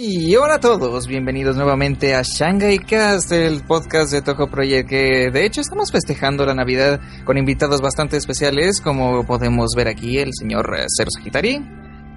Y 0.00 0.36
hola 0.36 0.54
a 0.54 0.60
todos, 0.60 1.08
bienvenidos 1.08 1.56
nuevamente 1.56 2.14
a 2.14 2.22
Shanghai 2.22 2.78
Cast, 2.78 3.32
el 3.32 3.64
podcast 3.64 4.12
de 4.12 4.22
Toho 4.22 4.48
Project, 4.48 4.88
que 4.88 5.28
de 5.32 5.44
hecho 5.44 5.60
estamos 5.60 5.90
festejando 5.90 6.46
la 6.46 6.54
Navidad 6.54 7.00
con 7.24 7.36
invitados 7.36 7.80
bastante 7.80 8.16
especiales, 8.16 8.80
como 8.80 9.26
podemos 9.26 9.72
ver 9.76 9.88
aquí 9.88 10.18
el 10.18 10.30
señor 10.38 10.72
Cero 10.86 11.10
Sagitari. 11.12 11.68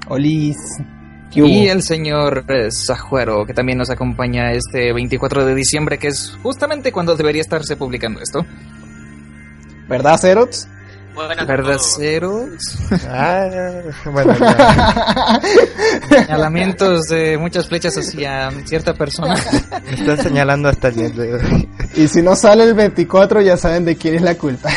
Olis. 0.09 0.57
Y 1.33 1.70
el 1.70 1.81
señor 1.81 2.46
Sajuero, 2.70 3.47
que 3.47 3.55
también 3.55 3.80
nos 3.80 3.89
acompaña 3.89 4.52
este 4.52 4.93
24 4.93 5.43
de 5.43 5.55
diciembre, 5.55 5.98
que 5.98 6.09
es 6.09 6.38
justamente 6.43 6.91
cuando 6.91 7.16
debería 7.16 7.41
estarse 7.41 7.77
publicando 7.77 8.21
esto. 8.21 8.45
¿Verdad, 9.89 10.20
Cerox? 10.20 10.68
¿Verdaderos? 11.48 12.78
Ah, 13.07 13.50
bueno, 14.05 14.34
Señalamientos 16.10 17.07
de 17.07 17.38
muchas 17.38 17.68
flechas 17.68 17.98
hacia 17.98 18.52
cierta 18.66 18.93
persona. 18.93 19.36
Me 19.86 19.92
están 19.92 20.18
señalando 20.18 20.70
hasta 20.70 20.89
el 20.89 21.68
Y 21.96 22.07
si 22.07 22.21
no 22.21 22.36
sale 22.36 22.64
el 22.64 22.74
24, 22.74 23.42
ya 23.42 23.57
saben 23.57 23.86
de 23.86 23.96
quién 23.96 24.15
es 24.15 24.21
la 24.21 24.36
culpa. 24.36 24.70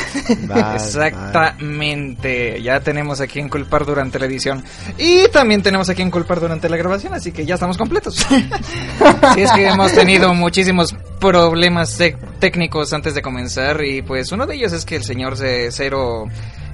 Exactamente. 0.75 2.61
Ya 2.63 2.81
tenemos 2.81 3.21
a 3.21 3.27
quien 3.27 3.49
culpar 3.49 3.85
durante 3.85 4.19
la 4.19 4.27
edición. 4.27 4.65
Y 4.99 5.29
también 5.29 5.63
tenemos 5.63 5.89
a 5.91 5.95
quien 5.95 6.11
culpar 6.11 6.41
durante 6.41 6.69
la 6.69 6.77
grabación, 6.77 7.15
así 7.15 7.33
que 7.33 7.47
ya 7.47 7.55
estamos 7.55 7.77
completos. 7.77 8.15
si 9.35 9.41
es 9.41 9.53
que 9.53 9.69
hemos 9.69 9.93
tenido 9.93 10.35
muchísimos 10.35 10.95
problemas 11.21 11.99
técnicos 12.39 12.93
antes 12.93 13.15
de 13.15 13.23
comenzar. 13.23 13.85
Y 13.85 14.03
pues 14.03 14.33
uno 14.33 14.47
de 14.47 14.57
ellos 14.57 14.73
es 14.73 14.85
que 14.85 14.97
el 14.97 15.05
señor 15.05 15.37
Cero 15.37 16.24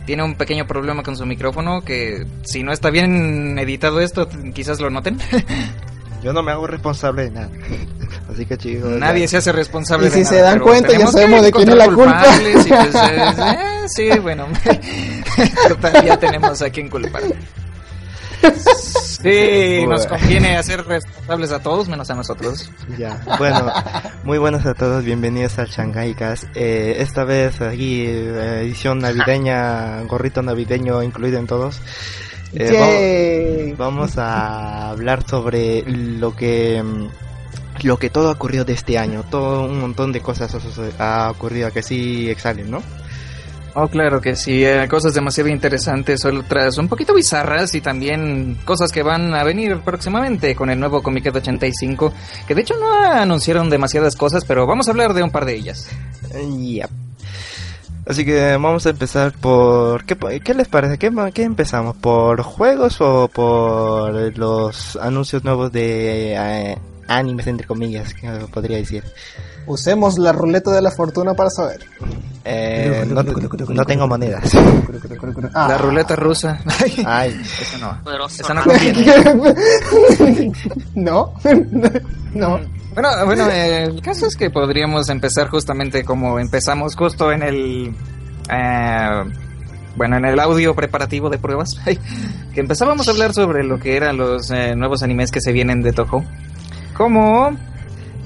tiene 0.07 0.23
un 0.25 0.35
pequeño 0.35 0.67
problema 0.67 1.03
con 1.03 1.17
su 1.17 1.27
micrófono 1.27 1.83
que 1.83 2.27
si 2.43 2.63
no 2.63 2.73
está 2.73 2.91
bien 2.91 3.59
editado 3.59 4.01
esto, 4.01 4.29
quizás 4.55 4.81
lo 4.81 4.91
noten. 4.91 5.19
Yo 6.23 6.33
no 6.33 6.43
me 6.43 6.53
hago 6.53 6.67
responsable 6.67 7.25
de 7.25 7.31
nada. 7.31 7.51
Así 8.33 8.45
que 8.45 8.57
chicos. 8.57 8.91
Nadie 8.99 9.27
se 9.27 9.39
hace 9.39 9.53
responsable 9.53 10.09
y 10.09 10.11
si 10.11 10.25
se 10.25 10.41
dan 10.41 10.61
cuenta, 10.61 10.93
ya 10.93 11.07
sabemos 11.07 11.43
de 11.43 11.53
quién 11.53 11.69
es 11.69 11.75
la 11.75 11.87
culpa. 11.87 12.25
Pues, 12.43 12.67
eh, 12.71 12.71
eh, 12.71 13.87
sí, 13.89 14.19
bueno. 14.21 14.47
ya 16.05 16.19
tenemos 16.19 16.61
a 16.61 16.71
quien 16.71 16.89
culpar. 16.89 17.23
Sí, 19.23 19.87
nos 19.87 20.07
conviene 20.07 20.57
hacer 20.57 20.85
responsables 20.87 21.53
a 21.53 21.63
todos 21.63 21.89
menos 21.89 22.11
a 22.11 22.15
nosotros. 22.15 22.71
Ya, 22.99 23.21
bueno, 23.39 23.71
muy 24.25 24.39
buenos 24.39 24.65
a 24.65 24.73
todos, 24.73 25.05
bienvenidos 25.05 25.59
al 25.59 25.69
Shanghai 25.69 26.15
Cast. 26.15 26.45
Eh, 26.55 26.97
esta 27.01 27.25
vez 27.25 27.61
aquí 27.61 28.07
eh, 28.07 28.63
edición 28.63 29.01
navideña, 29.01 30.03
gorrito 30.05 30.41
navideño 30.41 31.03
incluido 31.03 31.39
en 31.39 31.47
todos. 31.47 31.83
Eh, 32.55 33.75
vamos, 33.77 34.17
a 34.17 34.89
hablar 34.89 35.27
sobre 35.29 35.83
lo 35.83 36.35
que 36.35 36.83
lo 37.83 37.99
que 37.99 38.11
todo 38.11 38.29
ha 38.29 38.33
ocurrido 38.33 38.65
de 38.65 38.73
este 38.73 38.99
año, 38.99 39.25
todo 39.31 39.65
un 39.65 39.81
montón 39.81 40.13
de 40.13 40.21
cosas 40.21 40.57
ha 40.99 41.31
ocurrido 41.31 41.71
que 41.71 41.83
sí 41.83 42.29
exhalen, 42.31 42.71
¿no? 42.71 42.83
Oh, 43.75 43.87
claro 43.87 44.21
que 44.21 44.35
sí, 44.35 44.65
eh, 44.65 44.89
cosas 44.89 45.15
demasiado 45.15 45.49
interesantes, 45.49 46.25
otras 46.25 46.77
un 46.79 46.89
poquito 46.89 47.15
bizarras 47.15 47.75
y 47.75 47.81
también 47.81 48.59
cosas 48.65 48.91
que 48.91 49.03
van 49.03 49.33
a 49.33 49.45
venir 49.45 49.79
próximamente 49.81 50.57
con 50.57 50.71
el 50.71 50.81
nuevo 50.81 51.03
Comiquet 51.03 51.35
85, 51.35 52.13
que 52.49 52.55
de 52.55 52.63
hecho 52.63 52.75
no 52.81 52.93
anunciaron 52.93 53.71
demasiadas 53.71 54.17
cosas, 54.17 54.45
pero 54.45 54.67
vamos 54.67 54.89
a 54.89 54.91
hablar 54.91 55.15
de 55.15 55.23
un 55.23 55.31
par 55.31 55.45
de 55.45 55.55
ellas. 55.55 55.89
Ya. 56.59 56.89
Así 58.07 58.25
que 58.25 58.57
vamos 58.57 58.87
a 58.87 58.91
empezar 58.91 59.33
por... 59.33 60.05
¿Qué, 60.05 60.17
qué 60.41 60.55
les 60.55 60.67
parece? 60.67 60.99
¿Qué, 60.99 61.13
¿Qué, 61.33 61.43
empezamos? 61.45 61.97
¿Por 61.97 62.43
juegos 62.43 63.01
o 63.01 63.29
por 63.29 64.37
los 64.37 64.97
anuncios 64.97 65.45
nuevos 65.45 65.71
de 65.71 66.35
eh, 66.35 66.79
animes, 67.07 67.47
entre 67.47 67.69
comillas, 67.69 68.15
que 68.15 68.29
podría 68.53 68.79
decir? 68.79 69.05
Usemos 69.71 70.19
la 70.19 70.33
ruleta 70.33 70.73
de 70.73 70.83
la 70.83 70.91
fortuna 70.91 71.35
para 71.35 71.49
saber. 71.49 71.81
Eh, 72.45 73.07
no, 73.09 73.85
tengo 73.85 74.09
monedas. 74.09 74.53
Ah. 75.55 75.69
La 75.69 75.79
ruleta 75.79 76.17
rusa. 76.17 76.59
Ay, 77.07 77.41
eso 77.61 77.79
no. 77.79 77.97
Eso 78.27 78.53
no 78.53 78.65
no. 80.95 81.33
no. 82.35 82.61
Bueno, 82.95 83.09
bueno, 83.25 83.49
el 83.49 84.03
caso 84.03 84.27
es 84.27 84.35
que 84.35 84.51
podríamos 84.51 85.09
empezar 85.09 85.49
justamente 85.49 86.05
como 86.05 86.41
empezamos 86.41 86.97
justo 86.97 87.31
en 87.31 87.43
el 87.45 87.95
eh, 88.51 89.25
bueno, 89.97 90.17
en 90.17 90.25
el 90.25 90.41
audio 90.41 90.75
preparativo 90.75 91.31
de 91.31 91.39
pruebas, 91.39 91.79
que 92.55 92.61
empezábamos 92.61 93.07
a 93.07 93.13
hablar 93.13 93.33
sobre 93.35 93.63
lo 93.63 93.79
que 93.79 93.97
eran 93.97 94.17
los 94.17 94.51
eh, 94.51 94.75
nuevos 94.75 95.05
animes 95.05 95.31
que 95.31 95.41
se 95.41 95.53
vienen 95.53 95.83
de 95.83 95.93
Toho. 95.93 96.25
Como 96.97 97.57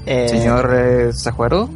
eh, 0.05 0.29
Señor 0.29 0.73
eh, 0.73 1.13
Sajuaro. 1.13 1.69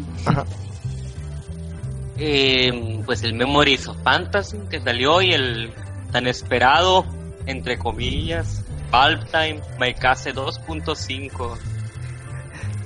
Eh, 2.21 3.01
pues 3.05 3.23
el 3.23 3.33
Memories 3.33 3.87
of 3.87 3.95
Fantasy 4.03 4.57
que 4.69 4.81
salió 4.81 5.21
y 5.21 5.31
el 5.31 5.71
tan 6.11 6.27
esperado, 6.27 7.05
entre 7.45 7.79
comillas, 7.79 8.65
Valve 8.91 9.25
Time 9.31 9.61
Maikase 9.79 10.33
2.5. 10.35 11.57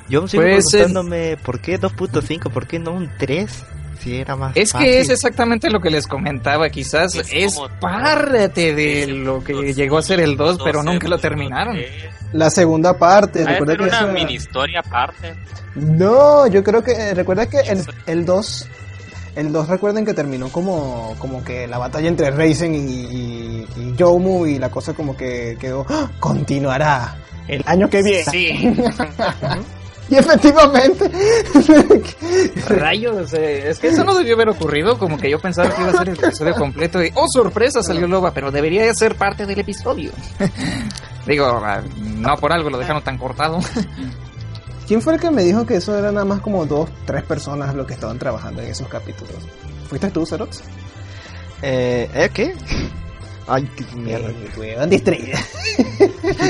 Yo 0.10 0.28
sigo 0.28 0.44
pues 0.44 0.70
preguntándome 0.70 1.38
por 1.38 1.62
qué 1.62 1.80
2.5, 1.80 2.52
por 2.52 2.68
qué 2.68 2.78
no 2.78 2.92
un 2.92 3.10
3 3.18 3.66
era 4.12 4.36
más 4.36 4.56
es 4.56 4.74
que 4.74 5.00
es 5.00 5.10
exactamente 5.10 5.70
lo 5.70 5.80
que 5.80 5.90
les 5.90 6.08
comentaba, 6.08 6.70
quizás 6.70 7.16
es, 7.16 7.60
parte 7.80 8.74
de 8.74 9.08
lo 9.08 9.44
que 9.44 9.74
llegó 9.74 9.98
a 9.98 10.02
ser 10.02 10.20
el 10.20 10.38
2, 10.38 10.60
pero 10.64 10.84
nunca 10.84 11.08
lo 11.08 11.18
terminaron. 11.18 11.78
La 12.34 12.50
segunda 12.50 12.98
parte, 12.98 13.46
recuerda 13.46 13.78
que 13.78 13.84
una 13.84 14.08
mini 14.08 14.34
historia 14.34 14.80
aparte. 14.80 15.36
No, 15.76 16.48
yo 16.48 16.64
creo 16.64 16.84
que 16.84 17.14
recuerda 17.14 17.48
que 17.48 17.60
el, 17.60 17.86
el 18.08 18.26
2 18.26 18.70
el 19.36 19.52
2 19.52 19.68
recuerden 19.68 20.06
que 20.06 20.14
terminó 20.14 20.50
como, 20.50 21.16
como 21.18 21.44
que 21.44 21.68
la 21.68 21.80
batalla 21.80 22.08
entre 22.08 22.30
Raizen 22.30 22.76
y, 22.76 22.78
y, 22.78 23.68
y 23.78 23.96
Yomu 23.96 24.46
y 24.46 24.60
la 24.60 24.70
cosa 24.70 24.94
como 24.94 25.18
que 25.18 25.58
quedó, 25.60 25.86
¡Ah! 25.90 26.12
continuará 26.20 27.16
el 27.48 27.64
año 27.66 27.90
que 27.90 28.04
viene. 28.04 28.26
Sí. 28.26 28.76
Y 30.10 30.16
efectivamente. 30.16 31.10
Rayos, 32.68 33.34
eh, 33.34 33.70
es 33.70 33.80
que 33.80 33.88
eso 33.88 34.04
no 34.04 34.14
debió 34.16 34.36
haber 34.36 34.50
ocurrido. 34.50 34.98
Como 34.98 35.18
que 35.18 35.30
yo 35.30 35.40
pensaba 35.40 35.74
que 35.74 35.82
iba 35.82 35.92
a 35.92 35.98
ser 35.98 36.10
el 36.10 36.16
episodio 36.16 36.56
completo. 36.56 37.04
Y, 37.04 37.12
oh, 37.16 37.26
sorpresa, 37.28 37.82
salió 37.82 38.08
Loba, 38.08 38.32
pero 38.34 38.52
debería 38.52 38.94
ser 38.94 39.16
parte 39.16 39.46
del 39.46 39.60
episodio. 39.60 40.12
Digo, 41.26 41.46
ah, 41.46 41.82
no 41.98 42.36
por 42.38 42.52
algo 42.52 42.70
lo 42.70 42.78
dejaron 42.78 43.04
tan 43.04 43.18
cortado. 43.18 43.60
¿Quién 44.88 45.02
fue 45.02 45.14
el 45.14 45.20
que 45.20 45.32
me 45.32 45.44
dijo 45.44 45.66
que 45.66 45.76
eso 45.76 45.98
era 45.98 46.12
nada 46.12 46.26
más 46.26 46.42
como 46.42 46.66
dos, 46.66 46.90
tres 47.06 47.24
personas 47.24 47.74
lo 47.74 47.88
que 47.88 47.94
estaban 47.94 48.20
trabajando 48.20 48.62
en 48.62 48.68
esos 48.68 48.88
capítulos? 48.90 49.36
¿Fuiste 49.88 50.12
tú, 50.12 50.26
Cerox? 50.26 50.62
Eh, 51.62 52.10
¿eh 52.14 52.30
¿qué? 52.34 52.54
Ay, 53.48 53.70
qué 53.76 53.96
mierda. 53.96 54.30
Eh, 54.30 54.88
distraída. 54.90 55.40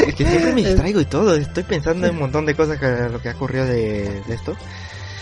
Es 0.08 0.16
que 0.16 0.26
siempre 0.26 0.54
me 0.54 0.62
distraigo 0.66 1.02
y 1.02 1.06
todo. 1.06 1.36
Estoy 1.36 1.64
pensando 1.64 2.08
en 2.08 2.14
un 2.14 2.20
montón 2.20 2.46
de 2.46 2.56
cosas 2.56 2.80
que 2.80 3.10
lo 3.10 3.22
que 3.22 3.30
ha 3.30 3.34
ocurrido 3.34 3.66
de, 3.66 4.22
esto. 4.30 4.56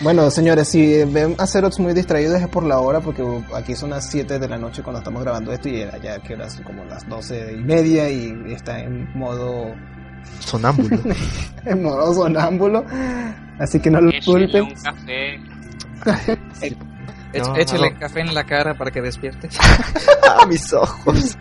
Bueno, 0.01 0.29
señores, 0.31 0.67
si 0.67 1.03
ven 1.05 1.35
a 1.37 1.45
Cerox 1.45 1.79
muy 1.79 1.93
distraídos 1.93 2.41
es 2.41 2.47
por 2.47 2.63
la 2.63 2.79
hora, 2.79 3.01
porque 3.01 3.23
aquí 3.53 3.75
son 3.75 3.91
las 3.91 4.09
7 4.09 4.39
de 4.39 4.47
la 4.47 4.57
noche 4.57 4.81
cuando 4.81 4.99
estamos 4.99 5.21
grabando 5.21 5.51
esto 5.53 5.69
y 5.69 5.79
ya 6.01 6.19
que 6.19 6.33
eran 6.33 6.49
como 6.63 6.83
las 6.85 7.07
12 7.07 7.53
y 7.53 7.63
media 7.63 8.09
y 8.09 8.33
está 8.51 8.79
en 8.79 9.07
modo 9.17 9.73
sonámbulo. 10.39 10.97
en 11.65 11.83
modo 11.83 12.13
sonámbulo. 12.13 12.85
Así 13.59 13.79
que 13.79 13.91
no 13.91 14.01
lo 14.01 14.11
culpen. 14.25 14.63
un 14.63 14.73
café. 14.73 15.39
Échale 17.33 17.93
café 17.97 18.21
en 18.21 18.33
la 18.33 18.43
cara 18.43 18.73
para 18.73 18.91
que 18.91 19.01
despierte. 19.01 19.49
a 20.27 20.45
mis 20.47 20.73
ojos. 20.73 21.38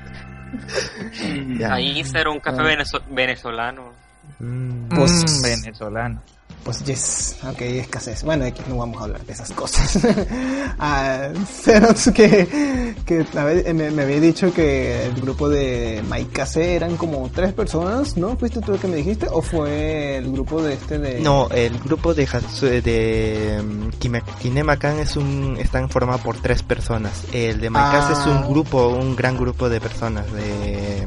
Ahí 1.70 2.04
será 2.04 2.30
un 2.30 2.40
café 2.40 2.62
venezolano. 3.10 3.92
Mm. 4.38 4.88
Pues, 4.88 5.42
venezolano. 5.42 6.22
Pues 6.64 6.84
yes, 6.84 7.36
ok, 7.42 7.60
escasez. 7.62 8.22
Bueno, 8.22 8.44
aquí 8.44 8.62
no 8.68 8.76
vamos 8.76 9.00
a 9.00 9.04
hablar 9.04 9.24
de 9.24 9.32
esas 9.32 9.50
cosas. 9.52 9.98
ah, 10.78 11.30
que, 12.14 12.94
que 13.06 13.72
me, 13.72 14.02
había 14.02 14.20
dicho 14.20 14.52
que 14.52 15.06
el 15.06 15.14
grupo 15.20 15.48
de 15.48 16.02
Maikase 16.08 16.74
eran 16.74 16.96
como 16.96 17.30
tres 17.34 17.54
personas, 17.54 18.16
¿no? 18.16 18.36
¿Fuiste 18.36 18.60
tú 18.60 18.74
el 18.74 18.78
que 18.78 18.88
me 18.88 18.96
dijiste? 18.96 19.26
¿O 19.30 19.40
fue 19.40 20.18
el 20.18 20.30
grupo 20.30 20.62
de 20.62 20.74
este 20.74 20.98
de...? 20.98 21.20
No, 21.20 21.48
el 21.50 21.78
grupo 21.78 22.12
de, 22.12 22.26
de 22.26 23.58
um, 23.60 23.90
Kinemakan 24.40 24.98
es 24.98 25.16
un, 25.16 25.56
están 25.58 25.88
formados 25.88 26.20
por 26.20 26.36
tres 26.36 26.62
personas. 26.62 27.24
El 27.32 27.60
de 27.60 27.70
Maikase 27.70 28.12
es 28.12 28.26
un 28.26 28.36
ah. 28.36 28.46
grupo, 28.48 28.88
un 28.88 29.16
gran 29.16 29.36
grupo 29.38 29.68
de 29.70 29.80
personas, 29.80 30.30
de 30.32 31.06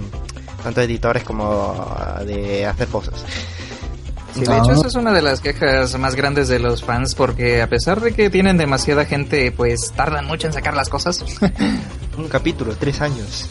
tanto 0.63 0.81
editores 0.81 1.23
como 1.23 1.85
de 2.25 2.65
hacer 2.65 2.87
cosas 4.39 4.55
de 4.55 4.57
hecho, 4.57 4.71
esa 4.73 4.87
es 4.87 4.95
una 4.95 5.11
de 5.11 5.21
las 5.21 5.41
quejas 5.41 5.97
más 5.99 6.15
grandes 6.15 6.47
de 6.47 6.59
los 6.59 6.83
fans, 6.83 7.15
porque 7.15 7.61
a 7.61 7.67
pesar 7.67 8.01
de 8.01 8.13
que 8.13 8.29
tienen 8.29 8.57
demasiada 8.57 9.05
gente, 9.05 9.51
pues 9.51 9.91
tardan 9.95 10.25
mucho 10.25 10.47
en 10.47 10.53
sacar 10.53 10.75
las 10.75 10.89
cosas. 10.89 11.23
Un 12.17 12.27
capítulo, 12.27 12.75
tres 12.75 13.01
años. 13.01 13.49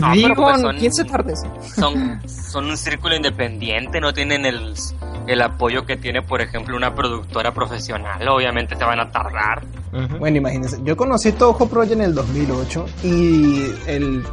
No, 0.00 0.12
Digo, 0.12 0.34
pues 0.34 0.60
son- 0.60 0.76
¿quién 0.76 0.92
se 0.92 1.04
tarde? 1.04 1.34
Son, 1.74 2.20
son 2.28 2.66
un 2.66 2.76
círculo 2.76 3.14
independiente, 3.16 4.00
no 4.00 4.12
tienen 4.12 4.44
el, 4.44 4.74
el 5.26 5.40
apoyo 5.42 5.86
que 5.86 5.96
tiene, 5.96 6.20
por 6.22 6.40
ejemplo, 6.42 6.76
una 6.76 6.94
productora 6.94 7.54
profesional. 7.54 8.26
Obviamente 8.28 8.74
te 8.76 8.84
van 8.84 9.00
a 9.00 9.10
tardar. 9.10 9.62
Ujú. 9.92 10.18
Bueno, 10.18 10.36
imagínense, 10.38 10.78
yo 10.84 10.96
conocí 10.96 11.32
Toho 11.32 11.68
Project 11.68 11.92
en 11.94 12.00
el 12.02 12.14
2008 12.14 12.86
y 13.04 13.64
el, 13.86 14.24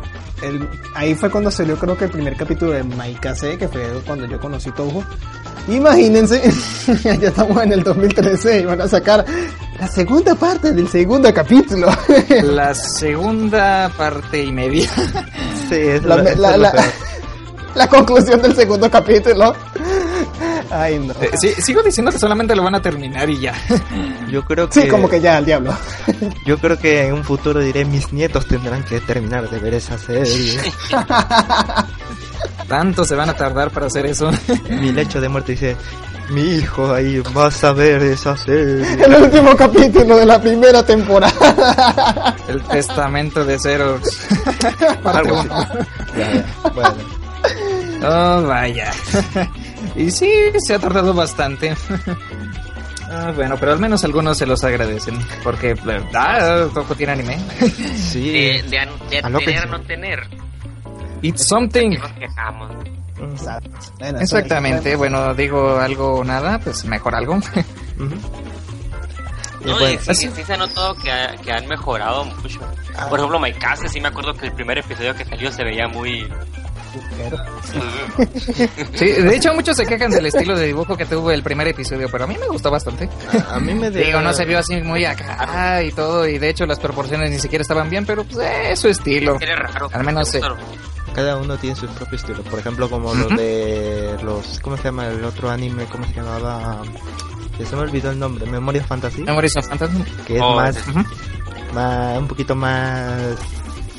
el, 0.42 0.68
ahí 0.96 1.16
fue 1.16 1.30
cuando 1.30 1.50
salió 1.52 1.78
creo 1.78 1.98
que 1.98 2.06
el 2.06 2.12
primer 2.12 2.36
capítulo 2.36 2.72
de 2.72 2.84
Maikase, 2.84 3.58
que 3.58 3.68
fue 3.68 3.84
cuando 4.06 4.26
yo 4.26 4.40
conocí 4.40 4.72
Toho. 4.72 5.04
Imagínense, 5.68 6.42
ya 7.04 7.14
estamos 7.28 7.62
en 7.64 7.74
el 7.74 7.84
2013 7.84 8.62
y 8.62 8.66
van 8.66 8.80
a 8.82 8.88
sacar 8.88 9.26
la 9.80 9.88
segunda 9.88 10.34
parte 10.36 10.72
del 10.72 10.88
segundo 10.88 11.34
capítulo. 11.34 11.88
La 12.44 12.74
segunda 12.74 13.92
parte 13.98 14.44
y 14.44 14.52
media. 14.52 14.90
Sí, 15.70 15.76
es 15.76 16.04
La- 16.04 16.18
la- 16.58 16.86
la 17.76 17.88
conclusión 17.88 18.42
del 18.42 18.56
segundo 18.56 18.90
capítulo. 18.90 19.54
Ay, 20.72 21.00
no. 21.00 21.14
Eh, 21.22 21.32
sí, 21.40 21.54
sigo 21.62 21.82
diciendo 21.82 22.12
que 22.12 22.20
solamente 22.20 22.56
lo 22.56 22.64
van 22.64 22.76
a 22.76 22.82
terminar 22.82 23.30
y 23.30 23.40
ya. 23.40 23.54
Yo 24.32 24.44
creo 24.44 24.70
que 24.70 24.82
Sí, 24.82 24.88
como 24.88 25.10
que 25.10 25.22
ya, 25.22 25.38
al 25.38 25.46
diablo. 25.46 25.74
yo 26.46 26.58
creo 26.58 26.78
que 26.78 27.08
en 27.08 27.14
un 27.14 27.24
futuro 27.24 27.60
diré 27.62 27.86
mis 27.86 28.12
nietos 28.12 28.46
tendrán 28.48 28.84
que 28.84 29.00
terminar 29.00 29.50
de 29.50 29.60
ver 29.60 29.76
esa 29.76 29.98
serie. 29.98 30.60
Tanto 32.68 33.06
se 33.06 33.16
van 33.16 33.30
a 33.30 33.34
tardar 33.34 33.72
para 33.72 33.88
hacer 33.88 34.06
eso. 34.06 34.30
Mi 34.70 34.92
lecho 34.92 35.22
de 35.22 35.30
muerte 35.30 35.54
dice, 35.54 35.78
mi 36.30 36.42
hijo 36.42 36.94
ahí 36.94 37.22
vas 37.34 37.64
a 37.64 37.72
ver 37.72 38.02
esa 38.04 38.36
serie. 38.36 38.86
El 39.02 39.24
último 39.24 39.56
capítulo 39.56 40.18
de 40.18 40.26
la 40.26 40.42
primera 40.42 40.86
temporada. 40.86 42.36
El 42.48 42.62
testamento 42.64 43.46
de 43.46 43.58
Xerox. 43.58 44.28
Parte 45.02 45.20
Algo 45.20 45.38
así. 45.40 45.50
Ya, 46.18 46.34
ya, 46.34 46.70
bueno. 46.74 47.18
Oh, 48.04 48.44
vaya. 48.44 48.92
Y 49.98 50.12
sí, 50.12 50.30
se 50.66 50.76
ha 50.76 50.80
tardado 50.80 51.14
bastante. 51.14 51.76
Ah, 53.10 53.32
bueno, 53.34 53.56
pero 53.58 53.72
al 53.72 53.80
menos 53.80 54.04
algunos 54.04 54.38
se 54.38 54.46
los 54.46 54.62
agradecen. 54.66 55.18
Porque, 55.42 55.74
ah, 56.14 56.66
poco 56.74 56.94
tiene 56.94 57.14
anime. 57.14 57.38
Sí. 57.96 58.32
De, 58.32 58.64
de, 58.64 58.90
de 59.10 59.20
A 59.20 59.30
lo 59.30 59.40
que 59.40 59.46
tener 59.46 59.64
sí. 59.64 59.70
no 59.70 59.82
tener. 59.84 60.28
It's 61.22 61.48
something. 61.48 61.92
Nos 61.92 62.12
quejamos. 62.12 62.70
Exacto. 63.18 63.70
Bueno, 63.98 64.20
eso- 64.20 64.38
Exactamente, 64.38 64.98
bueno, 64.98 65.34
digo 65.34 65.78
algo 65.78 66.16
o 66.16 66.24
nada, 66.26 66.60
pues 66.60 66.84
mejor 66.84 67.16
algo. 67.16 67.40
Y 69.62 69.68
No, 69.70 69.80
bueno, 69.80 70.00
y 70.10 70.14
sí, 70.14 70.30
sí 70.36 70.44
se 70.44 70.54
ha 70.54 70.58
notado 70.58 70.94
que, 70.96 71.10
ha- 71.12 71.36
que 71.38 71.52
han 71.52 71.66
mejorado 71.68 72.26
mucho. 72.26 72.60
Por 73.10 73.20
ejemplo, 73.20 73.40
Maikase, 73.40 73.88
sí 73.90 74.00
me 74.02 74.10
acuerdo 74.10 74.34
que 74.34 74.48
el 74.48 74.52
primer 74.54 74.78
episodio 74.80 75.16
que 75.16 75.24
salió 75.26 75.50
se 75.52 75.64
veía 75.64 75.88
muy... 75.88 76.28
Sí, 78.94 79.06
de 79.06 79.36
hecho 79.36 79.54
muchos 79.54 79.76
se 79.78 79.86
quejan 79.86 80.12
del 80.12 80.26
estilo 80.26 80.58
de 80.58 80.68
dibujo 80.68 80.96
que 80.98 81.06
tuvo 81.06 81.32
el 81.32 81.44
primer 81.44 81.68
episodio, 81.68 82.08
pero 82.12 82.24
a 82.24 82.28
mí 82.28 82.36
me 82.40 82.48
gustó 82.48 82.72
bastante. 82.72 83.10
a 83.50 83.60
mí 83.60 83.74
me 83.74 83.90
Digo, 83.92 84.22
no 84.22 84.34
se 84.34 84.46
vio 84.46 84.60
así 84.60 84.82
muy 84.82 85.06
acá 85.06 85.84
y 85.84 85.92
todo, 85.92 86.28
y 86.28 86.38
de 86.38 86.50
hecho 86.50 86.66
las 86.66 86.80
proporciones 86.80 87.30
ni 87.32 87.40
siquiera 87.40 87.62
estaban 87.62 87.90
bien, 87.90 88.06
pero 88.06 88.24
pues 88.24 88.38
eh, 88.40 88.72
es 88.72 88.80
su 88.80 88.88
estilo. 88.90 89.38
Raro. 89.40 89.90
Al 89.94 90.04
menos 90.04 90.28
Me 90.34 90.40
sí. 90.42 90.48
gustó. 90.48 90.58
Cada 91.14 91.38
uno 91.38 91.58
tiene 91.58 91.76
su 91.76 91.88
propio 91.88 92.16
estilo. 92.18 92.44
Por 92.44 92.60
ejemplo, 92.60 92.90
como 92.90 93.14
los 93.16 93.26
Ujú. 93.28 93.36
de 93.38 94.18
los... 94.24 94.60
¿Cómo 94.60 94.78
se 94.78 94.84
llama 94.84 95.08
el 95.08 95.24
otro 95.24 95.50
anime? 95.50 95.86
¿Cómo 95.86 96.06
se 96.06 96.14
llamaba? 96.14 96.84
Que 97.58 97.66
se 97.66 97.76
me 97.76 97.82
olvidó 97.82 98.12
el 98.12 98.20
nombre. 98.20 98.46
Memoria 98.46 98.84
Fantasy. 98.84 99.24
Memories 99.24 99.58
of 99.58 99.68
Phantasm. 99.68 100.04
Que 100.28 100.36
es 100.36 100.42
Oh, 100.44 100.56
más, 100.56 100.76
sí. 100.76 100.92
Ujú. 100.92 101.00
más... 101.74 102.20
Un 102.20 102.28
poquito 102.28 102.54
más... 102.56 103.36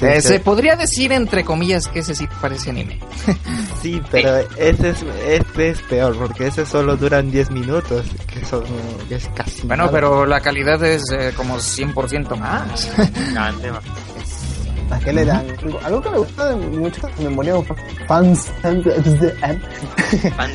Eh, 0.00 0.20
se 0.20 0.38
podría 0.40 0.76
decir 0.76 1.12
entre 1.12 1.44
comillas 1.44 1.88
que 1.88 2.00
ese 2.00 2.14
sí 2.14 2.28
parece 2.40 2.70
anime. 2.70 2.98
Sí, 3.82 4.02
pero 4.10 4.38
ese 4.56 4.90
es, 4.90 5.04
este 5.24 5.68
es 5.70 5.80
peor, 5.82 6.16
porque 6.18 6.48
ese 6.48 6.66
solo 6.66 6.96
duran 6.96 7.30
10 7.30 7.52
minutos, 7.52 8.06
que 8.26 8.44
son 8.44 8.64
que 9.08 9.14
es 9.14 9.28
casi 9.36 9.66
Bueno, 9.68 9.84
nada. 9.84 9.92
pero 9.92 10.26
la 10.26 10.40
calidad 10.40 10.82
es 10.84 11.02
eh, 11.16 11.32
como 11.36 11.58
100% 11.58 12.36
más. 12.36 12.90
¿A 14.90 14.98
qué 15.00 15.12
le 15.12 15.24
dan? 15.24 15.46
Algo- 15.58 15.80
Algo 15.84 16.02
que 16.02 16.10
me 16.10 16.18
gusta 16.18 16.46
de 16.48 16.56
mucho 16.56 17.06
de 17.06 17.24
memoria 17.24 17.54
fans 18.08 18.50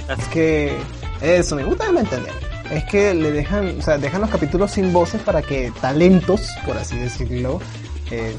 es 0.10 0.28
que 0.32 0.76
eso 1.22 1.56
me 1.56 1.64
gusta 1.64 1.92
de 1.92 2.00
entender. 2.00 2.34
Es 2.72 2.84
que 2.86 3.14
le 3.14 3.32
dejan, 3.32 3.80
o 3.80 3.82
sea, 3.82 3.98
dejan 3.98 4.22
los 4.22 4.30
capítulos 4.30 4.72
sin 4.72 4.92
voces 4.92 5.22
para 5.22 5.42
que 5.42 5.72
talentos, 5.82 6.42
por 6.66 6.76
así 6.78 6.98
decirlo, 6.98 7.62
eh, 8.22 8.36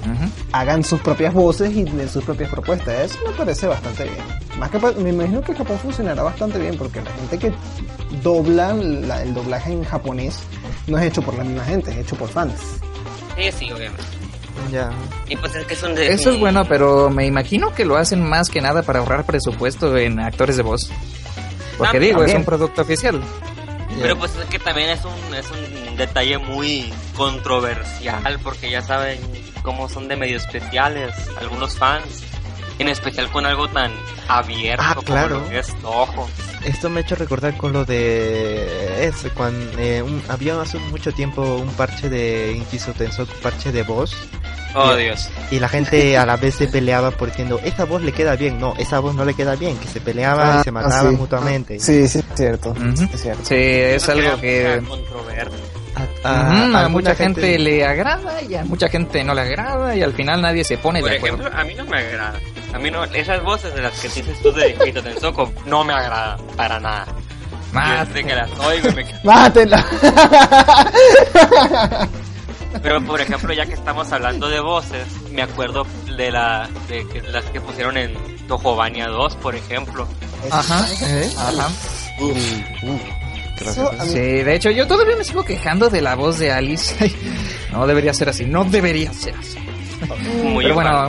hagan 0.53 0.83
sus 0.85 1.01
propias 1.01 1.33
voces 1.35 1.73
y 1.75 1.85
den 1.85 2.09
sus 2.09 2.25
propias 2.25 2.51
propuestas. 2.51 3.13
Eso 3.13 3.19
me 3.27 3.33
parece 3.37 3.67
bastante 3.67 4.05
bien. 4.05 4.17
Más 4.59 4.71
que 4.71 4.79
me 4.79 5.11
imagino 5.11 5.41
que 5.43 5.55
capaz 5.55 5.79
funcionará 5.79 6.23
bastante 6.23 6.59
bien 6.59 6.77
porque 6.77 7.01
la 7.01 7.11
gente 7.13 7.39
que 7.39 7.53
dobla 8.23 8.73
la- 8.75 9.23
el 9.23 9.35
doblaje 9.35 9.73
en 9.73 9.85
japonés 9.85 10.41
no 10.87 10.99
es 10.99 11.05
hecho 11.07 11.23
por 11.23 11.35
la 11.37 11.45
misma 11.45 11.65
gente, 11.65 11.91
es 11.91 11.99
hecho 11.99 12.17
por 12.17 12.29
fans. 12.29 12.55
Sí, 13.37 13.51
sí, 13.53 13.73
obviamente. 13.73 14.03
Ya. 14.71 14.91
Y 15.29 15.37
pues 15.37 15.55
es 15.57 15.67
que 15.67 15.75
son 15.75 15.95
de... 15.95 16.13
Eso 16.13 16.31
es 16.31 16.39
bueno, 16.39 16.65
pero 16.69 17.11
me 17.11 17.27
imagino 17.27 17.75
que 17.75 17.85
lo 17.85 17.97
hacen 17.97 18.23
más 18.23 18.49
que 18.49 18.61
nada 18.61 18.83
para 18.83 19.01
ahorrar 19.01 19.25
presupuesto 19.27 19.97
en 19.97 20.21
actores 20.21 20.57
de 20.57 20.63
voz. 20.63 20.91
Porque 21.77 21.97
Ah, 21.97 22.01
digo, 22.01 22.23
es 22.23 22.33
un 22.35 22.45
producto 22.45 22.83
oficial. 22.83 23.21
Pero 24.01 24.19
pues 24.19 24.35
es 24.37 24.45
que 24.47 24.59
también 24.59 24.91
es 24.91 25.01
un, 25.05 25.35
es 25.35 25.47
un 25.51 25.97
detalle 25.97 26.39
muy 26.39 26.93
controversial 27.17 28.39
porque 28.43 28.71
ya 28.71 28.83
saben 28.83 29.19
cómo 29.63 29.89
son 29.89 30.09
de 30.09 30.17
medio 30.17 30.37
especiales 30.37 31.15
algunos 31.41 31.77
fans. 31.77 32.23
En 32.79 32.89
especial 32.89 33.31
con 33.31 33.47
algo 33.47 33.69
tan 33.69 33.93
abierto 34.27 34.83
Ah, 34.85 34.95
como 34.97 35.07
claro. 35.07 35.39
lo 35.41 35.49
que 35.49 35.61
es 35.61 35.73
Toho. 35.81 36.29
Esto 36.65 36.91
me 36.91 36.99
ha 36.99 37.03
hecho 37.05 37.15
recordar 37.15 37.57
con 37.57 37.73
lo 37.73 37.85
de... 37.85 39.07
Es, 39.07 39.15
cuando 39.35 39.71
había 40.29 40.61
hace 40.61 40.79
mucho 40.79 41.13
tiempo 41.13 41.43
un 41.57 41.69
parche 41.75 42.09
de 42.09 42.53
Inkisu 42.57 42.93
Tensoku, 42.93 43.33
parche 43.43 43.71
de 43.71 43.85
voz, 43.85 44.17
Oh. 44.75 44.95
Dios. 44.97 45.29
y 45.51 45.61
la 45.61 45.69
gente 45.69 46.17
a 46.19 46.27
la 46.27 46.37
vez 46.37 46.57
se 46.57 46.67
peleaba 46.67 47.11
por 47.13 47.29
diciendo, 47.29 47.61
esa 47.65 47.85
voz 47.85 48.03
le 48.03 48.13
queda 48.13 48.35
bien, 48.37 48.59
no, 48.59 48.75
esa 48.77 48.99
voz 48.99 49.15
no 49.15 49.25
le 49.25 49.35
queda 49.35 49.55
bien, 49.57 49.77
que 49.79 49.89
se 49.89 50.01
peleaban 50.01 50.57
Ah, 50.57 50.61
y 50.61 50.65
se 50.65 50.71
mataban 50.73 51.13
sí. 51.13 51.17
mutuamente. 51.17 51.79
Sí, 51.81 52.09
sí, 52.09 52.19
es 52.19 52.25
cierto. 52.35 52.71
Ujú. 52.71 53.05
Es 53.13 53.23
cierto. 53.23 53.45
Sí, 53.45 53.55
es 53.57 54.09
algo 54.09 54.41
que. 54.41 54.83
A, 56.25 56.29
a 56.29 56.51
alguna 56.65 56.89
mucha 56.89 57.15
gente 57.15 57.57
le 57.59 57.85
agrada 57.85 58.43
y 58.43 58.55
a 58.57 58.65
mucha 58.65 58.89
gente 58.89 59.23
no 59.23 59.33
le 59.33 59.43
agrada 59.43 59.95
y 59.95 60.03
al 60.03 60.13
final 60.13 60.43
nadie 60.43 60.65
se 60.65 60.77
pone 60.77 61.01
Por 61.01 61.11
de 61.11 61.17
acuerdo. 61.19 61.37
ejemplo, 61.39 61.61
a 61.61 61.65
mí 61.65 61.75
no 61.77 61.85
me 61.85 61.99
agrada. 61.99 62.35
A 62.75 62.79
mí 62.79 62.91
no, 62.91 63.05
esas 63.05 63.43
voces 63.45 63.73
de 63.77 63.83
las 63.83 63.93
que 64.01 64.09
dices 64.09 64.43
tú 64.43 64.51
de 64.53 64.77
Hito 64.85 65.01
Tensoko 65.05 65.53
no 65.67 65.85
me 65.85 65.93
agradan 65.93 66.41
para 66.57 66.81
nada. 66.81 67.07
Más, 67.73 68.09
Yo 68.09 68.15
sé 68.15 68.25
que 68.25 68.35
las 68.35 68.51
oigo 68.59 68.89
y 68.89 68.93
me 68.95 69.05
quedo- 69.07 69.19
¡Mátela! 69.23 69.85
Pero 72.83 73.03
por 73.05 73.21
ejemplo, 73.21 73.53
ya 73.55 73.67
que 73.67 73.75
estamos 73.75 74.11
hablando 74.13 74.49
de 74.49 74.61
voces, 74.61 75.07
me 75.33 75.43
acuerdo 75.43 75.87
de 76.17 76.31
la 76.31 76.69
de 76.89 77.07
que 77.09 77.23
las 77.23 77.45
que 77.47 77.61
pusieron 77.61 77.97
en 77.97 78.15
Tojobania 78.49 79.09
2, 79.09 79.37
por 79.37 79.55
ejemplo. 79.55 80.07
Ajá, 80.51 80.87
¿Eh? 81.03 81.31
ajá. 81.37 81.69
Mí- 82.21 83.01
Sí, 84.07 84.19
de 84.19 84.57
hecho 84.57 84.71
yo 84.71 84.87
todavía 84.87 85.17
me 85.17 85.23
sigo 85.25 85.45
quejando 85.45 85.89
de 85.89 86.01
la 86.03 86.17
voz 86.17 86.39
de 86.39 86.53
Alice. 86.53 86.95
No 87.73 87.87
debería 87.89 88.15
ser 88.15 88.29
así, 88.29 88.45
no 88.45 88.65
debería 88.65 89.13
ser 89.13 89.35
así. 89.37 89.59
Muy 90.45 90.63
Pero 90.65 90.75
bueno, 90.77 91.09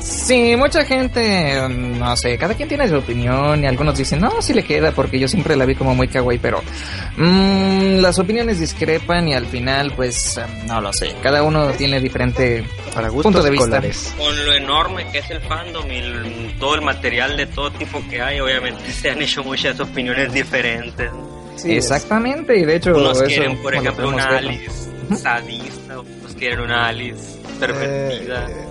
Sí, 0.00 0.56
mucha 0.56 0.84
gente, 0.84 1.60
mm, 1.68 1.98
no 1.98 2.16
sé, 2.16 2.38
cada 2.38 2.54
quien 2.54 2.68
tiene 2.68 2.88
su 2.88 2.96
opinión 2.96 3.62
y 3.62 3.66
algunos 3.66 3.96
dicen, 3.98 4.20
no, 4.20 4.40
sí 4.40 4.54
le 4.54 4.62
queda 4.64 4.92
porque 4.92 5.18
yo 5.18 5.28
siempre 5.28 5.56
la 5.56 5.66
vi 5.66 5.74
como 5.74 5.94
muy 5.94 6.08
kawaii, 6.08 6.38
pero 6.38 6.62
mm, 7.16 7.96
las 8.00 8.18
opiniones 8.18 8.58
discrepan 8.60 9.28
y 9.28 9.34
al 9.34 9.46
final, 9.46 9.92
pues, 9.94 10.38
mm, 10.64 10.66
no 10.68 10.80
lo 10.80 10.92
sé, 10.92 11.14
cada 11.22 11.42
uno 11.42 11.68
tiene 11.72 12.00
diferente 12.00 12.64
Para 12.94 13.08
punto 13.10 13.42
de 13.42 13.50
vista. 13.50 13.66
colores. 13.66 14.14
Con 14.16 14.46
lo 14.46 14.54
enorme 14.54 15.06
que 15.12 15.18
es 15.18 15.30
el 15.30 15.40
fandom 15.40 15.90
y 15.90 15.96
el- 15.98 16.54
todo 16.58 16.74
el 16.76 16.82
material 16.82 17.36
de 17.36 17.46
todo 17.46 17.70
tipo 17.70 18.02
que 18.08 18.22
hay, 18.22 18.40
obviamente 18.40 18.90
se 18.92 19.10
han 19.10 19.20
hecho 19.20 19.44
muchas 19.44 19.78
opiniones 19.80 20.32
diferentes. 20.32 21.10
sí, 21.56 21.72
Exactamente, 21.76 22.56
y 22.58 22.64
de 22.64 22.76
hecho, 22.76 22.94
Unos 22.96 23.18
eso, 23.18 23.26
quieren, 23.26 23.58
por 23.58 23.74
ejemplo, 23.74 24.08
una. 24.08 24.24
Alice 24.38 24.88
sadista, 25.16 25.98
otros 25.98 26.34
quieren 26.38 26.60
una 26.60 26.86
Alice 26.88 27.38
pervertida. 27.58 28.48
Eh, 28.48 28.52
eh, 28.52 28.69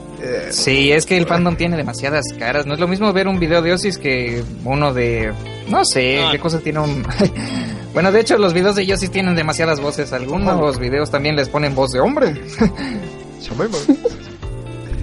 Sí, 0.51 0.91
es 0.91 1.05
que 1.05 1.17
el 1.17 1.27
fandom 1.27 1.55
tiene 1.55 1.77
demasiadas 1.77 2.25
caras. 2.37 2.65
No 2.65 2.73
es 2.73 2.79
lo 2.79 2.87
mismo 2.87 3.11
ver 3.13 3.27
un 3.27 3.39
video 3.39 3.61
de 3.61 3.73
Osis 3.73 3.97
que 3.97 4.43
uno 4.65 4.93
de... 4.93 5.31
No 5.67 5.85
sé, 5.85 6.21
No. 6.23 6.31
qué 6.31 6.39
cosa 6.39 6.59
tiene 6.59 6.79
un... 6.79 7.05
bueno, 7.93 8.11
de 8.11 8.19
hecho, 8.19 8.37
los 8.37 8.53
videos 8.53 8.75
de 8.75 8.85
Yosis 8.85 9.11
tienen 9.11 9.35
demasiadas 9.35 9.79
voces. 9.79 10.11
Algunos 10.13 10.79
videos 10.79 11.11
también 11.11 11.35
les 11.35 11.49
ponen 11.49 11.75
voz 11.75 11.91
de 11.91 11.99
hombre. 11.99 12.41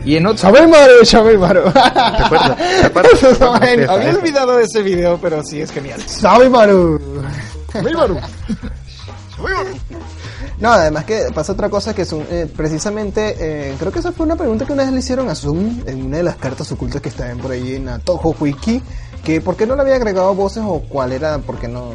y 0.05 0.17
en 0.17 0.27
otros... 0.27 0.41
¡Sabemaru, 0.43 1.05
Sabemaru! 1.05 1.73
¿Te 1.73 1.79
acuerdas? 1.79 2.57
¿Te 2.57 2.87
acuerdas? 2.87 3.41
Había 3.43 3.85
esa. 4.11 4.19
olvidado 4.19 4.61
ese 4.61 4.83
video, 4.83 5.19
pero 5.21 5.43
sí 5.43 5.61
es 5.61 5.73
genial. 5.73 6.01
¡Sabemaru! 6.07 7.01
No, 10.59 10.73
además 10.73 11.05
que 11.05 11.27
pasa 11.35 11.53
otra 11.53 11.69
cosa 11.69 11.95
que 11.95 12.05
son 12.05 12.25
eh, 12.31 12.51
precisamente, 12.55 13.37
eh, 13.39 13.75
creo 13.79 13.93
que 13.93 13.99
esa 13.99 14.13
fue 14.13 14.25
una 14.25 14.37
pregunta 14.37 14.65
que 14.65 14.73
una 14.73 14.85
vez 14.85 14.93
le 14.93 15.01
hicieron 15.01 15.29
a 15.29 15.35
Zoom 15.35 15.83
en 15.87 16.07
una 16.07 16.17
de 16.17 16.23
las 16.23 16.37
cartas 16.37 16.73
ocultas 16.73 17.03
que 17.03 17.11
estaban 17.11 17.39
por 17.39 17.51
ahí 17.51 17.75
en 17.75 18.01
Toho 18.01 18.35
Wiki, 18.41 18.81
que 19.23 19.41
por 19.43 19.57
qué 19.57 19.67
no 19.67 19.77
le 19.77 19.83
había 19.83 19.97
agregado 19.97 20.35
voces 20.35 20.63
o 20.67 20.81
cuál 20.89 21.13
era, 21.13 21.39
porque 21.39 21.69
no, 21.69 21.91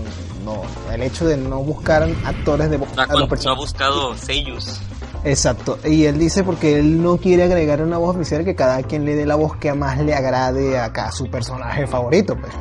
no, 0.45 0.61
el 0.93 1.01
hecho 1.01 1.25
de 1.25 1.37
no 1.37 1.63
buscar 1.63 2.07
actores 2.23 2.69
de 2.69 2.77
voz 2.77 2.89
No, 2.95 3.01
a 3.01 3.07
los 3.07 3.45
no 3.45 3.51
ha 3.51 3.55
buscado 3.55 4.15
Seiyus. 4.15 4.79
Exacto, 5.23 5.79
y 5.85 6.05
él 6.05 6.17
dice 6.17 6.43
porque 6.43 6.77
él 6.79 7.01
no 7.01 7.17
quiere 7.17 7.43
agregar 7.43 7.81
una 7.81 7.97
voz 7.97 8.15
oficial 8.15 8.43
que 8.43 8.55
cada 8.55 8.81
quien 8.83 9.05
le 9.05 9.15
dé 9.15 9.25
la 9.25 9.35
voz 9.35 9.55
que 9.57 9.73
más 9.73 9.99
le 9.99 10.13
agrade 10.13 10.79
a 10.79 10.91
cada 10.93 11.11
su 11.11 11.29
personaje 11.29 11.87
favorito, 11.87 12.35
pues. 12.35 12.53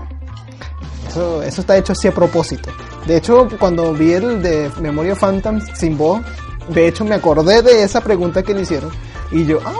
Eso, 1.10 1.42
eso 1.42 1.60
está 1.62 1.76
hecho 1.76 1.92
así 1.92 2.06
a 2.08 2.12
propósito. 2.12 2.70
De 3.06 3.16
hecho, 3.16 3.48
cuando 3.58 3.92
vi 3.92 4.12
el 4.12 4.40
de 4.42 4.70
Memoria 4.80 5.14
Phantom 5.16 5.60
sin 5.74 5.98
voz, 5.98 6.20
de 6.68 6.86
hecho 6.88 7.04
me 7.04 7.14
acordé 7.16 7.62
de 7.62 7.82
esa 7.82 8.00
pregunta 8.00 8.42
que 8.42 8.54
le 8.54 8.62
hicieron. 8.62 8.90
Y 9.32 9.44
yo, 9.44 9.58
ah, 9.64 9.74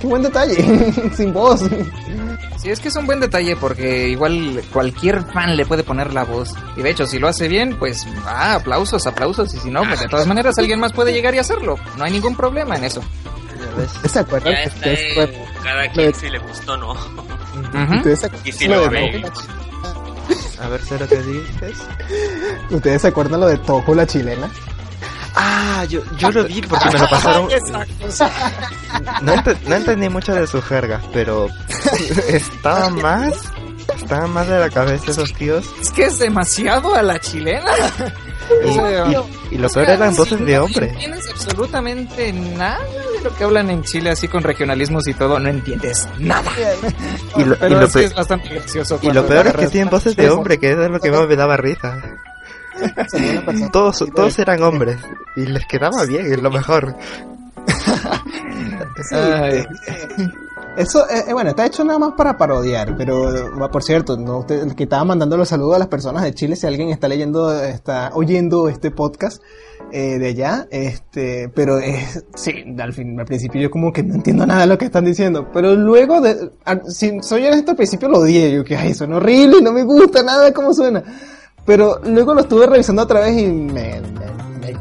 qué 0.00 0.06
buen 0.06 0.22
detalle, 0.22 0.54
sin 1.16 1.32
voz. 1.32 1.60
Sí, 2.58 2.70
es 2.70 2.80
que 2.80 2.88
es 2.88 2.96
un 2.96 3.06
buen 3.06 3.20
detalle 3.20 3.56
porque 3.56 4.08
igual 4.08 4.62
cualquier 4.72 5.22
fan 5.32 5.56
le 5.56 5.64
puede 5.66 5.82
poner 5.82 6.12
la 6.12 6.24
voz. 6.24 6.50
Y 6.76 6.82
de 6.82 6.90
hecho, 6.90 7.06
si 7.06 7.18
lo 7.18 7.28
hace 7.28 7.48
bien, 7.48 7.76
pues, 7.78 8.06
ah, 8.26 8.54
aplausos, 8.56 9.06
aplausos. 9.06 9.52
Y 9.54 9.58
si 9.58 9.70
no, 9.70 9.82
pues 9.84 10.00
de 10.00 10.08
todas 10.08 10.26
maneras 10.26 10.58
alguien 10.58 10.78
más 10.80 10.92
puede 10.92 11.12
llegar 11.12 11.34
y 11.34 11.38
hacerlo. 11.38 11.76
No 11.96 12.04
hay 12.04 12.12
ningún 12.12 12.36
problema 12.36 12.76
en 12.76 12.84
eso. 12.84 13.00
Está 14.04 14.22
Ustedes- 14.22 15.16
en 15.16 15.62
cada 15.62 15.88
quien 15.90 16.14
si 16.14 16.28
le 16.28 16.38
gustó 16.38 16.74
o 16.74 16.76
no. 16.76 16.92
Ujú. 16.92 17.96
¿Ustedes 17.96 18.20
se 18.20 18.30
Y 18.44 18.52
si 18.52 18.66
lo 18.68 18.88
A 20.60 20.68
ver, 20.68 20.82
¿sé 20.82 20.98
lo 20.98 21.06
que 21.08 21.16
dices? 21.22 21.78
¿Ustedes 22.70 23.02
se 23.02 23.08
acuerdan 23.08 23.40
lo 23.40 23.46
de 23.48 23.58
Toho 23.58 23.94
la 23.94 24.06
chilena? 24.06 24.48
Ah, 25.36 25.84
yo, 25.88 26.00
yo 26.16 26.30
lo 26.30 26.44
vi 26.44 26.60
porque 26.62 26.90
me 26.92 26.98
lo 26.98 27.08
pasaron. 27.10 27.48
No, 29.22 29.34
no 29.66 29.74
entendí 29.74 30.08
mucho 30.08 30.32
de 30.32 30.46
sus 30.46 30.64
jergas, 30.64 31.02
pero 31.12 31.48
estaba 32.28 32.88
más. 32.90 33.32
Estaba 33.96 34.26
más 34.26 34.48
de 34.48 34.58
la 34.58 34.70
cabeza 34.70 35.10
esos 35.10 35.32
tíos. 35.34 35.66
Es 35.80 35.90
que 35.90 36.04
es 36.06 36.18
demasiado 36.18 36.94
a 36.94 37.02
la 37.02 37.18
chilena. 37.20 37.70
Y, 38.64 38.68
y- 38.78 39.16
y 39.54 39.58
lo 39.58 39.68
peor 39.70 39.88
eran 39.88 40.14
voces 40.14 40.44
de 40.44 40.56
No 40.56 40.64
hombre. 40.64 40.88
entiendes 40.90 41.30
absolutamente 41.30 42.32
nada 42.32 42.78
de 43.16 43.22
lo 43.24 43.34
que 43.34 43.44
hablan 43.44 43.70
en 43.70 43.82
Chile, 43.84 44.10
así 44.10 44.28
con 44.28 44.42
regionalismos 44.42 45.06
y 45.08 45.14
todo. 45.14 45.38
No 45.38 45.48
entiendes 45.48 46.08
nada. 46.18 46.50
Y 47.36 47.44
lo, 47.44 47.54
y 47.54 47.58
Pero 47.58 47.80
lo 47.80 47.86
sí 47.86 47.98
pe- 48.00 48.04
es 48.04 48.14
bastante 48.14 48.48
gracioso. 48.50 48.98
y 49.00 49.10
lo 49.10 49.26
peor 49.26 49.46
es 49.46 49.54
que 49.54 49.66
tienen 49.68 49.88
voces 49.90 50.14
de 50.16 50.28
hombre, 50.30 50.58
que 50.58 50.72
es 50.72 50.76
lo 50.76 51.00
que 51.00 51.10
más 51.10 51.26
me 51.26 51.36
daba 51.36 51.56
risa. 51.56 51.98
Todos, 53.72 54.04
todos 54.14 54.38
eran 54.38 54.62
hombres. 54.62 54.98
Y 55.36 55.46
les 55.46 55.64
quedaba 55.66 56.04
bien, 56.04 56.30
es 56.32 56.42
lo 56.42 56.50
mejor. 56.50 56.96
Sí, 59.08 59.14
Ay. 59.14 59.64
Eso, 60.76 61.08
eh, 61.08 61.24
eh, 61.28 61.32
bueno, 61.32 61.50
está 61.50 61.66
hecho 61.66 61.84
nada 61.84 62.00
más 62.00 62.14
para 62.14 62.36
parodiar, 62.36 62.96
pero 62.96 63.32
eh, 63.32 63.68
por 63.70 63.84
cierto, 63.84 64.16
no, 64.16 64.38
usted, 64.38 64.72
que 64.74 64.84
estaba 64.84 65.04
mandando 65.04 65.36
los 65.36 65.48
saludos 65.48 65.76
a 65.76 65.78
las 65.78 65.86
personas 65.86 66.24
de 66.24 66.34
Chile, 66.34 66.56
si 66.56 66.66
alguien 66.66 66.88
está 66.90 67.06
leyendo, 67.06 67.52
está 67.62 68.10
oyendo 68.14 68.68
este 68.68 68.90
podcast 68.90 69.40
eh, 69.92 70.18
de 70.18 70.26
allá, 70.26 70.66
este, 70.72 71.48
pero 71.54 71.78
es, 71.78 72.24
sí, 72.34 72.64
al 72.76 72.92
fin, 72.92 73.18
al 73.20 73.24
principio 73.24 73.60
yo 73.60 73.70
como 73.70 73.92
que 73.92 74.02
no 74.02 74.14
entiendo 74.16 74.44
nada 74.46 74.62
de 74.62 74.66
lo 74.66 74.76
que 74.76 74.86
están 74.86 75.04
diciendo, 75.04 75.48
pero 75.52 75.76
luego 75.76 76.20
de, 76.20 76.50
si 76.88 77.22
soy 77.22 77.46
honesto, 77.46 77.70
al 77.70 77.76
principio 77.76 78.08
lo 78.08 78.18
odié, 78.18 78.52
yo 78.52 78.64
que 78.64 78.76
ay, 78.76 78.94
suena 78.94 79.18
horrible, 79.18 79.62
no 79.62 79.70
me 79.70 79.84
gusta 79.84 80.24
nada 80.24 80.46
de 80.46 80.52
cómo 80.52 80.74
suena, 80.74 81.04
pero 81.64 82.00
luego 82.04 82.34
lo 82.34 82.40
estuve 82.40 82.66
revisando 82.66 83.02
otra 83.02 83.20
vez 83.20 83.38
y 83.38 83.46
me 83.46 84.02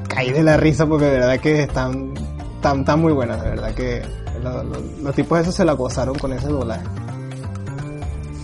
caí 0.09 0.31
de 0.31 0.41
la 0.41 0.57
risa 0.57 0.87
porque 0.87 1.05
de 1.05 1.19
verdad 1.19 1.39
que 1.39 1.61
están, 1.61 2.15
tan, 2.61 2.83
tan 2.83 2.99
muy 2.99 3.13
buenas, 3.13 3.43
de 3.43 3.49
verdad 3.49 3.75
que 3.75 4.22
lo- 4.43 4.63
lo- 4.63 4.81
los 5.01 5.15
tipos 5.15 5.39
esos 5.39 5.55
se 5.55 5.65
la 5.65 5.73
gozaron 5.73 6.17
con 6.19 6.33
ese 6.33 6.47
doblaje. 6.47 6.83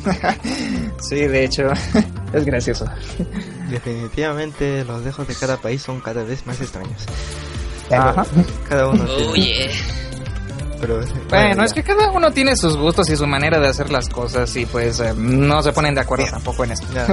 Sí, 1.01 1.15
de 1.27 1.43
hecho, 1.45 1.63
es 2.33 2.45
gracioso. 2.45 2.85
Definitivamente 3.69 4.83
los 4.85 5.03
dejos 5.03 5.27
de 5.27 5.35
cada 5.35 5.57
país 5.57 5.81
son 5.81 5.99
cada 6.01 6.23
vez 6.23 6.45
más 6.45 6.59
extraños. 6.61 7.05
Ajá. 7.91 8.25
Cada 8.67 8.87
uno 8.87 9.03
tiene- 9.05 9.31
Oye. 9.31 9.69
Pero, 10.81 11.01
Bueno, 11.29 11.63
es 11.65 11.73
que 11.73 11.83
cada 11.83 12.09
uno 12.11 12.31
tiene 12.31 12.55
sus 12.55 12.77
gustos 12.77 13.09
y 13.09 13.17
su 13.17 13.27
manera 13.27 13.59
de 13.59 13.67
hacer 13.67 13.89
las 13.91 14.07
cosas 14.07 14.55
y 14.55 14.65
pues 14.65 14.99
eh, 15.01 15.13
no 15.15 15.61
se 15.61 15.73
ponen 15.73 15.93
de 15.93 16.01
acuerdo 16.01 16.25
tampoco 16.31 16.63
en 16.63 16.71
eso. 16.71 16.83
Ya. 16.93 17.05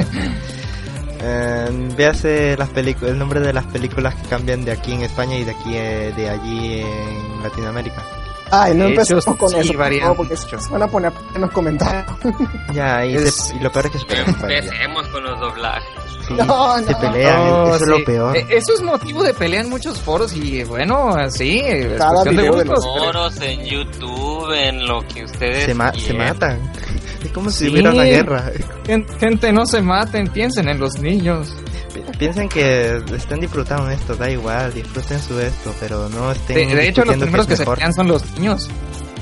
Eh, 1.21 1.89
véase 1.97 2.57
las 2.57 2.69
películas, 2.69 3.11
el 3.13 3.19
nombre 3.19 3.41
de 3.41 3.53
las 3.53 3.65
películas 3.67 4.15
que 4.15 4.29
cambian 4.29 4.65
de 4.65 4.71
aquí 4.71 4.93
en 4.93 5.03
España 5.03 5.37
y 5.37 5.45
de 5.45 5.51
aquí 5.51 5.75
eh, 5.75 6.13
de 6.17 6.29
allí 6.31 6.81
en 6.83 7.43
Latinoamérica. 7.43 8.05
Ay, 8.51 8.75
no 8.75 8.85
De 8.85 8.91
empecemos 8.91 9.25
con 9.25 9.49
sí, 9.49 9.57
eso, 9.59 9.77
varían 9.79 10.03
favor, 10.03 10.17
porque 10.19 10.35
mucho. 10.37 10.61
se 10.61 10.71
van 10.71 10.83
a 10.83 10.87
poner 10.89 11.13
en 11.35 11.41
los 11.41 11.51
comentarios. 11.51 12.05
Ya, 12.73 13.05
y, 13.05 13.15
Es- 13.17 13.35
se- 13.35 13.57
y 13.57 13.61
lo 13.61 13.71
peor 13.73 13.87
es 13.87 13.93
que 13.93 13.99
se 13.99 14.05
pelean. 14.07 14.29
Empecemos 14.29 15.09
con 15.09 15.25
los 15.25 15.41
doblajes. 15.41 15.89
Sí, 16.29 16.35
No, 16.35 16.77
se 16.79 16.93
no. 16.93 16.99
pelean, 17.01 17.37
No, 17.49 17.67
eso 17.69 17.85
es 17.85 17.89
lo 17.89 17.97
sí. 17.99 18.03
peor. 18.05 18.37
Eh, 18.37 18.47
Eso 18.51 18.75
es 18.75 18.83
motivo 18.83 19.23
de 19.23 19.33
pelea 19.35 19.61
en 19.61 19.71
muchos 19.71 20.01
foros 20.01 20.33
y 20.35 20.65
bueno, 20.65 21.15
sí, 21.31 21.63
Cada 21.99 22.25
de 22.25 22.31
video 22.31 22.57
de 22.57 22.65
gustos. 22.65 22.85
los 22.85 22.85
Foros 23.05 23.41
en 23.43 23.65
YouTube, 23.65 24.53
en 24.53 24.87
lo 24.87 25.01
que 25.07 25.25
ustedes 25.25 25.65
Se, 25.65 25.75
ma- 25.75 25.93
se 25.93 26.13
matan. 26.15 26.61
Es 27.25 27.33
como 27.33 27.51
si 27.51 27.65
Sí. 27.67 27.73
hubiera 27.73 27.91
una 27.91 28.05
guerra. 28.05 28.53
Gen- 28.87 29.07
Gente, 29.19 29.53
no 29.53 29.67
se 29.67 29.83
maten, 29.83 30.29
piensen 30.29 30.69
en 30.69 30.79
los 30.79 30.99
niños. 31.01 31.53
Pi- 31.93 32.03
Piensen 32.19 32.49
que 32.49 33.03
estén 33.17 33.41
disfrutando 33.41 33.91
esto, 33.91 34.15
da 34.15 34.31
igual, 34.31 34.73
disfruten 34.73 35.19
su 35.21 35.41
esto, 35.41 35.75
pero 35.81 36.09
no 36.09 36.31
estén. 36.31 36.69
De, 36.69 36.75
de 36.77 36.89
hecho, 36.89 37.05
los 37.05 37.17
primeros 37.17 37.47
que, 37.47 37.55
es 37.55 37.59
se 37.61 37.65
pelean 37.67 37.93
son 37.95 38.07
los 38.09 38.36
niños. 38.39 38.69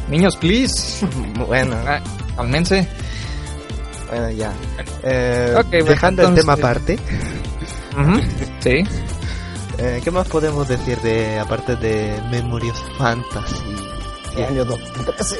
Niños, 0.08 0.36
please. 0.36 1.06
Bueno, 1.46 1.76
Ah, 1.86 2.00
cálmense. 2.36 2.86
bueno, 4.08 4.30
ya. 4.30 4.52
Eh, 5.02 5.54
Ok, 5.58 5.66
bueno, 5.70 5.84
dejando 5.86 6.22
el 6.28 6.34
tema 6.34 6.54
entonces- 6.54 6.64
aparte, 6.64 6.98
Sí. 8.60 8.84
eh, 9.78 10.00
¿qué 10.02 10.10
más 10.10 10.26
podemos 10.28 10.66
decir 10.68 10.98
de 11.00 11.38
aparte 11.38 11.76
de 11.76 12.20
Memorias 12.30 12.76
Fantasy? 12.98 13.62
El 14.36 14.44
año 14.44 14.64
2013. 14.64 15.38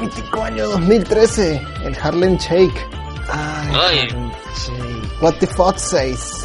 Mítico 0.00 0.42
año 0.42 0.68
2013. 0.68 1.60
El 1.84 1.96
Harlem 2.00 2.36
Shake. 2.38 2.86
Ay, 3.32 3.68
Ay. 3.74 4.08
sí. 4.54 4.72
What 5.20 5.34
the 5.40 5.46
fuck 5.46 5.76
says. 5.78 6.44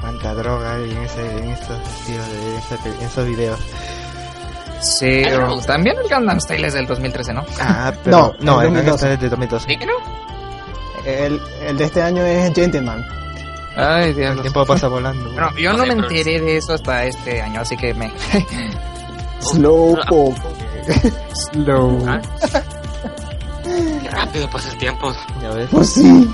Cuánta 0.00 0.34
droga 0.34 0.74
hay 0.74 0.90
en, 0.90 0.98
ese, 0.98 1.20
en, 1.38 1.50
esos, 1.50 1.68
de 2.06 2.56
ese- 2.58 2.88
en 3.00 3.06
esos 3.06 3.26
videos. 3.26 3.58
Sí, 4.80 5.22
o- 5.24 5.60
también 5.62 5.96
el 5.98 6.08
Gundam 6.14 6.40
Style 6.40 6.66
es 6.66 6.74
del 6.74 6.86
2013, 6.86 7.32
¿no? 7.32 7.44
Ah, 7.60 7.92
pero 8.04 8.34
No, 8.40 8.54
no, 8.56 8.60
el 8.62 8.68
el 8.68 8.74
2012. 8.74 9.12
es 9.14 9.20
de 9.20 9.28
2012. 9.28 9.66
¿Sí 9.68 9.76
que 9.76 9.86
no? 9.86 9.92
El, 11.04 11.40
el 11.66 11.76
de 11.78 11.84
este 11.84 12.02
año 12.02 12.22
es 12.24 12.52
Gentleman. 12.54 13.04
Ay, 13.76 14.10
El 14.10 14.16
Dios. 14.16 14.40
tiempo 14.42 14.64
pasa 14.66 14.88
volando. 14.88 15.30
Bueno, 15.32 15.50
yo 15.56 15.70
No 15.72 15.78
no 15.78 15.84
sé, 15.84 15.94
me 15.94 16.02
enteré 16.02 16.40
de 16.40 16.56
eso 16.56 16.72
hasta 16.74 17.04
este 17.04 17.40
año, 17.42 17.60
así 17.60 17.76
que 17.76 17.92
me... 17.94 18.12
Slowpoke. 19.40 20.36
Slow. 21.52 22.04
Ah. 22.08 22.20
Qué 23.64 24.10
rápido 24.10 24.48
pasa 24.50 24.70
el 24.72 24.78
tiempo. 24.78 25.12
Ya 25.42 25.50
ves. 25.50 25.68
Pues 25.70 25.92
sí. 25.92 26.28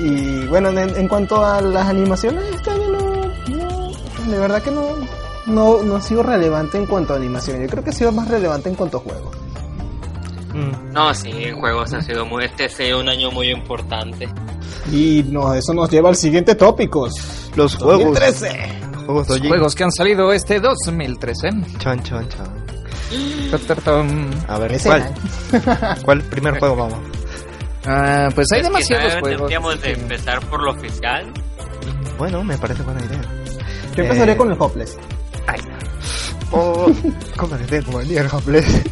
Y 0.00 0.46
bueno, 0.46 0.68
en, 0.70 0.78
en 0.96 1.08
cuanto 1.08 1.44
a 1.44 1.60
las 1.60 1.86
animaciones, 1.88 2.44
este 2.54 2.70
año 2.70 2.88
no, 2.88 3.56
no- 3.56 3.90
de 4.30 4.38
verdad 4.38 4.62
que 4.62 4.70
no, 4.70 4.82
no, 5.48 5.82
no 5.82 5.96
ha 5.96 6.00
sido 6.00 6.22
relevante 6.22 6.78
en 6.78 6.86
cuanto 6.86 7.12
a 7.14 7.16
animación. 7.16 7.60
Yo 7.60 7.68
creo 7.68 7.82
que 7.84 7.90
ha 7.90 7.92
sido 7.92 8.12
más 8.12 8.28
relevante 8.28 8.68
en 8.68 8.74
cuanto 8.74 8.98
a 8.98 9.00
juegos. 9.00 9.36
Mm, 10.54 10.92
No, 10.92 11.14
sí, 11.14 11.30
en 11.34 11.58
juegos 11.58 11.92
ha 11.94 12.00
sido 12.02 12.24
muy. 12.26 12.44
Este 12.44 12.64
ha 12.66 12.68
sido 12.68 13.00
un 13.00 13.08
año 13.08 13.30
muy 13.30 13.50
importante. 13.50 14.28
Y 14.92 15.24
no, 15.30 15.52
eso 15.54 15.74
nos 15.74 15.90
lleva 15.90 16.08
al 16.08 16.16
siguiente 16.16 16.54
tópico. 16.54 17.08
Los 17.56 17.76
juegos. 17.76 18.04
2013. 18.04 18.68
Juegos 19.06 19.28
de 19.28 19.34
allí. 19.34 19.48
Juegos 19.48 19.74
que 19.74 19.84
han 19.84 19.92
salido 19.92 20.32
este 20.32 20.60
2013. 20.60 21.48
Chon, 21.78 22.02
chon, 22.02 22.28
chon. 22.28 22.68
A 24.48 24.58
ver, 24.58 24.72
Ese 24.72 24.88
¿cuál? 24.88 25.14
¿Cuál 26.04 26.22
primer 26.22 26.58
juego 26.58 26.76
vamos? 26.76 26.98
Ah, 27.86 28.28
pues 28.34 28.46
hay 28.52 28.60
Es 28.60 28.66
demasiados 28.66 29.12
juegos. 29.20 29.30
Deberíamos 29.50 29.80
de 29.80 29.92
empezar 29.92 30.40
por 30.46 30.62
lo 30.62 30.72
oficial. 30.72 31.32
Bueno, 32.18 32.44
me 32.44 32.58
parece 32.58 32.82
buena 32.82 33.02
idea. 33.04 33.20
Yo 33.96 34.02
empezaría 34.04 34.34
Eh, 34.34 34.36
con 34.36 34.50
el 34.52 34.56
Hopeless. 34.60 34.98
Oh, 36.50 36.90
¿cómo 37.36 37.56
le 37.56 37.64
tengo 37.64 38.00
el 38.00 38.26
Hopeless? 38.32 38.82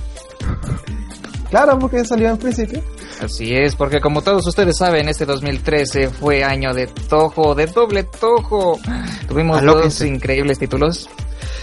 Claro, 1.51 1.79
porque 1.79 2.05
salió 2.05 2.31
en 2.31 2.39
principio. 2.39 2.83
Así 3.21 3.55
es, 3.55 3.75
porque 3.77 4.01
como 4.01 4.21
todos 4.23 4.47
ustedes 4.47 4.77
saben, 4.77 5.09
este 5.09 5.25
2013 5.25 6.11
fue 6.11 6.45
año 6.45 6.75
de 6.75 6.87
Tojo, 6.87 7.55
de 7.55 7.67
doble 7.67 8.05
Tojo. 8.05 8.79
Tuvimos 9.27 9.63
dos 9.63 10.01
increíbles 10.03 10.59
títulos. 10.59 11.09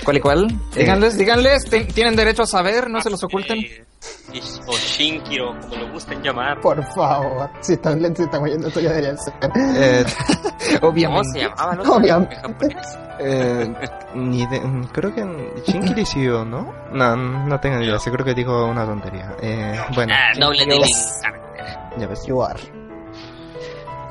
¿Cuál 0.03 0.17
y 0.17 0.19
cuál? 0.19 0.51
Eh. 0.75 0.79
Díganles, 0.79 1.17
díganles, 1.17 1.65
tienen 1.93 2.15
derecho 2.15 2.43
a 2.43 2.47
saber, 2.47 2.89
no 2.89 3.01
se 3.01 3.09
los 3.09 3.23
oculten. 3.23 3.59
O 4.67 4.73
Shinkiro, 4.77 5.59
como 5.61 5.75
lo 5.75 5.91
gusten 5.91 6.21
llamar. 6.21 6.59
Por 6.61 6.83
favor, 6.93 7.49
si 7.61 7.73
están, 7.73 7.99
si 8.15 8.23
están 8.23 8.43
oyendo 8.43 8.67
esto 8.67 8.79
ya 8.79 8.89
deberían 8.89 9.17
ser. 9.17 9.33
Eh, 9.75 10.05
¿Cómo 10.79 10.91
Obviamente. 10.91 11.29
se 11.33 11.39
llamaba? 11.41 11.75
No 11.75 11.93
Obviamente. 11.95 12.35
Japonés. 12.37 12.97
eh, 13.19 13.73
ni 14.15 14.45
de- 14.47 14.59
mm, 14.61 14.83
creo 14.91 15.13
que 15.13 15.61
Shinkiri 15.67 16.05
sí 16.05 16.27
o 16.27 16.43
no. 16.45 16.73
No, 16.91 17.15
no 17.15 17.59
tengo 17.59 17.77
ni 17.77 17.85
idea. 17.85 17.99
Sí, 17.99 18.09
creo 18.09 18.25
que 18.25 18.33
digo 18.33 18.65
una 18.67 18.85
tontería. 18.85 19.35
Eh, 19.41 19.79
bueno, 19.93 20.13
Ah, 20.15 20.31
doble 20.39 20.65
de 20.65 20.79
ya 21.97 22.07
ves. 22.07 22.25
You 22.25 22.41
are. 22.43 22.59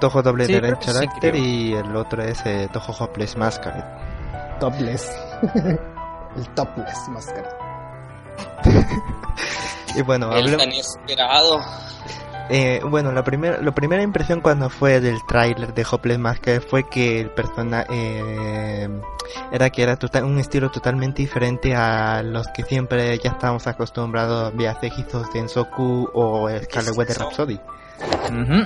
Toho 0.00 0.22
doble 0.22 0.46
Sí, 0.46 0.54
sí, 0.54 0.60
Character 0.60 1.34
y 1.36 1.74
el 1.74 1.94
otro 1.96 2.22
es 2.22 2.44
eh, 2.46 2.68
Toho 2.72 2.92
Hopeless 2.98 3.36
Masquerade. 3.36 3.84
Topless. 4.60 5.10
El 6.36 6.48
topless 6.54 7.08
máscara. 7.08 7.48
Y 9.96 10.02
bueno, 10.02 10.30
tan 10.30 10.72
esperado. 10.72 11.60
Eh, 12.50 12.80
bueno, 12.84 13.12
la 13.12 13.22
primera, 13.24 13.62
la 13.62 13.72
primera 13.72 14.02
impresión 14.02 14.40
cuando 14.40 14.68
fue 14.68 15.00
del 15.00 15.24
tráiler 15.26 15.72
de 15.72 15.86
Hopeless 15.90 16.18
Masker 16.18 16.60
fue 16.60 16.88
que 16.88 17.20
el 17.20 17.30
personaje 17.30 18.90
era 19.50 19.70
que 19.70 19.82
era 19.82 19.96
total, 19.96 20.24
un 20.24 20.38
estilo 20.38 20.70
totalmente 20.70 21.22
diferente 21.22 21.74
a 21.74 22.22
los 22.22 22.48
que 22.48 22.62
siempre 22.64 23.18
ya 23.18 23.30
estábamos 23.30 23.66
acostumbrados 23.66 24.54
vía 24.54 24.76
Seijizos 24.80 25.32
de 25.32 25.40
Ensoku 25.40 26.10
o 26.12 26.48
Scarlet 26.64 26.96
Weather 26.96 27.16
eso? 27.16 27.24
Rhapsody. 27.24 27.60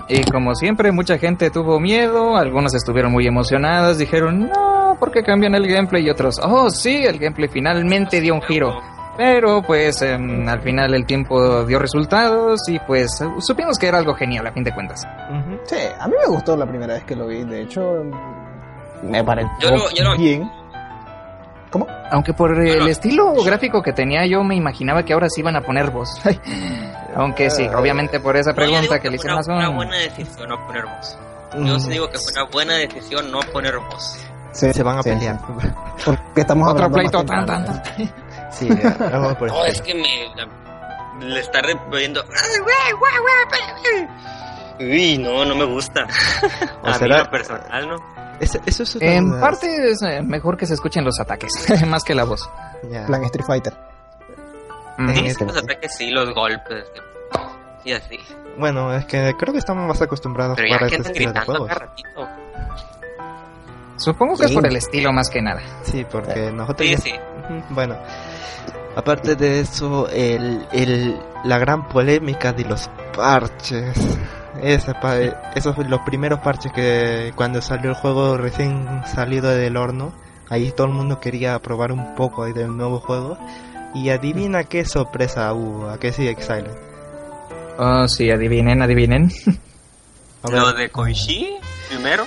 Y 0.08 0.22
como 0.30 0.54
siempre, 0.54 0.92
mucha 0.92 1.18
gente 1.18 1.50
tuvo 1.50 1.78
miedo, 1.78 2.36
algunos 2.36 2.74
estuvieron 2.74 3.12
muy 3.12 3.26
emocionados, 3.26 3.98
dijeron, 3.98 4.48
no, 4.48 4.96
¿por 4.98 5.10
qué 5.10 5.22
cambian 5.22 5.54
el 5.54 5.66
gameplay? 5.66 6.06
Y 6.06 6.10
otros, 6.10 6.40
oh, 6.42 6.70
sí, 6.70 7.04
el 7.04 7.18
gameplay 7.18 7.48
finalmente 7.48 8.20
dio 8.20 8.34
un 8.34 8.42
giro. 8.42 8.80
Pero 9.16 9.62
pues 9.62 10.02
em, 10.02 10.46
al 10.48 10.60
final 10.60 10.94
el 10.94 11.06
tiempo 11.06 11.64
dio 11.64 11.78
resultados 11.78 12.60
y 12.68 12.78
pues 12.80 13.10
supimos 13.40 13.78
que 13.78 13.88
era 13.88 13.98
algo 13.98 14.14
genial 14.14 14.46
a 14.46 14.52
fin 14.52 14.62
de 14.64 14.74
cuentas. 14.74 15.06
Ujú. 15.30 15.58
Sí, 15.64 15.76
a 15.98 16.06
mí 16.06 16.14
me 16.20 16.26
gustó 16.32 16.56
la 16.56 16.66
primera 16.66 16.94
vez 16.94 17.04
que 17.04 17.16
lo 17.16 17.26
vi. 17.26 17.42
De 17.44 17.62
hecho, 17.62 18.02
me 19.02 19.24
pareció 19.24 19.50
Yo 19.60 19.70
lo- 19.76 19.90
yo 19.90 20.04
lo- 20.04 20.16
bien. 20.16 20.50
¿Cómo? 21.70 21.86
Aunque 22.10 22.32
por 22.32 22.52
el 22.58 22.76
Bueno. 22.76 22.86
estilo 22.86 23.34
gráfico 23.44 23.82
que 23.82 23.92
tenía 23.92 24.24
yo 24.26 24.44
me 24.44 24.54
imaginaba 24.54 25.02
que 25.02 25.12
ahora 25.12 25.28
sí 25.28 25.40
iban 25.40 25.56
a 25.56 25.62
poner 25.62 25.90
voz. 25.90 26.10
Aunque 27.16 27.50
sí, 27.50 27.66
obviamente 27.74 28.20
por 28.20 28.36
esa 28.36 28.50
No, 28.50 28.56
pregunta 28.56 28.98
que 29.00 29.10
le 29.10 29.18
fue 29.18 29.30
hicieron 29.30 29.40
una, 29.48 29.66
a 29.66 29.68
una 29.70 29.76
buena 29.76 29.96
decisión 29.96 30.48
no 30.48 30.66
poner 30.66 30.84
voz. 30.84 31.18
Yo 31.58 31.78
sí 31.80 31.86
Mm, 31.88 31.90
digo 31.90 32.10
que 32.10 32.18
fue 32.18 32.32
una 32.32 32.50
buena 32.50 32.74
decisión 32.74 33.30
no 33.32 33.40
poner 33.52 33.78
voz. 33.78 34.20
Sí, 34.52 34.72
Se 34.72 34.82
van 34.82 34.98
a 34.98 35.02
sí, 35.02 35.10
pelear. 35.10 35.38
sí. 35.38 35.68
Porque 36.04 36.40
estamos 36.42 36.68
Otro 36.70 36.84
hablando 36.84 37.10
pleito, 37.10 37.24
tan, 37.24 37.46
tan, 37.46 37.64
tan. 37.64 37.82
Sí, 38.50 38.68
algo 39.00 39.34
por 39.38 39.48
No, 39.48 39.64
es 39.64 39.80
que 39.82 39.94
me. 39.94 41.24
Le 41.26 41.40
está 41.40 41.62
repitiendo. 41.62 42.22
Uy, 44.78 45.18
no, 45.18 45.44
no 45.44 45.54
me 45.56 45.64
gusta. 45.64 46.06
¿O 46.82 46.86
A 46.86 46.90
mí 46.92 46.98
será- 46.98 47.18
lo 47.24 47.30
personal, 47.30 47.88
¿no? 47.88 48.16
Eso, 48.38 48.58
eso 48.66 48.82
es 48.82 48.96
En 49.00 49.30
duda. 49.30 49.40
parte 49.40 49.90
es 49.92 50.02
eh, 50.02 50.20
mejor 50.22 50.58
que 50.58 50.66
se 50.66 50.74
escuchen 50.74 51.04
los 51.04 51.18
ataques, 51.18 51.52
más 51.86 52.04
que 52.04 52.14
la 52.14 52.24
voz. 52.24 52.48
Ya. 52.90 53.06
Plan 53.06 53.24
Street 53.24 53.46
Fighter. 53.46 53.72
Ujú. 54.98 55.08
Sí, 55.14 55.26
este- 55.26 55.46
los 55.46 55.56
ataques 55.56 55.94
sí, 55.96 56.10
los 56.10 56.34
golpes. 56.34 56.84
Y 57.84 57.92
así. 57.92 58.18
Bueno, 58.58 58.92
es 58.94 59.06
que 59.06 59.34
creo 59.38 59.52
que 59.52 59.58
estamos 59.60 59.86
más 59.86 60.02
acostumbrados 60.02 60.56
Pero 60.56 60.74
a 60.74 60.80
ya 60.80 60.86
este 60.86 60.96
estilo 60.96 61.14
de 61.14 61.24
gritando 61.40 61.52
juegos. 61.66 61.70
ratito. 61.78 62.28
Supongo 63.96 64.36
que 64.36 64.44
es 64.44 64.50
Sí. 64.50 64.54
por 64.56 64.66
el 64.66 64.76
estilo 64.76 65.12
más 65.12 65.30
que 65.30 65.40
nada. 65.40 65.62
Sí, 65.82 66.04
porque 66.10 66.50
nosotros 66.52 66.86
Sí, 66.86 66.92
ya- 66.94 66.98
sí. 66.98 67.14
Bueno, 67.70 67.96
aparte 68.96 69.36
de 69.36 69.60
eso, 69.60 70.08
el, 70.08 70.66
el, 70.72 71.16
la 71.44 71.58
gran 71.58 71.88
polémica 71.88 72.52
de 72.52 72.64
los 72.64 72.88
parches. 73.14 73.96
Esa 74.62 74.98
pa- 75.00 75.18
esos 75.54 75.76
los 75.88 76.00
primeros 76.00 76.40
parches 76.40 76.72
que 76.72 77.32
cuando 77.36 77.60
salió 77.60 77.90
el 77.90 77.96
juego 77.96 78.36
recién 78.38 79.02
salido 79.06 79.50
del 79.50 79.76
horno, 79.76 80.12
ahí 80.48 80.72
todo 80.72 80.86
el 80.86 80.94
mundo 80.94 81.20
quería 81.20 81.58
probar 81.58 81.92
un 81.92 82.14
poco 82.14 82.44
ahí 82.44 82.52
del 82.52 82.74
nuevo 82.76 83.00
juego. 83.00 83.36
Y 83.94 84.10
adivina 84.10 84.64
qué 84.64 84.84
sorpresa 84.84 85.52
hubo, 85.52 85.88
a 85.88 85.98
qué 85.98 86.12
sí 86.12 86.26
Exile. 86.28 86.70
Oh, 87.78 88.06
sí, 88.08 88.30
adivinen, 88.30 88.82
adivinen. 88.82 89.30
Lo 90.50 90.72
de 90.72 90.88
Koichi, 90.90 91.56
primero. 91.88 92.26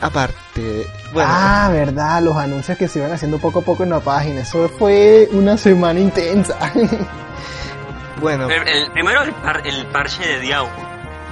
Aparte, 0.00 0.86
bueno, 1.12 1.28
Ah, 1.32 1.68
verdad, 1.72 2.22
los 2.22 2.36
anuncios 2.36 2.76
que 2.78 2.88
se 2.88 2.98
iban 2.98 3.12
haciendo 3.12 3.38
poco 3.38 3.60
a 3.60 3.62
poco 3.62 3.82
en 3.84 3.90
la 3.90 4.00
página. 4.00 4.40
Eso 4.42 4.68
fue 4.78 5.28
una 5.32 5.56
semana 5.56 6.00
intensa. 6.00 6.56
bueno, 8.20 8.48
El, 8.48 8.66
el- 8.68 8.90
primero 8.92 9.22
el, 9.22 9.32
par- 9.32 9.66
el 9.66 9.86
parche 9.86 10.26
de 10.26 10.40
Diao. 10.40 10.68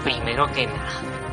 Primero 0.04 0.50
que 0.52 0.66
nada. 0.66 0.78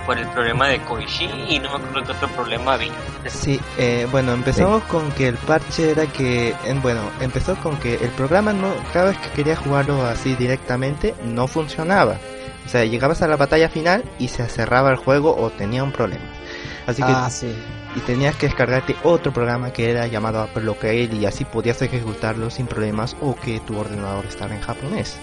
Por 0.06 0.18
el 0.18 0.28
problema 0.30 0.68
de 0.68 0.80
Koichi 0.82 1.26
y 1.50 1.60
no 1.60 1.70
me 1.70 1.76
acuerdo 1.86 2.04
qué 2.08 2.12
otro 2.14 2.28
problema 2.30 2.74
había. 2.74 2.92
Sí, 3.28 3.60
eh, 3.78 4.08
bueno, 4.10 4.32
empezamos 4.34 4.82
con 4.86 5.12
que 5.12 5.28
el 5.28 5.36
parche 5.38 5.92
era 5.92 6.08
que, 6.08 6.56
en- 6.66 6.82
bueno, 6.82 7.02
empezó 7.20 7.56
con 7.58 7.78
que 7.78 7.94
el 7.96 8.10
programa 8.12 8.52
no, 8.52 8.70
cada 8.92 9.10
vez 9.10 9.18
que 9.20 9.30
quería 9.32 9.56
jugarlo 9.56 10.04
así 10.06 10.34
directamente, 10.36 11.14
no 11.26 11.48
funcionaba. 11.48 12.16
O 12.70 12.72
sea, 12.72 12.86
llegabas 12.86 13.24
a 13.24 13.28
la 13.28 13.36
batalla 13.36 13.68
final 13.68 14.04
y 14.20 14.28
se 14.28 14.48
cerraba 14.48 14.92
el 14.92 14.98
juego 14.98 15.36
o 15.36 15.50
tenía 15.50 15.84
un 15.84 15.92
problema. 15.92 16.24
Así 16.86 17.02
que, 17.02 17.12
Ah, 17.12 17.28
sí. 17.28 17.52
y 17.96 18.00
tenías 18.02 18.36
que 18.36 18.46
descargarte 18.46 18.96
otro 19.02 19.34
programa 19.34 19.74
que 19.74 19.90
era 19.90 20.06
llamado 20.06 20.48
Blockade 20.54 21.10
y 21.20 21.26
así 21.26 21.46
podías 21.46 21.82
ejecutarlo 21.82 22.52
sin 22.52 22.68
problemas 22.68 23.16
o 23.22 23.36
que 23.36 23.60
tu 23.62 23.76
ordenador 23.76 24.24
estaba 24.28 24.54
en 24.54 24.62
japonés. 24.62 25.18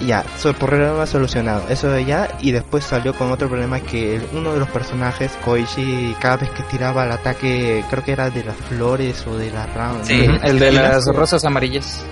Y 0.00 0.06
ya, 0.06 0.24
so, 0.36 0.48
el 0.48 0.56
problema 0.56 1.06
solucionado. 1.06 1.68
Eso 1.68 1.88
de 1.88 2.04
ya, 2.04 2.28
y 2.40 2.50
después 2.50 2.82
salió 2.82 3.14
con 3.14 3.30
otro 3.30 3.48
problema 3.48 3.78
que 3.78 4.20
uno 4.32 4.54
de 4.54 4.58
los 4.58 4.68
personajes, 4.70 5.30
Koichi, 5.44 6.16
cada 6.20 6.36
vez 6.38 6.50
que 6.50 6.64
tiraba 6.64 7.04
el 7.04 7.12
ataque, 7.12 7.84
creo 7.88 8.02
que 8.02 8.10
era 8.10 8.28
de 8.28 8.42
las 8.42 8.56
flores 8.56 9.24
o 9.28 9.36
de 9.38 9.52
las 9.52 9.72
ramas. 9.72 10.08
Sí, 10.08 10.26
El 10.42 10.58
de 10.58 10.72
las 10.72 11.04
rosas 11.06 11.44
amarillas. 11.44 12.04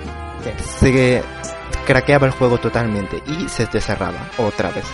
Se 0.81 1.23
craqueaba 1.85 2.27
el 2.27 2.33
juego 2.33 2.59
totalmente 2.59 3.23
y 3.27 3.49
se 3.49 3.67
te 3.67 3.81
cerraba 3.81 4.29
otra 4.39 4.71
vez. 4.71 4.85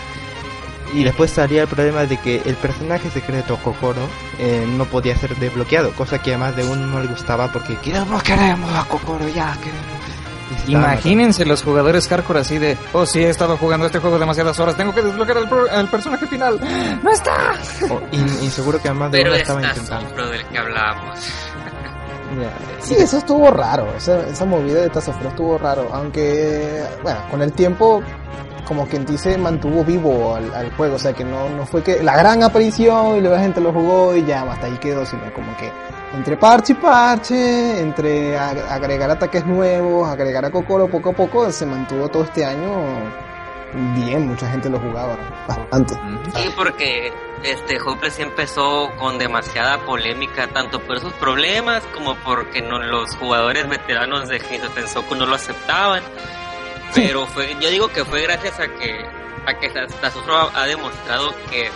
Y 0.93 1.05
después 1.05 1.31
salía 1.31 1.61
el 1.61 1.67
problema 1.69 2.05
de 2.05 2.17
que 2.17 2.41
el 2.45 2.55
personaje 2.55 3.09
secreto 3.09 3.55
Kokoro 3.63 4.01
eh, 4.39 4.65
no 4.67 4.83
podía 4.85 5.15
ser 5.15 5.35
desbloqueado, 5.37 5.91
cosa 5.93 6.21
que 6.21 6.31
además 6.31 6.55
de 6.57 6.65
uno 6.65 6.85
no 6.85 6.99
le 6.99 7.07
gustaba 7.07 7.49
porque 7.51 7.77
queremos, 7.77 8.21
queremos 8.23 8.69
a 8.75 8.83
Kokoro 8.83 9.25
ya, 9.29 9.53
queremos. 9.61 10.01
Imagínense 10.67 11.45
los 11.45 11.63
jugadores 11.63 12.09
hardcore 12.09 12.41
así 12.41 12.57
de, 12.57 12.77
oh 12.91 13.05
sí, 13.05 13.19
he 13.19 13.29
estado 13.29 13.55
jugando 13.55 13.85
este 13.85 13.99
juego 13.99 14.19
demasiadas 14.19 14.59
horas, 14.59 14.75
tengo 14.75 14.93
que 14.93 15.01
desbloquear 15.01 15.37
al, 15.37 15.47
pro- 15.49 15.71
al 15.71 15.87
personaje 15.87 16.27
final. 16.27 16.59
¡No 17.01 17.09
está! 17.09 17.53
matando. 17.81 18.03
y, 18.11 18.45
y 18.45 18.49
seguro 18.49 18.81
que 18.81 18.89
además 18.89 19.11
de 19.13 19.17
Pero 19.19 19.31
uno 19.31 19.39
estaba 19.39 19.63
intentando. 19.63 20.29
del 20.29 20.45
que 20.47 20.57
hablábamos. 20.57 21.19
Ya, 22.39 22.51
Sí, 22.79 22.95
eso 22.95 23.17
estuvo 23.17 23.49
raro. 23.51 23.87
Esa, 23.95 24.25
esa 24.27 24.45
movida 24.45 24.81
de 24.81 24.89
Tazofro 24.89 25.29
estuvo 25.29 25.57
raro. 25.57 25.89
Aunque, 25.91 26.83
bueno, 27.03 27.19
con 27.29 27.41
el 27.41 27.51
tiempo, 27.53 28.01
como 28.67 28.85
quien 28.87 29.05
dice, 29.05 29.37
mantuvo 29.37 29.83
vivo 29.83 30.35
al, 30.35 30.71
juego. 30.77 30.95
O 30.95 30.99
sea, 30.99 31.13
que 31.13 31.23
no, 31.25 31.49
no 31.49 31.65
fue 31.65 31.83
que 31.83 32.01
la 32.03 32.15
gran 32.15 32.41
aparición 32.43 33.17
y 33.17 33.21
luego 33.21 33.35
la 33.35 33.41
gente 33.41 33.59
lo 33.61 33.73
jugó 33.73 34.15
y 34.15 34.23
ya, 34.25 34.41
hasta 34.43 34.67
ahí 34.67 34.77
quedó. 34.77 35.05
Sino 35.05 35.23
como 35.33 35.55
que 35.57 35.71
entre 36.15 36.37
parche 36.37 36.73
y 36.73 36.75
parche, 36.75 37.79
entre 37.79 38.37
ag- 38.37 38.67
agregar 38.69 39.09
ataques 39.11 39.45
nuevos, 39.45 40.07
agregar 40.09 40.45
a 40.45 40.51
Kokoro 40.51 40.87
poco 40.89 41.09
a 41.09 41.13
poco, 41.13 41.51
se 41.51 41.65
mantuvo 41.65 42.07
todo 42.09 42.23
este 42.23 42.45
año 42.45 42.69
bien. 43.95 44.27
Mucha 44.27 44.49
gente 44.49 44.69
lo 44.69 44.79
jugaba 44.79 45.17
bastante. 45.47 45.95
Sí, 46.35 46.49
porque 46.55 47.13
este 47.43 47.79
Hopeless 47.81 48.15
sí 48.15 48.21
empezó 48.21 48.91
con 48.97 49.17
demasiada 49.17 49.79
polémica, 49.85 50.47
tanto 50.47 50.79
por 50.79 50.97
esos 50.97 51.13
problemas 51.13 51.83
como 51.93 52.15
porque 52.15 52.61
no, 52.61 52.79
los 52.79 53.15
jugadores 53.15 53.67
veteranos 53.67 54.27
de 54.27 54.39
Tensoku 54.39 55.15
no 55.15 55.25
lo 55.25 55.35
aceptaban. 55.35 56.03
Pero 56.93 57.25
fue, 57.25 57.55
yo 57.61 57.69
digo 57.69 57.87
que 57.87 58.03
fue 58.03 58.21
gracias 58.21 58.59
a 58.59 58.67
que 58.67 59.05
a 59.45 59.53
que 59.59 59.67
ha, 59.67 60.61
ha 60.61 60.65
demostrado 60.65 61.33
que 61.49 61.69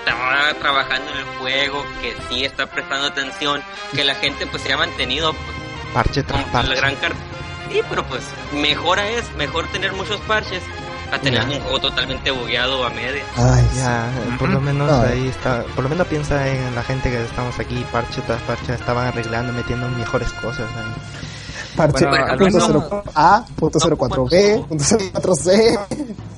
está 0.00 0.54
trabajando 0.58 1.10
en 1.12 1.18
el 1.18 1.24
juego, 1.38 1.84
que 2.00 2.16
sí 2.28 2.44
está 2.44 2.66
prestando 2.66 3.06
atención, 3.06 3.62
que 3.94 4.04
la 4.04 4.14
gente 4.14 4.46
pues 4.46 4.62
se 4.62 4.72
ha 4.72 4.76
mantenido 4.76 5.32
pues, 5.32 5.56
Parche 5.94 6.22
tras 6.22 6.44
parche. 6.44 6.68
la 6.68 6.74
gran 6.74 6.96
carta. 6.96 7.18
Sí, 7.70 7.80
pero 7.88 8.04
pues 8.04 8.22
mejora 8.52 9.08
es 9.08 9.32
mejor 9.36 9.66
tener 9.68 9.92
muchos 9.92 10.20
parches 10.22 10.62
a 11.12 11.18
tener 11.18 11.40
Ya. 11.48 11.56
un 11.56 11.60
juego 11.62 11.80
totalmente 11.80 12.30
bugueado 12.30 12.84
a 12.84 12.90
media. 12.90 13.22
Ay, 13.36 13.64
Ya, 13.76 14.06
eh, 14.08 14.36
por 14.38 14.48
lo 14.48 14.60
menos 14.60 14.90
Ah. 14.90 15.06
ahí 15.08 15.28
está, 15.28 15.62
por 15.74 15.84
lo 15.84 15.90
menos 15.90 16.06
piensa 16.06 16.46
en 16.48 16.74
la 16.74 16.82
gente 16.82 17.10
que 17.10 17.22
estamos 17.24 17.58
aquí, 17.58 17.84
parche 17.92 18.20
tras 18.22 18.40
parche, 18.42 18.74
estaban 18.74 19.06
arreglando, 19.08 19.52
metiendo 19.52 19.88
mejores 19.90 20.32
cosas 20.34 20.68
ahí. 20.76 20.92
Parche 21.76 22.06
Bueno, 22.06 22.24
al 22.26 22.38
punto 22.38 22.56
menos- 22.58 22.66
cero 22.66 23.04
A, 23.14 23.44
punto 23.56 23.78
cero 23.80 23.96
cuatro 23.96 24.26
B, 24.26 24.64
punto 24.68 24.84
cero 24.86 25.04
cuatro 25.12 25.34
C. 25.34 25.78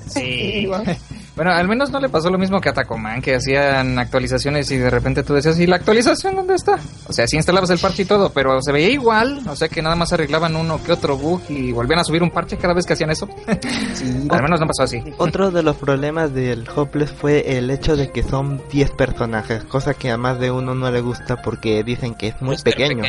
Sí. 0.08 0.70
Bueno, 1.34 1.50
al 1.50 1.66
menos 1.66 1.90
no 1.90 1.98
le 1.98 2.10
pasó 2.10 2.28
lo 2.28 2.36
mismo 2.36 2.60
que 2.60 2.68
a 2.68 2.74
Tacoman, 2.74 3.22
que 3.22 3.36
hacían 3.36 3.98
actualizaciones 3.98 4.70
y 4.70 4.76
de 4.76 4.90
repente 4.90 5.22
tú 5.22 5.32
decías, 5.32 5.58
¿y 5.58 5.66
la 5.66 5.76
actualización 5.76 6.36
dónde 6.36 6.54
está? 6.54 6.78
O 7.08 7.12
sea, 7.12 7.26
sí 7.26 7.36
instalabas 7.36 7.70
el 7.70 7.78
parche 7.78 8.02
y 8.02 8.04
todo, 8.04 8.30
pero 8.30 8.60
se 8.60 8.70
veía 8.70 8.90
igual, 8.90 9.40
o 9.48 9.56
sea 9.56 9.68
que 9.68 9.80
nada 9.80 9.96
más 9.96 10.12
arreglaban 10.12 10.54
uno 10.56 10.82
que 10.84 10.92
otro 10.92 11.16
bug 11.16 11.40
y 11.48 11.72
volvían 11.72 12.00
a 12.00 12.04
subir 12.04 12.22
un 12.22 12.30
parche 12.30 12.58
cada 12.58 12.74
vez 12.74 12.84
que 12.84 12.92
hacían 12.92 13.10
eso. 13.10 13.26
al 14.28 14.42
menos 14.42 14.60
no 14.60 14.66
pasó 14.66 14.82
así. 14.82 15.02
Otro 15.16 15.50
de 15.50 15.62
los 15.62 15.76
problemas 15.76 16.34
del 16.34 16.68
Hopeless 16.74 17.12
fue 17.12 17.56
el 17.56 17.70
hecho 17.70 17.96
de 17.96 18.10
que 18.10 18.22
son 18.22 18.60
10 18.70 18.90
personajes, 18.90 19.64
cosa 19.64 19.94
que 19.94 20.10
a 20.10 20.18
más 20.18 20.38
de 20.38 20.50
uno 20.50 20.74
no 20.74 20.90
le 20.90 21.00
gusta 21.00 21.40
porque 21.40 21.82
dicen 21.82 22.14
que 22.14 22.28
es 22.28 22.42
muy 22.42 22.58
pequeño. 22.58 23.04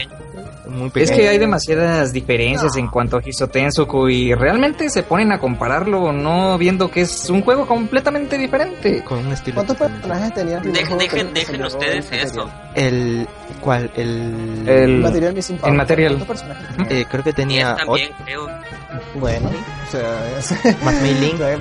Muy 0.65 0.89
Es 0.95 1.11
que 1.11 1.27
hay 1.27 1.37
demasiadas 1.37 2.13
diferencias 2.13 2.77
en 2.77 2.87
cuanto 2.87 3.17
a 3.17 3.21
Hisotensuku 3.23 4.07
y 4.07 4.33
realmente 4.33 4.89
se 4.89 5.03
ponen 5.03 5.33
a 5.33 5.37
compararlo 5.37 6.13
no 6.13 6.57
viendo 6.57 6.89
que 6.89 7.01
es 7.01 7.29
un 7.29 7.41
juego 7.41 7.67
completamente 7.67 8.12
diferente. 8.37 9.03
Con 9.03 9.25
un 9.25 9.33
estilo 9.33 9.55
¿Cuántos 9.55 9.77
personajes 9.77 10.33
tenía 10.33 10.55
el 10.55 10.61
primer 10.61 10.81
Dejen, 10.81 10.97
juego 10.97 11.09
que 11.11 11.15
dejen, 11.17 11.33
dejen 11.33 11.65
ustedes 11.65 12.11
eso. 12.11 12.49
El... 12.75 13.27
¿Cuál? 13.61 13.91
El... 13.95 14.63
El- 14.67 14.97
Material 14.99 15.33
Missing 15.33 15.57
Power. 15.57 15.71
en 15.71 15.77
Material. 15.77 16.13
¿Cuántos 16.17 16.27
personajes 16.27 16.91
eh, 16.91 17.05
creo 17.09 17.23
que 17.23 17.33
tenía... 17.33 17.75
también, 17.75 18.09
creo. 18.25 18.47
Bueno, 19.15 19.49
o 19.49 19.91
sea, 19.91 20.75
Más 20.83 21.01
Mei 21.01 21.13
Ling. 21.15 21.35
o 21.35 21.37
sea, 21.37 21.57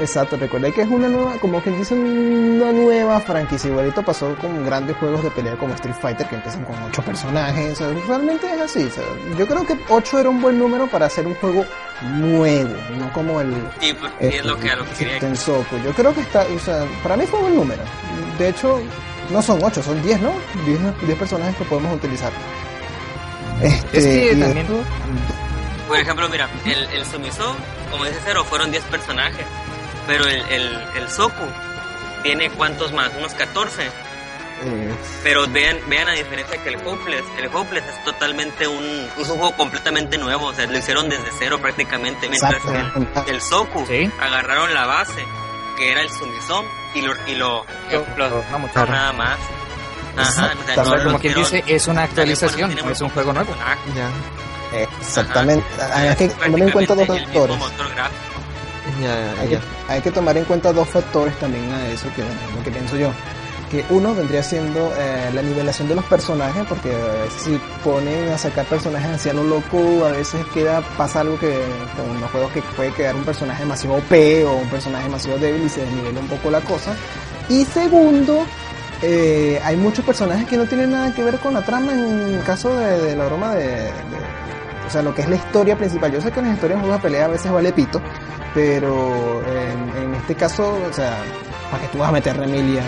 Exacto, 0.00 0.36
recuerda 0.38 0.70
que 0.70 0.80
es 0.82 0.88
una 0.88 1.08
nueva, 1.08 1.34
como 1.40 1.62
que 1.62 1.70
dice 1.70 1.94
una 1.94 2.72
nueva 2.72 3.20
franquicia. 3.20 3.68
Igualito 3.70 4.02
pasó 4.02 4.34
con 4.36 4.64
grandes 4.64 4.96
juegos 4.96 5.22
de 5.22 5.30
pelea 5.30 5.56
como 5.56 5.74
Street 5.74 5.94
Fighter 6.00 6.26
que 6.26 6.36
empiezan 6.36 6.64
con 6.64 6.74
8 6.84 7.02
personajes. 7.02 7.72
O 7.72 7.76
sea, 7.76 8.02
realmente 8.08 8.46
es 8.50 8.60
así. 8.62 8.84
o 8.84 8.90
sea, 8.90 9.04
yo 9.36 9.46
creo 9.46 9.66
que 9.66 9.78
8 9.90 10.18
era 10.20 10.30
un 10.30 10.40
buen 10.40 10.58
número 10.58 10.86
para 10.86 11.04
hacer 11.06 11.26
un 11.26 11.34
juego 11.34 11.66
nuevo, 12.14 12.74
no 12.98 13.12
como 13.12 13.42
el, 13.42 13.54
Sí, 13.78 13.92
porque 13.92 14.28
es 14.38 14.44
lo 14.44 14.56
que 14.58 14.70
a 14.70 14.76
lo 14.76 14.84
que 14.86 14.92
quería 14.94 15.18
Tensoku. 15.18 15.76
Yo 15.84 15.92
creo 15.92 16.14
que 16.14 16.22
está, 16.22 16.46
o 16.54 16.58
sea, 16.58 16.86
para 17.02 17.16
mí 17.18 17.26
fue 17.26 17.38
un 17.40 17.44
buen 17.44 17.56
número. 17.56 17.82
De 18.38 18.48
hecho, 18.48 18.80
no 19.30 19.42
son 19.42 19.62
8, 19.62 19.82
son 19.82 20.00
10, 20.02 20.18
¿no? 20.22 20.32
10, 20.64 20.78
10 21.06 21.18
personajes 21.18 21.54
que 21.56 21.64
podemos 21.64 21.94
utilizar. 21.94 22.32
Este, 23.60 23.98
Es 23.98 24.04
que 24.06 24.36
también- 24.40 24.58
esto- 24.66 24.82
Por 25.88 25.98
ejemplo, 25.98 26.28
mira, 26.30 26.48
el, 26.64 26.84
el 26.98 27.04
Sumiso, 27.04 27.54
como 27.90 28.04
dice 28.06 28.18
Cero, 28.24 28.44
fueron 28.48 28.70
10 28.70 28.82
personajes. 28.84 29.44
Pero 30.06 30.24
el, 30.24 30.40
el, 30.48 30.78
el 30.96 31.08
Soku 31.10 31.44
tiene 32.22 32.50
cuántos 32.50 32.92
más, 32.92 33.10
unos 33.18 33.32
14. 33.34 33.82
eh, 33.86 34.94
Pero 35.22 35.46
vean, 35.48 35.78
vean 35.88 36.06
la 36.06 36.12
diferencia 36.14 36.62
que 36.62 36.68
el 36.70 36.76
Hopeless. 36.86 37.24
El 37.38 37.46
Hopeless 37.54 37.84
es 37.86 38.04
totalmente 38.04 38.66
un, 38.68 39.08
es 39.18 39.28
un 39.28 39.38
juego 39.38 39.52
completamente 39.56 40.18
nuevo. 40.18 40.46
O 40.46 40.54
sea, 40.54 40.66
lo 40.66 40.76
hicieron 40.78 41.08
desde 41.08 41.30
cero 41.38 41.58
prácticamente. 41.60 42.28
Mientras 42.28 42.62
que 42.62 42.76
el, 42.76 43.08
el 43.34 43.40
Soku 43.42 43.86
Sí. 43.86 44.10
agarraron 44.20 44.72
la 44.74 44.86
base, 44.86 45.24
que 45.76 45.92
era 45.92 46.00
el 46.02 46.10
Sumiso, 46.10 46.64
y 46.94 47.02
lo, 47.02 47.12
y 47.26 47.34
lo, 47.36 47.64
lo- 48.16 48.44
nada 48.74 49.12
más. 49.12 49.38
Ajá, 50.16 50.28
o 50.28 50.32
sea, 50.66 50.74
sea, 50.84 50.84
no 50.96 51.04
como 51.04 51.18
quien 51.20 51.34
dice, 51.34 51.62
es 51.68 51.86
una 51.86 52.02
actualización, 52.02 52.74
no 52.74 52.90
es 52.90 53.00
un 53.00 53.10
juego 53.10 53.32
nuevo. 53.32 53.54
Ya. 53.94 54.10
Exactamente. 55.00 55.64
Ajá. 55.80 56.00
Hay 56.00 56.16
que 56.16 56.24
Es 56.24 56.34
tomar 56.34 56.60
en 56.60 56.70
cuenta 56.70 56.94
dos 56.94 57.06
prácticamente 57.06 57.38
Ya, 59.02 59.32
Hay 59.40 59.48
ya. 59.50 59.60
que, 59.60 59.66
hay 59.88 60.00
que 60.00 60.10
tomar 60.10 60.36
en 60.36 60.44
cuenta 60.44 60.72
dos 60.72 60.88
factores 60.88 61.38
también 61.38 61.70
a 61.72 61.86
eso, 61.88 62.06
que 62.16 62.22
bueno, 62.22 62.40
es 62.50 62.56
lo 62.56 62.62
que 62.64 62.70
pienso 62.70 62.96
yo. 62.96 63.10
Que 63.70 63.84
uno 63.90 64.12
vendría 64.16 64.42
siendo 64.42 64.92
eh, 64.98 65.30
la 65.32 65.42
nivelación 65.42 65.86
de 65.88 65.94
los 65.94 66.04
personajes, 66.06 66.64
porque 66.68 66.88
veces 66.88 67.42
si 67.42 67.60
ponen 67.84 68.28
a 68.32 68.36
sacar 68.38 68.64
personajes 68.66 69.10
hacia 69.12 69.32
lo 69.32 69.44
loco, 69.44 70.04
a 70.04 70.10
veces 70.10 70.44
queda, 70.52 70.80
pasa 70.96 71.20
algo 71.20 71.38
que 71.38 71.56
con 71.96 72.20
los 72.20 72.30
juegos 72.32 72.50
que 72.52 72.62
puede 72.62 72.90
quedar 72.92 73.14
un 73.14 73.24
personaje 73.24 73.62
demasiado 73.62 73.96
OP 73.96 74.10
o 74.46 74.56
un 74.56 74.68
personaje 74.70 75.04
demasiado 75.04 75.38
débil 75.38 75.62
y 75.64 75.68
se 75.68 75.82
desnivela 75.82 76.18
un 76.18 76.26
poco 76.26 76.50
la 76.50 76.60
cosa. 76.62 76.96
Y 77.48 77.64
segundo, 77.66 78.44
eh, 79.02 79.60
hay 79.64 79.76
muchos 79.76 80.04
personajes 80.04 80.48
que 80.48 80.56
no 80.56 80.64
tienen 80.66 80.90
nada 80.90 81.14
que 81.14 81.22
ver 81.22 81.38
con 81.38 81.54
la 81.54 81.62
trama 81.62 81.92
en 81.92 82.34
el 82.34 82.42
caso 82.42 82.76
de, 82.76 82.98
de 83.00 83.14
la 83.16 83.26
broma 83.26 83.54
de, 83.54 83.66
de- 83.66 84.49
o 84.90 84.92
sea, 84.92 85.02
lo 85.02 85.14
que 85.14 85.22
es 85.22 85.28
la 85.28 85.36
historia 85.36 85.76
principal. 85.76 86.10
Yo 86.10 86.20
sé 86.20 86.32
que 86.32 86.40
en 86.40 86.46
las 86.46 86.54
historias 86.56 86.80
de 86.80 86.82
juegos 86.82 87.00
de 87.00 87.08
pelea 87.08 87.26
a 87.26 87.28
veces 87.28 87.52
vale 87.52 87.72
pito, 87.72 88.00
pero 88.52 89.40
en, 89.46 90.14
este 90.16 90.34
caso, 90.34 90.76
o 90.90 90.92
sea, 90.92 91.16
¿para 91.70 91.84
qué 91.84 91.88
tú 91.92 91.98
vas 91.98 92.08
a 92.08 92.12
meter 92.12 92.40
a 92.40 92.44
Emilia 92.44 92.82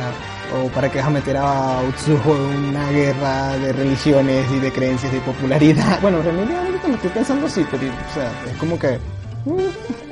o 0.53 0.67
para 0.71 0.91
qué 0.91 0.99
vas 0.99 1.07
a 1.07 1.11
meter 1.11 1.37
a 1.37 1.81
Utsuho 1.89 2.35
en 2.35 2.65
una 2.71 2.91
guerra 2.91 3.57
de 3.59 3.73
religiones 3.73 4.51
y 4.51 4.59
de 4.59 4.73
creencias 4.73 5.15
y 5.15 5.19
popularidad? 5.21 5.99
Bueno, 6.03 6.19
Emilia 6.23 6.61
ahorita 6.61 6.89
lo 6.89 6.95
estoy 6.95 7.11
pensando 7.11 7.47
así, 7.47 7.65
pero 7.71 7.85
o 7.85 8.15
sea, 8.15 8.33
es 8.51 8.57
como 8.59 8.77
que 8.77 8.99
mm, 9.45 10.12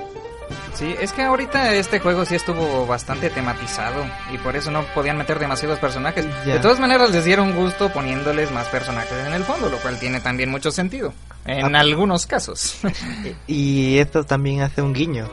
Sí, 0.80 0.94
es 0.98 1.12
que 1.12 1.22
ahorita 1.22 1.74
este 1.74 2.00
juego 2.00 2.24
sí 2.24 2.34
estuvo 2.36 2.86
bastante 2.86 3.28
tematizado 3.28 4.02
y 4.32 4.38
por 4.38 4.56
eso 4.56 4.70
no 4.70 4.82
podían 4.94 5.18
meter 5.18 5.38
demasiados 5.38 5.78
personajes. 5.78 6.24
De 6.46 6.58
todas 6.58 6.80
maneras 6.80 7.10
les 7.10 7.22
dieron 7.24 7.54
gusto 7.54 7.92
poniéndoles 7.92 8.50
más 8.50 8.66
personajes 8.68 9.12
en 9.26 9.34
el 9.34 9.44
fondo, 9.44 9.68
lo 9.68 9.76
cual 9.76 9.98
tiene 10.00 10.20
también 10.20 10.50
mucho 10.50 10.70
sentido. 10.70 11.12
En 11.44 11.76
Ah. 11.76 11.80
algunos 11.80 12.26
casos. 12.26 12.78
Y 13.46 13.98
esto 13.98 14.24
también 14.24 14.62
hace 14.62 14.80
un 14.80 14.94
guiño. 14.94 15.28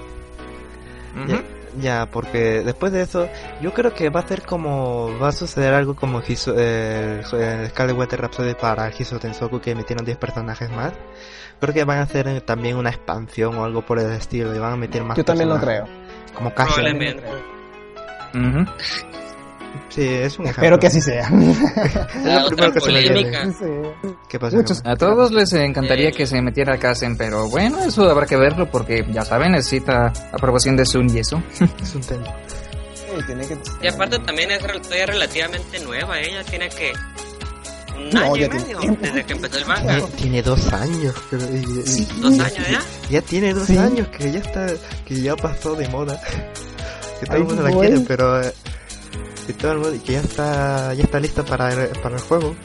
Ya, 1.79 2.07
porque 2.11 2.61
después 2.63 2.91
de 2.91 3.01
eso, 3.01 3.27
yo 3.61 3.73
creo 3.73 3.93
que 3.93 4.09
va 4.09 4.21
a 4.21 4.27
ser 4.27 4.43
como. 4.43 5.17
Va 5.19 5.29
a 5.29 5.31
suceder 5.31 5.73
algo 5.73 5.95
como 5.95 6.21
Hiso, 6.27 6.53
eh, 6.57 7.21
el 7.33 7.69
Scarlet 7.69 8.13
Rhapsody 8.13 8.53
para 8.53 8.91
Hiso 8.91 9.19
Tensoku, 9.19 9.59
que 9.59 9.75
metieron 9.75 10.05
10 10.05 10.17
personajes 10.17 10.69
más. 10.71 10.93
Creo 11.59 11.73
que 11.73 11.83
van 11.83 11.99
a 11.99 12.01
hacer 12.03 12.27
eh, 12.27 12.41
también 12.41 12.77
una 12.77 12.89
expansión 12.89 13.57
o 13.57 13.63
algo 13.63 13.81
por 13.81 13.99
el 13.99 14.11
estilo, 14.11 14.53
y 14.55 14.59
van 14.59 14.73
a 14.73 14.77
meter 14.77 15.03
más 15.03 15.17
yo 15.17 15.25
también 15.25 15.49
lo 15.49 15.59
creo. 15.59 15.85
Como 16.33 16.53
casi. 16.53 16.73
Probablemente. 16.73 17.23
Ujú. 18.33 18.65
Sí, 19.89 20.03
es 20.03 20.37
un 20.37 20.45
ejemplo. 20.45 20.63
Espero 20.63 20.79
que 20.79 20.87
así 20.87 21.01
sea. 21.01 21.27
Es 21.29 22.41
lo 22.41 22.47
primero 22.49 22.73
que 22.73 22.81
se 22.81 22.91
me 22.91 23.01
viene. 23.01 23.51
Sí. 23.53 24.09
¿Qué 24.29 24.39
pasa? 24.39 24.57
Muchos-? 24.57 24.81
A 24.85 24.95
todos 24.95 25.31
les 25.31 25.51
encantaría 25.53 26.11
que 26.11 26.25
se 26.27 26.41
metiera 26.41 26.77
Kazen, 26.77 27.17
pero 27.17 27.49
bueno, 27.49 27.81
eso 27.83 28.03
habrá 28.09 28.25
que 28.25 28.35
verlo 28.37 28.69
porque 28.69 29.05
ya 29.11 29.23
saben, 29.23 29.53
necesita 29.53 30.11
aprobación 30.31 30.75
de 30.77 30.85
Sun 30.85 31.09
y 31.15 31.19
eso. 31.19 31.41
Es 31.81 31.95
un 31.95 32.01
tema. 32.01 32.25
Sí, 32.93 33.23
tiene 33.25 33.47
que- 33.47 33.57
Y 33.81 33.87
aparte 33.87 34.19
también 34.19 34.51
es 34.51 34.59
todavía 34.59 35.05
relativamente 35.05 35.79
nueva, 35.79 36.19
ella 36.19 36.43
tiene 36.43 36.69
que 36.69 36.91
un 37.97 38.09
No, 38.11 38.21
año 38.21 38.35
ya 38.35 38.45
y 38.45 38.49
tiene 38.49 38.63
medio 38.65 38.79
tiempo. 38.79 39.01
desde 39.01 39.25
que 39.25 39.33
empezó 39.33 39.57
el 39.57 39.65
manga. 39.65 39.93
Tiene, 39.95 40.07
tiene 40.17 40.41
dos 40.43 40.73
años. 40.73 41.15
y- 41.31 42.21
Dos 42.21 42.33
años 42.39 42.67
ya. 42.69 42.81
Ya 43.09 43.21
tiene 43.21 43.53
dos 43.53 43.65
Sí. 43.67 43.77
años 43.77 44.07
que 44.09 44.31
ya 44.31 44.39
está, 44.39 44.67
que 45.05 45.21
ya 45.21 45.35
pasó 45.35 45.75
de 45.75 45.87
moda. 45.87 46.19
Que 47.19 47.25
todo 47.25 47.37
el 47.37 47.43
mundo 47.45 47.63
la 47.63 47.71
quiere, 47.71 47.99
pero 48.01 48.41
eh, 49.47 49.53
que 49.53 49.53
todo 49.53 49.71
el 49.73 49.77
mundo, 49.79 49.97
que 50.05 50.13
ya 50.13 50.19
está, 50.21 50.93
ya 50.93 51.03
está 51.03 51.19
lista 51.19 51.43
para 51.45 51.73
el, 51.73 51.89
para 51.99 52.15
el 52.15 52.21
juego. 52.21 52.55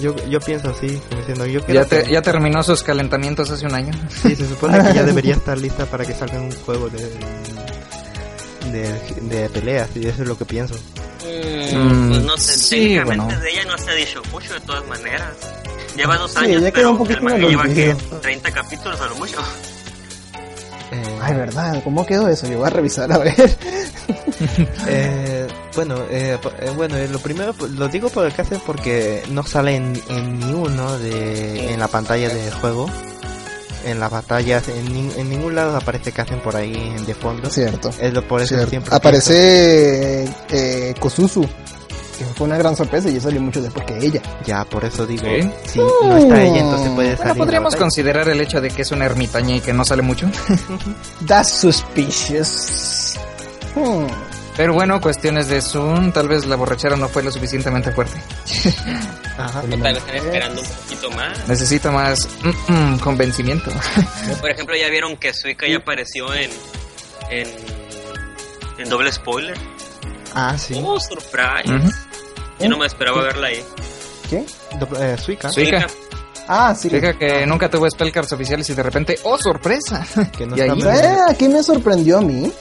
Yo, 0.00 0.14
yo 0.28 0.40
pienso 0.40 0.70
así, 0.70 0.98
como 1.08 1.20
diciendo, 1.20 1.44
yo 1.46 1.60
creo 1.62 1.82
Ya, 1.82 1.84
te- 1.88 2.04
que 2.04 2.12
ya 2.12 2.22
terminó 2.22 2.62
sus 2.62 2.82
calentamientos 2.82 3.50
hace 3.50 3.66
un 3.66 3.74
año. 3.74 3.92
sí, 4.22 4.34
se 4.34 4.48
supone 4.48 4.78
que 4.82 4.94
ya 4.94 5.02
debería 5.04 5.34
estar 5.34 5.58
lista 5.58 5.84
para 5.86 6.04
que 6.06 6.14
salga 6.14 6.40
un 6.40 6.50
juego 6.52 6.88
de, 6.88 7.06
de, 8.72 8.92
de 9.22 9.48
peleas, 9.50 9.88
y 9.94 10.06
eso 10.06 10.22
es 10.22 10.28
lo 10.28 10.38
que 10.38 10.44
pienso. 10.44 10.74
Mm, 10.74 11.00
Mm, 11.70 12.08
pues 12.08 12.22
no 12.24 12.36
sé, 12.38 12.52
sí, 12.58 12.70
técnicamente 12.80 13.24
bueno. 13.24 13.40
de 13.40 13.50
ella 13.50 13.64
no 13.66 13.78
se 13.78 13.90
ha 13.90 13.94
dicho 13.94 14.22
mucho 14.32 14.54
de 14.54 14.60
todas 14.60 14.86
maneras. 14.88 15.32
Lleva 15.96 16.16
dos 16.16 16.32
Sí, 16.32 16.38
años, 16.38 16.62
quedó 16.62 16.72
pero 16.72 16.90
un 16.92 16.98
poquito 16.98 17.18
el 17.18 17.24
manga 17.24 17.38
lleva 17.48 17.62
que 17.64 17.90
olvido. 17.92 18.20
30 18.20 18.50
capítulos 18.52 19.00
a 19.00 19.06
lo 19.06 19.14
mucho. 19.16 19.36
Eh, 20.92 21.18
Ay, 21.22 21.34
verdad, 21.34 21.80
¿cómo 21.84 22.04
quedó 22.04 22.26
eso? 22.28 22.48
Yo 22.48 22.58
voy 22.58 22.66
a 22.66 22.70
revisar 22.70 23.12
a 23.12 23.18
ver. 23.18 23.34
Eh, 24.88 25.46
bueno, 25.76 25.96
eh, 26.10 26.38
eh, 26.60 26.70
bueno, 26.74 26.96
eh, 26.96 27.08
lo 27.08 27.18
primero 27.18 27.52
pues, 27.52 27.70
lo 27.72 27.88
digo 27.88 28.08
por 28.08 28.24
el 28.24 28.32
caso 28.32 28.60
porque 28.66 29.22
no 29.30 29.42
sale 29.42 29.76
en, 29.76 30.00
en 30.08 30.38
ni 30.38 30.52
uno 30.52 30.98
de 30.98 31.72
en 31.74 31.78
la 31.78 31.88
pantalla 31.88 32.28
del 32.28 32.52
juego. 32.54 32.86
En 33.84 34.00
las 34.00 34.10
batallas, 34.10 34.68
en, 34.68 35.10
en 35.16 35.28
ningún 35.30 35.54
lado 35.54 35.76
aparece 35.76 36.12
hacen 36.20 36.40
por 36.40 36.56
ahí 36.56 36.94
de 37.06 37.14
fondo. 37.14 37.48
Cierto. 37.50 37.90
Es 38.00 38.12
lo 38.12 38.26
por 38.26 38.40
eso 38.40 38.48
cierto. 38.54 38.70
siempre 38.70 38.94
Aparece 38.94 40.24
eh, 40.50 40.94
Fue 42.36 42.46
una 42.46 42.56
gran 42.58 42.76
sorpresa 42.76 43.08
y 43.08 43.14
yo 43.14 43.20
salió 43.20 43.40
mucho 43.40 43.60
después 43.60 43.84
que 43.86 43.98
ella. 43.98 44.22
ya 44.46 44.64
por 44.64 44.84
eso 44.84 45.06
digo, 45.06 45.22
Sí. 45.24 45.50
si 45.66 45.78
no 45.78 46.16
está 46.16 46.42
ella 46.42 46.60
entonces 46.60 46.90
puede 46.90 47.08
salir. 47.16 47.18
Bueno, 47.28 47.34
podríamos 47.44 47.76
considerar 47.76 48.28
el 48.28 48.40
hecho 48.40 48.60
de 48.60 48.70
que 48.70 48.82
es 48.82 48.90
una 48.92 49.04
ermitaña 49.06 49.56
y 49.56 49.60
que 49.60 49.72
no 49.72 49.84
sale 49.84 50.02
mucho. 50.02 50.28
That's 51.26 51.50
suspicious. 51.50 53.18
Hmm. 53.74 54.06
Pero 54.56 54.74
bueno, 54.74 55.00
cuestiones 55.00 55.48
de 55.48 55.62
Sun, 55.62 56.12
tal 56.12 56.28
vez 56.28 56.44
la 56.44 56.56
borrachera 56.56 56.96
no 56.96 57.08
fue 57.08 57.22
lo 57.22 57.30
suficientemente 57.30 57.92
fuerte. 57.92 58.20
Ajá. 59.38 59.62
Tal 59.62 59.68
vez 59.80 59.96
están 59.96 60.16
esperando 60.16 60.60
un 60.60 60.66
poquito 60.68 61.10
más. 61.12 61.48
Necesita 61.48 61.90
más 61.90 62.28
mm, 62.68 62.72
mm, 62.94 62.98
convencimiento. 62.98 63.70
Por 64.40 64.50
ejemplo, 64.50 64.76
ya 64.76 64.88
vieron 64.90 65.16
que 65.16 65.32
Suika 65.32 65.66
ya 65.66 65.78
apareció 65.78 66.34
en, 66.34 66.50
en, 67.30 67.48
en 68.78 68.88
doble 68.90 69.10
spoiler. 69.12 69.56
Ah, 70.34 70.58
sí. 70.58 70.74
Oh, 70.84 70.98
surprise. 71.00 71.72
Ujú. 71.74 71.90
Yo 72.60 72.68
no 72.68 72.76
me 72.78 72.86
esperaba 72.86 73.22
verla 73.22 73.48
ahí. 73.48 73.64
¿Quién? 74.28 74.46
Do- 74.78 75.00
eh, 75.02 75.16
Suica, 75.18 75.50
Suica. 75.50 75.86
Ah, 76.48 76.74
sí. 76.74 76.90
Fija 76.90 77.16
que 77.16 77.46
nunca 77.46 77.70
tuvo 77.70 77.88
spellcards 77.88 78.32
oficiales 78.32 78.68
y 78.70 78.74
de 78.74 78.82
repente, 78.82 79.18
¡oh, 79.24 79.38
sorpresa! 79.38 80.04
que 80.36 80.46
no 80.46 80.56
y 80.56 80.60
ahí- 80.60 80.68
está 80.78 80.94
¿Sabes 80.96 81.20
a 81.30 81.34
quién 81.34 81.52
me 81.52 81.62
sorprendió 81.62 82.18
a 82.18 82.20
mí? 82.22 82.52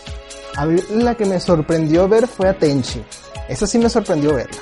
A 0.56 0.66
mí 0.66 0.80
la 0.92 1.16
que 1.16 1.26
me 1.26 1.40
sorprendió 1.40 2.08
ver 2.08 2.28
fue 2.28 2.50
a 2.50 2.54
Tenchi. 2.54 3.04
Esa 3.48 3.66
sí 3.66 3.78
me 3.80 3.90
sorprendió 3.90 4.36
verla. 4.36 4.58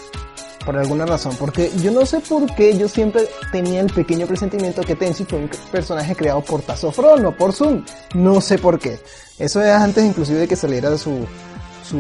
Por 0.66 0.78
alguna 0.78 1.06
razón. 1.06 1.36
Porque 1.40 1.72
yo 1.82 1.92
no 1.92 2.06
sé 2.06 2.20
por 2.20 2.46
qué 2.56 2.78
yo 2.78 2.88
siempre 2.90 3.28
tenía 3.52 3.80
el 3.82 3.92
pequeño 3.92 4.28
presentimiento 4.28 4.82
que 4.82 4.96
Tenchi 4.96 5.24
fue 5.26 5.40
un 5.40 5.50
personaje 5.72 6.14
creado 6.16 6.42
por 6.42 6.62
Tazofron 6.62 7.26
o 7.26 7.36
por 7.36 7.54
Zoom. 7.54 7.86
No 8.16 8.42
sé 8.42 8.58
por 8.58 8.78
qué. 8.80 9.00
Eso 9.40 9.62
es 9.62 9.72
antes 9.72 10.04
inclusive 10.06 10.40
de 10.40 10.48
que 10.48 10.56
saliera 10.58 10.98
su... 10.98 11.26
su 11.90 11.98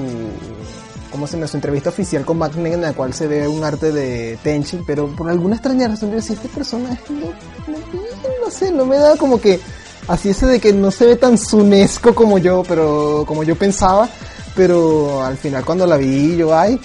¿cómo 1.17 1.25
se 1.25 1.35
llama? 1.35 1.47
Su 1.47 1.57
entrevista 1.57 1.89
oficial 1.89 2.23
con 2.23 2.37
Magnet 2.37 2.75
en 2.75 2.81
la 2.81 2.93
cual 2.93 3.11
se 3.11 3.25
ve 3.25 3.47
un 3.47 3.63
arte 3.63 3.91
de 3.91 4.37
Tenchi, 4.43 4.83
pero 4.85 5.07
por 5.07 5.27
alguna 5.31 5.55
extraña 5.55 5.87
razón 5.87 6.11
yo 6.11 6.17
decía, 6.17 6.35
este 6.35 6.47
personaje 6.47 7.01
no, 7.09 7.25
no, 7.25 8.45
no 8.45 8.51
sé, 8.51 8.71
no 8.71 8.85
me 8.85 8.97
da 8.97 9.17
como 9.17 9.41
que 9.41 9.59
así 10.07 10.29
ese 10.29 10.45
de 10.45 10.59
que 10.59 10.73
no 10.73 10.91
se 10.91 11.07
ve 11.07 11.15
tan 11.15 11.39
sunesco 11.39 12.13
como 12.13 12.37
yo, 12.37 12.61
pero 12.67 13.23
como 13.27 13.41
yo 13.41 13.55
pensaba, 13.55 14.07
pero 14.55 15.23
al 15.23 15.37
final 15.37 15.65
cuando 15.65 15.87
la 15.87 15.97
vi 15.97 16.37
yo, 16.37 16.55
ay, 16.55 16.79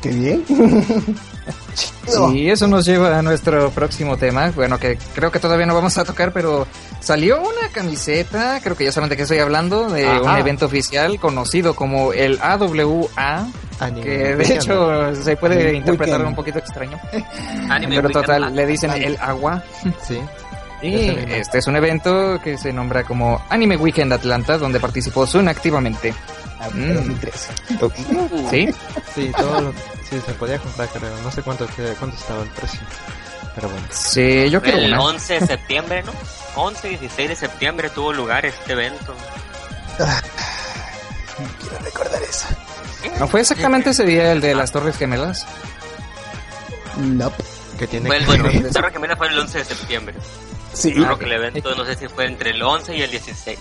qué 0.00 0.08
bien. 0.08 0.42
Y 2.32 2.48
eso 2.50 2.66
nos 2.68 2.84
lleva 2.86 3.18
a 3.18 3.22
nuestro 3.22 3.70
próximo 3.70 4.16
tema, 4.16 4.50
bueno, 4.54 4.78
que 4.78 4.96
creo 5.14 5.30
que 5.30 5.38
todavía 5.38 5.66
no 5.66 5.74
vamos 5.74 5.98
a 5.98 6.04
tocar, 6.04 6.32
pero 6.32 6.66
salió 7.00 7.40
una 7.40 7.68
camiseta, 7.72 8.60
creo 8.62 8.76
que 8.76 8.84
ya 8.84 8.92
saben 8.92 9.08
de 9.10 9.16
qué 9.16 9.22
estoy 9.22 9.38
hablando, 9.38 9.88
de 9.90 10.06
Ajá. 10.06 10.20
un 10.22 10.36
evento 10.38 10.66
oficial 10.66 11.18
conocido 11.18 11.74
como 11.74 12.12
el 12.12 12.38
AWA, 12.40 13.46
Anime 13.80 14.02
que 14.06 14.10
de 14.18 14.34
Weekend. 14.36 14.62
hecho 14.62 15.14
se 15.16 15.36
puede 15.36 15.54
Anime 15.56 15.72
interpretar 15.78 16.14
Weekend. 16.20 16.28
un 16.28 16.34
poquito 16.36 16.58
extraño, 16.58 16.98
Anime 17.70 17.96
pero 17.96 18.10
total, 18.10 18.44
Atlanta. 18.44 18.54
le 18.54 18.66
dicen 18.66 18.90
el 18.92 19.16
agua. 19.20 19.62
Sí. 20.06 20.20
Y 20.82 21.08
este 21.30 21.58
es 21.58 21.66
un 21.66 21.76
evento 21.76 22.38
que 22.44 22.58
se 22.58 22.72
nombra 22.72 23.02
como 23.04 23.42
Anime 23.48 23.76
Weekend 23.76 24.12
Atlanta, 24.12 24.58
donde 24.58 24.78
participó 24.78 25.26
Sun 25.26 25.48
activamente. 25.48 26.12
Ah, 26.58 26.68
Mm. 26.72 26.94
2013. 26.94 27.48
Uh, 27.82 28.48
¿Sí? 28.50 28.68
Sí, 29.14 29.32
todo 29.36 29.60
lo- 29.60 29.72
sí, 30.08 30.20
se 30.24 30.32
podía 30.34 30.58
comprar, 30.58 30.88
creo. 30.88 31.16
No 31.22 31.30
sé 31.30 31.42
cuánto, 31.42 31.66
cuánto 31.98 32.16
estaba 32.16 32.42
el 32.42 32.48
precio. 32.50 32.80
Pero 33.54 33.68
bueno. 33.68 33.86
Sí, 33.90 34.50
yo 34.50 34.60
quiero 34.62 34.78
el 34.78 34.86
una. 34.92 35.00
11 35.02 35.40
de 35.40 35.46
septiembre, 35.46 36.02
¿no? 36.02 36.12
11 36.56 36.88
y 36.88 36.96
16 36.96 37.28
de 37.30 37.36
septiembre 37.36 37.90
tuvo 37.90 38.12
lugar 38.12 38.44
este 38.46 38.72
evento. 38.72 39.14
Quiero 41.60 41.78
recordar 41.84 42.22
eso. 42.22 42.46
¿No 43.18 43.28
fue 43.28 43.40
exactamente 43.40 43.90
ese 43.90 44.04
día 44.04 44.32
el 44.32 44.40
de 44.40 44.54
las 44.54 44.72
Torres 44.72 44.96
Gemelas? 44.96 45.46
Nope. 46.96 47.42
Que 47.78 47.86
tiene 47.86 48.08
el, 48.08 48.20
que 48.20 48.26
bueno, 48.26 48.48
el 48.48 48.72
Cerro 48.72 48.90
Gemela 48.90 49.16
fue 49.16 49.28
el 49.28 49.38
11 49.38 49.58
de 49.58 49.64
septiembre. 49.64 50.14
Sí. 50.72 50.92
Creo 50.94 51.18
que 51.18 51.26
el 51.26 51.32
evento, 51.32 51.74
no 51.74 51.84
sé 51.84 51.94
si 51.94 52.08
fue 52.08 52.26
entre 52.26 52.50
el 52.50 52.62
11 52.62 52.96
y 52.96 53.02
el 53.02 53.10
16. 53.10 53.58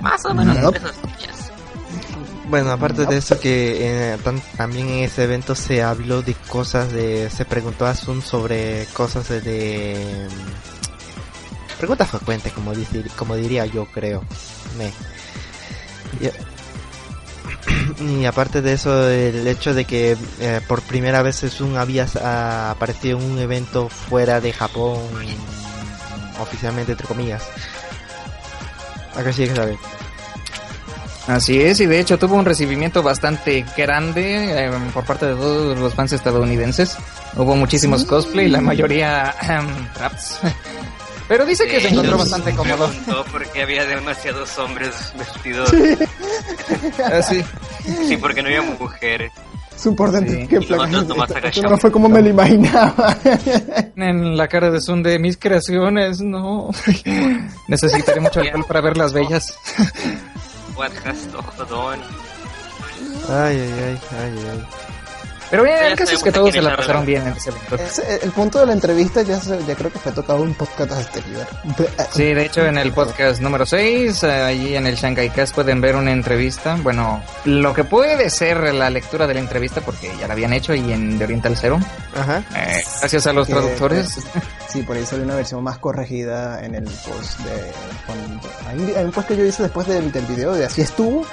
Más 0.00 0.24
o 0.24 0.34
menos 0.34 0.56
esas 0.74 0.96
fechas. 0.96 1.50
Bueno, 2.48 2.70
aparte 2.70 3.06
de 3.06 3.16
eso 3.16 3.40
que 3.40 4.12
eh, 4.14 4.18
tan- 4.22 4.40
también 4.56 4.88
en 4.88 5.04
ese 5.04 5.24
evento 5.24 5.54
se 5.56 5.82
habló 5.82 6.22
de 6.22 6.34
cosas 6.48 6.92
de... 6.92 7.28
Se 7.28 7.44
preguntó 7.44 7.86
a 7.86 7.94
Sun 7.94 8.22
sobre 8.22 8.86
cosas 8.92 9.28
de... 9.28 9.40
de, 9.40 10.28
mm, 10.30 11.76
preguntas 11.78 12.08
frecuentes, 12.08 12.52
como, 12.52 12.72
dice, 12.72 13.04
como 13.16 13.34
diría 13.34 13.66
yo, 13.66 13.86
creo. 13.86 14.22
Me. 14.78 14.92
Y, 16.20 16.30
y 18.20 18.24
aparte 18.26 18.62
de 18.62 18.74
eso, 18.74 19.08
el 19.08 19.46
hecho 19.48 19.74
de 19.74 19.84
que 19.84 20.16
eh, 20.40 20.60
por 20.68 20.82
primera 20.82 21.22
vez 21.22 21.36
Sun 21.36 21.76
había 21.76 22.06
ah, 22.22 22.70
aparecido 22.70 23.18
en 23.18 23.24
un 23.24 23.38
evento 23.40 23.88
fuera 23.88 24.40
de 24.40 24.52
Japón, 24.52 24.98
oficialmente 26.40 26.92
entre 26.92 27.08
comillas. 27.08 27.42
Acá 29.16 29.32
sí 29.32 29.48
que. 29.48 29.76
Así 31.26 31.60
es, 31.60 31.80
y 31.80 31.86
de 31.86 31.98
hecho 31.98 32.18
tuvo 32.18 32.36
un 32.36 32.44
recibimiento 32.44 33.02
bastante 33.02 33.64
grande 33.76 34.66
eh, 34.66 34.70
por 34.94 35.04
parte 35.04 35.26
de 35.26 35.34
todos 35.34 35.76
los 35.76 35.92
fans 35.92 36.12
estadounidenses. 36.12 36.96
Hubo 37.34 37.56
muchísimos 37.56 38.04
cosplay, 38.04 38.48
la 38.48 38.60
mayoría 38.60 39.34
em, 39.42 39.92
traps. 39.94 40.40
Pero 41.28 41.44
dice 41.44 41.66
que 41.66 41.80
se 41.80 41.88
encontró 41.88 42.16
bastante 42.16 42.54
cómodo. 42.54 42.86
preguntó 42.88 43.24
por 43.32 43.44
qué 43.50 43.62
había 43.62 43.84
demasiados 43.84 44.56
hombres 44.58 45.12
vestidos. 45.18 45.72
Así. 47.12 47.44
Sí, 48.06 48.16
porque 48.16 48.42
no 48.42 48.48
había 48.48 48.62
mujeres. 48.62 49.32
Es 49.76 49.84
importante 49.86 50.42
Sí. 50.42 50.46
que 50.48 51.62
no 51.68 51.76
fue 51.76 51.92
como 51.92 52.08
me 52.08 52.22
lo 52.22 52.28
imaginaba. 52.30 53.16
En 53.96 54.36
la 54.36 54.48
cara 54.48 54.70
de 54.70 54.80
Sun 54.80 55.02
de 55.02 55.18
mis 55.18 55.36
creaciones, 55.36 56.20
no. 56.20 56.70
Necesitaré 57.68 58.20
mucho 58.20 58.40
alcohol 58.40 58.64
para 58.66 58.80
verlas 58.80 59.12
bellas. 59.12 59.54
What 60.76 60.90
has. 61.04 61.28
Ay, 63.28 63.58
ay, 63.58 63.72
ay, 63.80 63.98
ay, 64.18 64.38
ay. 64.50 64.66
Pero 65.50 65.62
bien, 65.62 65.76
el 65.84 65.96
caso 65.96 66.14
es 66.16 66.22
que 66.22 66.32
todos 66.32 66.52
se 66.52 66.60
la 66.60 66.76
pasaron 66.76 67.06
bien 67.06 67.22
en 67.26 67.34
ese 67.34 67.50
evento. 67.50 67.76
Ese- 67.76 68.20
el 68.24 68.30
punto 68.32 68.58
de 68.60 68.66
la 68.66 68.72
entrevista 68.72 69.22
ya, 69.22 69.40
se- 69.40 69.64
ya 69.64 69.74
creo 69.74 69.92
que 69.92 69.98
fue 69.98 70.12
tocado 70.12 70.40
en 70.42 70.48
un 70.48 70.54
podcast 70.54 70.92
anterior. 70.92 71.46
Sí, 72.12 72.34
de 72.34 72.44
hecho 72.46 72.66
en 72.66 72.78
el 72.78 72.92
podcast 72.92 73.40
número 73.40 73.64
6, 73.64 74.24
allí 74.24 74.74
en 74.76 74.86
el 74.86 74.96
Shanghai 74.96 75.30
Cast 75.30 75.54
pueden 75.54 75.80
ver 75.80 75.94
una 75.96 76.10
entrevista, 76.12 76.76
bueno, 76.82 77.22
lo 77.44 77.72
que 77.74 77.84
puede 77.84 78.28
ser 78.30 78.74
la 78.74 78.90
lectura 78.90 79.26
de 79.26 79.34
la 79.34 79.40
entrevista 79.40 79.80
porque 79.80 80.10
ya 80.18 80.26
la 80.26 80.32
habían 80.34 80.52
hecho 80.52 80.74
y 80.74 80.92
en 80.92 81.18
de 81.18 81.24
Oriental 81.24 81.56
Cero, 81.56 81.78
Ajá. 82.14 82.42
eh, 82.56 82.82
gracias 83.00 83.26
a 83.26 83.32
los 83.32 83.46
Que- 83.46 83.52
traductores. 83.52 84.18
Sí, 84.68 84.82
por 84.82 84.96
ahí 84.96 85.06
salió 85.06 85.24
una 85.24 85.36
versión 85.36 85.62
más 85.62 85.78
corregida 85.78 86.64
en 86.64 86.74
el 86.74 86.84
post 86.84 87.38
de... 87.40 87.72
cuando- 88.04 88.48
hay 88.98 89.04
un 89.04 89.12
post 89.12 89.28
que 89.28 89.36
yo 89.36 89.44
hice 89.44 89.62
después 89.62 89.86
del, 89.86 90.10
del 90.12 90.26
video 90.26 90.52
de 90.54 90.66
Así 90.66 90.82
estuvo, 90.82 91.24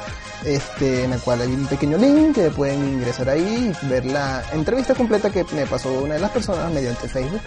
este, 0.46 1.04
en 1.06 1.14
el 1.14 1.20
cual 1.22 1.42
hay 1.42 1.54
un 1.54 1.68
pequeño 1.68 1.98
link 1.98 2.36
que 2.36 2.50
pueden 2.50 2.84
ingresar 2.96 3.30
ahí 3.30 3.74
y 3.82 3.88
ver 3.88 4.06
la 4.06 4.44
entrevista 4.54 4.94
completa 4.94 5.30
que 5.30 5.46
me 5.56 5.66
pasó 5.66 5.92
una 6.02 6.16
de 6.16 6.20
las 6.20 6.32
personas 6.32 6.72
mediante 6.72 7.08
Facebook, 7.08 7.42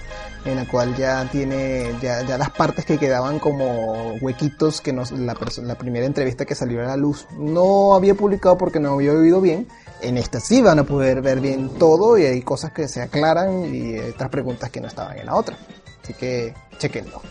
en 0.45 0.57
la 0.57 0.67
cual 0.67 0.97
ya 0.97 1.29
tiene 1.31 1.93
ya, 2.01 2.23
ya 2.23 2.39
las 2.39 2.51
partes 2.51 2.85
que 2.85 2.99
quedaban 2.99 3.39
como 3.39 4.15
huequitos 4.21 4.81
que 4.81 4.93
nos, 4.93 5.13
la, 5.13 5.37
la 5.63 5.75
primera 5.77 6.07
entrevista 6.07 6.45
que 6.45 6.55
salió 6.55 6.81
a 6.83 6.87
la 6.87 6.97
luz 6.97 7.27
no 7.39 7.95
había 7.95 8.15
publicado 8.15 8.57
porque 8.57 8.81
no 8.81 8.95
había 8.95 9.13
oído 9.13 9.41
bien. 9.41 9.69
En 10.03 10.19
esta 10.19 10.41
sí 10.41 10.61
van 10.61 10.79
a 10.79 10.85
poder 10.85 11.23
ver 11.23 11.41
bien 11.41 11.71
todo 11.79 12.19
y 12.19 12.25
hay 12.25 12.43
cosas 12.43 12.73
que 12.73 12.87
se 12.87 13.01
aclaran 13.01 13.75
y 13.75 13.99
otras 13.99 14.29
preguntas 14.31 14.71
que 14.71 14.81
no 14.81 14.89
estaban 14.89 15.19
en 15.19 15.27
la 15.27 15.35
otra. 15.35 15.57
Así 16.03 16.13
que 16.15 16.55
chequenlo. 16.79 17.23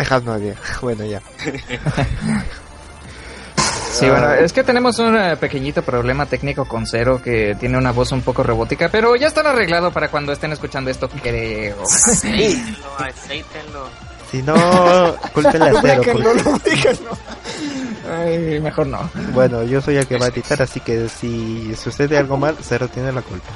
I 0.00 0.04
have 0.12 0.24
no 0.24 0.38
idea. 0.38 0.54
Bueno, 0.80 1.04
ya. 1.04 1.20
Sí, 3.92 4.08
bueno, 4.08 4.32
es 4.32 4.52
que 4.52 4.62
tenemos 4.62 4.96
un 5.00 5.16
eh, 5.16 5.36
pequeñito 5.36 5.82
problema 5.82 6.24
técnico 6.26 6.64
con 6.66 6.86
Cero 6.86 7.20
que 7.22 7.56
tiene 7.58 7.76
una 7.78 7.90
voz 7.90 8.12
un 8.12 8.22
poco 8.22 8.44
robótica, 8.44 8.88
pero 8.90 9.16
ya 9.16 9.26
están 9.26 9.46
arreglado 9.48 9.90
para 9.90 10.08
cuando 10.08 10.30
estén 10.32 10.52
escuchando 10.52 10.88
esto, 10.88 11.08
creo. 11.08 11.82
Aceítenlo, 11.82 12.86
aceítenlo. 12.98 13.88
Si 14.30 14.40
no, 14.42 15.16
cúlpenle 15.32 15.70
a 15.70 15.80
cero. 15.80 16.02
porque- 16.12 16.96
Ay, 18.08 18.60
mejor 18.60 18.86
no. 18.86 19.10
Bueno, 19.32 19.64
yo 19.64 19.80
soy 19.80 19.96
el 19.96 20.06
que 20.06 20.16
va 20.18 20.26
a 20.26 20.28
editar, 20.28 20.62
así 20.62 20.78
que 20.80 21.08
si 21.08 21.74
sucede 21.74 22.16
algo 22.18 22.36
mal, 22.36 22.56
cero 22.62 22.88
tiene 22.92 23.10
la 23.10 23.22
culpa. 23.22 23.48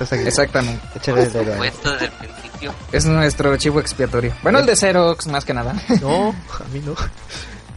Exactamente. 0.00 0.86
Desde 1.12 1.40
el 1.40 2.10
principio. 2.12 2.74
Es 2.92 3.04
nuestro 3.06 3.56
chivo 3.56 3.80
expiatorio. 3.80 4.34
Bueno, 4.42 4.58
el 4.60 4.66
de 4.66 4.76
Xerox, 4.76 5.26
más 5.26 5.44
que 5.44 5.54
nada. 5.54 5.74
No, 6.00 6.30
a 6.30 6.64
mí 6.72 6.80
no. 6.84 6.94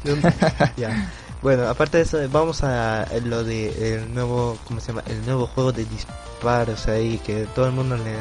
Yo 0.03 0.15
no. 0.15 0.33
ya. 0.77 1.11
Bueno, 1.41 1.67
aparte 1.67 1.97
de 1.97 2.03
eso, 2.03 2.17
vamos 2.31 2.63
a 2.63 3.05
lo 3.23 3.43
de 3.43 3.93
el 3.93 4.13
nuevo, 4.13 4.57
¿cómo 4.65 4.79
se 4.79 4.87
llama? 4.87 5.03
El 5.07 5.23
nuevo 5.25 5.45
juego 5.47 5.71
de 5.71 5.85
disparos 5.85 6.87
ahí 6.87 7.19
que 7.23 7.45
todo 7.53 7.67
el 7.67 7.71
mundo 7.71 7.95
le 7.97 8.15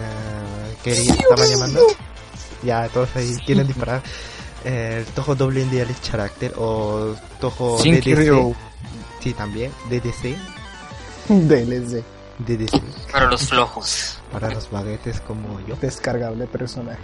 quería, 0.82 1.14
estaba 1.14 1.46
llamando. 1.46 1.86
Ya, 2.62 2.88
todos 2.88 3.08
ahí 3.16 3.34
quieren 3.46 3.66
disparar. 3.66 4.02
Eh, 4.64 4.96
el 4.98 5.04
Toho 5.12 5.34
Double 5.34 5.60
India 5.60 5.86
Character 6.02 6.52
o 6.56 7.14
Toho. 7.40 7.78
DDC. 7.78 8.56
Sí, 9.20 9.32
también, 9.32 9.72
DDC. 9.88 10.36
DLC. 11.28 12.04
DDC. 12.38 12.80
Para 13.12 13.26
los 13.26 13.48
flojos. 13.48 14.18
Para 14.32 14.50
los 14.50 14.70
baguetes 14.70 15.20
como 15.20 15.60
yo. 15.66 15.76
Descargable 15.76 16.46
personaje. 16.46 16.98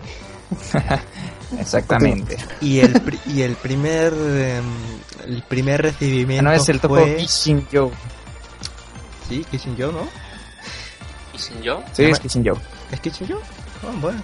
Exactamente. 1.59 2.37
Y 2.61 2.81
el, 2.81 3.01
pri- 3.01 3.21
y 3.27 3.43
el 3.43 3.55
primer 3.57 4.13
em, 4.13 4.65
el 5.27 5.43
primer 5.45 5.83
recibimiento 5.83 6.43
No 6.45 6.53
es 6.53 6.69
el 6.69 6.81
topo 6.81 6.97
fue... 6.97 7.17
Kishinjo. 7.17 7.91
Sí, 9.29 9.45
Kishinjo, 9.51 9.93
¿no? 9.93 10.09
¿Y 11.35 11.39
sin 11.39 11.63
yo? 11.63 11.83
Sí, 11.93 12.05
es 12.05 12.19
Kishinjo. 12.19 12.57
¿Es 12.91 13.01
Kishinjo? 13.01 13.39
Ah, 13.85 13.93
bueno. 14.01 14.21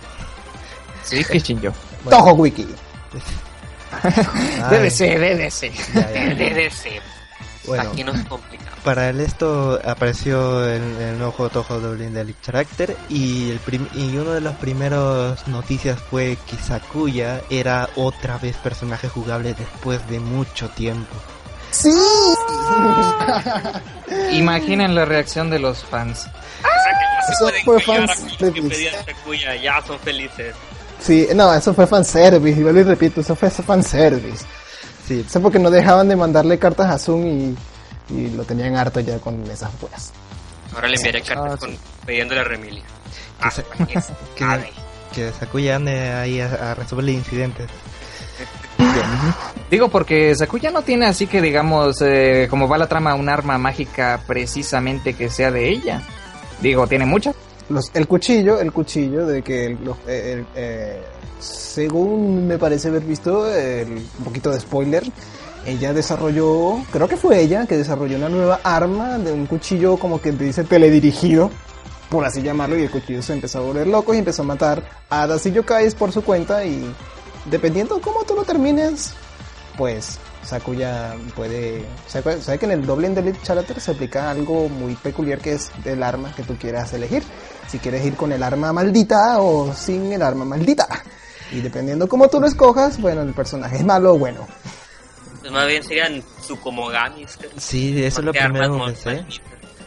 Sí, 1.04 1.22
Kishinjo. 1.24 1.72
Bueno. 2.02 2.18
Toho 2.18 2.32
Wiki. 2.32 2.66
Ay, 4.02 4.10
DDC, 4.90 4.98
DDC. 5.18 5.94
ya, 5.94 6.10
ya. 6.12 6.34
DDC. 6.34 7.00
Bueno, 7.66 7.90
Aquí 7.90 8.04
nos 8.04 8.24
complicamos. 8.26 8.78
para 8.84 9.08
el 9.10 9.20
esto 9.20 9.80
apareció 9.84 10.64
el, 10.68 10.82
el 11.00 11.18
nuevo 11.18 11.32
juego 11.32 11.50
Toho 11.50 11.80
Dublin 11.80 12.14
de 12.14 12.20
Elite 12.20 12.38
Character 12.44 12.96
y, 13.08 13.50
el 13.50 13.58
prim- 13.58 13.88
y 13.94 14.16
uno 14.16 14.32
de 14.32 14.40
los 14.40 14.54
primeros 14.56 15.46
noticias 15.48 15.98
fue 16.10 16.38
que 16.48 16.56
Sakuya 16.56 17.40
era 17.50 17.88
otra 17.96 18.38
vez 18.38 18.56
personaje 18.56 19.08
jugable 19.08 19.54
después 19.54 20.06
de 20.08 20.20
mucho 20.20 20.68
tiempo. 20.70 21.14
¡Sí! 21.72 21.90
Imaginen 24.32 24.94
la 24.94 25.04
reacción 25.04 25.50
de 25.50 25.58
los 25.58 25.84
fans. 25.84 26.26
Eso 27.28 27.50
fue 27.64 27.80
fanservice. 27.80 28.52
que 28.52 28.62
pedían 28.62 28.94
Takuya, 29.04 29.56
ya 29.56 29.82
son 29.86 29.98
felices. 29.98 30.54
Sí, 31.00 31.28
no, 31.34 31.52
eso 31.52 31.74
fue 31.74 31.86
fanservice, 31.86 32.60
igual 32.60 32.78
y 32.78 32.82
repito, 32.84 33.20
eso 33.20 33.34
fue 33.36 33.50
fanservice. 33.50 34.44
Sí, 35.06 35.24
Eso 35.26 35.40
porque 35.40 35.58
no 35.58 35.70
dejaban 35.70 36.08
de 36.08 36.16
mandarle 36.16 36.58
cartas 36.58 36.90
a 36.90 36.98
Zoom 36.98 37.26
y, 37.26 37.56
y 38.10 38.30
lo 38.30 38.44
tenían 38.44 38.76
harto 38.76 39.00
ya 39.00 39.18
con 39.18 39.40
esas 39.50 39.70
weas. 39.82 40.12
Ahora 40.74 40.88
le 40.88 40.96
enviaré 40.96 41.22
cartas 41.22 41.52
Ah, 41.54 41.56
con, 41.58 41.76
pidiéndole 42.06 42.40
a 42.40 42.44
Remilia. 42.44 42.82
Que 43.42 43.50
se- 43.50 43.64
que, 44.36 44.70
que 45.14 45.32
Sakuya 45.32 45.76
ande 45.76 46.12
ahí 46.12 46.40
a, 46.40 46.72
a 46.72 46.74
resolver 46.74 47.08
incidentes. 47.08 47.68
Digo 49.70 49.88
porque 49.88 50.34
Sakuya 50.34 50.70
no 50.70 50.82
tiene 50.82 51.06
así 51.06 51.26
que 51.26 51.40
digamos, 51.40 52.00
eh, 52.02 52.46
como 52.50 52.68
va 52.68 52.78
la 52.78 52.86
trama, 52.88 53.14
un 53.14 53.28
arma 53.28 53.58
mágica 53.58 54.20
precisamente 54.26 55.14
que 55.14 55.30
sea 55.30 55.50
de 55.50 55.68
ella. 55.68 56.02
Digo, 56.60 56.86
tiene 56.86 57.06
muchas. 57.06 57.34
Los, 57.68 57.90
el 57.94 58.06
cuchillo, 58.06 58.60
el 58.60 58.72
cuchillo 58.72 59.26
de 59.26 59.42
que 59.42 59.66
el- 59.66 59.78
los- 59.84 59.96
eh, 60.06 60.32
el- 60.38 60.46
eh, 60.54 61.02
según 61.38 62.46
me 62.46 62.58
parece 62.58 62.88
haber 62.88 63.02
visto 63.02 63.50
el- 63.50 64.04
un 64.18 64.24
poquito 64.24 64.50
de 64.50 64.60
spoiler, 64.60 65.04
ella 65.66 65.92
desarrolló, 65.92 66.82
creo 66.92 67.08
que 67.08 67.16
fue 67.16 67.40
ella 67.40 67.66
que 67.66 67.76
desarrolló 67.76 68.16
una 68.16 68.28
nueva 68.28 68.60
arma 68.62 69.18
de 69.18 69.32
un 69.32 69.46
cuchillo 69.46 69.96
como 69.96 70.20
que 70.20 70.32
dice 70.32 70.64
teledirigido, 70.64 71.50
por 72.08 72.24
así 72.24 72.40
llamarlo, 72.42 72.78
y 72.78 72.82
el 72.82 72.90
cuchillo 72.90 73.22
se 73.22 73.32
empezó 73.32 73.58
a 73.58 73.62
volver 73.62 73.86
loco 73.86 74.14
y 74.14 74.18
empezó 74.18 74.42
a 74.42 74.46
matar 74.46 74.82
a 75.10 75.22
hadas 75.22 75.44
y 75.46 75.52
por 75.98 76.12
su 76.12 76.22
cuenta 76.22 76.64
y 76.64 76.94
dependiendo 77.50 78.00
cómo 78.00 78.22
tú 78.24 78.34
lo 78.34 78.44
termines, 78.44 79.12
pues 79.76 80.18
Sakuya 80.44 81.16
puede... 81.34 81.84
Sabe 82.06 82.58
que 82.58 82.66
en 82.66 82.70
el 82.72 82.86
doble 82.86 83.08
de 83.10 83.20
Elite 83.20 83.40
Character 83.42 83.80
se 83.80 83.90
aplica 83.90 84.30
algo 84.30 84.68
muy 84.68 84.94
peculiar 84.94 85.40
que 85.40 85.54
es 85.54 85.70
del 85.82 86.02
arma 86.02 86.32
que 86.34 86.44
tú 86.44 86.56
quieras 86.56 86.92
elegir. 86.92 87.24
Si 87.68 87.78
quieres 87.80 88.04
ir 88.06 88.14
con 88.14 88.30
el 88.30 88.42
arma 88.42 88.72
maldita 88.72 89.40
o 89.40 89.74
sin 89.74 90.12
el 90.12 90.22
arma 90.22 90.44
maldita. 90.44 90.86
Y 91.52 91.60
dependiendo 91.60 92.08
cómo 92.08 92.28
tú 92.28 92.40
lo 92.40 92.46
escojas, 92.46 93.00
bueno, 93.00 93.22
el 93.22 93.32
personaje 93.32 93.76
es 93.76 93.84
malo 93.84 94.14
o 94.14 94.18
bueno. 94.18 94.46
Pues 95.40 95.52
más 95.52 95.66
bien 95.68 95.82
serían 95.82 96.22
Tsukomogamis. 96.40 97.38
Sí, 97.56 98.02
eso 98.04 98.20
es 98.20 98.24
lo 98.24 98.32
primero 98.32 98.78
que 98.78 98.84
pensé. 98.92 99.24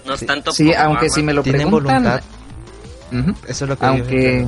No 0.05 0.13
es 0.13 0.19
Sí. 0.21 0.25
tanto 0.25 0.51
Sí, 0.51 0.73
aunque 0.73 0.99
armas. 1.05 1.13
si 1.13 1.23
me 1.23 1.33
lo 1.33 1.43
Tienen 1.43 1.63
preguntan... 1.63 2.03
voluntad. 2.03 2.23
Ujú. 3.11 3.31
Eso 3.47 3.65
es 3.65 3.69
lo 3.69 3.77
que 3.77 3.85
Aunque... 3.85 4.45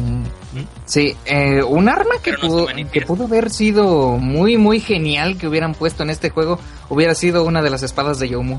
yo- 0.53 0.61
Sí, 0.85 1.15
eh, 1.25 1.63
un 1.63 1.89
arma 1.89 2.15
que 2.21 2.31
Pero 2.33 2.41
pudo, 2.47 2.67
que 2.91 3.01
pudo 3.01 3.23
haber 3.25 3.49
sido 3.49 4.17
muy, 4.17 4.57
muy 4.57 4.79
genial 4.79 5.37
que 5.37 5.47
hubieran 5.47 5.73
puesto 5.73 6.03
en 6.03 6.09
este 6.11 6.29
juego 6.29 6.59
hubiera 6.89 7.15
sido 7.15 7.43
una 7.43 7.61
de 7.61 7.69
las 7.69 7.83
espadas 7.83 8.19
de 8.19 8.29
Yomu. 8.29 8.57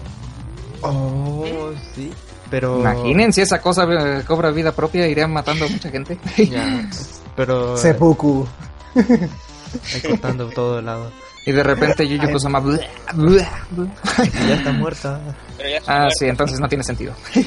Oh, 0.82 1.72
sí. 1.94 2.10
Pero. 2.50 2.80
Imaginen 2.80 3.32
si 3.32 3.40
esa 3.40 3.60
cosa 3.60 3.84
eh, 3.90 4.24
cobra 4.26 4.50
vida 4.50 4.72
propia, 4.72 5.06
iría 5.06 5.26
matando 5.28 5.64
a 5.64 5.68
mucha 5.68 5.90
gente. 5.90 6.18
Ya, 6.50 6.88
pero. 7.36 7.76
Seppuku. 7.76 8.46
Ahí 8.94 10.00
cortando 10.06 10.48
todo 10.50 10.76
de 10.76 10.82
lado. 10.82 11.10
y 11.46 11.52
de 11.52 11.62
repente 11.62 12.06
Yuyu 12.06 12.30
Kusama... 12.30 12.60
bla, 12.60 12.78
bla, 13.14 13.48
bla. 13.70 13.88
Y 14.24 14.48
ya 14.48 14.54
está 14.54 14.72
muerta. 14.72 15.20
Pero 15.56 15.68
ya 15.70 15.76
Ah, 15.86 16.06
está 16.08 16.18
sí, 16.18 16.26
entonces 16.28 16.60
no 16.60 16.68
tiene 16.68 16.84
sentido. 16.84 17.14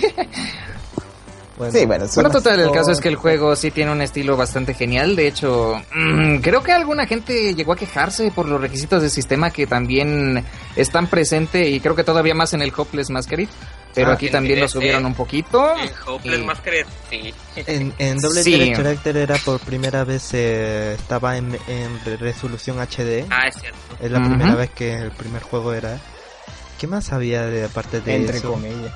Bueno, 1.57 1.71
Sí, 1.71 1.85
bueno, 1.85 2.05
Bueno, 2.15 2.29
total, 2.31 2.59
el 2.59 2.71
caso 2.71 2.91
es 2.91 2.99
que 2.99 3.07
el 3.07 3.15
juego 3.15 3.55
sí 3.55 3.71
tiene 3.71 3.89
un 3.89 4.01
estilo 4.01 4.35
bastante 4.35 4.73
genial. 4.73 5.15
De 5.15 5.27
hecho, 5.27 5.81
mm, 5.95 6.39
creo 6.39 6.61
que 6.61 6.73
alguna 6.73 7.05
gente 7.07 7.55
llegó 7.55 7.71
a 7.71 7.77
quejarse 7.77 8.29
por 8.31 8.45
los 8.45 8.59
requisitos 8.59 9.01
del 9.01 9.09
sistema 9.09 9.51
que 9.51 9.65
también 9.65 10.43
están 10.75 11.07
presentes 11.07 11.65
y 11.69 11.79
creo 11.79 11.95
que 11.95 12.03
todavía 12.03 12.35
más 12.35 12.53
en 12.53 12.61
el 12.61 12.73
Hopeless 12.75 13.09
Masquerade. 13.09 13.47
Pero 13.95 14.11
Ah, 14.11 14.13
aquí 14.15 14.25
en 14.27 14.31
también 14.33 14.59
lo 14.59 14.67
subieron 14.67 15.05
un 15.05 15.13
poquito. 15.15 15.73
El 15.77 15.89
Hopeless 16.05 16.39
Y- 16.41 16.43
Masquerade, 16.43 16.85
sí. 17.09 17.33
En, 17.55 17.93
en 17.97 18.17
doble 18.19 18.43
Sí. 18.43 18.51
Direct 18.51 18.75
Character 18.77 19.17
era 19.17 19.35
por 19.37 19.59
primera 19.61 20.03
vez 20.03 20.29
eh, 20.33 20.93
estaba 20.95 21.37
en, 21.37 21.57
en 21.67 21.99
re- 22.05 22.17
resolución 22.17 22.77
HD. 22.79 23.25
Ah, 23.29 23.47
es 23.47 23.55
cierto. 23.55 23.77
Es 24.01 24.11
la 24.11 24.19
Ujú. 24.19 24.29
primera 24.29 24.55
vez 24.55 24.69
que 24.71 24.93
el 24.93 25.11
primer 25.11 25.41
juego 25.41 25.73
era. 25.73 25.97
¿Qué 26.79 26.87
más 26.87 27.13
había 27.13 27.45
de 27.45 27.63
aparte 27.63 28.01
de 28.01 28.15
Entre 28.15 28.37
eso? 28.37 28.51
comillas. 28.51 28.91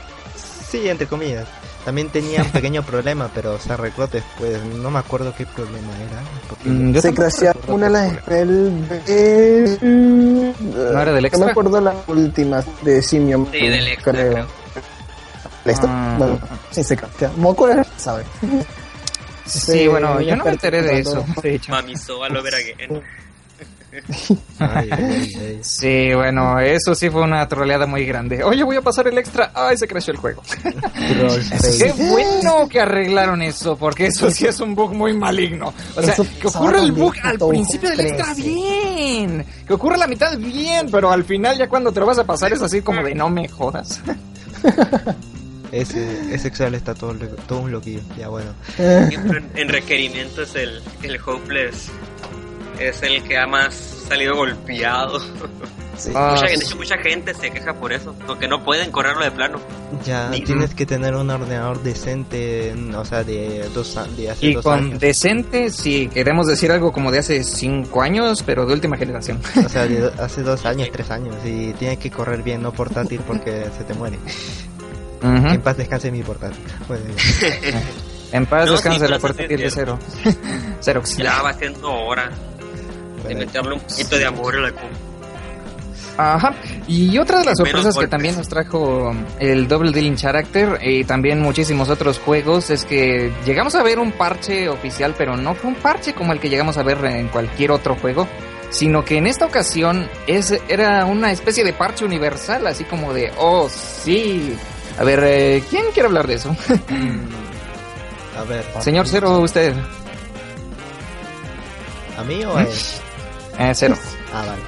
Sí, 0.70 0.88
entre 0.90 1.08
comillas. 1.08 1.48
También 1.86 2.10
tenía 2.10 2.44
un 2.44 2.52
pequeño 2.52 2.84
problema, 2.84 3.32
pero 3.34 3.58
se 3.58 3.72
arregló 3.72 4.06
después. 4.08 4.62
No 4.66 4.92
me 4.92 5.00
acuerdo 5.00 5.34
qué 5.36 5.46
problema 5.46 5.88
era. 5.98 6.70
Mm, 6.72 6.92
yo 6.94 7.02
Se 7.02 7.08
tampoco 7.08 7.28
crashea 7.30 7.54
recuerdo 7.54 7.76
una 7.76 7.86
de 7.88 7.94
las 7.94 8.18
spell 8.22 8.88
de... 9.06 10.54
¿No 10.62 11.02
era 11.02 11.14
del 11.14 11.22
No 11.24 11.28
extra? 11.28 11.46
me 11.46 11.52
acuerdo 11.52 11.82
la 11.82 11.96
última 12.08 12.64
de 12.82 13.02
Simium. 13.02 13.50
Sí, 13.50 13.68
del 13.68 13.88
extra, 13.88 14.12
creo. 14.14 14.30
¿Listo? 14.38 14.54
Ah. 15.88 16.16
Bueno, 16.18 16.40
sí, 16.72 16.84
se 16.84 16.96
crashea. 16.98 17.32
Moco 17.38 17.68
era, 17.70 17.86
¿sabe? 17.98 18.24
Sí, 19.46 19.60
Sí, 19.60 19.88
bueno, 19.88 20.22
yo 20.22 20.36
no 20.36 20.46
me 20.46 20.52
enteré 20.52 20.82
de 20.82 21.00
eso. 21.00 21.26
De 21.42 21.56
hecho. 21.56 21.72
Mami 21.72 21.96
Soa 21.98 22.30
lo 22.30 22.44
verá 22.44 22.58
again. 22.58 23.02
Ay, 24.60 24.88
ay, 24.92 25.34
ay. 25.36 25.60
Sí, 25.64 26.14
bueno, 26.14 26.60
eso 26.60 26.94
sí 26.94 27.10
fue 27.10 27.24
una 27.24 27.48
troleada 27.48 27.88
muy 27.88 28.06
grande. 28.06 28.44
Oye, 28.44 28.62
voy 28.64 28.76
a 28.76 28.82
pasar 28.84 29.08
el 29.08 29.18
extra. 29.18 29.52
Ay, 29.56 29.78
se 29.78 29.88
creció 29.88 30.14
el 30.14 30.20
juego. 30.20 30.44
Qué 31.80 31.92
bueno 31.98 32.70
que 32.70 32.80
arreglaron 32.82 33.42
eso, 33.42 33.76
porque 33.76 34.06
eso 34.06 34.30
sí 34.30 34.46
es 34.46 34.60
un 34.60 34.76
bug 34.76 34.94
muy 34.94 35.18
maligno. 35.18 35.74
O 35.96 36.02
sea, 36.04 36.14
Eso 36.14 36.24
que 36.40 36.48
ocurre 36.48 36.80
el 36.80 36.92
bug 36.92 37.16
al 37.24 37.40
principio 37.40 37.90
del 37.90 38.02
extra 38.02 38.36
13. 38.36 38.42
bien. 38.44 39.46
Que 39.66 39.74
ocurre 39.74 39.98
la 39.98 40.06
mitad 40.06 40.38
bien, 40.38 40.88
pero 40.92 41.12
al 41.12 41.24
final 41.24 41.58
ya 41.58 41.68
cuando 41.68 41.92
te 41.92 42.00
lo 42.00 42.06
vas 42.06 42.20
a 42.20 42.24
pasar 42.24 42.54
es 42.54 42.62
así 42.62 42.82
como 42.84 43.02
de 43.04 43.16
no 43.16 43.30
me 43.32 43.48
jodas. 43.48 44.02
Ese, 45.72 46.34
ese 46.34 46.48
Excel 46.48 46.76
está 46.76 46.94
todo, 46.96 47.14
lo- 47.14 47.28
todo 47.28 47.60
un 47.60 47.72
loquillo. 47.72 48.02
Ya 48.18 48.30
bueno. 48.30 48.52
Siempre 48.76 49.40
en, 49.40 49.52
en 49.56 49.70
requerimientos 49.70 50.56
el, 50.56 50.82
el 51.04 51.20
Hopeless 51.26 51.90
es 52.80 53.02
el 53.04 53.22
que 53.24 53.38
ha 53.38 53.46
más 53.48 53.74
salido 54.08 54.36
golpeado. 54.36 55.20
Sí. 55.98 56.12
Ah, 56.16 56.32
mucha, 56.34 56.46
de 56.46 56.54
hecho, 56.54 56.78
mucha 56.78 56.98
gente 56.98 57.34
se 57.34 57.52
queja 57.52 57.74
por 57.74 57.92
eso, 57.92 58.16
porque 58.26 58.48
no 58.48 58.64
pueden 58.64 58.90
correrlo 58.90 59.22
de 59.22 59.32
plano. 59.32 59.60
Ya 60.06 60.30
Ni- 60.30 60.40
tienes 60.40 60.74
que 60.74 60.86
tener 60.86 61.14
un 61.14 61.30
ordenador 61.30 61.84
decente, 61.84 62.74
o 62.96 63.04
sea, 63.04 63.26
de 63.26 63.68
dos 63.74 64.00
de 64.16 64.30
hace 64.30 64.46
Y 64.46 64.54
dos 64.54 64.64
con 64.64 64.80
años. 64.80 65.00
decente, 65.02 65.70
si 65.72 66.08
queremos 66.08 66.48
decir 66.48 66.72
algo 66.72 66.94
como 66.94 67.12
de 67.12 67.20
hace 67.20 67.44
cinco 67.44 68.02
años, 68.02 68.44
pero 68.46 68.66
de 68.66 68.76
última 68.76 68.96
generación. 68.96 69.42
O 69.66 69.68
sea, 69.68 69.88
de 69.88 70.10
hace 70.24 70.42
dos 70.42 70.66
años, 70.66 70.88
tres 70.90 71.12
años. 71.12 71.36
Y 71.44 71.74
tiene 71.74 71.98
que 71.98 72.10
correr 72.10 72.44
bien, 72.44 72.62
no 72.62 72.72
portátil, 72.72 73.20
porque 73.28 73.66
se 73.78 73.84
te 73.84 73.94
muere. 73.94 74.18
En 75.22 75.62
paz 75.62 75.78
descanse 75.78 76.12
mi 76.12 76.24
portátil. 76.24 76.64
En 78.32 78.46
paz 78.46 78.68
No, 78.68 78.74
descanse 78.74 79.06
sí, 79.06 79.12
la 79.12 79.18
es 79.18 79.38
de 79.60 79.72
cero. 79.74 80.00
Xerox. 80.82 81.18
Ya 81.18 81.42
va 81.42 81.52
siendo 81.54 81.92
hora 81.92 82.30
de 83.28 83.36
meterle 83.36 83.74
un 83.74 83.80
poquito 83.80 84.18
de 84.18 84.26
amor 84.26 84.56
a 84.56 84.60
la. 84.62 84.74
Ajá. 86.18 86.54
Y 86.86 87.18
otra 87.18 87.40
de 87.40 87.46
las 87.46 87.58
Menos 87.60 87.72
sorpresas 87.72 87.98
que 87.98 88.08
también 88.08 88.36
nos 88.36 88.50
trajo 88.50 89.16
el 89.40 89.68
Double 89.70 89.92
Dealing 89.92 90.18
Character 90.18 90.78
y 90.84 91.06
también 91.06 91.40
muchísimos 91.40 91.90
otros 91.90 92.20
juegos 92.20 92.70
es 92.70 92.84
que 92.84 93.32
llegamos 93.46 93.74
a 93.76 93.84
ver 93.84 94.00
un 94.00 94.12
parche 94.12 94.68
oficial, 94.68 95.16
pero 95.18 95.38
no 95.38 95.56
fue 95.56 95.70
un 95.70 95.78
parche 95.78 96.14
como 96.14 96.34
el 96.34 96.40
que 96.40 96.50
llegamos 96.50 96.78
a 96.78 96.84
ver 96.84 97.04
en 97.06 97.30
cualquier 97.30 97.72
otro 97.72 97.96
juego, 97.96 98.28
sino 98.70 99.06
que 99.06 99.18
en 99.18 99.28
esta 99.28 99.46
ocasión 99.46 100.10
es, 100.28 100.54
era 100.68 101.06
una 101.06 101.32
especie 101.32 101.64
de 101.64 101.72
parche 101.72 102.04
universal, 102.04 102.68
así 102.68 102.84
como 102.84 103.14
de, 103.14 103.32
oh, 103.38 103.70
sí. 103.70 104.58
A 105.00 105.04
ver, 105.06 105.24
eh, 105.24 105.64
¿quién 105.70 105.86
quiere 105.94 106.08
hablar 106.08 106.28
de 106.28 106.34
eso? 106.34 106.54
a 108.38 108.44
ver. 108.44 108.66
Señor 108.82 109.08
Cero, 109.08 109.40
usted. 109.40 109.74
¿A 112.18 112.24
mí 112.24 112.44
o 112.44 112.58
a 112.58 112.64
él? 112.64 112.70
Eh, 113.58 113.72
Cero. 113.74 113.96
Ah, 114.32 114.44
vale. 114.46 114.62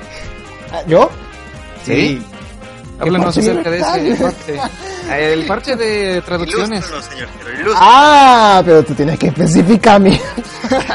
Ah, 0.72 0.82
¿Yo? 0.88 1.08
¿Sí? 1.86 2.20
Háblanos 3.00 3.36
parche 3.36 3.41
acerca 3.41 3.70
de 3.70 3.78
ese 3.78 4.24
parche. 4.24 4.60
El 5.12 5.46
parche 5.46 5.76
de 5.76 6.20
traducciones. 6.24 6.80
Ilústranos, 6.80 7.06
señor 7.06 7.30
Cero, 7.38 7.50
ilústranos. 7.54 7.80
Ah, 7.80 8.62
pero 8.65 8.84
tú 8.84 8.96
tienes 8.96 9.20
que 9.20 9.28
especificarme. 9.28 10.20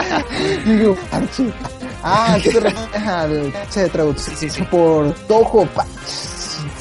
Digo, 0.67 0.97
parche. 1.09 1.45
Ah, 2.03 2.37
¿qué 2.43 2.51
te 2.51 2.59
refieres 2.59 3.07
al 3.07 3.53
parche 3.53 3.81
de 3.81 3.89
traducción? 3.89 4.37
Sí, 4.37 4.51
sí, 4.51 4.57
sí. 4.57 4.63
Por 4.65 5.13
Toho 5.29 5.65
Patch. 5.67 6.36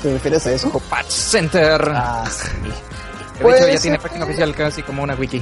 ¿Te 0.05 0.13
refieres 0.13 0.45
a 0.45 0.51
eso? 0.51 0.69
Patch 0.87 1.09
Center. 1.09 1.81
Ah, 1.91 2.23
sí. 2.29 3.43
de 3.43 3.49
hecho 3.49 3.67
ya 3.67 3.79
tiene 3.79 3.97
página 3.97 4.25
oficial 4.25 4.53
casi 4.53 4.83
como 4.83 5.01
una 5.01 5.15
wiki. 5.15 5.41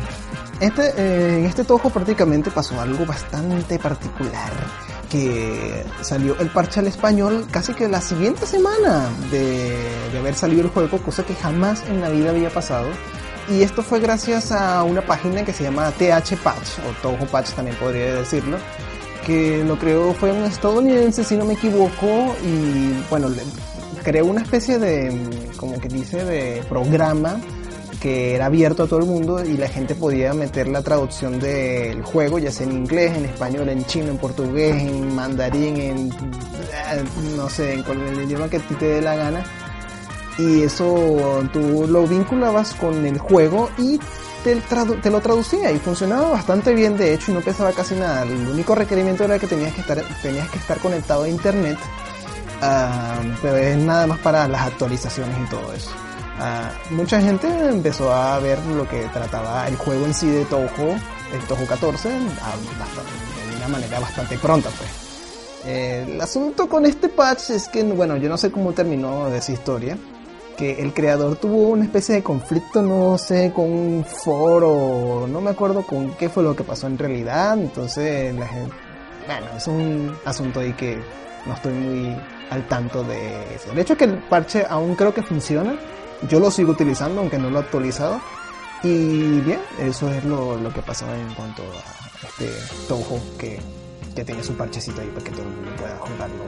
Este, 0.62 0.94
eh, 0.96 1.40
en 1.40 1.46
este 1.48 1.66
Toho 1.66 1.90
prácticamente 1.90 2.50
pasó 2.50 2.80
algo 2.80 3.06
bastante 3.06 3.78
particular 3.78 4.54
que 5.12 5.84
salió 6.00 6.40
el 6.40 6.48
parche 6.48 6.80
al 6.80 6.88
español 6.88 7.46
casi 7.52 7.74
que 7.74 7.90
la 7.90 8.00
siguiente 8.00 8.46
semana 8.46 9.10
de, 9.30 9.78
de, 10.14 10.18
haber 10.18 10.34
salido 10.34 10.62
el 10.62 10.70
juego, 10.70 10.98
cosa 11.00 11.26
que 11.26 11.36
jamás 11.36 11.84
en 11.90 12.00
la 12.00 12.08
vida 12.08 12.30
había 12.30 12.50
pasado. 12.50 12.88
Y 13.50 13.64
esto 13.64 13.84
fue 13.84 14.00
gracias 14.00 14.54
a 14.54 14.82
una 14.84 15.02
página 15.02 15.44
que 15.44 15.52
se 15.52 15.64
llama 15.64 15.92
TH 15.92 16.38
Patch, 16.42 16.80
o 16.88 17.02
Toho 17.02 17.26
Patch 17.26 17.50
también 17.50 17.76
podría 17.76 18.16
decirlo, 18.16 18.58
que 19.26 19.62
lo 19.66 19.78
creó 19.78 20.14
fue 20.14 20.32
un 20.32 20.46
estadounidense, 20.46 21.26
si 21.26 21.36
no 21.36 21.44
me 21.44 21.56
equivoco, 21.56 22.34
y 22.46 22.94
bueno, 23.10 23.28
creó 24.04 24.26
una 24.26 24.42
especie 24.42 24.80
de, 24.80 25.50
como 25.58 25.80
que 25.80 25.88
dice, 25.88 26.24
de 26.24 26.64
programa 26.70 27.40
que 28.04 28.36
era 28.36 28.48
abierto 28.48 28.84
a 28.84 28.88
todo 28.88 29.00
el 29.00 29.06
mundo 29.06 29.46
y 29.46 29.56
la 29.56 29.70
gente 29.70 29.96
podía 29.96 30.34
meter 30.34 30.68
la 30.68 30.82
traducción 30.82 31.40
del 31.40 32.04
juego, 32.04 32.38
ya 32.38 32.52
sea 32.52 32.68
en 32.68 32.74
inglés, 32.74 33.16
en 33.16 33.24
español, 33.24 33.70
en 33.70 33.86
chino, 33.86 34.10
en 34.10 34.18
portugués, 34.18 34.76
en 34.76 35.16
mandarín, 35.16 35.78
en 35.78 36.12
eh, 36.12 37.04
no 37.38 37.50
sé, 37.50 37.76
en 37.76 38.02
el 38.02 38.24
idioma 38.24 38.50
que 38.50 38.60
te 38.60 38.86
dé 38.86 39.02
la 39.02 39.16
gana. 39.16 39.44
Y 40.38 40.64
eso 40.64 41.48
tú 41.54 41.88
lo 41.88 42.06
vinculabas 42.06 42.74
con 42.74 43.06
el 43.06 43.20
juego 43.20 43.70
y 43.78 43.98
te, 44.44 44.56
te, 45.02 45.10
lo 45.10 45.22
traducía 45.22 45.72
y 45.72 45.80
funcionaba 45.80 46.30
bastante 46.30 46.74
bien 46.74 46.98
de 46.98 47.14
hecho 47.14 47.32
y 47.32 47.36
no 47.36 47.42
pesaba 47.42 47.72
casi 47.72 47.96
nada. 47.96 48.24
El 48.24 48.50
único 48.50 48.76
requerimiento 48.76 49.24
era 49.24 49.40
que 49.40 49.48
tenías 49.48 49.74
que 49.74 49.82
estar, 49.82 50.04
tenías 50.22 50.50
que 50.50 50.58
estar 50.58 50.78
conectado 50.80 51.24
a 51.24 51.30
internet, 51.30 51.78
uh, 52.64 53.36
pero 53.42 53.58
es 53.58 53.78
nada 53.78 54.08
más 54.08 54.20
para 54.20 54.48
las 54.48 54.68
actualizaciones 54.68 55.36
y 55.46 55.50
todo 55.50 55.74
eso. 55.74 55.90
Uh, 56.40 56.94
mucha 56.96 57.22
gente 57.22 57.48
empezó 57.48 58.12
a 58.12 58.40
ver 58.40 58.60
lo 58.66 58.88
que 58.88 59.04
trataba 59.14 59.68
el 59.68 59.76
juego 59.76 60.06
en 60.06 60.14
sí 60.14 60.30
de 60.30 60.46
Toho, 60.46 60.96
el 61.34 61.42
Toho 61.48 61.66
14, 61.66 62.10
de 62.10 62.18
una 63.58 63.68
manera 63.68 64.00
bastante 64.00 64.38
pronta 64.38 64.70
pues. 64.70 65.04
El 65.66 66.20
asunto 66.20 66.68
con 66.68 66.86
este 66.86 67.08
patch 67.08 67.52
es 67.52 67.70
que, 67.70 67.84
bueno, 67.84 68.18
yo 68.18 68.28
no 68.28 68.38
sé 68.38 68.52
cómo 68.52 68.74
terminó 68.74 69.34
esa 69.34 69.54
historia, 69.54 69.98
que 70.58 70.82
el 70.82 70.94
creador 70.94 71.38
tuvo 71.38 71.70
una 71.70 71.86
especie 71.86 72.16
de 72.16 72.24
conflicto, 72.24 72.82
no 72.82 73.18
sé, 73.18 73.52
con 73.56 73.72
un 73.72 74.06
foro, 74.06 75.26
no 75.28 75.42
me 75.42 75.52
acuerdo 75.52 75.84
con 75.84 76.12
qué 76.16 76.30
fue 76.30 76.44
lo 76.44 76.56
que 76.56 76.64
pasó 76.64 76.88
en 76.88 76.98
realidad, 76.98 77.58
entonces 77.58 78.36
la 78.36 78.48
gente, 78.48 78.76
bueno, 79.26 79.48
es 79.56 79.68
un 79.68 80.18
asunto 80.26 80.60
ahí 80.60 80.74
que 80.74 81.02
no 81.46 81.54
estoy 81.54 81.74
muy 81.74 82.18
al 82.54 82.68
tanto 82.68 83.04
de 83.04 83.56
eso. 83.56 83.72
El 83.72 83.80
hecho 83.80 83.94
es 83.94 84.00
que 84.00 84.06
el 84.06 84.18
parche 84.30 84.66
aún 84.70 84.96
creo 84.96 85.14
que 85.14 85.24
funciona, 85.24 85.76
yo 86.30 86.40
lo 86.40 86.52
sigo 86.52 86.72
utilizando 86.72 87.22
aunque 87.22 87.38
no 87.38 87.50
lo 87.50 87.60
he 87.60 87.62
actualizado, 87.62 88.22
y 88.84 89.40
bien, 89.42 89.60
eso 89.80 90.12
es 90.12 90.24
lo, 90.26 90.58
lo 90.58 90.72
que 90.74 90.82
pasó 90.82 91.06
en 91.14 91.34
cuanto 91.34 91.64
a 91.64 92.28
este 92.28 92.50
Toho 92.88 93.20
que, 93.38 93.60
que 94.16 94.24
tiene 94.24 94.44
su 94.44 94.54
parchecito 94.56 95.02
ahí 95.02 95.08
para 95.08 95.24
que 95.24 95.32
todo 95.32 95.44
el 95.44 95.50
mundo 95.50 95.72
pueda 95.78 95.98
jugarlo 95.98 96.44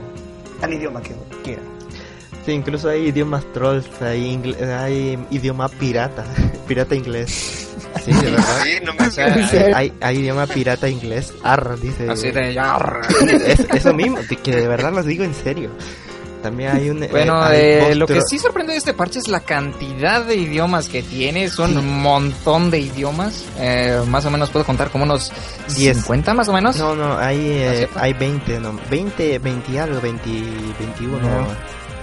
al 0.62 0.72
idioma 0.72 1.02
que 1.02 1.14
quiera. 1.42 1.62
Sí, 2.44 2.52
incluso 2.52 2.88
hay 2.88 3.08
idiomas 3.08 3.44
trolls, 3.52 4.00
hay, 4.00 4.40
hay 4.62 5.18
idioma 5.30 5.68
pirata, 5.68 6.24
pirata 6.68 6.94
inglés. 6.94 7.65
Sí, 8.06 8.12
de 8.12 8.30
verdad. 8.30 8.62
Sí, 8.62 8.78
no 8.84 8.94
me 8.94 9.10
sé. 9.10 9.74
Hay, 9.74 9.92
hay 10.00 10.18
idioma 10.18 10.46
pirata 10.46 10.88
inglés, 10.88 11.34
arr, 11.42 11.78
dice. 11.80 12.08
Así 12.08 12.30
de 12.30 12.58
arr. 12.58 13.00
Es, 13.28 13.60
eso 13.60 13.92
mismo, 13.92 14.18
que 14.42 14.54
de 14.54 14.68
verdad 14.68 14.92
los 14.92 15.04
digo 15.06 15.24
en 15.24 15.34
serio. 15.34 15.70
También 16.42 16.76
hay 16.76 16.90
un... 16.90 17.04
Bueno, 17.10 17.44
eh, 17.50 17.82
hay 17.82 17.92
eh, 17.92 17.94
lo 17.96 18.06
que 18.06 18.20
sí 18.22 18.38
sorprende 18.38 18.72
de 18.72 18.78
este 18.78 18.94
parche 18.94 19.18
es 19.18 19.26
la 19.26 19.40
cantidad 19.40 20.24
de 20.24 20.36
idiomas 20.36 20.88
que 20.88 21.02
tiene. 21.02 21.48
Son 21.48 21.76
un 21.76 22.00
montón 22.00 22.70
de 22.70 22.78
idiomas. 22.78 23.44
Eh, 23.58 24.00
más 24.06 24.24
o 24.26 24.30
menos 24.30 24.50
puedo 24.50 24.64
contar 24.64 24.90
como 24.90 25.02
unos 25.02 25.32
Diez. 25.76 25.96
50 25.96 26.34
más 26.34 26.48
o 26.48 26.52
menos. 26.52 26.76
No, 26.76 26.94
no, 26.94 27.18
hay, 27.18 27.38
eh, 27.40 27.74
cierto? 27.78 27.98
hay 27.98 28.12
20, 28.12 28.60
no, 28.60 28.78
20, 28.88 29.38
20 29.40 29.72
y 29.72 29.78
algo, 29.78 30.00
20, 30.00 30.30
21. 30.78 31.18
No. 31.18 31.46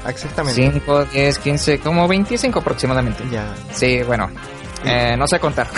Exactamente. 0.09 0.61
5, 0.73 1.05
10, 1.05 1.39
15, 1.39 1.79
como 1.79 2.05
25 2.07 2.59
aproximadamente. 2.59 3.23
Ya. 3.31 3.55
Sí, 3.71 4.01
bueno. 4.03 4.29
Eh, 4.85 5.15
no 5.17 5.27
sé 5.27 5.39
contar. 5.39 5.67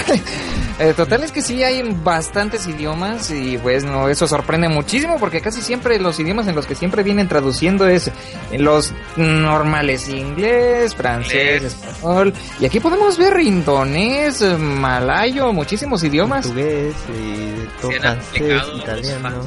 Eh, 0.77 0.93
total 0.93 1.23
es 1.23 1.31
que 1.31 1.41
sí 1.41 1.63
hay 1.63 1.81
bastantes 2.03 2.67
idiomas 2.67 3.31
y 3.31 3.57
pues 3.57 3.85
no, 3.85 4.09
eso 4.09 4.27
sorprende 4.27 4.67
muchísimo 4.67 5.17
porque 5.21 5.39
casi 5.39 5.61
siempre 5.61 5.97
los 5.99 6.19
idiomas 6.19 6.49
en 6.49 6.55
los 6.55 6.65
que 6.65 6.75
siempre 6.75 7.01
vienen 7.01 7.29
traduciendo 7.29 7.87
es 7.87 8.11
los 8.51 8.93
normales 9.15 10.09
inglés, 10.09 10.93
francés, 10.93 11.63
español 11.63 12.33
y 12.59 12.65
aquí 12.65 12.81
podemos 12.81 13.17
ver 13.17 13.39
indonés, 13.39 14.41
malayo, 14.59 15.53
muchísimos 15.53 16.03
idiomas, 16.03 16.45
Portugués 16.45 16.93
y 17.07 17.81
todo 17.81 17.91
Se 17.91 17.95
han 17.95 18.01
francés, 18.21 18.63
italiano. 18.77 19.45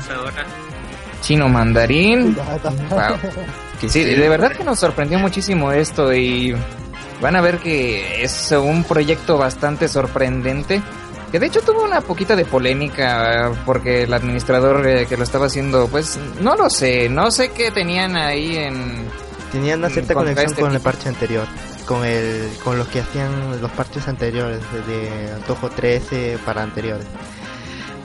chino 1.20 1.48
mandarín. 1.50 2.38
Wow. 2.88 3.90
Sí, 3.90 4.02
de 4.02 4.28
verdad 4.28 4.52
que 4.52 4.64
nos 4.64 4.80
sorprendió 4.80 5.18
muchísimo 5.18 5.70
esto 5.72 6.12
y 6.14 6.56
van 7.20 7.36
a 7.36 7.40
ver 7.40 7.58
que 7.58 8.22
es 8.22 8.52
un 8.52 8.84
proyecto 8.84 9.38
bastante 9.38 9.88
sorprendente. 9.88 10.82
Que 11.30 11.38
de 11.38 11.46
hecho 11.46 11.60
tuvo 11.60 11.84
una 11.84 12.00
poquita 12.00 12.34
de 12.36 12.46
polémica 12.46 13.52
porque 13.66 14.04
el 14.04 14.14
administrador 14.14 14.86
eh, 14.86 15.06
que 15.06 15.16
lo 15.18 15.24
estaba 15.24 15.46
haciendo, 15.46 15.86
pues 15.88 16.18
no 16.40 16.56
lo 16.56 16.70
sé, 16.70 17.10
no 17.10 17.30
sé 17.30 17.50
qué 17.50 17.70
tenían 17.70 18.16
ahí 18.16 18.56
en... 18.56 19.06
Tenían 19.52 19.80
una 19.80 19.90
cierta 19.90 20.14
conexión 20.14 20.50
este 20.50 20.62
con 20.62 20.74
el 20.74 20.80
parche 20.80 21.08
anterior, 21.08 21.46
con 21.86 22.04
el 22.04 22.50
con 22.64 22.78
los 22.78 22.88
que 22.88 23.00
hacían 23.00 23.60
los 23.60 23.70
parches 23.72 24.08
anteriores 24.08 24.60
de 24.86 25.28
Toho 25.46 25.68
13 25.70 26.38
para 26.44 26.62
anteriores. 26.62 27.06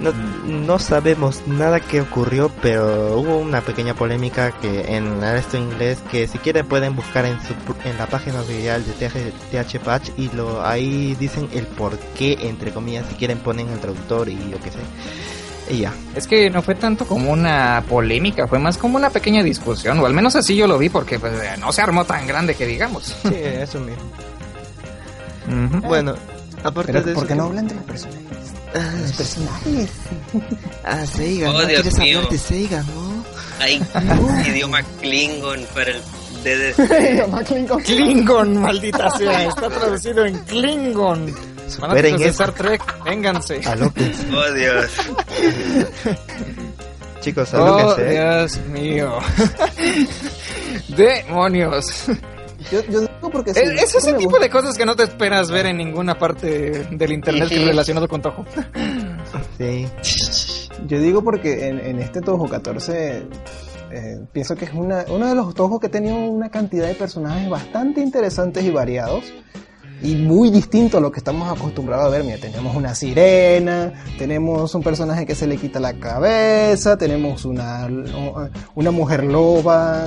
No, 0.04 0.12
no 0.46 0.80
sabemos 0.80 1.48
nada 1.48 1.80
que 1.80 2.02
ocurrió, 2.02 2.52
pero 2.62 3.18
hubo 3.18 3.38
una 3.38 3.62
pequeña 3.62 3.94
polémica 3.94 4.52
que 4.52 4.98
en 4.98 5.24
esto 5.24 5.56
inglés 5.56 6.00
que 6.12 6.28
si 6.28 6.40
quieren 6.40 6.68
pueden 6.68 6.94
buscar 6.94 7.26
en 7.26 7.40
su 7.42 7.54
en 7.86 7.98
la 7.98 8.08
página 8.08 8.42
oficial 8.42 8.84
de 8.86 8.92
TH, 8.92 9.32
TH 9.50 9.80
Patch 9.80 10.10
y 10.18 10.30
lo 10.30 10.62
ahí 10.66 11.16
dicen 11.16 11.48
el 11.54 11.66
por 11.68 11.98
qué 12.18 12.38
entre 12.42 12.72
comillas 12.72 13.06
si 13.10 13.16
quieren 13.16 13.40
ponen 13.40 13.70
el 13.70 13.80
traductor 13.80 14.28
y 14.28 14.38
yo 14.50 14.60
qué 14.60 14.72
sé. 14.72 15.74
Y 15.74 15.80
ya. 15.80 15.94
Es 16.14 16.28
que 16.28 16.50
no 16.50 16.62
fue 16.62 16.76
tanto 16.76 17.06
como 17.06 17.32
una 17.32 17.82
polémica, 17.88 18.46
fue 18.48 18.60
más 18.60 18.78
como 18.78 18.98
una 18.98 19.10
pequeña 19.10 19.42
discusión, 19.42 19.98
o 20.00 20.06
al 20.06 20.14
menos 20.14 20.36
así 20.36 20.56
yo 20.58 20.68
lo 20.68 20.78
vi 20.78 20.90
porque 20.90 21.18
pues, 21.18 21.32
eh, 21.42 21.56
no 21.60 21.72
se 21.72 21.82
armó 21.82 22.04
tan 22.04 22.28
grande 22.28 22.56
que 22.56 22.68
digamos. 22.68 23.16
Sí, 23.24 23.36
eso 23.36 23.80
mismo. 23.80 24.04
Bueno, 25.88 26.16
aparte 26.64 26.92
Pero, 26.92 27.06
de 27.06 27.14
¿por 27.14 27.24
eso, 27.24 27.28
qué 27.28 27.36
no 27.36 27.44
hablan 27.46 27.68
de 27.68 27.76
los 27.76 27.84
personajes? 27.86 28.24
Los 28.74 29.12
personajes. 29.14 29.90
Ah, 30.84 31.06
Seiga, 31.06 31.50
Oh, 31.50 31.54
¿no? 31.54 31.60
Dios 31.66 31.82
¿Quieres 31.82 32.00
mío. 32.00 32.18
hablar 32.18 32.32
de 32.32 32.38
Seiga, 32.40 32.84
no? 32.84 33.24
Hay 33.60 33.82
idioma 34.48 34.82
Klingon 35.00 35.66
para 35.74 35.92
el 35.92 36.02
DDC. 36.44 37.84
Klingon, 37.86 38.58
maldita 38.62 39.10
sea, 39.12 39.48
está 39.48 39.70
traducido 39.70 40.26
en 40.26 40.38
Klingon. 40.46 41.34
Superen 41.70 42.18
de. 42.18 42.28
Star 42.30 42.52
Trek, 42.54 42.82
vénganse. 43.06 43.62
Alóquense. 43.66 44.26
Oh, 44.34 44.54
Dios. 44.54 44.92
Chicos, 47.22 47.54
Oh, 47.54 47.64
alóquense. 47.78 48.16
¿eh? 48.16 48.20
Dios 48.20 48.58
mío. 48.68 49.20
Demonios. 50.90 52.06
Yo, 52.72 52.84
yo 52.90 53.08
porque 53.34 53.54
sí, 53.54 53.60
es, 53.62 53.82
es 53.82 53.96
ese 53.96 54.14
tipo 54.14 54.30
gusta. 54.30 54.46
de 54.46 54.50
cosas 54.50 54.78
que 54.78 54.86
no 54.86 54.96
te 54.96 55.04
esperas 55.04 55.52
ver 55.52 55.66
en 55.66 55.78
ninguna 55.78 56.18
parte 56.18 56.88
del 56.90 57.12
internet 57.12 57.50
que 57.50 57.66
relacionado 57.66 58.08
con 58.08 58.22
Toho. 58.22 58.46
Sí. 59.58 59.88
Yo 60.88 61.00
digo 61.00 61.24
porque 61.24 61.68
en, 61.68 61.80
en 61.80 62.00
este 62.00 62.22
Toho 62.22 62.48
14 62.48 63.28
eh, 63.92 64.26
pienso 64.32 64.56
que 64.56 64.66
es 64.66 64.74
una, 64.74 65.06
uno 65.10 65.28
de 65.28 65.36
los 65.36 65.54
Tojos 65.54 65.80
que 65.80 65.88
ha 65.88 65.92
tenido 65.92 66.16
una 66.16 66.50
cantidad 66.50 66.88
de 66.88 66.96
personajes 66.96 67.50
bastante 67.50 68.02
interesantes 68.02 68.64
y 68.64 68.72
variados 68.72 69.24
y 70.04 70.16
muy 70.16 70.50
distinto 70.50 70.98
a 70.98 71.02
lo 71.02 71.12
que 71.12 71.20
estamos 71.20 71.50
acostumbrados 71.50 72.06
a 72.06 72.10
ver. 72.10 72.24
Mira, 72.24 72.38
tenemos 72.38 72.76
una 72.76 72.94
sirena, 72.94 73.94
tenemos 74.18 74.76
un 74.76 74.84
personaje 74.84 75.26
que 75.26 75.34
se 75.34 75.48
le 75.48 75.58
quita 75.58 75.80
la 75.80 75.94
cabeza, 75.94 76.98
tenemos 76.98 77.46
una, 77.46 77.88
una 78.76 78.92
mujer 78.92 79.24
loba. 79.24 80.06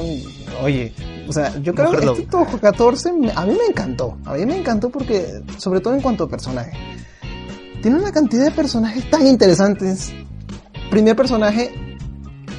Oye, 0.62 0.92
o 1.28 1.32
sea, 1.32 1.56
yo 1.62 1.74
creo 1.74 1.90
que 1.90 1.96
este 2.20 2.30
Toho 2.30 2.58
14 2.60 3.12
me- 3.12 3.32
a 3.34 3.44
mí 3.46 3.52
me 3.52 3.66
encantó. 3.68 4.16
A 4.24 4.34
mí 4.34 4.44
me 4.46 4.56
encantó 4.58 4.90
porque, 4.90 5.40
sobre 5.58 5.80
todo 5.80 5.94
en 5.94 6.00
cuanto 6.02 6.24
a 6.24 6.28
personajes, 6.28 6.74
tiene 7.82 7.98
una 7.98 8.12
cantidad 8.12 8.44
de 8.44 8.50
personajes 8.50 9.08
tan 9.10 9.26
interesantes. 9.26 10.12
Primer 10.90 11.16
personaje, 11.16 11.72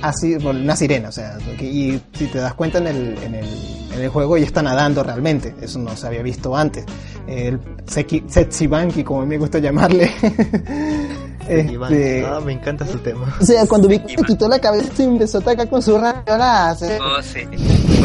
así, 0.01 0.35
una 0.35 0.75
sirena, 0.75 1.09
o 1.09 1.11
sea, 1.11 1.37
y 1.59 1.99
si 2.13 2.25
te 2.27 2.37
das 2.39 2.53
cuenta 2.53 2.77
en 2.79 2.87
el, 2.87 3.17
en 3.23 3.35
el, 3.35 3.45
en 3.93 4.01
el 4.01 4.09
juego 4.09 4.37
ella 4.37 4.45
está 4.45 4.61
nadando 4.61 5.03
realmente, 5.03 5.55
eso 5.61 5.79
no 5.79 5.95
se 5.95 6.07
había 6.07 6.21
visto 6.21 6.55
antes. 6.55 6.85
El 7.27 7.59
Seki- 7.85 8.27
Setsibanki, 8.29 9.03
como 9.03 9.21
a 9.21 9.23
mí 9.23 9.29
me 9.29 9.37
gusta 9.37 9.59
llamarle. 9.59 10.11
Este, 11.47 12.25
Ah, 12.25 12.41
me 12.43 12.51
encanta 12.51 12.85
su 12.85 12.97
tema. 12.97 13.33
o 13.39 13.45
sea, 13.45 13.65
cuando 13.67 13.87
vi 13.87 13.99
que 13.99 14.17
se 14.17 14.23
quitó 14.25 14.49
la 14.49 14.59
cabeza 14.59 14.91
y 15.01 15.03
empezó 15.05 15.37
a 15.37 15.41
atacar 15.41 15.69
con 15.69 15.81
su 15.81 15.97
rayola, 15.97 16.75
Oh, 16.99 17.21
sí. 17.23 17.39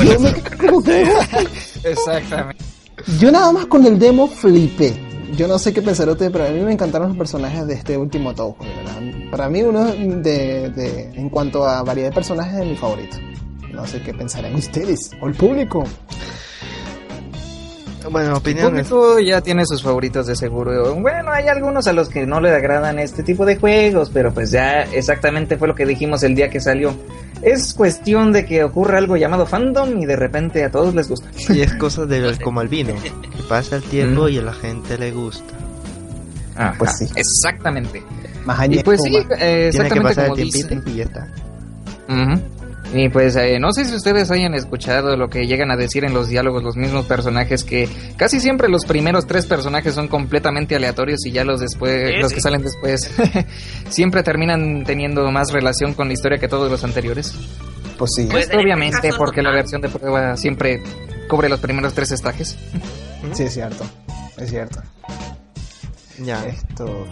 yo, 0.04 0.20
me- 0.20 0.30
Exactamente. 1.90 2.64
yo 3.18 3.32
nada 3.32 3.50
más 3.52 3.66
con 3.66 3.84
el 3.84 3.98
demo 3.98 4.28
flipé. 4.28 4.94
Yo 5.36 5.48
no 5.48 5.58
sé 5.58 5.72
qué 5.72 5.82
pensar 5.82 6.08
usted, 6.08 6.30
pero 6.30 6.46
a 6.46 6.50
mí 6.50 6.60
me 6.60 6.72
encantaron 6.72 7.08
los 7.08 7.16
personajes 7.16 7.66
de 7.66 7.74
este 7.74 7.96
último 7.96 8.34
verdad. 8.76 9.30
Para 9.30 9.48
mí 9.48 9.62
uno 9.62 9.84
de, 9.86 10.70
de, 10.70 11.10
en 11.14 11.28
cuanto 11.30 11.66
a 11.66 11.82
variedad 11.82 12.10
de 12.10 12.14
personajes 12.14 12.60
es 12.60 12.66
mi 12.66 12.76
favorito. 12.76 13.16
No 13.72 13.86
sé 13.86 14.02
qué 14.02 14.12
pensarán 14.12 14.54
ustedes 14.56 15.10
o 15.20 15.28
el 15.28 15.34
público. 15.34 15.84
Bueno, 18.10 18.30
El 18.30 18.34
opiniones. 18.36 18.88
público 18.88 19.20
ya 19.20 19.40
tiene 19.40 19.64
sus 19.66 19.82
favoritos 19.82 20.26
de 20.26 20.34
seguro. 20.36 20.94
Bueno, 20.96 21.30
hay 21.30 21.48
algunos 21.48 21.86
a 21.86 21.92
los 21.92 22.08
que 22.08 22.26
no 22.26 22.40
le 22.40 22.50
agradan 22.50 22.98
este 22.98 23.22
tipo 23.22 23.44
de 23.46 23.56
juegos, 23.56 24.10
pero 24.12 24.32
pues 24.32 24.50
ya 24.50 24.82
exactamente 24.92 25.56
fue 25.56 25.68
lo 25.68 25.74
que 25.74 25.86
dijimos 25.86 26.22
el 26.22 26.34
día 26.34 26.50
que 26.50 26.60
salió. 26.60 26.94
Es 27.42 27.74
cuestión 27.74 28.32
de 28.32 28.44
que 28.46 28.62
ocurra 28.64 28.98
algo 28.98 29.16
llamado 29.16 29.46
fandom 29.46 29.98
y 30.00 30.06
de 30.06 30.16
repente 30.16 30.64
a 30.64 30.70
todos 30.70 30.94
les 30.94 31.08
gusta. 31.08 31.28
Y 31.48 31.60
es 31.60 31.74
cosa 31.74 32.06
de 32.06 32.36
como 32.42 32.60
el 32.60 32.68
vino, 32.68 32.94
que 33.02 33.42
pasa 33.48 33.76
el 33.76 33.82
tiempo 33.82 34.28
y 34.28 34.38
a 34.38 34.42
la 34.42 34.52
gente 34.52 34.96
le 34.98 35.10
gusta. 35.12 35.54
Ah, 36.56 36.74
Pues 36.78 36.98
sí. 36.98 37.06
Exactamente. 37.16 38.02
Más 38.44 38.58
allá 38.60 38.80
Y 38.80 38.82
pues 38.82 39.00
sí, 39.02 39.16
eh, 39.16 39.22
Tiene 39.26 39.38
que 39.38 39.68
exactamente 39.68 40.02
pasar 40.08 40.24
el 40.24 40.30
como 40.30 40.42
dice. 40.42 40.68
tiempito 40.68 40.90
y 40.90 40.96
ya 40.96 41.04
está. 41.04 41.28
Ujú. 42.08 42.40
Y 42.94 43.08
pues 43.08 43.36
eh, 43.36 43.58
no 43.58 43.72
sé 43.72 43.86
si 43.86 43.94
ustedes 43.94 44.30
hayan 44.30 44.52
escuchado 44.54 45.16
lo 45.16 45.30
que 45.30 45.46
llegan 45.46 45.70
a 45.70 45.76
decir 45.76 46.04
en 46.04 46.12
los 46.12 46.28
diálogos 46.28 46.62
los 46.62 46.76
mismos 46.76 47.06
personajes 47.06 47.64
que 47.64 47.88
casi 48.16 48.38
siempre 48.38 48.68
los 48.68 48.84
primeros 48.84 49.26
tres 49.26 49.46
personajes 49.46 49.94
son 49.94 50.08
completamente 50.08 50.76
aleatorios 50.76 51.24
y 51.24 51.32
ya 51.32 51.42
los 51.44 51.60
después 51.60 52.10
Sí, 52.10 52.16
los 52.20 52.28
sí. 52.30 52.34
que 52.34 52.40
salen 52.42 52.62
después 52.62 53.10
siempre 53.88 54.22
terminan 54.22 54.84
teniendo 54.84 55.30
más 55.30 55.52
relación 55.52 55.94
con 55.94 56.08
la 56.08 56.14
historia 56.14 56.36
que 56.38 56.48
todos 56.48 56.70
los 56.70 56.84
anteriores. 56.84 57.32
Pues 57.96 58.10
sí. 58.14 58.26
Pues, 58.30 58.44
Esto 58.44 58.56
este 58.58 58.64
obviamente 58.64 59.10
porque 59.16 59.40
no 59.42 59.50
la 59.50 59.56
versión 59.56 59.80
de 59.80 59.88
prueba 59.88 60.36
siempre 60.36 60.82
cubre 61.28 61.48
los 61.48 61.60
primeros 61.60 61.94
tres 61.94 62.10
estajes. 62.12 62.58
Sí, 63.32 63.44
es 63.44 63.54
cierto. 63.54 63.84
Es 64.36 64.50
cierto. 64.50 64.82
Ya. 66.18 66.44
Esto. 66.44 67.06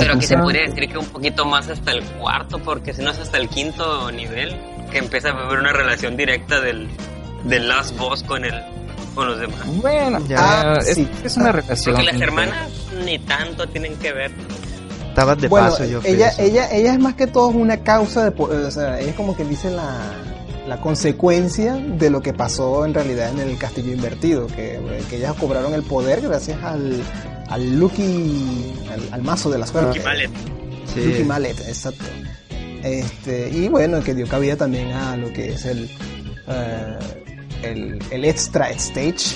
Pero 0.00 0.14
aquí 0.14 0.26
se 0.26 0.34
Ah, 0.34 0.42
podría 0.42 0.62
decir 0.62 0.88
que 0.88 0.98
un 0.98 1.06
poquito 1.06 1.44
más 1.44 1.68
hasta 1.68 1.92
el 1.92 2.02
cuarto, 2.04 2.58
porque 2.58 2.92
si 2.92 3.02
no 3.02 3.10
es 3.12 3.18
hasta 3.18 3.36
el 3.38 3.48
quinto 3.48 4.10
nivel, 4.10 4.56
que 4.90 4.98
empieza 4.98 5.30
a 5.30 5.32
haber 5.46 5.58
una 5.58 5.72
relación 5.72 6.16
directa 6.16 6.60
del, 6.60 6.88
del 7.44 7.68
Last 7.68 7.96
Boss 7.96 8.22
con 8.22 8.44
el 8.44 8.54
con 9.14 9.28
los 9.28 9.40
demás. 9.40 9.60
Bueno, 9.80 10.18
Ya. 10.28 10.36
ah, 10.74 10.78
es, 10.80 10.94
sí. 10.94 11.08
es 11.24 11.36
una 11.38 11.50
relación. 11.52 11.94
Porque 11.96 12.12
las 12.12 12.20
hermanas 12.20 12.68
ni 13.04 13.18
tanto 13.18 13.66
tienen 13.66 13.96
que 13.96 14.12
ver. 14.12 14.30
Estabas 15.08 15.38
de 15.40 15.48
bueno, 15.48 15.70
paso, 15.70 15.84
yo 15.86 16.00
ella, 16.04 16.30
pienso. 16.36 16.42
ella, 16.42 16.70
ella 16.70 16.92
es 16.92 16.98
más 16.98 17.14
que 17.14 17.26
todo 17.26 17.48
una 17.48 17.78
causa 17.78 18.22
de, 18.24 18.30
po- 18.32 18.50
o 18.50 18.70
sea, 18.70 19.00
ella 19.00 19.08
es 19.10 19.16
como 19.16 19.34
que 19.34 19.44
dice 19.46 19.70
la, 19.70 20.12
la 20.68 20.78
consecuencia 20.82 21.74
de 21.76 22.10
lo 22.10 22.20
que 22.20 22.34
pasó 22.34 22.84
en 22.84 22.92
realidad 22.92 23.30
en 23.30 23.40
el 23.40 23.56
castillo 23.56 23.92
invertido, 23.94 24.46
que, 24.48 24.78
que 25.08 25.16
ellas 25.16 25.32
cobraron 25.40 25.72
el 25.72 25.82
poder 25.82 26.20
gracias 26.20 26.62
al, 26.62 27.00
al 27.48 27.78
Lucky, 27.80 28.74
al, 28.92 29.08
al 29.14 29.22
mazo 29.22 29.48
de 29.48 29.56
la 29.58 29.66
suerte. 29.66 29.88
Lucky 29.96 30.00
Mallet. 30.04 30.30
Sí. 30.92 31.00
Lucky 31.06 31.24
Mallet, 31.24 31.58
exacto. 31.66 32.04
Este, 32.86 33.48
y 33.50 33.68
bueno, 33.68 34.00
que 34.02 34.14
dio 34.14 34.26
cabida 34.28 34.56
también 34.56 34.92
a 34.92 35.16
lo 35.16 35.32
que 35.32 35.50
es 35.52 35.64
el, 35.66 35.90
eh, 36.48 36.96
el, 37.62 37.98
el 38.10 38.24
extra 38.24 38.70
stage. 38.70 39.34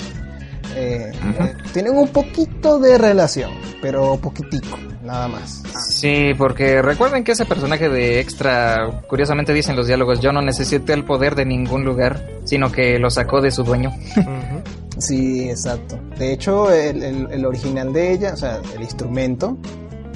Eh, 0.73 1.11
eh, 1.11 1.53
tienen 1.73 1.97
un 1.97 2.07
poquito 2.07 2.79
de 2.79 2.97
relación, 2.97 3.51
pero 3.81 4.15
poquitico, 4.15 4.77
nada 5.03 5.27
más. 5.27 5.61
Sí, 5.89 6.31
porque 6.37 6.81
recuerden 6.81 7.25
que 7.25 7.33
ese 7.33 7.43
personaje 7.45 7.89
de 7.89 8.21
extra, 8.21 9.01
curiosamente 9.09 9.53
dicen 9.53 9.75
los 9.75 9.87
diálogos, 9.87 10.21
yo 10.21 10.31
no 10.31 10.41
necesité 10.41 10.93
el 10.93 11.03
poder 11.03 11.35
de 11.35 11.45
ningún 11.45 11.83
lugar, 11.83 12.25
sino 12.45 12.71
que 12.71 12.97
lo 12.99 13.09
sacó 13.09 13.41
de 13.41 13.51
su 13.51 13.63
dueño. 13.63 13.89
Ujú. 14.15 14.61
Sí, 14.97 15.49
exacto. 15.49 15.99
De 16.17 16.31
hecho, 16.31 16.71
el, 16.71 17.03
el- 17.03 17.27
el 17.31 17.45
original 17.45 17.91
de 17.91 18.13
ella, 18.13 18.33
o 18.33 18.37
sea, 18.37 18.61
el 18.73 18.81
instrumento 18.81 19.57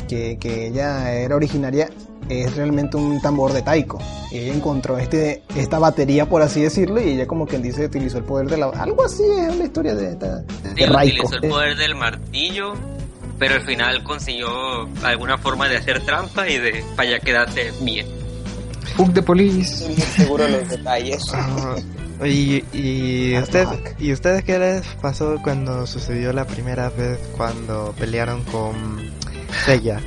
que, 0.07 0.38
que 0.39 0.67
ella 0.67 1.11
era 1.11 1.36
originaria, 1.36 1.89
es 2.30 2.55
realmente 2.55 2.97
un 2.97 3.21
tambor 3.21 3.53
de 3.53 3.61
taiko. 3.61 3.99
Y 4.32 4.38
ella 4.39 4.53
encontró 4.53 4.97
este, 4.97 5.43
esta 5.55 5.80
batería, 5.80 6.28
por 6.28 6.41
así 6.41 6.61
decirlo, 6.61 7.01
y 7.01 7.09
ella 7.09 7.28
como 7.28 7.45
quien 7.47 7.61
dice 7.61 7.86
utilizó 7.86 8.17
el 8.17 8.23
poder 8.23 8.47
de 8.49 8.57
la... 8.57 8.67
Algo 8.67 9.05
así 9.05 9.23
es 9.23 9.55
la 9.55 9.63
historia 9.65 9.95
de, 9.95 10.11
esta- 10.11 10.38
de 10.39 10.45
Sí, 10.76 10.86
Raiko. 10.86 11.26
utilizó 11.28 11.43
el 11.43 11.49
poder 11.49 11.78
del 11.78 11.95
martillo, 11.95 12.73
pero 13.39 13.55
al 13.55 13.61
final 13.61 14.03
consiguió 14.03 14.47
alguna 15.03 15.38
forma 15.38 15.67
de 15.69 15.78
hacer 15.78 16.03
trampa 16.05 16.47
y 16.49 16.57
de 16.57 16.84
para 16.95 17.09
ya 17.11 17.19
quedarse 17.19 17.71
bien. 17.82 18.07
Fuck 18.95 19.13
the 19.13 19.21
police. 19.21 19.86
seguro 20.15 20.47
los 20.47 20.67
detalles. 20.69 21.23
Y, 22.23 22.63
y, 22.71 23.38
usted. 23.38 23.67
¿Y 23.99 24.13
ustedes 24.13 24.45
qué 24.45 24.57
les 24.57 24.88
pasó 25.01 25.36
cuando 25.43 25.86
sucedió 25.86 26.32
la 26.32 26.45
primera 26.47 26.89
vez 26.89 27.19
cuando 27.36 27.93
pelearon 27.99 28.41
con 28.45 28.73
Seiya? 29.65 29.99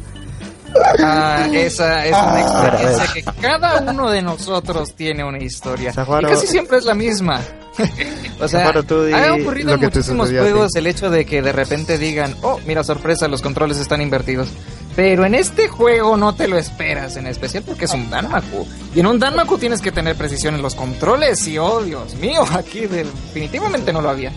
Ah, 1.03 1.49
esa 1.53 2.05
es 2.07 2.13
una 2.13 2.35
Ah. 2.35 2.41
experiencia 2.71 3.15
que 3.15 3.41
cada 3.41 3.81
uno 3.81 4.11
de 4.11 4.23
nosotros 4.23 4.95
tiene 4.95 5.25
una 5.25 5.39
historia. 5.43 5.93
Zafaro- 5.93 6.29
Y 6.29 6.31
casi 6.35 6.47
siempre 6.47 6.79
es 6.79 6.85
la 6.85 6.95
misma. 6.95 7.41
o 8.41 8.49
sea, 8.49 8.61
Zafaro, 8.61 8.83
tú 8.83 9.05
di 9.05 9.13
ha 9.13 9.35
ocurrido 9.35 9.75
en 9.75 9.81
muchísimos 9.81 10.31
juegos 10.31 10.75
el 10.75 10.87
hecho 10.87 11.11
de 11.11 11.25
que 11.25 11.43
de 11.43 11.53
repente 11.53 11.97
digan, 11.99 12.35
oh, 12.43 12.59
mira, 12.67 12.83
sorpresa, 12.85 13.29
los 13.29 13.41
controles 13.43 13.79
están 13.79 14.01
invertidos. 14.03 14.49
Pero 14.97 15.25
en 15.25 15.37
este 15.37 15.69
juego 15.69 16.17
no 16.17 16.35
te 16.35 16.49
lo 16.49 16.59
esperas, 16.59 17.17
en 17.17 17.29
especial 17.29 17.63
porque 17.65 17.85
es 17.85 17.93
un 17.93 18.11
Danmaku. 18.11 18.67
Y 18.97 19.01
en 19.01 19.07
un 19.07 19.21
Danmaku 19.21 19.57
tienes 19.57 19.81
que 19.81 19.93
tener 19.93 20.17
precisión 20.17 20.57
en 20.57 20.63
los 20.63 20.75
controles 20.75 21.47
y, 21.47 21.57
oh, 21.57 21.83
Dios 21.83 22.17
mío, 22.17 22.45
aquí 22.53 22.81
definitivamente 22.87 23.93
no 23.93 24.01
lo 24.03 24.11
había. 24.11 24.33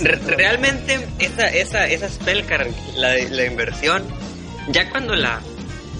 Re- 0.00 0.18
realmente 0.26 1.06
esa 1.18 1.48
esa 1.48 1.86
esa 1.88 2.08
spellcard, 2.08 2.68
la, 2.96 3.16
la 3.30 3.44
inversión, 3.44 4.02
ya 4.68 4.88
cuando 4.90 5.14
la 5.14 5.40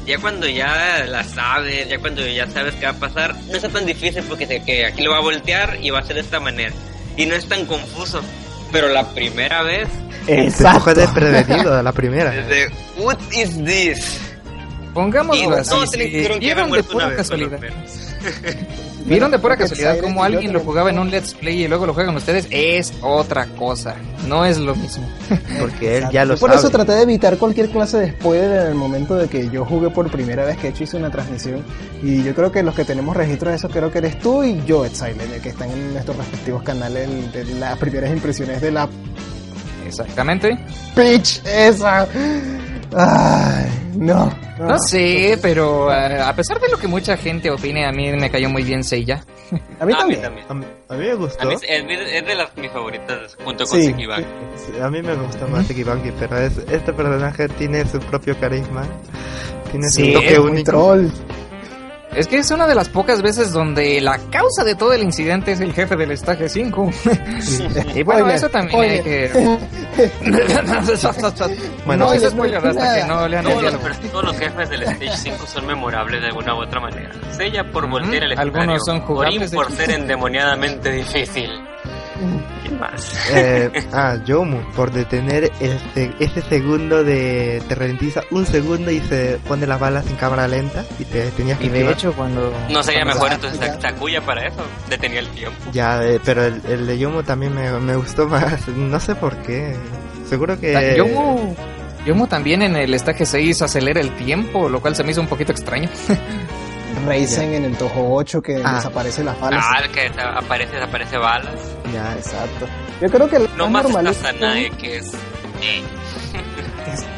ya 0.07 0.19
cuando 0.19 0.47
ya 0.49 1.05
la 1.09 1.25
sabes, 1.25 1.89
ya 1.89 1.99
cuando 1.99 2.25
ya 2.27 2.49
sabes 2.49 2.75
qué 2.77 2.85
va 2.87 2.93
a 2.93 2.95
pasar, 2.99 3.35
no 3.49 3.57
está 3.57 3.69
tan 3.69 3.85
difícil 3.87 4.23
porque 4.29 4.47
sé 4.47 4.63
que 4.65 4.87
aquí 4.87 5.03
lo 5.03 5.11
va 5.11 5.19
a 5.19 5.21
voltear 5.23 5.79
y 5.83 5.91
va 5.91 5.99
a 6.01 6.05
ser 6.05 6.15
de 6.15 6.21
esta 6.23 6.39
manera 6.41 6.73
y 7.17 7.27
no 7.27 7.35
es 7.35 7.47
tan 7.49 7.67
confuso. 7.67 8.21
Pero 8.73 8.89
la 8.89 9.09
primera 9.15 9.63
vez, 9.63 9.89
Te 10.27 10.53
coge 10.61 10.95
de 10.95 11.09
prevenido 11.09 11.73
a 11.77 11.83
la 11.83 11.93
primera. 11.93 12.31
desde 12.49 12.69
What 12.99 13.19
is 13.33 13.65
this? 13.65 14.21
Pongámoslo 14.95 15.57
Y 15.57 15.61
así. 15.61 15.71
si 15.87 15.99
tienen- 15.99 16.11
tuvieron 16.13 16.41
que 16.41 16.55
de 16.55 16.65
muerto 16.65 16.97
una 16.97 17.05
pura 17.07 17.17
casualidad. 17.17 17.59
Vieron 19.07 19.31
de 19.31 19.39
pura 19.39 19.57
casualidad 19.57 19.97
yo 20.01 20.23
alguien 20.23 20.53
lo 20.53 20.61
jugaba 20.61 20.91
en 20.91 20.99
un 20.99 21.11
Let's 21.11 21.35
Play 21.35 21.63
y 21.63 21.69
luego 21.69 21.87
lo 21.87 21.95
juegan 21.95 22.17
ustedes, 22.17 22.47
es 22.51 22.93
otra 23.03 23.47
cosa. 23.47 23.95
No 24.27 24.45
es 24.45 24.59
lo 24.59 24.75
mismo. 24.75 25.07
Porque 25.61 25.99
él 25.99 26.05
ya 26.13 26.25
lo 26.25 26.37
Por 26.37 26.51
sabe. 26.51 26.61
eso 26.61 26.71
traté 26.71 26.93
de 26.93 27.03
evitar 27.03 27.37
cualquier 27.39 27.69
clase 27.71 27.99
de 27.99 28.11
spoiler 28.11 28.63
en 28.63 28.67
el 28.69 28.75
momento 28.75 29.15
de 29.15 29.29
que 29.29 29.49
yo 29.49 29.65
jugué 29.65 29.91
por 29.91 30.11
primera 30.11 30.45
vez 30.45 30.57
que 30.59 30.67
he 30.67 30.71
hecho 30.71 30.85
hice 30.85 30.97
una 30.97 31.11
transmisión. 31.11 31.63
Y 32.03 32.23
yo 32.25 32.35
creo 32.35 32.51
que 32.51 32.63
los 32.63 32.75
que 32.75 32.85
tenemos 32.85 33.17
registro 33.17 33.51
de 33.51 33.57
eso, 33.57 33.69
creo 33.69 33.91
que 33.93 33.99
eres 33.99 34.19
tú 34.19 34.43
y 34.43 34.61
yo, 34.67 34.85
Ed 34.85 34.93
Silent, 34.93 35.41
que 35.43 35.49
están 35.51 35.71
en 35.71 35.93
nuestros 35.93 36.17
respectivos 36.17 36.63
canales 36.65 37.09
de 37.33 37.45
las 37.55 37.79
primeras 37.79 38.11
impresiones 38.11 38.61
de 38.61 38.73
la 38.73 38.89
Exactamente. 39.87 40.59
pitch 40.95 41.43
esa. 41.47 42.09
Ay, 42.95 43.71
no. 43.97 44.33
No 44.59 44.79
sé, 44.79 45.39
pero 45.43 45.93
eh, 45.93 46.21
a 46.21 46.35
pesar 46.35 46.61
de 46.61 46.69
lo 46.69 46.79
que 46.79 46.87
mucha 46.89 47.17
gente 47.17 47.51
opine, 47.51 47.87
a 47.87 47.93
mí 47.93 48.11
me 48.13 48.31
cayó 48.31 48.49
muy 48.49 48.63
bien 48.63 48.83
Seiya. 48.85 49.25
A 49.79 49.85
mí 49.85 49.93
A 49.93 50.05
mí 50.05 50.17
también. 50.17 50.21
también. 50.23 50.45
A 50.49 50.55
mí, 50.55 50.65
a 50.89 50.95
mí 50.95 51.05
me 51.07 51.15
gustó. 51.15 51.43
A 51.43 51.47
mí 51.47 51.55
es, 51.55 51.63
es 51.63 52.27
de 52.27 52.35
las 52.35 52.57
mis 52.57 52.71
favoritas 52.71 53.37
junto 53.45 53.65
con 53.67 53.81
Sí, 53.83 53.95
A 54.83 54.91
mí 54.91 55.03
me 55.03 55.15
gusta 55.15 55.47
más 55.47 55.69
Tekibanki, 55.69 56.11
pero 56.19 56.39
es, 56.39 56.59
este 56.71 56.93
personaje 56.93 57.49
tiene 57.51 57.85
su 57.87 57.99
propio 58.01 58.39
carisma. 58.39 58.83
Tiene 59.71 59.89
Sí, 59.91 60.07
su 60.09 60.13
toque 60.15 60.33
es 60.35 60.41
Muy 60.41 60.65
troll. 60.65 61.09
Es 62.17 62.27
que 62.29 62.39
es 62.39 62.51
una 62.51 62.67
de 62.67 62.75
las 62.75 62.89
pocas 62.89 63.21
veces 63.21 63.53
donde 63.53 64.01
la 64.01 64.19
causa 64.31 64.65
de 64.65 64.75
todo 64.75 64.93
el 64.95 65.03
incidente 65.03 65.53
es 65.53 65.61
el 65.61 65.73
jefe 65.75 65.97
del 65.97 66.11
estaje 66.13 66.49
5. 66.49 66.91
y 67.95 68.03
bueno, 68.03 68.21
Spoiler, 68.21 68.37
eso 68.37 68.49
también 68.49 68.81
hay 68.81 69.03
que... 69.03 69.31
Bueno, 71.87 72.05
no 72.05 72.11
pues- 72.11 72.23
es 72.23 72.31
spoiler 72.31 72.67
hasta 72.67 72.95
que 72.97 73.05
no 73.05 73.29
lean 73.29 73.47
el 73.47 73.51
Todos 73.53 73.63
los, 73.63 73.73
diálogo. 73.73 73.85
pers- 73.89 74.11
todos 74.11 74.25
los 74.25 74.39
jefes 74.39 74.71
del 74.71 74.83
Stage 74.83 75.17
5 75.17 75.47
son 75.47 75.67
memorables 75.67 76.21
de 76.21 76.27
alguna 76.29 76.55
u 76.55 76.63
otra 76.63 76.81
manera. 76.81 77.11
Sella 77.37 77.65
por 77.71 77.89
voltear 77.89 78.25
el 78.25 78.33
algunos 78.39 78.77
escenario. 78.77 78.81
son 78.85 79.01
jugables, 79.03 79.37
Orin 79.39 79.51
por 79.51 79.73
ser 79.73 79.91
endemoniadamente 79.91 80.91
difícil. 80.93 81.51
¿Qué 82.63 82.71
más? 82.71 83.15
Eh, 83.33 83.71
ah, 83.93 84.17
Yomu, 84.25 84.59
por 84.75 84.91
detener 84.91 85.51
ese 85.61 86.43
segundo 86.43 87.05
de... 87.05 87.63
Te 87.69 87.75
ralentiza 87.75 88.23
un 88.31 88.47
segundo 88.47 88.91
y 88.91 89.01
se 89.01 89.39
pone 89.47 89.67
las 89.67 89.79
balas 89.79 90.07
en 90.09 90.17
cámara 90.17 90.49
lenta 90.49 90.85
y 90.99 91.05
te 91.05 91.31
tenías 91.33 91.59
que 91.59 91.67
Y 91.67 91.69
de 91.69 91.75
esquivar. 91.79 91.93
hecho, 91.95 92.13
cuando... 92.15 92.53
No 92.71 92.83
sería 92.83 93.03
cuando- 93.05 93.15
mejor 93.25 93.33
entonces 93.35 93.73
Sakuya 93.81 94.21
para 94.23 94.47
eso. 94.47 94.63
Detenía 94.89 95.21
el 95.21 95.29
tiempo. 95.29 95.57
Ya, 95.73 96.03
eh, 96.05 96.21
pero 96.25 96.45
el, 96.45 96.61
el 96.69 96.87
de 96.87 96.99
Yomu 96.99 97.23
también 97.23 97.55
me, 97.55 97.71
me 97.81 97.97
gustó 97.97 98.27
más. 98.29 98.67
No 98.69 98.99
sé 99.01 99.15
por 99.15 99.37
qué. 99.43 99.75
Seguro 100.29 100.59
que... 100.59 100.95
Yomu, 100.97 101.55
Yomu 102.07 102.27
también 102.27 102.63
en 102.63 102.77
el 102.77 102.95
estaje 102.95 103.27
6 103.27 103.63
acelera 103.63 104.01
el 104.01 104.11
tiempo, 104.17 104.69
lo 104.69 104.81
cual 104.81 104.97
se 104.97 105.05
me 105.05 105.13
hizo 105.13 105.21
un 105.21 105.27
poquito 105.29 105.53
extraño. 105.53 105.89
Raizen 107.05 107.55
en 107.55 107.65
el 107.65 107.77
Toho 107.77 108.15
8 108.15 108.41
que 108.43 108.63
Ah. 108.65 108.75
desaparece 108.77 109.23
las 109.25 109.39
balas. 109.41 109.65
Ah, 109.67 109.83
que 109.93 110.11
aparece, 110.23 110.73
desaparece 110.75 111.19
balas. 111.19 111.55
Ya, 111.93 112.15
Exacto. 112.15 112.67
Yo 113.01 113.09
creo 113.11 113.29
que 113.29 113.49
No 113.57 113.69
más 113.69 113.85
está 113.87 114.13
Sanae, 114.15 114.71
que 114.71 114.97
es... 114.97 115.13
eh, 115.63 115.83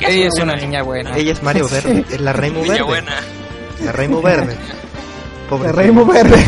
Ella 0.01 0.27
es 0.27 0.35
una 0.41 0.57
niña 0.57 0.83
buena. 0.83 1.17
Ella 1.17 1.33
es 1.33 1.43
Mario 1.43 1.69
Verde, 1.71 2.05
es 2.11 2.21
la 2.21 2.33
Reimu 2.33 2.61
Niña 2.63 2.73
Verde. 2.73 2.85
buena. 2.85 3.13
La 3.85 3.93
Reimu 3.93 4.21
Verde. 4.23 4.57
Pobre 5.49 5.71
El 5.71 5.77
Rainbow 5.77 6.05
Verde. 6.05 6.45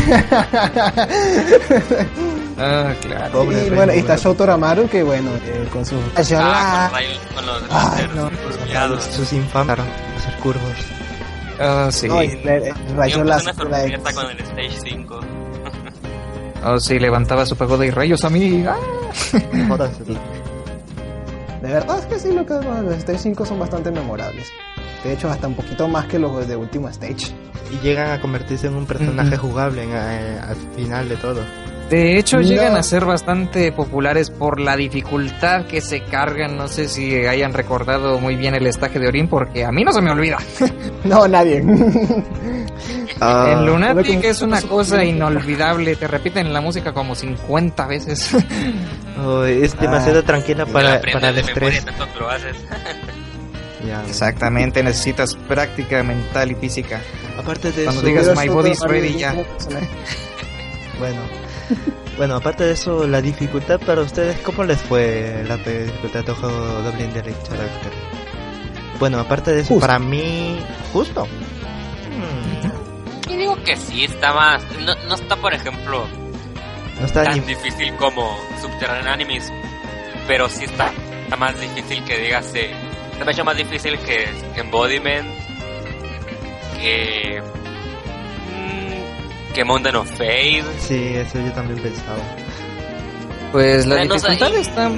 Ah, 2.59 2.93
claro. 3.01 3.31
Pobre 3.31 3.55
y 3.55 3.59
Rainbow 3.61 3.75
bueno, 3.77 3.93
y 3.93 3.97
está 3.97 4.11
Verde. 4.13 4.23
Shotaro 4.23 4.53
Amaru 4.53 4.87
que 4.89 5.01
bueno, 5.01 5.31
eh, 5.43 5.67
con 5.73 5.83
sus 5.83 5.99
Ah, 6.15 6.21
Ah, 6.37 6.87
con, 6.91 6.99
rayos, 6.99 7.17
con 7.33 7.45
los 7.47 7.63
Ay, 7.71 8.09
no. 8.15 9.01
Sus 9.01 9.33
infames 9.33 9.79
hacer 9.79 10.35
curvos. 10.43 10.61
Ah, 11.59 11.89
sí. 11.91 12.07
no, 12.07 12.23
y 12.23 12.27
la 13.23 13.39
sorpresa 13.39 13.85
ex- 13.85 14.13
con 14.15 14.31
el 14.31 14.39
Stage 14.39 14.71
5. 14.89 15.19
Oh, 16.63 16.79
sí, 16.79 16.99
levantaba 16.99 17.45
su 17.45 17.55
pagoda 17.55 17.85
y 17.85 17.89
rayos 17.91 18.23
a 18.23 18.29
mí. 18.29 18.63
Ah. 18.67 18.75
De 21.61 21.71
verdad 21.73 21.99
es 21.99 22.05
que 22.05 22.19
sí, 22.19 22.31
lo 22.33 22.45
que 22.45 22.53
bueno, 22.53 22.81
los 22.83 22.93
Stage 22.97 23.19
5 23.19 23.45
son 23.45 23.59
bastante 23.59 23.91
memorables. 23.91 24.47
De 25.03 25.13
hecho, 25.13 25.29
hasta 25.29 25.47
un 25.47 25.55
poquito 25.55 25.87
más 25.87 26.05
que 26.05 26.19
los 26.19 26.47
de 26.47 26.55
último 26.55 26.87
Stage. 26.89 27.33
Y 27.71 27.77
llegan 27.83 28.11
a 28.11 28.19
convertirse 28.21 28.67
en 28.67 28.75
un 28.75 28.85
personaje 28.85 29.37
jugable 29.37 29.83
en- 29.83 29.91
eh, 29.93 30.39
al 30.47 30.55
final 30.75 31.07
de 31.09 31.15
todo. 31.17 31.41
De 31.91 32.17
hecho, 32.17 32.37
No. 32.37 32.43
llegan 32.43 32.75
a 32.77 32.83
ser 32.83 33.03
bastante 33.05 33.71
populares 33.73 34.29
por 34.31 34.59
la 34.61 34.75
dificultad 34.77 35.65
que 35.65 35.81
se 35.81 36.01
cargan. 36.03 36.55
No 36.57 36.67
sé 36.69 36.87
si 36.87 37.13
hayan 37.27 37.53
recordado 37.53 38.17
muy 38.19 38.35
bien 38.37 38.55
el 38.55 38.65
estaje 38.65 38.97
de 38.97 39.09
Orin, 39.09 39.27
porque 39.27 39.65
a 39.65 39.71
mí 39.71 39.83
no 39.83 39.91
se 39.91 40.01
me 40.01 40.09
olvida. 40.11 40.37
No, 41.03 41.27
nadie. 41.27 41.61
Ah, 43.23 43.49
en 43.51 43.59
solo 43.59 43.73
Lunatic 43.73 44.19
que- 44.21 44.29
es 44.29 44.41
una 44.41 44.59
cosa 44.63 45.03
inolvidable. 45.03 45.95
Te 45.95 46.07
repiten 46.07 46.51
la 46.51 46.59
música 46.61 46.91
como 46.91 47.13
50 47.13 47.85
veces. 47.85 48.31
oh, 49.23 49.43
es 49.43 49.77
demasiado 49.79 50.21
Ah. 50.21 50.23
tranquila 50.23 50.65
para, 50.65 50.99
para 51.01 51.29
el 51.29 51.37
estrés. 51.37 51.85
lo 52.19 52.29
haces. 52.29 52.55
Exactamente, 54.07 54.81
necesitas 54.81 55.35
práctica 55.47 56.01
mental 56.01 56.51
y 56.51 56.55
física. 56.55 56.99
Aparte 57.37 57.71
de 57.71 57.83
Cuando 57.83 58.01
eso, 58.01 58.07
digas 58.09 58.27
my 58.29 58.33
Shotaro 58.47 58.53
body 58.55 58.69
is 58.71 58.81
Amaru 58.81 58.93
ready 58.93 59.17
ya. 59.19 59.33
bueno. 60.97 61.21
Bueno, 62.17 62.35
aparte 62.35 62.65
de 62.65 62.73
eso, 62.73 63.07
la 63.07 63.21
dificultad 63.21 63.79
para 63.79 64.01
ustedes, 64.01 64.37
¿cómo 64.41 64.63
les 64.63 64.79
fue 64.81 65.43
la 65.47 65.57
dificultad 65.57 66.23
de 66.23 66.33
juego 66.33 66.55
Doble 66.83 67.05
Indirect 67.05 67.47
Character? 67.47 67.91
Bueno, 68.99 69.19
aparte 69.19 69.51
de 69.53 69.61
eso, 69.61 69.69
Justo. 69.73 69.87
para 69.87 69.97
mí, 69.97 70.59
justo. 70.93 71.25
Hmm, 71.25 73.31
Y 73.31 73.37
digo 73.37 73.55
que 73.63 73.75
sí, 73.75 74.03
está 74.03 74.33
más. 74.33 74.61
No, 74.85 74.93
no 75.07 75.15
está, 75.15 75.35
por 75.37 75.53
ejemplo, 75.53 76.05
no 76.99 77.05
está 77.05 77.23
tan 77.23 77.39
ni 77.39 77.55
difícil 77.55 77.95
como 77.95 78.37
Subterranean 78.61 79.07
Animes, 79.07 79.51
pero 80.27 80.47
sí 80.49 80.65
está, 80.65 80.91
está 81.23 81.37
más 81.37 81.59
difícil 81.59 82.03
que 82.03 82.19
digas. 82.19 82.53
Eh, 82.53 82.71
está 83.13 83.25
mucho 83.25 83.43
más 83.45 83.57
difícil 83.57 83.97
que, 83.99 84.29
que 84.53 84.59
Embodiment, 84.61 85.27
que. 86.79 87.41
Que 89.53 89.63
Mountain 89.63 89.95
of 89.95 90.09
Fate. 90.09 90.63
Sí, 90.79 91.13
eso 91.15 91.39
yo 91.39 91.51
también 91.53 91.79
pensaba. 91.79 92.19
Pues 93.51 93.85
la 93.85 93.97
dificultad 93.97 94.55
está... 94.55 94.89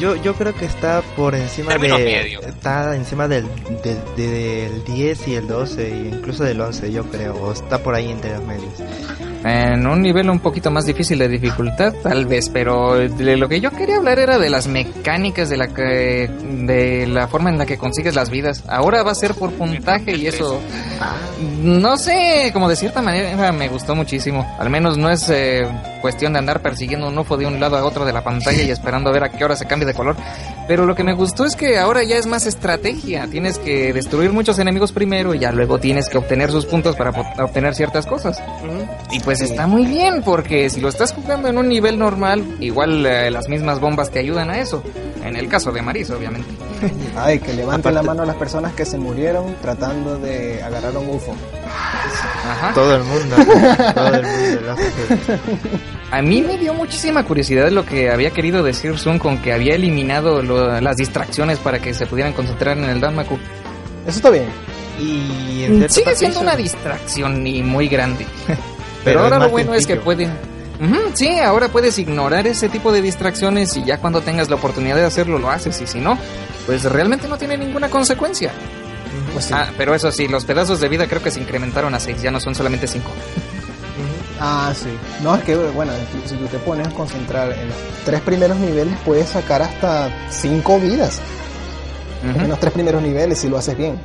Yo, 0.00 0.16
yo 0.16 0.34
creo 0.34 0.54
que 0.54 0.64
está 0.64 1.02
por 1.14 1.34
encima 1.34 1.72
Término 1.72 1.98
de... 1.98 2.04
medio. 2.04 2.40
Está 2.40 2.96
encima 2.96 3.28
del, 3.28 3.46
del, 3.84 3.98
del 4.16 4.84
10 4.84 5.28
y 5.28 5.34
el 5.34 5.46
12, 5.46 5.86
e 5.86 6.08
incluso 6.08 6.42
del 6.42 6.58
11, 6.58 6.90
yo 6.90 7.04
creo. 7.04 7.34
O 7.34 7.52
está 7.52 7.82
por 7.82 7.94
ahí 7.94 8.10
entre 8.10 8.32
los 8.32 8.42
medios. 8.44 8.72
En 9.44 9.86
un 9.86 10.02
nivel 10.02 10.28
un 10.28 10.40
poquito 10.40 10.70
más 10.70 10.84
difícil 10.84 11.18
de 11.18 11.26
dificultad, 11.26 11.94
tal 12.02 12.26
vez, 12.26 12.50
pero 12.50 12.96
de 12.96 13.36
lo 13.38 13.48
que 13.48 13.60
yo 13.60 13.70
quería 13.70 13.96
hablar 13.96 14.18
era 14.18 14.38
de 14.38 14.50
las 14.50 14.66
mecánicas 14.66 15.48
de 15.48 15.56
la 15.56 15.68
que, 15.68 16.28
de 16.28 17.06
la 17.06 17.26
forma 17.26 17.48
en 17.48 17.56
la 17.56 17.64
que 17.64 17.78
consigues 17.78 18.14
las 18.14 18.28
vidas. 18.28 18.64
Ahora 18.68 19.02
va 19.02 19.12
a 19.12 19.14
ser 19.14 19.34
por 19.34 19.52
puntaje 19.52 20.14
y 20.14 20.26
eso, 20.26 20.60
no 21.62 21.96
sé, 21.96 22.50
como 22.52 22.68
de 22.68 22.76
cierta 22.76 23.00
manera 23.00 23.50
me 23.52 23.68
gustó 23.68 23.94
muchísimo. 23.94 24.46
Al 24.58 24.68
menos 24.68 24.98
no 24.98 25.10
es 25.10 25.30
eh, 25.30 25.66
cuestión 26.02 26.34
de 26.34 26.40
andar 26.40 26.60
persiguiendo 26.60 27.08
un 27.08 27.16
UFO 27.16 27.38
de 27.38 27.46
un 27.46 27.58
lado 27.58 27.78
a 27.78 27.84
otro 27.84 28.04
de 28.04 28.12
la 28.12 28.22
pantalla 28.22 28.62
y 28.62 28.70
esperando 28.70 29.08
a 29.08 29.12
ver 29.12 29.24
a 29.24 29.30
qué 29.30 29.42
hora 29.42 29.56
se 29.56 29.66
cambia 29.66 29.86
de 29.90 29.94
color. 29.96 30.16
Pero 30.68 30.86
lo 30.86 30.94
que 30.94 31.02
me 31.04 31.14
gustó 31.14 31.44
es 31.44 31.56
que 31.56 31.78
ahora 31.78 32.02
ya 32.04 32.16
es 32.16 32.26
más 32.26 32.46
estrategia. 32.46 33.26
Tienes 33.28 33.58
que 33.58 33.92
destruir 33.92 34.32
muchos 34.32 34.58
enemigos 34.58 34.92
primero 34.92 35.34
y 35.34 35.40
ya 35.40 35.50
luego 35.52 35.78
tienes 35.80 36.08
que 36.08 36.18
obtener 36.18 36.50
sus 36.52 36.64
puntos 36.66 36.94
para 36.96 37.10
obtener 37.10 37.74
ciertas 37.74 38.06
cosas. 38.06 38.40
Y 39.10 39.20
pues 39.20 39.38
Sí. 39.38 39.44
está 39.46 39.66
muy 39.66 39.84
bien, 39.86 40.22
porque 40.22 40.70
si 40.70 40.80
lo 40.80 40.88
estás 40.88 41.12
jugando 41.12 41.48
en 41.48 41.58
un 41.58 41.68
nivel 41.68 41.98
normal, 41.98 42.44
igual 42.60 43.04
eh, 43.04 43.30
las 43.30 43.48
mismas 43.48 43.80
bombas 43.80 44.10
te 44.10 44.18
ayudan 44.20 44.50
a 44.50 44.60
eso. 44.60 44.82
En 45.24 45.36
el 45.36 45.48
caso 45.48 45.70
de 45.70 45.82
Maris, 45.82 46.10
obviamente. 46.10 46.48
Ay, 47.16 47.38
que 47.40 47.52
levanten 47.52 47.94
la 47.94 48.02
mano 48.02 48.22
a 48.22 48.26
las 48.26 48.36
personas 48.36 48.72
que 48.72 48.84
se 48.86 48.96
murieron 48.98 49.54
tratando 49.60 50.18
de 50.18 50.62
agarrar 50.62 50.96
un 50.96 51.10
UFO. 51.10 51.34
Ajá. 51.66 52.72
Todo 52.74 52.96
el 52.96 53.04
mundo. 53.04 53.36
todo 53.94 54.14
el 54.14 54.22
mundo 54.26 54.60
lo 54.62 54.72
hace. 54.72 54.90
A 56.10 56.22
mí 56.22 56.42
me 56.42 56.56
dio 56.58 56.74
muchísima 56.74 57.24
curiosidad 57.24 57.70
lo 57.70 57.84
que 57.84 58.10
había 58.10 58.30
querido 58.30 58.62
decir 58.62 58.98
Sun 58.98 59.18
con 59.18 59.38
que 59.38 59.52
había 59.52 59.74
eliminado 59.74 60.42
lo- 60.42 60.80
las 60.80 60.96
distracciones 60.96 61.58
para 61.58 61.78
que 61.80 61.94
se 61.94 62.06
pudieran 62.06 62.32
concentrar 62.32 62.76
en 62.78 62.84
el 62.84 63.00
Danmaku. 63.00 63.34
Eso 64.06 64.16
está 64.16 64.30
bien. 64.30 64.46
Y 64.98 65.64
en 65.64 65.88
Sigue 65.90 66.16
siendo 66.16 66.40
una 66.40 66.56
distracción 66.56 67.46
y 67.46 67.62
muy 67.62 67.88
grande. 67.88 68.26
Pero 69.04 69.20
ahora 69.22 69.38
lo 69.38 69.48
bueno 69.50 69.74
es 69.74 69.86
que 69.86 69.94
sencillo. 69.94 70.04
Sí, 71.14 71.38
ahora 71.38 71.68
puedes 71.68 71.98
ignorar 71.98 72.46
ese 72.46 72.68
tipo 72.68 72.92
de 72.92 73.02
distracciones 73.02 73.76
y 73.76 73.84
ya 73.84 73.98
cuando 73.98 74.22
tengas 74.22 74.48
la 74.48 74.56
oportunidad 74.56 74.96
de 74.96 75.04
hacerlo 75.04 75.38
lo 75.38 75.50
haces 75.50 75.80
y 75.80 75.86
si 75.86 76.00
no, 76.00 76.18
pues 76.66 76.84
realmente 76.84 77.28
no 77.28 77.36
tiene 77.36 77.56
ninguna 77.58 77.90
consecuencia. 77.90 78.52
Pues 79.32 79.46
sí. 79.46 79.54
Ah, 79.54 79.70
pero 79.76 79.94
eso 79.94 80.10
sí, 80.10 80.28
los 80.28 80.44
pedazos 80.44 80.80
de 80.80 80.88
vida 80.88 81.06
creo 81.06 81.22
que 81.22 81.30
se 81.30 81.40
incrementaron 81.40 81.94
a 81.94 82.00
6, 82.00 82.22
ya 82.22 82.30
no 82.30 82.40
son 82.40 82.54
solamente 82.54 82.86
5. 82.86 83.08
Ujú. 83.08 83.16
Ah, 84.40 84.72
sí. 84.74 84.88
No, 85.22 85.36
es 85.36 85.44
que, 85.44 85.54
bueno, 85.56 85.92
si 86.26 86.34
tú 86.34 86.46
te 86.46 86.58
pones 86.58 86.88
a 86.88 86.90
concentrar 86.90 87.52
en 87.52 87.68
los 87.68 87.76
tres 88.04 88.20
primeros 88.22 88.56
niveles, 88.58 88.96
puedes 89.04 89.28
sacar 89.28 89.60
hasta 89.62 90.10
cinco 90.30 90.78
vidas 90.80 91.20
en 92.22 92.48
los 92.48 92.58
tres 92.58 92.72
primeros 92.72 93.02
niveles 93.02 93.38
si 93.38 93.48
lo 93.48 93.58
haces 93.58 93.76
bien. 93.76 93.98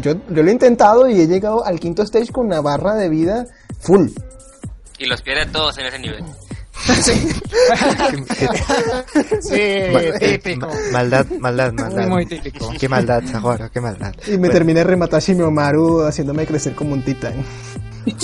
Yo, 0.00 0.12
yo 0.30 0.42
lo 0.42 0.48
he 0.48 0.52
intentado 0.52 1.08
y 1.08 1.20
he 1.20 1.26
llegado 1.26 1.64
al 1.64 1.80
quinto 1.80 2.02
stage 2.02 2.30
con 2.32 2.46
una 2.46 2.60
barra 2.60 2.94
de 2.94 3.08
vida 3.08 3.46
full. 3.80 4.08
Y 4.98 5.06
los 5.06 5.22
pierde 5.22 5.46
todos 5.46 5.76
en 5.78 5.86
ese 5.86 5.98
nivel. 5.98 6.22
Sí, 9.40 10.20
típico. 10.20 10.66
Ma- 10.66 10.74
Maldad, 10.92 11.26
maldad, 11.38 11.72
maldad. 11.72 12.08
Muy, 12.08 12.26
típico. 12.26 12.72
Qué 12.78 12.88
maldad, 12.88 13.22
Sahara, 13.24 13.68
qué 13.70 13.80
maldad. 13.80 14.14
Y 14.26 14.32
me 14.32 14.38
Bueno, 14.38 14.52
terminé 14.54 14.80
de 14.80 14.84
rematar 14.84 15.22
Shimiomaru 15.22 16.02
haciéndome 16.02 16.46
crecer 16.46 16.74
como 16.74 16.92
un 16.94 17.02
titán. 17.02 17.34
Ay, 18.06 18.14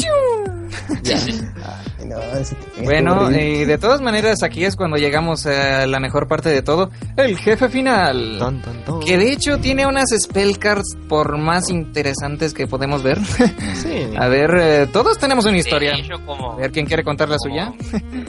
no, 2.10 2.18
es- 2.38 2.52
es 2.52 2.84
Bueno, 2.84 3.30
y 3.30 3.64
de 3.64 3.78
todas 3.78 4.00
maneras 4.00 4.42
aquí 4.42 4.64
es 4.64 4.76
cuando 4.76 4.96
llegamos 4.96 5.46
a 5.46 5.86
la 5.86 6.00
mejor 6.00 6.28
parte 6.28 6.48
de 6.48 6.62
todo, 6.62 6.90
el 7.16 7.36
jefe 7.38 7.68
final. 7.68 8.36
ton, 8.38 8.60
ton, 8.60 8.84
ton. 8.84 9.00
Que 9.00 9.16
de 9.18 9.32
hecho 9.32 9.58
tiene 9.58 9.86
unas 9.86 10.10
spell 10.18 10.58
cards 10.58 10.96
por 11.08 11.38
más 11.38 11.68
interesantes 11.70 12.52
que 12.54 12.66
podemos 12.66 13.02
ver. 13.02 13.18
Sí. 13.24 14.10
a 14.18 14.28
ver, 14.28 14.50
eh, 14.58 14.86
todos 14.92 15.18
tenemos 15.18 15.44
una 15.46 15.58
historia. 15.58 15.92
De 15.92 16.00
hecho, 16.00 16.24
como, 16.26 16.52
A 16.52 16.56
ver 16.56 16.72
quién 16.72 16.86
quiere 16.86 17.04
contar 17.04 17.28
la 17.28 17.36
suya. 17.38 17.72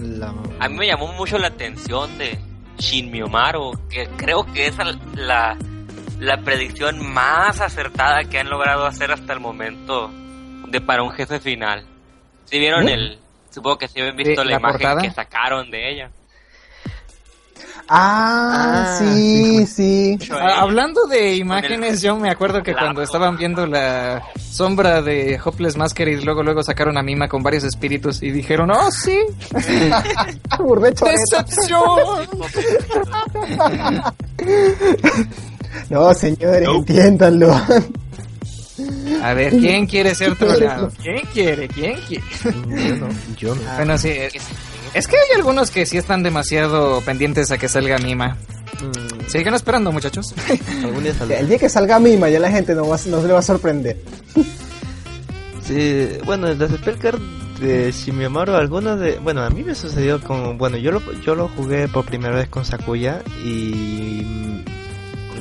La- 0.02 0.34
a 0.60 0.70
mí 0.70 0.78
me 0.78 0.88
llamó 0.88 1.12
mucho 1.14 1.38
la 1.38 1.48
atención 1.48 2.18
de 2.18 2.38
Shin 2.78 3.12
Miyomaru, 3.12 3.72
que 3.90 4.08
creo 4.18 4.46
que 4.54 4.68
es 4.68 4.76
la, 5.16 5.58
la 6.20 6.38
predicción 6.42 7.00
más 7.14 7.60
acertada 7.62 8.24
que 8.30 8.40
han 8.40 8.50
logrado 8.50 8.86
hacer 8.86 9.12
hasta 9.12 9.34
el 9.34 9.40
momento 9.40 10.10
de 10.70 10.80
para 10.82 11.04
un 11.04 11.12
jefe 11.12 11.40
final. 11.40 11.86
Si 12.46 12.60
vieron 12.60 12.88
¿Eh? 12.90 12.94
el, 12.94 13.20
supongo 13.52 13.78
que 13.78 13.88
si 13.88 14.00
habían 14.00 14.16
visto 14.18 14.32
Sí, 14.42 14.48
la, 14.48 14.54
la 14.54 14.60
imagen 14.60 14.80
portada. 14.80 15.02
que 15.02 15.12
sacaron 15.12 15.70
de 15.72 15.92
ella. 15.92 16.10
Ah, 17.94 18.86
Ah, 18.94 18.96
sí, 18.98 19.66
sí. 19.66 20.18
Ah, 20.32 20.62
hablando 20.62 21.06
de 21.08 21.36
imágenes, 21.36 22.02
yo 22.02 22.16
me 22.16 22.30
acuerdo 22.30 22.64
que 22.64 22.74
cuando 22.74 23.02
estaban 23.02 23.36
viendo 23.38 23.66
la 23.68 24.24
sombra 24.40 25.02
de 25.02 25.38
Hopeless 25.44 25.76
Masquerade, 25.76 26.22
luego 26.22 26.42
luego 26.42 26.64
sacaron 26.64 26.98
a 26.98 27.04
Mima 27.04 27.28
con 27.28 27.44
varios 27.44 27.66
espíritus 27.66 28.24
y 28.24 28.32
dijeron, 28.32 28.72
¡Oh, 28.72 28.90
sí! 28.92 29.20
¡Decepción! 31.02 32.28
No, 35.90 36.14
señores, 36.14 36.68
entiéndanlo. 36.68 37.50
A 39.22 39.34
ver, 39.34 39.52
¿quién 39.52 39.86
quiere 39.86 40.16
ser 40.16 40.36
troleado? 40.36 40.92
¿Quién 41.02 41.22
quiere? 41.34 41.68
¿Quién 41.68 42.00
quiere? 42.08 42.24
Yo 42.44 42.96
no, 42.96 43.08
yo 43.38 43.56
no. 43.56 43.62
Bueno, 43.76 43.98
sí, 43.98 44.10
es, 44.10 44.34
es 44.94 45.08
que 45.08 45.16
hay 45.16 45.38
algunos 45.38 45.72
que 45.72 45.86
sí 45.86 45.98
están 45.98 46.24
demasiado 46.24 47.02
pendientes 47.02 47.52
a 47.52 47.58
que 47.58 47.68
salga 47.68 47.98
Mima. 47.98 48.38
Mm, 48.82 49.30
Sigan 49.30 49.54
esperando, 49.54 49.92
muchachos. 49.92 50.34
algún 50.84 51.04
día 51.04 51.14
saldrá. 51.14 51.40
El 51.40 51.48
día 51.48 51.58
que 51.60 51.70
salga 51.70 52.00
Mima, 52.00 52.30
ya 52.30 52.40
la 52.40 52.52
gente 52.52 52.74
no, 52.76 52.88
va, 52.88 52.98
no 53.06 53.22
se 53.22 53.28
le 53.28 53.34
va 53.34 53.40
a 53.40 53.44
sorprender. 53.44 53.98
Sí, 55.64 56.08
bueno, 56.26 56.54
las 56.54 56.72
spellcards 56.72 57.22
de 57.62 57.92
Shimiamaru, 57.92 58.56
algunas 58.56 59.00
de... 59.00 59.20
Bueno, 59.20 59.44
a 59.44 59.50
mí 59.50 59.64
me 59.64 59.76
sucedió 59.76 60.20
con... 60.20 60.58
Bueno, 60.58 60.78
yo 60.78 60.92
lo, 60.92 61.02
yo 61.22 61.36
lo 61.36 61.48
jugué 61.48 61.88
por 61.88 62.04
primera 62.06 62.36
vez 62.36 62.50
con 62.50 62.66
Sakuya 62.66 63.22
y... 63.46 64.64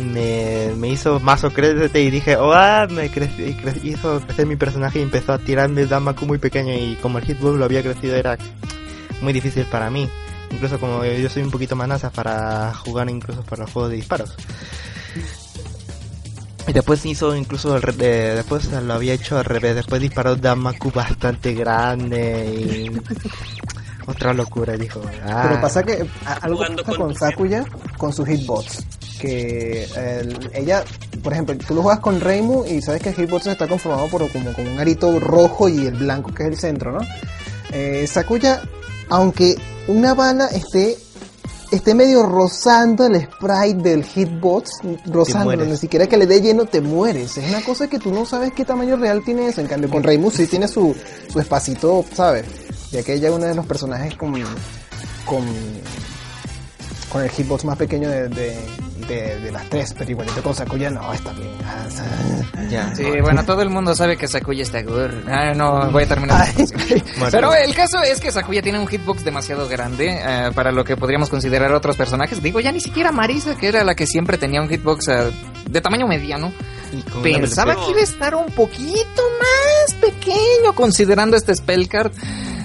me, 0.00 0.72
me 0.76 0.88
hizo 0.88 1.20
mazo 1.20 1.50
crédete 1.52 2.02
y 2.02 2.10
dije, 2.10 2.36
oh, 2.36 2.52
ah, 2.52 2.86
me 2.90 3.10
crecí, 3.10 3.56
hizo 3.82 4.20
crecer 4.20 4.46
mi 4.46 4.56
personaje 4.56 4.98
y 4.98 5.02
empezó 5.02 5.32
a 5.32 5.38
tirarme 5.38 5.82
el 5.82 5.88
Damaku 5.88 6.26
muy 6.26 6.38
pequeño 6.38 6.72
y 6.74 6.96
como 6.96 7.18
el 7.18 7.24
hitbox 7.24 7.58
lo 7.58 7.64
había 7.64 7.82
crecido 7.82 8.16
era 8.16 8.36
muy 9.20 9.32
difícil 9.32 9.64
para 9.64 9.90
mí. 9.90 10.08
Incluso 10.50 10.80
como 10.80 11.04
yo 11.04 11.28
soy 11.28 11.42
un 11.42 11.50
poquito 11.50 11.76
manaza 11.76 12.10
para 12.10 12.74
jugar 12.74 13.08
incluso 13.08 13.42
para 13.42 13.62
los 13.62 13.72
juegos 13.72 13.90
de 13.90 13.96
disparos. 13.96 14.34
Y 16.66 16.72
después 16.72 17.04
hizo 17.06 17.34
incluso 17.34 17.76
el 17.76 17.82
después 17.96 18.70
lo 18.70 18.94
había 18.94 19.14
hecho 19.14 19.38
al 19.38 19.44
revés, 19.44 19.74
después 19.76 20.00
disparó 20.00 20.36
Damaku 20.36 20.90
bastante 20.92 21.54
grande 21.54 22.86
y 22.86 22.90
otra 24.10 24.32
locura 24.32 24.76
dijo. 24.76 25.00
Ah. 25.24 25.46
Pero 25.48 25.60
pasa 25.60 25.82
que 25.82 26.06
algo 26.42 26.60
pasa 26.84 26.96
con 26.96 27.14
Sakuya 27.14 27.64
con 27.96 28.12
sus 28.12 28.26
hitbox 28.26 28.84
que 29.20 29.86
ella, 30.54 30.82
por 31.22 31.32
ejemplo, 31.32 31.54
tú 31.66 31.74
lo 31.74 31.82
juegas 31.82 32.00
con 32.00 32.20
Reimu 32.20 32.64
y 32.64 32.80
sabes 32.80 33.02
que 33.02 33.10
el 33.10 33.14
hitbox 33.14 33.48
está 33.48 33.68
conformado 33.68 34.08
por 34.08 34.26
como, 34.32 34.52
como 34.54 34.72
un 34.72 34.80
arito 34.80 35.20
rojo 35.20 35.68
y 35.68 35.86
el 35.86 35.94
blanco 35.94 36.32
que 36.32 36.44
es 36.44 36.48
el 36.48 36.56
centro, 36.56 36.92
¿no? 36.92 37.00
Eh, 37.70 38.06
Sakuya, 38.06 38.62
aunque 39.10 39.56
una 39.88 40.14
bala 40.14 40.46
esté 40.46 40.96
esté 41.70 41.94
medio 41.94 42.24
rozando 42.24 43.06
el 43.06 43.22
sprite 43.22 43.82
del 43.82 44.04
hitbox, 44.04 44.80
rozándolo, 45.06 45.64
ni 45.64 45.76
siquiera 45.76 46.06
que 46.06 46.16
le 46.16 46.26
dé 46.26 46.40
lleno, 46.40 46.64
te 46.64 46.80
mueres. 46.80 47.38
Es 47.38 47.48
una 47.48 47.62
cosa 47.62 47.88
que 47.88 47.98
tú 47.98 48.10
no 48.10 48.26
sabes 48.26 48.52
qué 48.52 48.64
tamaño 48.64 48.96
real 48.96 49.22
tiene 49.24 49.46
eso. 49.48 49.60
En 49.60 49.68
cambio, 49.68 49.88
con 49.88 50.02
Reimu 50.02 50.30
sí 50.30 50.46
tiene 50.46 50.66
su, 50.66 50.96
su 51.32 51.38
espacito, 51.38 52.04
¿sabes? 52.12 52.44
Ya 52.92 53.02
que 53.02 53.14
ella 53.14 53.28
es 53.28 53.34
uno 53.34 53.46
de 53.46 53.54
los 53.54 53.66
personajes 53.66 54.16
con, 54.16 54.32
con, 55.24 55.44
con 57.08 57.22
el 57.22 57.30
hitbox 57.30 57.64
más 57.64 57.76
pequeño 57.76 58.08
de, 58.08 58.28
de, 58.28 59.50
las 59.52 59.68
tres, 59.68 59.94
pero 59.96 60.10
igualito 60.10 60.42
con 60.42 60.54
Sakuya 60.54 60.90
no, 60.90 61.12
está 61.12 61.32
bien. 61.32 61.50
Ya. 62.70 62.94
Sí, 62.94 63.04
bueno, 63.20 63.44
todo 63.44 63.62
el 63.62 63.70
mundo 63.70 63.96
sabe 63.96 64.16
que 64.16 64.28
Sakuya 64.28 64.62
está 64.62 64.82
good. 64.82 65.10
Ah, 65.28 65.52
no, 65.54 65.90
voy 65.92 66.04
a 66.04 66.06
terminar. 66.06 66.46
pero 67.32 67.52
el 67.52 67.74
caso 67.74 68.00
es 68.02 68.20
que 68.20 68.30
Sakuya 68.30 68.62
tiene 68.62 68.78
un 68.78 68.86
hitbox 68.86 69.24
demasiado 69.24 69.68
grande 69.68 70.20
eh, 70.22 70.50
para 70.54 70.70
lo 70.70 70.84
que 70.84 70.96
podríamos 70.96 71.28
considerar 71.30 71.72
otros 71.72 71.96
personajes. 71.96 72.40
Digo, 72.40 72.60
ya 72.60 72.70
ni 72.70 72.80
siquiera 72.80 73.10
Marisa, 73.10 73.56
que 73.56 73.66
era 73.66 73.82
la 73.82 73.96
que 73.96 74.06
siempre 74.06 74.38
tenía 74.38 74.60
un 74.62 74.68
hitbox 74.68 75.08
eh, 75.08 75.32
de 75.68 75.80
tamaño 75.80 76.06
mediano. 76.06 76.52
Pensaba 77.22 77.74
que 77.74 77.90
iba 77.90 78.00
a 78.00 78.04
estar 78.04 78.34
un 78.34 78.52
poquito 78.52 79.22
más 79.40 79.94
pequeño 79.94 80.72
considerando 80.74 81.36
este 81.36 81.54
spellcard, 81.54 82.12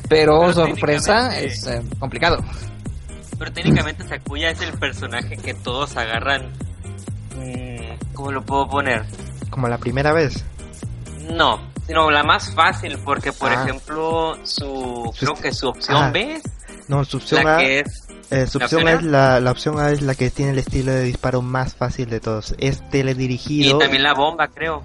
pero, 0.08 0.54
sorpresa, 0.54 1.40
es 1.40 1.68
eh, 1.68 1.82
complicado. 2.00 2.44
Pero 3.38 3.52
técnicamente 3.52 4.08
Sakuya 4.08 4.52
es 4.52 4.62
el 4.62 4.74
personaje 4.74 5.38
que 5.38 5.54
todos 5.54 5.96
agarran. 5.98 6.52
Mm, 7.36 8.14
¿Cómo 8.14 8.32
lo 8.32 8.42
puedo 8.44 8.68
poner? 8.68 9.06
¿Como 9.50 9.68
la 9.68 9.78
primera 9.78 10.14
vez? 10.14 10.46
No, 11.30 11.60
sino 11.86 12.10
la 12.12 12.24
más 12.24 12.54
fácil, 12.54 12.98
porque 13.04 13.32
por 13.32 13.52
ah. 13.52 13.64
ejemplo, 13.64 14.38
su. 14.44 15.12
Creo 15.20 15.34
que 15.34 15.52
su 15.52 15.68
opción 15.68 16.04
ah. 16.04 16.12
B 16.12 16.42
No, 16.88 17.04
su 17.04 17.18
opción 17.18 17.44
la 17.44 17.58
que 17.58 17.80
es. 17.80 18.08
Eh, 18.32 18.48
su 18.48 18.58
opción, 18.58 18.88
es 18.88 19.04
la, 19.04 19.40
la 19.40 19.52
opción 19.52 19.80
A 19.80 19.92
es 19.92 20.02
la 20.02 20.16
que 20.16 20.32
tiene 20.32 20.52
el 20.52 20.58
estilo 20.58 20.92
de 20.92 21.04
disparo 21.04 21.42
más 21.42 21.76
fácil 21.76 22.10
de 22.10 22.20
todos. 22.20 22.56
Es 22.58 22.88
teledirigido. 22.90 23.76
Y 23.76 23.80
también 23.80 24.04
la 24.04 24.14
bomba, 24.14 24.48
creo. 24.48 24.84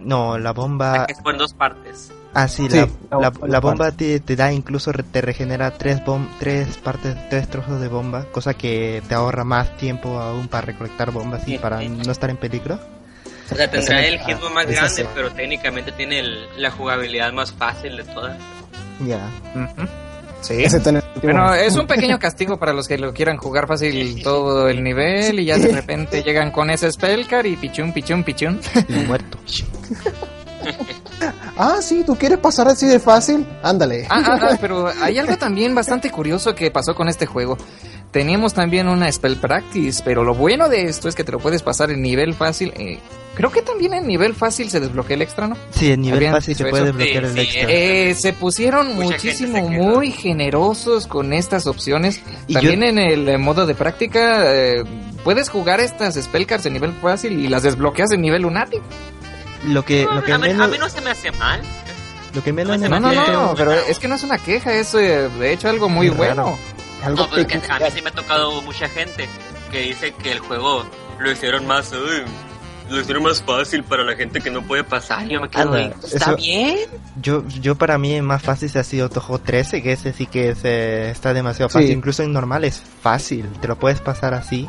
No, 0.00 0.38
la 0.38 0.52
bomba. 0.52 0.98
La 0.98 1.06
que 1.06 1.12
es 1.12 1.20
por 1.20 1.36
dos 1.38 1.54
partes. 1.54 2.12
Ah, 2.34 2.48
sí, 2.48 2.68
la, 2.68 3.32
la, 3.46 3.60
bomba 3.60 3.92
te, 3.92 4.18
te, 4.18 4.34
da 4.34 4.52
incluso, 4.52 4.92
te 4.92 5.20
regenera 5.20 5.70
tres, 5.70 6.04
bom 6.04 6.26
tres 6.40 6.76
partes, 6.78 7.16
tres 7.30 7.48
trozos 7.48 7.80
de 7.80 7.86
bomba, 7.86 8.26
cosa 8.32 8.54
que 8.54 9.02
te 9.08 9.14
ahorra 9.14 9.44
más 9.44 9.76
tiempo 9.76 10.18
aún 10.18 10.48
para 10.48 10.66
recolectar 10.66 11.12
bombas 11.12 11.46
y 11.46 11.58
para 11.58 11.80
no 11.80 12.10
estar 12.10 12.30
en 12.30 12.36
peligro. 12.36 12.80
O 13.50 13.54
sea, 13.54 13.70
tendrá 13.70 14.04
el 14.04 14.18
hitbox 14.18 14.52
más 14.52 14.66
grande, 14.66 15.06
pero 15.14 15.30
técnicamente 15.32 15.92
tiene 15.92 16.22
la 16.56 16.72
jugabilidad 16.72 17.32
más 17.32 17.52
fácil 17.52 17.96
de 17.98 18.04
todas. 18.04 18.36
Ya. 19.06 19.30
Sí. 20.40 20.64
Bueno, 21.22 21.54
es 21.54 21.76
un 21.76 21.86
pequeño 21.86 22.18
castigo 22.18 22.58
para 22.58 22.72
los 22.72 22.86
que 22.88 22.98
lo 22.98 23.14
quieran 23.14 23.36
jugar 23.36 23.66
fácil 23.66 24.22
todo 24.22 24.68
el 24.68 24.82
nivel 24.82 25.40
y 25.40 25.46
ya 25.46 25.56
de 25.56 25.72
repente 25.72 26.22
llegan 26.22 26.50
con 26.50 26.68
ese 26.68 26.90
spellcar 26.90 27.46
y 27.46 27.56
pichun, 27.56 27.92
pichun, 27.92 28.24
pichun. 28.24 28.60
Y 28.88 28.92
muerto. 29.06 29.38
ah, 31.56 31.78
sí, 31.80 32.02
¿tú 32.04 32.16
quieres 32.16 32.38
pasar 32.38 32.68
así 32.68 32.86
de 32.86 32.98
fácil? 32.98 33.46
Ándale. 33.62 34.06
Ah, 34.10 34.22
ah, 34.24 34.38
ah, 34.42 34.58
pero 34.60 34.88
hay 35.02 35.18
algo 35.18 35.36
también 35.36 35.74
bastante 35.74 36.10
curioso 36.10 36.54
que 36.54 36.70
pasó 36.70 36.94
con 36.94 37.08
este 37.08 37.26
juego. 37.26 37.56
Teníamos 38.10 38.54
también 38.54 38.88
una 38.88 39.10
spell 39.10 39.36
practice, 39.36 40.02
pero 40.04 40.22
lo 40.22 40.34
bueno 40.34 40.68
de 40.68 40.84
esto 40.84 41.08
es 41.08 41.16
que 41.16 41.24
te 41.24 41.32
lo 41.32 41.40
puedes 41.40 41.62
pasar 41.62 41.90
en 41.90 42.00
nivel 42.00 42.34
fácil. 42.34 42.72
Eh, 42.76 43.00
creo 43.34 43.50
que 43.50 43.60
también 43.60 43.92
en 43.94 44.06
nivel 44.06 44.34
fácil 44.34 44.70
se 44.70 44.78
desbloquea 44.78 45.16
el 45.16 45.22
extra, 45.22 45.48
¿no? 45.48 45.56
Sí, 45.70 45.90
en 45.90 46.02
nivel 46.02 46.30
fácil 46.30 46.54
se 46.54 46.64
puede 46.66 46.84
desbloquear 46.84 47.24
el 47.24 47.38
extra. 47.38 47.66
Eh, 47.68 48.14
se 48.14 48.32
pusieron 48.32 48.94
muchísimo, 48.94 49.68
muy 49.68 50.12
generosos 50.12 51.08
con 51.08 51.32
estas 51.32 51.66
opciones. 51.66 52.20
también 52.52 52.84
en 52.84 52.98
el 52.98 53.38
modo 53.40 53.66
de 53.66 53.74
práctica 53.74 54.54
eh, 54.54 54.84
puedes 55.24 55.48
jugar 55.48 55.80
estas 55.80 56.14
spellcards 56.14 56.66
en 56.66 56.74
nivel 56.74 56.92
fácil 56.92 57.40
y 57.40 57.48
las 57.48 57.64
desbloqueas 57.64 58.12
en 58.12 58.20
nivel 58.20 58.42
lunático 58.42 58.84
lo 59.66 59.84
que, 59.84 60.04
lo 60.04 60.22
que 60.22 60.32
a, 60.32 60.38
menos, 60.38 60.66
a 60.66 60.68
mí 60.68 60.78
no 60.78 60.88
se 60.88 61.00
me 61.00 61.10
hace 61.10 61.30
mal. 61.32 61.60
Lo 62.34 62.42
que 62.42 62.52
menos 62.52 62.78
no, 62.80 63.00
no, 63.00 63.12
no, 63.12 63.54
pero 63.56 63.72
es 63.72 63.98
que 63.98 64.08
no 64.08 64.16
es 64.16 64.24
una 64.24 64.38
queja, 64.38 64.72
es 64.74 64.92
eh, 64.94 65.28
de 65.28 65.52
hecho 65.52 65.68
algo 65.68 65.88
muy 65.88 66.08
bueno. 66.08 66.58
Algo 67.02 67.24
no, 67.24 67.30
porque 67.30 67.60
a 67.68 67.78
mí 67.78 67.86
sí 67.92 68.02
me 68.02 68.08
ha 68.10 68.12
tocado 68.12 68.60
mucha 68.62 68.88
gente 68.88 69.28
que 69.70 69.80
dice 69.80 70.12
que 70.14 70.32
el 70.32 70.40
juego 70.40 70.84
lo 71.18 71.30
hicieron 71.30 71.66
más, 71.66 71.92
lo 71.92 73.00
hicieron 73.00 73.22
más 73.22 73.42
fácil 73.42 73.84
para 73.84 74.02
la 74.04 74.16
gente 74.16 74.40
que 74.40 74.50
no 74.50 74.62
puede 74.62 74.82
pasar. 74.82 75.28
Yo 75.28 75.40
me 75.40 75.48
quedo, 75.48 75.76
¿está 75.76 76.34
bien? 76.34 76.78
Yo, 77.20 77.46
yo 77.48 77.76
para 77.76 77.98
mí 77.98 78.20
más 78.20 78.42
fácil 78.42 78.68
se 78.68 78.80
ha 78.80 78.84
sido 78.84 79.08
Toho 79.10 79.38
13, 79.38 79.82
que 79.82 79.92
ese 79.92 80.12
sí 80.12 80.26
que 80.26 80.54
eh, 80.64 81.10
está 81.10 81.34
demasiado 81.34 81.68
fácil. 81.68 81.92
Incluso 81.92 82.22
en 82.22 82.32
normal 82.32 82.64
es 82.64 82.82
fácil, 83.00 83.48
te 83.60 83.68
lo 83.68 83.78
puedes 83.78 84.00
pasar 84.00 84.34
así. 84.34 84.66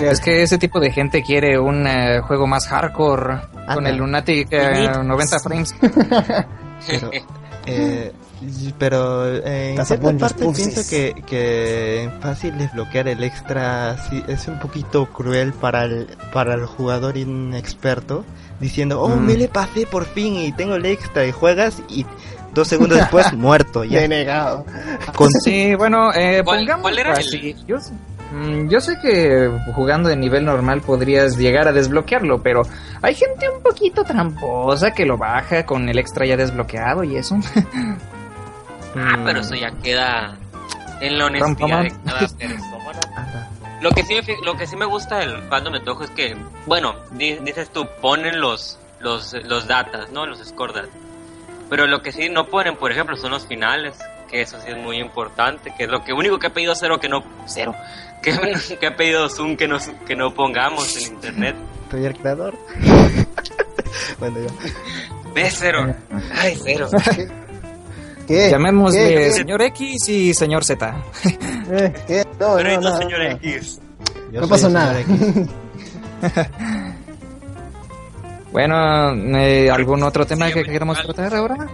Es 0.00 0.20
que 0.20 0.42
ese 0.42 0.58
tipo 0.58 0.80
de 0.80 0.90
gente 0.90 1.22
quiere 1.22 1.58
un 1.58 1.86
eh, 1.86 2.20
juego 2.20 2.48
más 2.48 2.66
hardcore 2.66 3.40
con 3.72 3.86
el 3.86 3.96
Lunatic 3.96 4.50
90 4.50 5.36
eh, 5.36 5.40
frames. 5.40 5.74
pero, 6.86 7.10
eh, 7.66 8.12
pero 8.78 9.26
en 9.26 9.86
cierta 9.86 10.18
parte 10.18 10.46
pienso 10.54 10.88
que, 10.88 11.14
que 11.26 12.10
fácil 12.20 12.58
desbloquear 12.58 13.08
el 13.08 13.22
extra 13.24 13.96
es 14.28 14.48
un 14.48 14.58
poquito 14.58 15.06
cruel 15.06 15.52
para 15.52 15.84
el, 15.84 16.08
para 16.32 16.54
el 16.54 16.66
jugador 16.66 17.16
inexperto 17.16 18.24
diciendo, 18.60 19.00
oh, 19.00 19.16
me 19.16 19.34
mm. 19.34 19.38
le 19.38 19.48
pasé 19.48 19.86
por 19.86 20.04
fin 20.04 20.36
y 20.36 20.52
tengo 20.52 20.74
el 20.74 20.86
extra 20.86 21.26
y 21.26 21.32
juegas 21.32 21.82
y 21.88 22.06
dos 22.54 22.68
segundos 22.68 22.98
después 22.98 23.32
muerto 23.34 23.84
ya. 23.84 24.00
Denegado. 24.00 24.64
Sí, 25.44 25.74
bueno, 25.74 26.12
eh, 26.14 26.42
pongamos 26.44 26.92
así. 27.08 27.54
Mm, 27.54 27.66
yo 27.66 27.78
sé 28.80 28.98
que 29.00 29.50
jugando 29.74 30.08
de 30.08 30.16
nivel 30.16 30.44
normal 30.44 30.80
podrías 30.80 31.36
llegar 31.36 31.68
a 31.68 31.72
desbloquearlo, 31.72 32.42
pero 32.42 32.62
hay 33.02 33.14
gente 33.14 33.48
un 33.48 33.62
poquito 33.62 34.04
tramposa 34.04 34.92
que 34.92 35.04
lo 35.04 35.16
baja 35.16 35.64
con 35.64 35.88
el 35.88 35.98
extra 35.98 36.26
ya 36.26 36.36
desbloqueado 36.36 37.04
y 37.04 37.16
eso. 37.16 37.36
ah, 38.96 39.22
pero 39.24 39.40
eso 39.40 39.54
ya 39.54 39.70
queda 39.82 40.36
en 41.00 41.18
la 41.18 41.26
honestidad 41.26 41.82
de 41.82 41.92
cada 42.04 42.20
persona. 42.38 43.50
Lo 43.80 43.90
que 43.90 44.02
sí, 44.02 44.18
lo 44.44 44.56
que 44.56 44.66
sí 44.66 44.76
me 44.76 44.86
gusta 44.86 45.18
del 45.18 45.42
fandom 45.48 45.74
de 45.74 45.80
Toho 45.80 46.04
es 46.04 46.10
que, 46.10 46.34
bueno, 46.66 46.94
dices 47.12 47.68
tú, 47.70 47.86
ponen 48.00 48.40
los, 48.40 48.78
los, 49.00 49.34
los 49.44 49.66
datas, 49.68 50.10
¿no? 50.10 50.24
Los 50.24 50.38
score 50.42 50.88
Pero 51.68 51.86
lo 51.86 52.00
que 52.00 52.10
sí 52.10 52.30
no 52.30 52.46
ponen, 52.46 52.76
por 52.76 52.90
ejemplo, 52.90 53.16
son 53.16 53.32
los 53.32 53.46
finales 53.46 53.98
que 54.30 54.40
eso 54.40 54.58
sí 54.60 54.68
es 54.70 54.76
muy 54.76 54.98
importante, 54.98 55.72
que 55.76 55.84
es 55.84 55.90
lo 55.90 56.02
que 56.02 56.12
único 56.12 56.38
que 56.38 56.48
ha 56.48 56.50
pedido 56.50 56.74
Cero 56.74 56.98
que 56.98 57.08
no 57.08 57.22
Cero, 57.46 57.74
que, 58.24 58.76
que 58.80 58.86
ha 58.86 58.96
pedido 58.96 59.28
Zoom 59.28 59.56
que 59.56 59.68
no 59.68 59.78
que 60.06 60.16
no 60.16 60.34
pongamos 60.34 60.96
en 60.96 61.14
internet. 61.14 61.56
Soy 61.90 62.04
el 62.06 62.14
creador. 62.16 62.58
bueno, 64.18 64.38
yo. 64.40 64.46
Ve 65.34 65.50
Cero. 65.50 65.94
Ay, 66.34 66.58
Cero. 66.62 66.88
¿Qué? 68.26 68.50
Llamémosle 68.50 69.30
señor 69.32 69.60
X 69.62 70.08
y 70.08 70.32
señor 70.34 70.64
Z. 70.64 70.96
Eh, 71.70 71.92
¿Qué? 72.06 72.24
No, 72.40 72.56
Pero 72.56 72.80
no, 72.80 72.90
no, 72.90 72.96
señor 72.96 73.22
X. 73.22 73.80
no 74.32 74.48
pasó 74.48 74.70
nada. 74.70 74.98
bueno, 78.50 79.12
eh, 79.38 79.70
¿algún 79.70 80.02
otro 80.02 80.26
tema 80.26 80.50
que 80.50 80.62
queramos 80.64 81.02
tratar 81.02 81.34
ahora? 81.34 81.68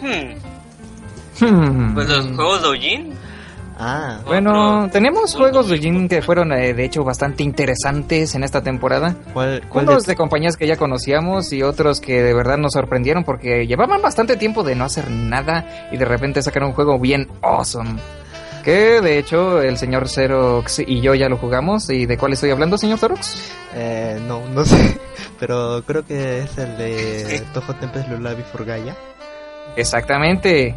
Hmm. 0.00 1.44
Hmm. 1.44 1.94
Pues 1.94 2.08
los 2.08 2.26
juegos 2.34 2.62
de 2.62 2.68
Ojin. 2.68 3.27
Ah, 3.80 4.18
bueno, 4.26 4.88
tenemos 4.90 5.36
juegos 5.36 5.68
de 5.68 5.76
Ojin 5.76 6.08
que 6.08 6.20
fueron 6.20 6.52
eh, 6.52 6.74
de 6.74 6.84
hecho 6.84 7.04
bastante 7.04 7.44
interesantes 7.44 8.34
en 8.34 8.42
esta 8.42 8.60
temporada. 8.60 9.14
¿Cuál, 9.32 9.62
Unos 9.72 10.04
de... 10.04 10.16
compañías 10.16 10.56
que 10.56 10.66
ya 10.66 10.76
conocíamos 10.76 11.52
y 11.52 11.62
otros 11.62 12.00
que 12.00 12.20
de 12.22 12.34
verdad 12.34 12.58
nos 12.58 12.72
sorprendieron 12.72 13.22
porque 13.22 13.68
llevaban 13.68 14.02
bastante 14.02 14.36
tiempo 14.36 14.64
de 14.64 14.74
no 14.74 14.84
hacer 14.84 15.10
nada 15.10 15.88
y 15.92 15.96
de 15.96 16.04
repente 16.04 16.42
sacaron 16.42 16.70
un 16.70 16.74
juego 16.74 16.98
bien 16.98 17.28
awesome. 17.42 18.00
Que 18.64 19.00
de 19.00 19.18
hecho 19.18 19.62
el 19.62 19.78
señor 19.78 20.08
Xerox 20.08 20.80
y 20.80 21.00
yo 21.00 21.14
ya 21.14 21.28
lo 21.28 21.36
jugamos. 21.36 21.88
¿Y 21.88 22.04
de 22.06 22.18
cuál 22.18 22.32
estoy 22.32 22.50
hablando, 22.50 22.76
señor 22.76 22.98
Xerox? 22.98 23.52
Eh, 23.76 24.20
no, 24.26 24.42
no 24.48 24.64
sé. 24.64 24.98
Pero 25.38 25.84
creo 25.86 26.04
que 26.04 26.40
es 26.40 26.58
el 26.58 26.76
de 26.76 27.42
Toho 27.54 27.74
Tempest 27.74 28.08
Lullaby 28.08 28.42
for 28.42 28.64
Gaia. 28.64 28.96
Exactamente. 29.76 30.74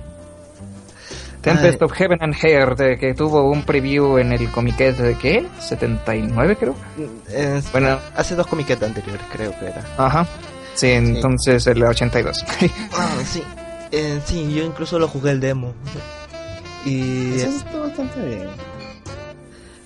Tempest 1.42 1.82
of 1.82 1.92
Heaven 1.94 2.20
and 2.22 2.36
Heart, 2.36 3.00
que 3.00 3.14
tuvo 3.14 3.50
un 3.50 3.64
preview 3.64 4.18
en 4.18 4.32
el 4.32 4.50
Comiquet 4.52 4.96
de 4.96 5.16
qué? 5.16 5.48
79 5.60 6.56
creo. 6.58 6.76
Es, 7.30 7.72
bueno, 7.72 7.98
hace 8.16 8.36
dos 8.36 8.48
Comiquet 8.48 8.82
anteriores 8.82 9.26
creo 9.32 9.58
que 9.60 9.68
era. 9.68 9.84
Ajá. 9.98 10.28
Sí, 10.76 10.88
entonces 10.92 11.66
el 11.68 11.84
82. 11.84 12.46
ah, 12.94 13.10
sí. 13.26 13.44
Eh, 13.92 14.20
sí, 14.26 14.54
yo 14.54 14.64
incluso 14.64 15.00
lo 15.00 15.08
jugué 15.08 15.32
el 15.32 15.40
demo. 15.40 15.74
Y 16.86 17.34
Eso 17.36 17.58
está 17.58 17.78
bastante 17.80 18.22
bien. 18.22 18.48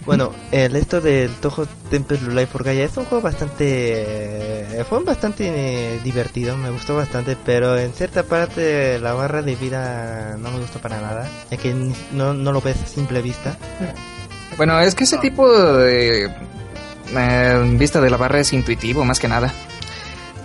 Bueno, 0.05 0.31
el 0.51 0.75
esto 0.75 1.01
del 1.01 1.33
Toho 1.35 1.65
Temple 1.89 2.19
Life 2.29 2.47
for 2.47 2.63
Gaia 2.63 2.85
es 2.85 2.95
un 2.95 3.05
juego 3.05 3.23
bastante. 3.23 4.85
fue 4.87 5.03
bastante 5.03 5.47
eh, 5.47 5.99
divertido, 6.03 6.55
me 6.57 6.69
gustó 6.69 6.95
bastante, 6.95 7.35
pero 7.43 7.77
en 7.77 7.91
cierta 7.93 8.23
parte 8.23 8.99
la 8.99 9.13
barra 9.13 9.41
de 9.41 9.55
vida 9.55 10.37
no 10.37 10.51
me 10.51 10.59
gustó 10.59 10.79
para 10.79 11.01
nada, 11.01 11.27
ya 11.49 11.57
que 11.57 11.73
no, 12.11 12.33
no 12.33 12.51
lo 12.51 12.61
ves 12.61 12.83
a 12.83 12.87
simple 12.87 13.21
vista. 13.21 13.57
Bueno, 14.57 14.79
es 14.79 14.93
que 14.93 15.05
ese 15.05 15.17
tipo 15.17 15.51
de. 15.73 16.25
Eh, 17.15 17.75
vista 17.77 17.99
de 17.99 18.09
la 18.09 18.17
barra 18.17 18.39
es 18.39 18.53
intuitivo, 18.53 19.03
más 19.05 19.19
que 19.19 19.27
nada. 19.27 19.51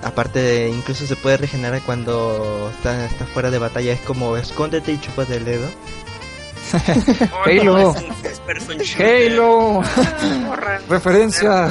Aparte, 0.03 0.71
incluso 0.71 1.07
se 1.07 1.17
puede 1.17 1.37
regenerar 1.37 1.83
cuando 1.83 2.71
está, 2.75 3.05
está 3.05 3.27
fuera 3.27 3.51
de 3.51 3.59
batalla, 3.59 3.93
es 3.93 4.01
como 4.01 4.39
escóndete 4.39 4.93
y 4.93 5.01
chupas 5.01 5.29
del 5.29 5.45
dedo. 5.45 5.69
Halo. 7.47 7.95
Halo. 8.99 9.83
Referencia. 10.89 11.67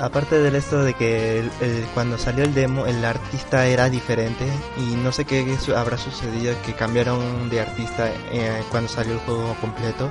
Aparte 0.00 0.38
del 0.38 0.54
esto 0.54 0.84
de 0.84 0.94
que 0.94 1.40
el, 1.40 1.50
el, 1.60 1.84
cuando 1.92 2.18
salió 2.18 2.44
el 2.44 2.54
demo 2.54 2.86
el 2.86 3.04
artista 3.04 3.66
era 3.66 3.90
diferente 3.90 4.46
y 4.76 4.94
no 4.94 5.10
sé 5.10 5.24
qué 5.24 5.56
habrá 5.74 5.98
sucedido 5.98 6.54
que 6.64 6.72
cambiaron 6.72 7.50
de 7.50 7.60
artista 7.60 8.08
eh, 8.30 8.62
cuando 8.70 8.88
salió 8.88 9.14
el 9.14 9.18
juego 9.20 9.56
completo. 9.60 10.08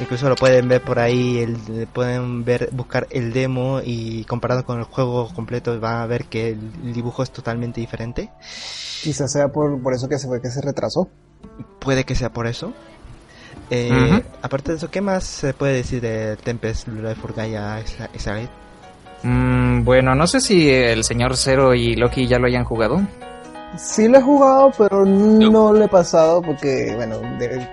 Incluso 0.00 0.28
lo 0.28 0.36
pueden 0.36 0.68
ver 0.68 0.80
por 0.82 0.98
ahí, 1.00 1.38
el, 1.38 1.88
pueden 1.92 2.44
ver, 2.44 2.70
buscar 2.72 3.08
el 3.10 3.32
demo 3.32 3.80
y 3.84 4.24
comparado 4.24 4.64
con 4.64 4.78
el 4.78 4.84
juego 4.84 5.28
completo 5.34 5.78
van 5.80 5.96
a 5.96 6.06
ver 6.06 6.26
que 6.26 6.50
el 6.50 6.92
dibujo 6.92 7.22
es 7.22 7.30
totalmente 7.30 7.80
diferente. 7.80 8.30
Quizás 9.02 9.32
sea 9.32 9.48
por, 9.48 9.82
por 9.82 9.94
eso 9.94 10.08
que 10.08 10.18
se 10.18 10.28
fue 10.28 10.40
que 10.40 10.50
se 10.50 10.60
retrasó. 10.60 11.08
Puede 11.80 12.04
que 12.04 12.14
sea 12.14 12.30
por 12.30 12.46
eso. 12.46 12.72
Eh, 13.70 13.90
uh 13.90 13.94
-huh. 13.94 14.24
Aparte 14.42 14.72
de 14.72 14.78
eso, 14.78 14.90
¿qué 14.90 15.00
más 15.00 15.24
se 15.24 15.52
puede 15.52 15.74
decir 15.74 16.00
de 16.00 16.36
Tempest 16.36 16.88
Life 16.88 17.16
for 17.16 17.34
Gaia 17.34 17.80
Exalted? 17.80 18.48
Mm, 19.22 19.84
bueno, 19.84 20.14
no 20.14 20.26
sé 20.26 20.40
si 20.40 20.70
el 20.70 21.02
señor 21.04 21.36
Zero 21.36 21.74
y 21.74 21.96
Loki 21.96 22.28
ya 22.28 22.38
lo 22.38 22.46
hayan 22.46 22.64
jugado. 22.64 23.00
Sí 23.76 24.08
lo 24.08 24.18
he 24.18 24.22
jugado, 24.22 24.72
pero 24.78 25.04
no, 25.04 25.50
no 25.50 25.72
lo 25.72 25.84
he 25.84 25.88
pasado 25.88 26.40
porque, 26.40 26.94
bueno, 26.96 27.18
de, 27.38 27.68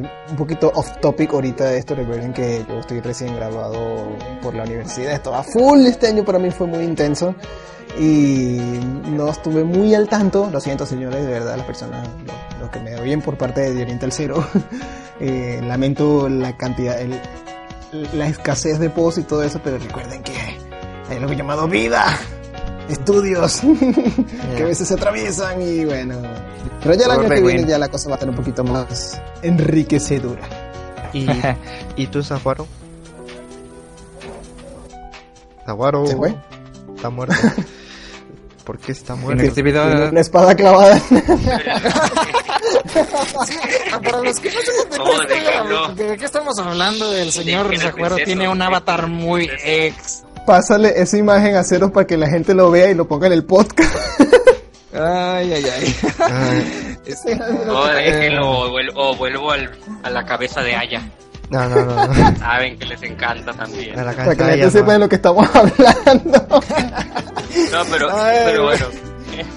un 0.00 0.36
poquito 0.36 0.70
off 0.74 1.00
topic 1.00 1.32
ahorita 1.32 1.64
de 1.64 1.78
esto, 1.78 1.94
recuerden 1.94 2.32
que 2.32 2.64
yo 2.68 2.78
estoy 2.78 3.00
recién 3.00 3.34
graduado 3.36 4.08
por 4.42 4.54
la 4.54 4.64
universidad, 4.64 5.12
esto 5.12 5.32
full 5.52 5.86
este 5.86 6.08
año 6.08 6.24
para 6.24 6.38
mí 6.38 6.50
fue 6.50 6.66
muy 6.66 6.84
intenso 6.84 7.34
y 7.98 8.58
no 9.10 9.28
estuve 9.28 9.64
muy 9.64 9.94
al 9.94 10.08
tanto, 10.08 10.48
lo 10.50 10.60
siento 10.60 10.84
señores, 10.84 11.24
de 11.24 11.32
verdad, 11.32 11.56
las 11.56 11.66
personas, 11.66 12.08
los, 12.60 12.70
que 12.70 12.80
me 12.80 12.96
oyen 12.96 13.20
por 13.20 13.36
parte 13.36 13.72
de 13.72 13.82
Oriental 13.82 14.12
Zero, 14.12 14.44
eh, 15.20 15.60
lamento 15.62 16.28
la 16.28 16.56
cantidad, 16.56 17.00
el, 17.00 17.20
la 18.14 18.26
escasez 18.26 18.78
de 18.78 18.90
posts 18.90 19.20
y 19.20 19.24
todo 19.24 19.42
eso, 19.42 19.60
pero 19.62 19.78
recuerden 19.78 20.22
que 20.22 20.32
hay 21.08 21.16
algo 21.16 21.32
llamado 21.32 21.68
vida, 21.68 22.04
estudios, 22.88 23.60
que 24.56 24.62
a 24.62 24.66
veces 24.66 24.88
se 24.88 24.94
atraviesan 24.94 25.60
y 25.62 25.84
bueno, 25.84 26.16
pero 26.82 26.94
ya 26.94 27.06
el 27.06 27.10
año 27.12 27.28
que 27.28 27.40
viene 27.40 27.64
ya 27.66 27.78
la 27.78 27.88
cosa 27.88 28.08
va 28.08 28.14
a 28.14 28.18
estar 28.18 28.28
un 28.28 28.36
poquito 28.36 28.64
más 28.64 29.20
enriquecedora. 29.42 30.42
¿Y, 31.12 31.26
¿y 31.96 32.06
tú, 32.08 32.22
Zaguaro? 32.22 32.66
Zaguaro. 35.64 36.06
¿Se 36.06 36.16
fue? 36.16 36.34
Está 36.94 37.10
muerto. 37.10 37.34
¿Por 38.64 38.78
qué 38.78 38.92
está 38.92 39.14
muerto? 39.14 39.52
Tiene 39.52 40.08
una 40.08 40.20
espada 40.20 40.54
clavada. 40.54 41.00
Para 44.02 44.18
los 44.22 44.40
que 44.40 44.50
no 44.50 45.18
de, 45.20 45.96
qué 45.96 46.04
de, 46.04 46.16
qué 46.16 46.24
estamos 46.24 46.58
hablando, 46.58 47.14
el 47.14 47.30
señor 47.30 47.76
Zaguaro 47.78 48.16
tiene 48.16 48.48
un 48.48 48.60
avatar 48.62 49.06
muy 49.08 49.50
ex. 49.62 50.23
Pásale 50.46 51.00
esa 51.00 51.16
imagen 51.16 51.56
a 51.56 51.64
Ceros 51.64 51.90
para 51.90 52.06
que 52.06 52.16
la 52.16 52.28
gente 52.28 52.54
lo 52.54 52.70
vea 52.70 52.90
y 52.90 52.94
lo 52.94 53.08
ponga 53.08 53.26
en 53.26 53.32
el 53.32 53.44
podcast. 53.44 53.94
Ay, 54.96 55.52
ay, 55.52 55.64
ay. 55.64 55.96
ay. 56.20 56.90
No, 57.66 57.84
déjenlo, 57.86 58.48
o 58.48 58.70
vuelvo, 58.70 58.92
o 59.10 59.16
vuelvo 59.16 59.50
al, 59.50 59.70
a 60.04 60.10
la 60.10 60.24
cabeza 60.24 60.62
de 60.62 60.76
Aya. 60.76 61.02
No, 61.50 61.68
no, 61.68 61.84
no. 61.84 62.06
no. 62.06 62.14
Saben 62.38 62.78
que 62.78 62.86
les 62.86 63.02
encanta 63.02 63.52
también. 63.52 63.96
La 63.96 64.12
Para 64.12 64.34
que 64.34 64.44
la 64.44 64.50
gente 64.50 64.70
sepa 64.70 64.92
de 64.92 64.98
lo 65.00 65.08
que 65.08 65.16
estamos 65.16 65.48
hablando. 65.54 66.46
No, 67.72 67.84
pero, 67.90 68.08
Ay, 68.16 68.38
pero 68.44 68.64
bueno. 68.64 68.86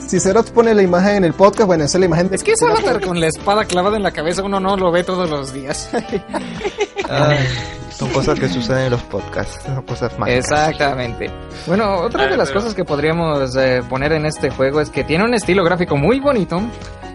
Si 0.07 0.19
Xerox 0.19 0.49
pone 0.51 0.73
la 0.73 0.81
imagen 0.81 1.17
en 1.17 1.23
el 1.25 1.33
podcast, 1.33 1.67
bueno, 1.67 1.83
esa 1.83 1.97
es 1.97 1.99
la 1.99 2.05
imagen 2.07 2.29
de... 2.29 2.35
Es 2.35 2.43
que 2.43 2.53
ese 2.53 2.65
avatar 2.65 2.99
con 2.99 3.19
la 3.19 3.27
espada 3.27 3.65
clavada 3.65 3.95
en 3.95 4.03
la 4.03 4.11
cabeza 4.11 4.41
uno 4.41 4.59
no 4.59 4.75
lo 4.75 4.91
ve 4.91 5.03
todos 5.03 5.29
los 5.29 5.53
días. 5.53 5.89
Ay, 7.09 7.47
son 7.97 8.09
cosas 8.11 8.39
que 8.39 8.47
suceden 8.47 8.85
en 8.85 8.91
los 8.91 9.01
podcasts, 9.03 9.63
son 9.65 9.81
cosas 9.81 10.17
mágicas. 10.19 10.45
Exactamente. 10.45 11.31
Bueno, 11.65 11.95
otra 11.95 12.27
de 12.27 12.37
las 12.37 12.51
cosas 12.51 12.75
que 12.75 12.85
podríamos 12.85 13.55
eh, 13.55 13.81
poner 13.89 14.11
en 14.11 14.27
este 14.27 14.51
juego 14.51 14.81
es 14.81 14.91
que 14.91 15.03
tiene 15.03 15.25
un 15.25 15.33
estilo 15.33 15.63
gráfico 15.63 15.97
muy 15.97 16.19
bonito. 16.19 16.61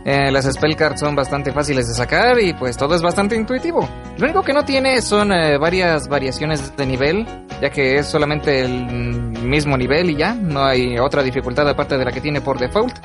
Eh, 0.05 0.33
las 0.33 0.47
spell 0.53 0.75
cards 0.75 0.99
son 0.99 1.15
bastante 1.15 1.53
fáciles 1.53 1.87
de 1.87 1.95
sacar 1.95 2.41
y 2.41 2.53
pues 2.55 2.77
todo 2.77 2.97
es 2.97 3.03
bastante 3.03 3.37
intuitivo. 3.37 3.89
Lo 4.19 4.25
único 4.25 4.43
que 4.43 4.53
no 4.53 4.65
tiene 4.65 5.01
son 5.01 5.33
eh, 5.33 5.57
varias 5.57 6.09
variaciones 6.09 6.77
de 6.77 6.85
nivel, 6.85 7.27
ya 7.61 7.71
que 7.71 7.99
es 7.99 8.07
solamente 8.09 8.65
el 8.65 8.85
mismo 9.43 9.77
nivel 9.77 10.11
y 10.11 10.17
ya, 10.17 10.35
no 10.35 10.65
hay 10.65 10.99
otra 10.99 11.23
dificultad 11.23 11.69
aparte 11.69 11.97
de 11.97 12.05
la 12.05 12.11
que 12.11 12.21
tiene 12.21 12.41
por 12.41 12.59
default. 12.59 12.99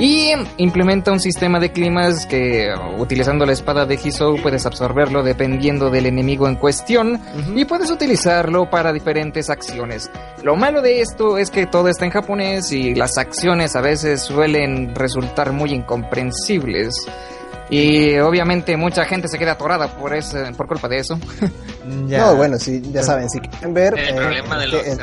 Y 0.00 0.32
implementa 0.56 1.12
un 1.12 1.20
sistema 1.20 1.60
de 1.60 1.72
climas 1.72 2.24
que 2.24 2.72
utilizando 2.96 3.44
la 3.44 3.52
espada 3.52 3.84
de 3.84 3.96
Hisou 4.02 4.40
puedes 4.40 4.64
absorberlo 4.64 5.22
dependiendo 5.22 5.90
del 5.90 6.06
enemigo 6.06 6.48
en 6.48 6.56
cuestión 6.56 7.19
uh 7.34 7.38
-huh. 7.38 7.60
y 7.60 7.64
puedes 7.64 7.90
utilizarlo 7.90 8.68
para 8.70 8.92
diferentes 8.92 9.50
acciones. 9.50 10.10
Lo 10.42 10.56
malo 10.56 10.82
de 10.82 11.00
esto 11.00 11.38
es 11.38 11.50
que 11.50 11.66
todo 11.66 11.88
está 11.88 12.04
en 12.04 12.10
japonés 12.10 12.72
y 12.72 12.94
las 12.94 13.18
acciones 13.18 13.76
a 13.76 13.80
veces 13.80 14.22
suelen 14.22 14.94
resultar 14.94 15.52
muy 15.52 15.72
incomprensibles. 15.72 16.94
Y 17.70 18.18
obviamente 18.18 18.76
mucha 18.76 19.04
gente 19.04 19.28
se 19.28 19.38
queda 19.38 19.52
atorada 19.52 19.96
por 19.96 20.12
ese, 20.14 20.52
por 20.56 20.66
culpa 20.66 20.88
de 20.88 20.98
eso. 20.98 21.18
ya. 22.08 22.26
No, 22.26 22.36
bueno, 22.36 22.58
sí, 22.58 22.82
ya 22.92 23.02
saben, 23.02 23.30
si 23.30 23.38
quieren 23.38 23.72
ver... 23.72 23.96
El 23.96 24.08
eh, 24.08 24.14
problema 24.14 24.58
de 24.58 24.66
los... 24.66 24.86
El, 24.86 24.98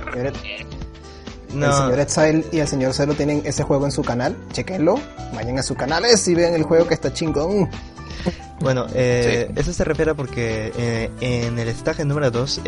no. 1.54 1.66
El 1.66 1.74
señor 1.74 2.00
Exile 2.00 2.46
y 2.52 2.60
el 2.60 2.68
señor 2.68 2.94
Zero 2.94 3.14
tienen 3.14 3.42
ese 3.46 3.64
juego 3.64 3.86
en 3.86 3.92
su 3.92 4.04
canal. 4.04 4.36
Chequenlo. 4.52 5.00
Vayan 5.34 5.58
a 5.58 5.64
su 5.64 5.76
canal 5.76 6.04
y 6.26 6.36
vean 6.36 6.54
el 6.54 6.64
juego 6.64 6.88
que 6.88 6.94
está 6.94 7.14
chingón. 7.14 7.70
Bueno, 8.60 8.88
eh, 8.96 9.46
sí. 9.50 9.54
eso 9.60 9.72
se 9.72 9.84
refiere 9.84 10.16
porque 10.16 10.74
eh, 10.76 11.12
en 11.22 11.60
el 11.60 11.68
estaje 11.68 12.04
número 12.06 12.32
2 12.32 12.62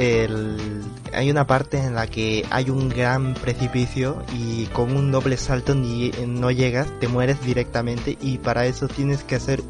hay 1.14 1.32
una 1.32 1.48
parte 1.48 1.80
en 1.80 1.96
la 1.96 2.06
que 2.06 2.46
hay 2.52 2.70
un 2.70 2.90
gran 2.90 3.34
precipicio 3.34 4.22
y 4.32 4.66
con 4.68 4.96
un 4.96 5.12
doble 5.12 5.36
salto 5.36 5.74
ni, 5.74 6.12
no 6.28 6.52
llegas, 6.52 6.88
te 7.00 7.08
mueres 7.08 7.42
directamente 7.42 8.20
y 8.22 8.38
para 8.38 8.68
eso 8.68 8.88
tienes 8.88 9.24
que 9.24 9.36
hacer 9.36 9.64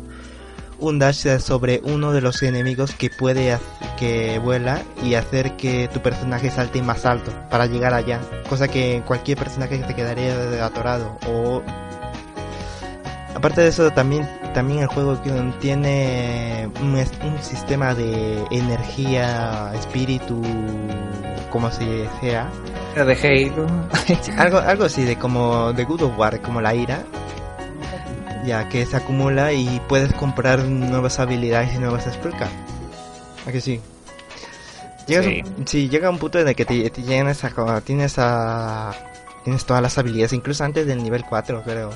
un 0.80 0.99
dash 0.99 1.39
sobre 1.39 1.82
uno 1.84 2.11
de 2.11 2.21
los 2.21 2.41
enemigos 2.43 2.93
que 2.93 3.09
puede 3.09 3.57
que 3.97 4.39
vuela 4.39 4.82
y 5.03 5.13
hacer 5.13 5.55
que 5.55 5.89
tu 5.93 6.01
personaje 6.01 6.49
salte 6.49 6.82
más 6.82 7.05
alto 7.05 7.32
para 7.49 7.65
llegar 7.65 7.93
allá, 7.93 8.19
cosa 8.49 8.67
que 8.67 9.03
cualquier 9.05 9.38
personaje 9.38 9.77
te 9.80 9.95
quedaría 9.95 10.65
atorado 10.65 11.17
o 11.27 11.61
aparte 13.36 13.61
de 13.61 13.67
eso 13.67 13.91
también 13.91 14.27
también 14.53 14.80
el 14.82 14.88
juego 14.88 15.17
tiene 15.59 16.69
un, 16.82 16.95
un 16.95 17.43
sistema 17.43 17.93
de 17.93 18.43
energía, 18.51 19.71
espíritu, 19.75 20.41
como 21.51 21.71
si 21.71 21.86
sea 22.21 22.49
de 22.95 23.13
Halo, 23.13 23.67
algo 24.38 24.57
algo 24.57 24.84
así 24.86 25.03
de 25.03 25.15
como 25.15 25.71
de 25.73 25.86
Good 25.86 26.01
of 26.03 26.17
War, 26.17 26.41
como 26.41 26.61
la 26.61 26.73
ira 26.73 27.03
ya 28.45 28.67
que 28.69 28.86
se 28.86 28.97
acumula 28.97 29.53
y 29.53 29.82
puedes 29.88 30.13
comprar 30.13 30.63
nuevas 30.63 31.19
habilidades 31.19 31.75
y 31.75 31.80
nuevas 31.80 32.05
spellcards. 32.05 32.51
¿A 33.45 33.51
que 33.51 33.61
sí? 33.61 33.80
Llegas 35.07 35.25
sí. 35.25 35.43
Sí, 35.65 35.89
llega 35.89 36.09
un 36.09 36.17
punto 36.17 36.39
en 36.39 36.47
el 36.47 36.55
que 36.55 36.65
te, 36.65 36.89
te 36.89 37.01
llenas 37.01 37.43
a, 37.43 37.82
tienes 37.82 38.15
a, 38.17 38.93
tienes 39.43 39.65
todas 39.65 39.82
las 39.82 39.97
habilidades, 39.97 40.34
incluso 40.34 40.63
antes 40.63 40.86
del 40.86 41.03
nivel 41.03 41.25
4, 41.25 41.63
creo. 41.63 41.91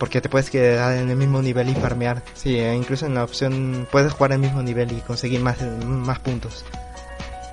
Porque 0.00 0.22
te 0.22 0.30
puedes 0.30 0.48
quedar 0.48 0.96
en 0.96 1.10
el 1.10 1.16
mismo 1.16 1.42
nivel 1.42 1.68
y 1.68 1.74
farmear. 1.74 2.22
Sí, 2.32 2.58
e 2.58 2.74
incluso 2.74 3.04
en 3.04 3.14
la 3.14 3.22
opción 3.22 3.86
puedes 3.92 4.14
jugar 4.14 4.32
el 4.32 4.38
mismo 4.38 4.62
nivel 4.62 4.90
y 4.90 5.00
conseguir 5.02 5.40
más, 5.40 5.60
más 5.84 6.18
puntos. 6.18 6.64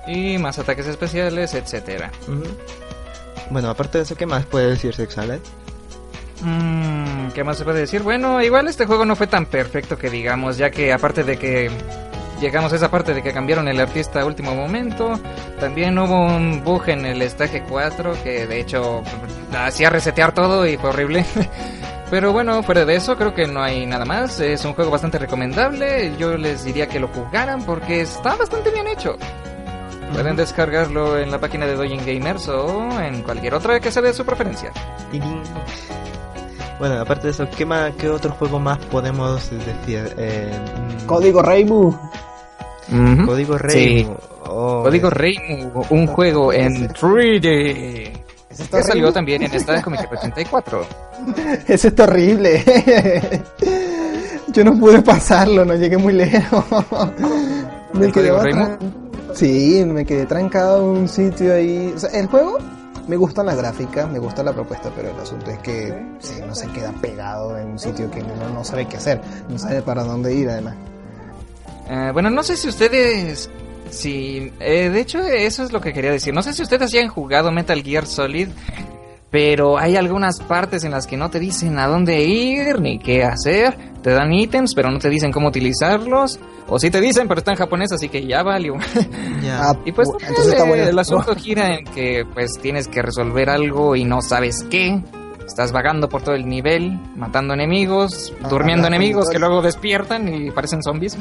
Y 0.06 0.38
más 0.38 0.58
ataques 0.58 0.86
especiales, 0.86 1.52
etcétera. 1.52 2.10
Bueno, 3.50 3.68
aparte 3.68 3.98
de 3.98 4.04
eso, 4.04 4.16
¿qué 4.16 4.24
más 4.24 4.46
puede 4.46 4.70
decir 4.70 4.94
Sexalet? 4.94 5.42
Mm, 6.40 7.28
¿Qué 7.34 7.44
más 7.44 7.58
se 7.58 7.64
puede 7.64 7.80
decir? 7.80 8.02
Bueno, 8.02 8.42
igual 8.42 8.66
este 8.66 8.86
juego 8.86 9.04
no 9.04 9.14
fue 9.14 9.26
tan 9.26 9.44
perfecto 9.44 9.98
que 9.98 10.08
digamos, 10.08 10.56
ya 10.56 10.70
que 10.70 10.90
aparte 10.90 11.24
de 11.24 11.36
que 11.36 11.70
llegamos 12.40 12.72
a 12.72 12.76
esa 12.76 12.90
parte 12.90 13.12
de 13.12 13.22
que 13.22 13.32
cambiaron 13.32 13.68
el 13.68 13.78
artista 13.78 14.22
a 14.22 14.24
último 14.24 14.54
momento. 14.54 15.20
También 15.60 15.98
hubo 15.98 16.24
un 16.24 16.64
bug 16.64 16.88
en 16.88 17.04
el 17.04 17.20
Stage 17.22 17.64
4 17.68 18.22
que 18.22 18.46
de 18.46 18.60
hecho 18.60 19.02
hacía 19.52 19.90
resetear 19.90 20.32
todo 20.32 20.66
y 20.66 20.78
fue 20.78 20.88
horrible. 20.88 21.26
Pero 22.10 22.32
bueno, 22.32 22.62
fuera 22.62 22.86
de 22.86 22.96
eso 22.96 23.16
creo 23.16 23.34
que 23.34 23.46
no 23.46 23.62
hay 23.62 23.84
nada 23.84 24.04
más. 24.04 24.40
Es 24.40 24.64
un 24.64 24.72
juego 24.72 24.90
bastante 24.90 25.18
recomendable. 25.18 26.14
Yo 26.18 26.36
les 26.38 26.64
diría 26.64 26.88
que 26.88 26.98
lo 26.98 27.08
jugaran 27.08 27.62
porque 27.64 28.00
está 28.00 28.34
bastante 28.36 28.70
bien 28.70 28.86
hecho. 28.86 29.16
Pueden 30.12 30.36
descargarlo 30.36 31.18
en 31.18 31.30
la 31.30 31.38
página 31.38 31.66
de 31.66 31.76
Doyen 31.76 32.04
Gamers 32.04 32.48
o 32.48 33.00
en 33.00 33.22
cualquier 33.22 33.54
otra 33.54 33.78
que 33.78 33.90
sea 33.90 34.00
de 34.00 34.14
su 34.14 34.24
preferencia. 34.24 34.72
Bueno, 36.78 37.00
aparte 37.00 37.24
de 37.24 37.30
eso, 37.32 37.46
¿qué, 37.56 37.66
más, 37.66 37.94
qué 37.96 38.08
otro 38.08 38.30
juego 38.32 38.58
más 38.58 38.78
podemos 38.86 39.50
decir? 39.50 40.14
Eh, 40.16 40.50
Código 41.06 41.42
Reimu. 41.42 41.92
Código 43.26 43.58
Reimu. 43.58 44.16
Oh, 44.46 44.82
Código 44.82 45.10
Reimu, 45.10 45.84
un 45.90 46.06
juego 46.06 46.52
en 46.54 46.88
3D. 46.88 48.27
Que 48.48 48.82
salió 48.82 49.12
también 49.12 49.42
en 49.42 49.54
esta 49.54 49.80
Comic 49.82 50.10
84. 50.10 50.86
Ese 51.66 51.88
es 51.88 51.94
terrible. 51.94 52.64
Yo 54.48 54.64
no 54.64 54.78
pude 54.78 55.02
pasarlo, 55.02 55.64
no 55.64 55.74
llegué 55.74 55.98
muy 55.98 56.14
lejos. 56.14 56.64
me 57.92 58.10
quedé 58.10 58.32
Sí, 59.34 59.84
me 59.86 60.04
quedé 60.04 60.26
trancado 60.26 60.78
en 60.78 61.00
un 61.00 61.08
sitio 61.08 61.54
ahí. 61.54 61.92
O 61.94 61.98
sea, 61.98 62.10
el 62.10 62.26
juego 62.26 62.58
me 63.06 63.16
gusta 63.16 63.42
la 63.42 63.54
gráfica, 63.54 64.06
me 64.06 64.18
gusta 64.18 64.42
la 64.42 64.52
propuesta, 64.52 64.90
pero 64.94 65.10
el 65.10 65.20
asunto 65.20 65.50
es 65.50 65.58
que 65.58 66.06
sí, 66.18 66.34
no 66.46 66.54
se 66.54 66.66
queda 66.68 66.92
pegado 66.92 67.56
en 67.58 67.68
un 67.68 67.78
sitio 67.78 68.10
que 68.10 68.20
uno 68.20 68.48
no 68.52 68.64
sabe 68.64 68.86
qué 68.86 68.96
hacer, 68.96 69.20
no 69.48 69.58
sabe 69.58 69.82
para 69.82 70.04
dónde 70.04 70.34
ir 70.34 70.48
además. 70.48 70.76
Eh, 71.88 72.10
bueno, 72.12 72.30
no 72.30 72.42
sé 72.42 72.56
si 72.56 72.68
ustedes... 72.68 73.50
Si, 73.90 74.52
eh, 74.60 74.90
de 74.90 75.00
hecho, 75.00 75.20
eso 75.20 75.64
es 75.64 75.72
lo 75.72 75.80
que 75.80 75.92
quería 75.92 76.10
decir. 76.10 76.34
No 76.34 76.42
sé 76.42 76.52
si 76.52 76.62
ustedes 76.62 76.90
ya 76.90 77.00
han 77.00 77.08
jugado 77.08 77.50
Metal 77.50 77.82
Gear 77.82 78.06
Solid, 78.06 78.48
pero 79.30 79.78
hay 79.78 79.96
algunas 79.96 80.40
partes 80.40 80.84
en 80.84 80.92
las 80.92 81.06
que 81.06 81.16
no 81.16 81.30
te 81.30 81.38
dicen 81.38 81.78
a 81.78 81.86
dónde 81.86 82.22
ir 82.24 82.80
ni 82.80 82.98
qué 82.98 83.24
hacer. 83.24 83.76
Te 84.02 84.10
dan 84.10 84.32
ítems, 84.32 84.74
pero 84.74 84.90
no 84.90 84.98
te 84.98 85.10
dicen 85.10 85.32
cómo 85.32 85.48
utilizarlos. 85.48 86.38
O 86.68 86.78
sí 86.78 86.90
te 86.90 87.00
dicen, 87.00 87.28
pero 87.28 87.38
está 87.38 87.50
en 87.50 87.58
japonés, 87.58 87.92
así 87.92 88.08
que 88.08 88.26
ya 88.26 88.42
valió. 88.42 88.74
Ya. 89.42 89.72
y 89.84 89.92
pues 89.92 90.08
entonces 90.26 90.54
el 90.58 90.98
asunto 90.98 91.34
gira 91.36 91.76
en 91.76 91.84
que 91.84 92.26
pues 92.34 92.58
tienes 92.60 92.88
que 92.88 93.00
resolver 93.02 93.48
algo 93.48 93.96
y 93.96 94.04
no 94.04 94.20
sabes 94.20 94.64
qué. 94.68 95.00
Estás 95.46 95.72
vagando 95.72 96.08
por 96.08 96.22
todo 96.22 96.34
el 96.34 96.46
nivel, 96.46 96.98
matando 97.16 97.54
enemigos, 97.54 98.34
ah, 98.42 98.48
durmiendo 98.48 98.88
enemigos 98.88 99.30
que 99.30 99.38
luego 99.38 99.62
despiertan 99.62 100.28
y 100.28 100.50
parecen 100.50 100.82
zombies. 100.82 101.16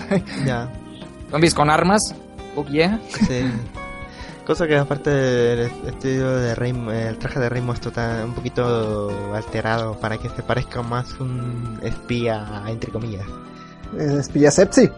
Ya. 0.46 0.70
zombies 1.32 1.54
con 1.54 1.70
armas. 1.70 2.14
Oh 2.58 2.66
yeah. 2.66 3.00
Sí. 3.28 3.46
Cosa 4.48 4.66
que 4.66 4.76
aparte 4.76 5.12
del 5.12 5.72
estilo 5.86 6.38
de 6.38 6.54
el 6.54 7.18
traje 7.20 7.40
de 7.40 7.50
Rainbow 7.50 7.76
está 7.76 8.24
un 8.26 8.34
poquito 8.34 9.32
alterado 9.36 10.00
para 10.00 10.18
que 10.18 10.30
se 10.30 10.42
parezca 10.42 10.82
más 10.82 11.20
un 11.20 11.78
espía, 11.84 12.64
entre 12.68 12.92
comillas. 12.92 13.26
espía 14.00 14.50
sepsi. 14.50 14.90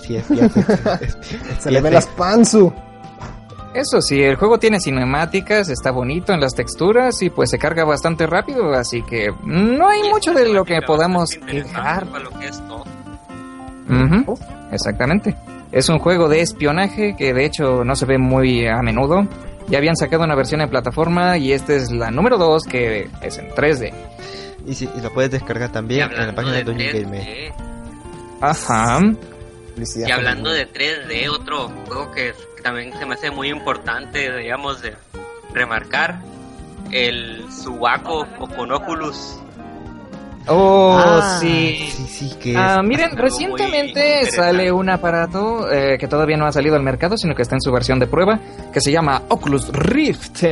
Sí, 0.00 0.16
espía 0.16 0.48
se 1.60 1.70
le 1.70 1.80
ven 1.80 1.94
las 1.94 2.06
panzu. 2.08 2.72
Eso 3.74 4.00
sí, 4.00 4.20
el 4.20 4.36
juego 4.36 4.58
tiene 4.58 4.80
cinemáticas, 4.80 5.68
está 5.68 5.92
bonito 5.92 6.32
en 6.32 6.40
las 6.40 6.54
texturas 6.54 7.22
y 7.22 7.30
pues 7.30 7.50
se 7.50 7.58
carga 7.58 7.84
bastante 7.84 8.26
rápido, 8.26 8.72
así 8.72 9.02
que 9.02 9.32
no 9.44 9.88
hay 9.88 10.02
mucho 10.10 10.32
de 10.32 10.48
lo 10.48 10.64
que 10.64 10.80
podamos 10.82 11.30
quejar. 11.46 12.06
exactamente. 14.72 15.36
Es 15.74 15.88
un 15.88 15.98
juego 15.98 16.28
de 16.28 16.40
espionaje 16.40 17.16
que 17.18 17.34
de 17.34 17.44
hecho 17.44 17.82
no 17.84 17.96
se 17.96 18.06
ve 18.06 18.16
muy 18.16 18.64
a 18.64 18.80
menudo. 18.80 19.26
Ya 19.66 19.78
habían 19.78 19.96
sacado 19.96 20.22
una 20.22 20.36
versión 20.36 20.60
en 20.60 20.70
plataforma 20.70 21.36
y 21.36 21.52
esta 21.52 21.74
es 21.74 21.90
la 21.90 22.12
número 22.12 22.38
2 22.38 22.62
que 22.62 23.10
es 23.20 23.38
en 23.38 23.50
3D. 23.50 23.92
Y, 24.66 24.74
si, 24.74 24.88
lo 25.02 25.12
puedes 25.12 25.32
descargar 25.32 25.72
también 25.72 26.12
en 26.12 26.28
la 26.28 26.32
página 26.32 26.58
de, 26.58 26.64
de 26.64 27.02
Game. 27.02 27.52
Ajá. 28.40 29.00
Y 29.96 30.10
hablando 30.12 30.52
de 30.52 30.72
3D, 30.72 31.28
otro 31.28 31.68
juego 31.86 32.12
que 32.12 32.34
también 32.62 32.96
se 32.96 33.04
me 33.04 33.14
hace 33.14 33.32
muy 33.32 33.48
importante, 33.48 34.32
digamos, 34.36 34.80
de 34.80 34.94
remarcar, 35.52 36.20
el 36.92 37.44
Subaco 37.50 38.28
con 38.56 38.70
Oculus. 38.70 39.40
Oh, 40.46 40.96
ah, 40.98 41.38
sí. 41.40 41.88
sí, 41.90 42.06
sí 42.06 42.34
que 42.38 42.54
ah, 42.56 42.82
miren, 42.82 43.16
recientemente 43.16 44.30
sale 44.30 44.70
un 44.70 44.90
aparato 44.90 45.70
eh, 45.72 45.96
que 45.98 46.06
todavía 46.06 46.36
no 46.36 46.46
ha 46.46 46.52
salido 46.52 46.76
al 46.76 46.82
mercado, 46.82 47.16
sino 47.16 47.34
que 47.34 47.42
está 47.42 47.54
en 47.54 47.62
su 47.62 47.72
versión 47.72 47.98
de 47.98 48.06
prueba, 48.06 48.38
que 48.72 48.80
se 48.80 48.92
llama 48.92 49.22
Oculus 49.28 49.72
Rift. 49.72 50.44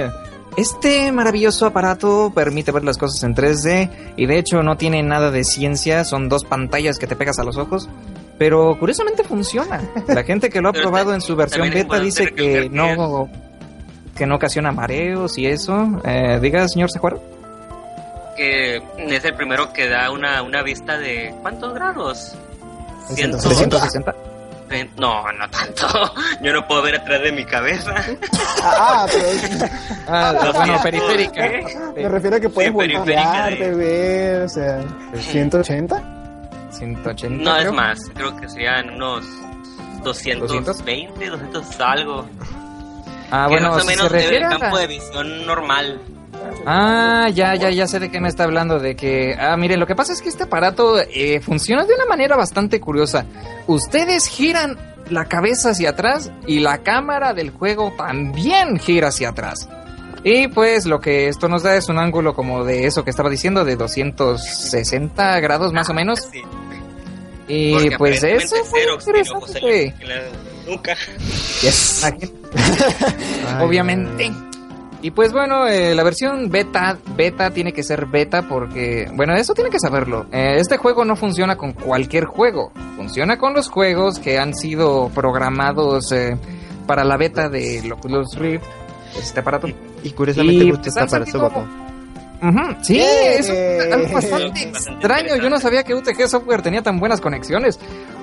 Este 0.57 1.13
maravilloso 1.13 1.67
aparato 1.67 2.33
permite 2.35 2.73
ver 2.73 2.85
las 2.85 2.99
cosas 2.99 3.23
en 3.23 3.35
3D 3.35 3.91
y 4.17 4.27
de 4.27 4.39
hecho 4.39 4.63
no 4.63 4.77
tiene 4.77 5.03
nada 5.03 5.31
de 5.31 5.45
ciencia, 5.45 6.05
son 6.05 6.29
dos 6.29 6.45
pantallas 6.45 6.99
que 6.99 7.07
te 7.07 7.17
pegas 7.17 7.39
a 7.39 7.45
los 7.45 7.57
ojos 7.57 7.89
pero 8.43 8.77
curiosamente 8.77 9.23
funciona. 9.23 9.81
La 10.09 10.25
gente 10.25 10.51
que 10.51 10.61
lo 10.61 10.71
ha 10.71 10.73
probado 10.73 11.15
en 11.15 11.21
su 11.21 11.37
versión 11.37 11.71
beta 11.71 12.01
dice 12.01 12.33
que 12.35 12.69
no 12.69 13.29
que 14.17 14.27
no 14.27 14.35
ocasiona 14.35 14.73
mareos 14.73 15.39
y 15.39 15.47
eso. 15.47 16.01
Eh, 16.05 16.41
diga, 16.41 16.67
señor 16.67 16.91
Sejuaro. 16.91 17.23
Que 18.37 18.83
es 18.99 19.25
el 19.25 19.35
primero 19.35 19.73
que 19.73 19.89
da 19.89 20.11
una, 20.11 20.43
una 20.43 20.63
vista 20.63 20.99
de 20.99 21.35
¿cuántos 21.43 21.75
grados? 21.75 22.35
360. 23.15 24.15
No, 24.97 25.31
no 25.33 25.51
tanto. 25.51 25.87
Yo 26.43 26.53
no 26.53 26.67
puedo 26.67 26.83
ver 26.83 26.97
atrás 26.97 27.23
de 27.23 27.33
mi 27.33 27.45
cabeza. 27.45 27.95
Ah, 28.63 29.07
pero... 29.11 29.29
ah, 30.09 30.35
ah 30.41 30.53
bueno, 30.55 30.81
periférica. 30.83 31.51
Me 31.95 32.09
refiero 32.09 32.37
a 32.37 32.41
que 32.41 32.49
puedes 32.49 32.73
voltear, 32.73 33.59
de... 33.59 33.75
ver, 33.75 34.43
o 34.43 34.49
sea, 34.49 34.83
180. 35.15 36.03
180. 36.71 37.45
No, 37.45 37.57
es 37.57 37.73
más, 37.73 37.99
creo 38.15 38.37
que 38.37 38.49
serían 38.49 38.91
unos 38.91 39.25
220, 40.03 41.27
200 41.27 41.81
algo. 41.81 42.27
Ah, 43.31 43.47
bueno, 43.49 43.71
más 43.71 43.83
o 43.83 43.87
menos 43.87 44.07
se 44.07 44.09
refiere 44.09 44.37
el 44.39 44.49
campo 44.59 44.79
de 44.79 44.87
visión 44.87 45.47
normal. 45.47 46.01
Ah, 46.67 47.29
ya, 47.33 47.55
ya, 47.55 47.71
ya 47.71 47.87
sé 47.87 47.99
de 47.99 48.11
qué 48.11 48.21
me 48.21 48.29
está 48.29 48.45
hablando. 48.45 48.79
De 48.79 48.97
que, 48.97 49.35
ah, 49.39 49.57
miren, 49.57 49.81
lo 49.81 49.87
que 49.87 49.95
pasa 49.95 50.13
es 50.13 50.23
que 50.23 50.29
este 50.29 50.45
aparato 50.45 50.99
eh, 50.99 51.41
funciona 51.41 51.85
de 51.85 51.95
una 51.95 52.07
manera 52.07 52.37
bastante 52.37 52.81
curiosa. 52.81 53.27
Ustedes 53.67 54.27
giran 54.27 54.79
la 55.11 55.27
cabeza 55.27 55.71
hacia 55.71 55.91
atrás 55.91 56.31
y 56.47 56.61
la 56.61 56.79
cámara 56.79 57.35
del 57.35 57.51
juego 57.51 57.93
también 57.97 58.79
gira 58.79 59.09
hacia 59.09 59.31
atrás. 59.31 59.69
Y 60.25 60.49
pues 60.49 60.87
lo 60.87 61.01
que 61.01 61.29
esto 61.29 61.49
nos 61.49 61.65
da 61.65 61.75
es 61.77 61.89
un 61.89 61.99
ángulo 61.99 62.35
como 62.35 62.65
de 62.65 62.87
eso 62.87 63.03
que 63.03 63.11
estaba 63.11 63.29
diciendo, 63.29 63.65
de 63.65 63.75
260 63.77 65.41
grados 65.41 65.73
más 65.73 65.89
o 65.89 65.95
menos. 65.95 66.29
Y 67.49 67.91
pues 67.97 68.23
eso 68.23 68.57
fue 68.65 68.83
interesante. 68.85 69.95
Nunca. 70.67 70.97
Yes. 71.61 72.07
Obviamente. 73.61 74.31
Y 75.03 75.11
pues 75.11 75.33
bueno, 75.33 75.67
eh, 75.67 75.97
la 75.97 76.05
versión 76.05 76.49
beta, 76.49 76.97
beta 77.17 77.51
tiene 77.51 77.73
que 77.73 77.83
ser 77.83 78.07
beta 78.07 78.43
porque, 78.43 79.11
bueno, 79.15 79.35
eso 79.35 79.53
tiene 79.53 79.69
que 79.69 79.81
saberlo. 79.81 80.27
Eh, 80.31 80.59
este 80.59 80.77
juego 80.77 81.05
no 81.05 81.17
funciona 81.17 81.57
con 81.57 81.73
cualquier 81.73 82.25
juego, 82.25 82.71
funciona 82.97 83.37
con 83.37 83.53
los 83.53 83.69
juegos 83.69 84.21
que 84.21 84.39
han 84.39 84.55
sido 84.55 85.11
programados 85.13 86.13
eh, 86.13 86.39
para 86.87 87.03
la 87.03 87.17
beta 87.17 87.49
de 87.49 87.91
Oculus 87.93 88.37
Rift 88.37 88.65
este 89.19 89.41
aparato. 89.41 89.67
Y, 90.05 90.11
curiosamente 90.11 90.71
gusta 90.71 90.89
esta 90.89 91.07
para 91.07 91.27
su 91.27 91.39
Sí, 92.83 93.01
es 93.01 93.51
algo 93.93 94.15
bastante 94.15 94.63
extraño. 94.63 95.37
Yo 95.37 95.51
no 95.51 95.59
sabía 95.59 95.83
que 95.83 95.95
UTG 95.95 96.29
Software 96.29 96.63
tenía 96.63 96.83
tan 96.83 97.01
buenas 97.01 97.21
conexiones. 97.21 97.79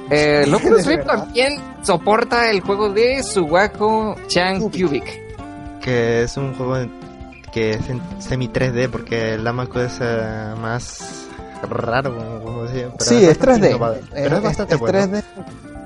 Eh, 0.09 0.45
Oculus 0.51 0.85
Rift 0.87 1.05
también 1.05 1.59
soporta 1.83 2.49
el 2.49 2.61
juego 2.61 2.89
de 2.89 3.21
Suwaku 3.21 4.15
Chan 4.27 4.61
Cubic. 4.61 5.28
Que 5.81 6.23
es 6.23 6.37
un 6.37 6.53
juego 6.53 6.77
que 7.51 7.71
es 7.71 7.89
en 7.89 8.01
semi 8.19 8.47
3D 8.47 8.89
porque 8.89 9.33
el 9.33 9.47
Amaco 9.47 9.79
es 9.79 9.99
eh, 10.01 10.53
más 10.59 11.27
raro, 11.67 12.15
como, 12.15 12.63
decía. 12.63 12.89
sí, 12.99 13.25
es 13.25 13.39
3D. 13.39 13.99
Pero 14.13 14.37
es, 14.37 14.43
bastante 14.43 14.75
bueno. 14.75 14.99
3D. 14.99 15.23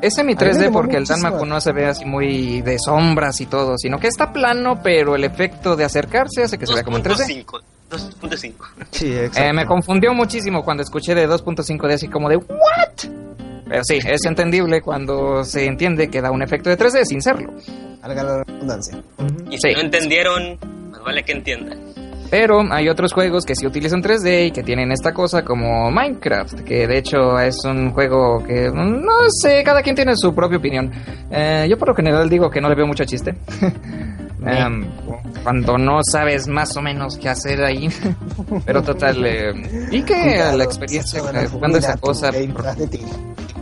Es 0.02 0.16
semi 0.16 0.36
3D 0.36 0.72
porque 0.72 0.98
el 0.98 1.06
Danmaku 1.06 1.46
no 1.46 1.62
se 1.62 1.72
ve 1.72 1.86
así 1.86 2.04
muy 2.04 2.62
de 2.62 2.78
sombras 2.78 3.40
y 3.40 3.46
todo, 3.46 3.78
sino 3.78 4.00
que 4.00 4.08
está 4.08 4.34
plano, 4.34 4.82
pero 4.84 5.16
el 5.16 5.24
efecto 5.24 5.76
de 5.78 5.86
acercarse 5.86 6.44
hace 6.44 6.58
que 6.58 6.68
se 6.68 6.74
vea 6.74 6.84
como 6.84 6.98
en 6.98 7.04
3D. 7.04 7.46
2.5. 7.90 8.54
Sí, 8.92 9.14
exacto. 9.14 9.40
Eh, 9.40 9.54
me 9.54 9.66
confundió 9.66 10.14
muchísimo 10.14 10.64
cuando 10.64 10.84
escuché 10.84 11.14
de 11.16 11.30
2.5D 11.30 11.94
así 11.94 12.08
como 12.08 12.28
de 12.28 12.38
¿what? 12.38 13.12
Pero 13.68 13.82
sí, 13.84 14.00
es 14.06 14.26
entendible 14.26 14.82
cuando 14.82 15.44
se 15.44 15.66
entiende 15.66 16.10
que 16.10 16.22
da 16.22 16.32
un 16.32 16.42
efecto 16.42 16.70
de 16.70 16.78
3D 16.78 17.06
sin 17.06 17.22
serlo. 17.22 17.54
Valga 18.02 18.24
la 18.24 18.44
redundancia. 18.44 18.98
Y 19.50 19.58
si 19.58 19.70
Sí. 19.70 19.74
no 19.76 19.82
entendieron, 19.82 20.58
más 20.92 21.02
vale 21.04 21.24
que 21.24 21.32
entiendan. 21.32 21.78
Pero 22.30 22.62
hay 22.72 22.90
otros 22.90 23.14
juegos 23.14 23.46
que 23.46 23.56
sí 23.56 23.68
utilizan 23.68 24.02
3D 24.02 24.48
y 24.48 24.52
que 24.52 24.64
tienen 24.64 24.92
esta 24.92 25.14
cosa 25.14 25.44
como 25.44 25.92
Minecraft, 25.92 26.62
que 26.62 26.88
de 26.88 26.98
hecho 26.98 27.38
es 27.40 27.64
un 27.64 27.92
juego 27.92 28.44
que 28.44 28.72
no 28.74 29.12
sé, 29.30 29.64
cada 29.64 29.84
quien 29.84 29.96
tiene 29.96 30.14
su 30.16 30.34
propia 30.34 30.58
opinión. 30.58 30.92
Eh, 31.32 31.68
yo 31.70 31.78
por 31.78 31.90
lo 31.90 31.96
general 31.96 32.28
digo 32.30 32.50
que 32.50 32.60
no 32.60 32.70
le 32.70 32.76
veo 32.76 32.88
mucho 32.88 33.06
chiste. 33.06 33.36
Em, 34.46 34.86
cuando 35.42 35.78
no 35.78 36.00
sabes 36.04 36.50
más 36.50 36.76
o 36.76 36.82
menos 36.82 37.18
qué 37.18 37.30
hacer 37.30 37.64
ahí. 37.64 37.88
Pero 38.66 38.84
total, 38.84 39.26
eh, 39.26 39.88
y 39.90 40.02
que 40.02 40.36
la 40.58 40.66
experiencia 40.66 41.22
jugando 41.50 41.78
esa 41.78 41.96
cosa, 41.96 42.30
ti. 42.32 43.00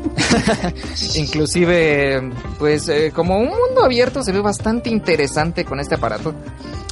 inclusive, 1.16 2.32
pues 2.60 2.88
eh, 2.90 3.12
como 3.14 3.38
un 3.38 3.48
mundo 3.48 3.84
abierto 3.84 4.24
se 4.24 4.32
ve 4.32 4.42
bastante 4.42 4.90
interesante 4.90 5.66
con 5.66 5.80
este 5.80 5.96
aparato. 5.96 6.34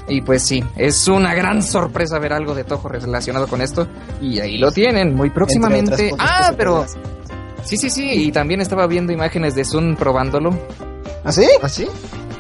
Y 0.07 0.21
pues 0.21 0.43
sí, 0.43 0.63
es 0.75 1.07
una 1.07 1.35
gran 1.35 1.61
sorpresa 1.61 2.17
ver 2.17 2.33
algo 2.33 2.55
de 2.55 2.63
Toho 2.63 2.89
relacionado 2.89 3.47
con 3.47 3.61
esto. 3.61 3.87
Y 4.21 4.39
ahí 4.39 4.57
lo 4.57 4.71
tienen, 4.71 5.13
muy 5.15 5.29
próximamente. 5.29 6.11
Ah, 6.17 6.47
se 6.49 6.53
pero 6.53 6.85
sí, 7.63 7.77
sí, 7.77 7.89
sí. 7.89 8.09
Y 8.09 8.31
también 8.31 8.59
estaba 8.61 8.87
viendo 8.87 9.13
imágenes 9.13 9.53
de 9.55 9.63
Zoom 9.65 9.95
probándolo. 9.95 10.57
¿Ah, 11.23 11.31
sí? 11.31 11.47
¿Ah, 11.61 11.69
sí? 11.69 11.87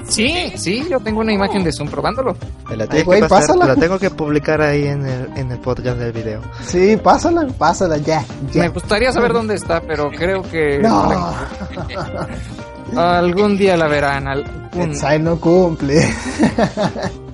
Sí, 0.09 0.51
sí, 0.55 0.85
yo 0.89 0.99
tengo 0.99 1.21
una 1.21 1.31
imagen 1.33 1.63
de 1.63 1.71
Zoom 1.71 1.89
probándolo. 1.89 2.35
Me 2.69 2.77
la 2.77 2.87
tengo 2.87 3.11
que 3.11 3.19
pasar, 3.21 3.39
pásala. 3.41 3.67
la 3.67 3.75
tengo 3.75 3.99
que 3.99 4.09
publicar 4.09 4.61
ahí 4.61 4.87
en 4.87 5.05
el, 5.05 5.29
en 5.37 5.51
el 5.51 5.59
podcast 5.59 5.97
del 5.99 6.11
video. 6.11 6.41
Sí, 6.65 6.97
pásala, 6.97 7.47
pásala 7.57 7.97
ya. 7.97 8.25
ya. 8.51 8.63
Me 8.63 8.69
gustaría 8.69 9.11
saber 9.11 9.33
dónde 9.33 9.55
está, 9.55 9.81
pero 9.81 10.09
creo 10.09 10.41
que 10.41 10.79
No, 10.79 11.33
algún 12.95 13.57
día 13.57 13.77
la 13.77 13.87
verán. 13.87 14.27
Algún... 14.27 15.23
No 15.23 15.39
cumple. 15.39 16.01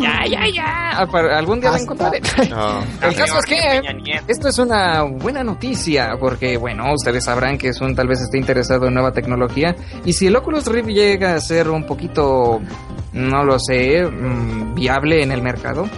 Ya, 0.00 0.26
ya, 0.26 0.40
ya. 0.54 0.90
Ah, 0.92 1.08
Algún 1.36 1.60
día 1.60 1.70
la 1.70 1.78
encontraré. 1.78 2.20
No. 2.48 2.80
El 3.02 3.14
caso 3.14 3.38
es 3.38 3.46
que 3.46 3.80
esto 4.28 4.48
es 4.48 4.58
una 4.58 5.02
buena 5.02 5.42
noticia 5.42 6.16
porque, 6.18 6.56
bueno, 6.56 6.92
ustedes 6.92 7.24
sabrán 7.24 7.56
que 7.58 7.72
Sun 7.72 7.94
tal 7.94 8.08
vez 8.08 8.20
esté 8.20 8.38
interesado 8.38 8.86
en 8.86 8.94
nueva 8.94 9.12
tecnología 9.12 9.74
y 10.04 10.12
si 10.12 10.26
el 10.26 10.36
Oculus 10.36 10.66
Rift 10.66 10.88
llega 10.88 11.34
a 11.34 11.40
ser 11.40 11.70
un 11.70 11.84
poquito, 11.84 12.60
no 13.12 13.44
lo 13.44 13.58
sé, 13.58 14.02
mm, 14.04 14.74
viable 14.74 15.22
en 15.22 15.32
el 15.32 15.42
mercado, 15.42 15.88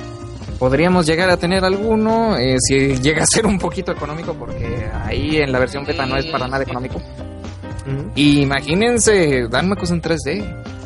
podríamos 0.59 1.07
llegar 1.07 1.29
a 1.31 1.37
tener 1.37 1.65
alguno 1.65 2.37
eh, 2.37 2.57
si 2.61 2.97
llega 2.97 3.25
a 3.25 3.27
ser 3.27 3.47
un 3.47 3.59
poquito 3.59 3.93
económico 3.93 4.35
porque 4.35 4.89
ahí 5.05 5.39
en 5.39 5.51
la 5.51 5.59
versión 5.59 5.85
beta 5.85 6.07
no 6.07 6.17
es 6.17 6.27
para 6.27 6.47
nada 6.47 6.63
económico. 6.63 7.01
Imagínense, 8.15 9.49
Danmakus 9.49 9.91
en 9.91 10.03
3D. 10.03 10.82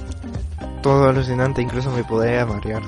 Todo 0.87 1.09
alucinante, 1.09 1.61
incluso 1.63 1.91
me 1.91 2.05
podría 2.05 2.45
variar. 2.45 2.81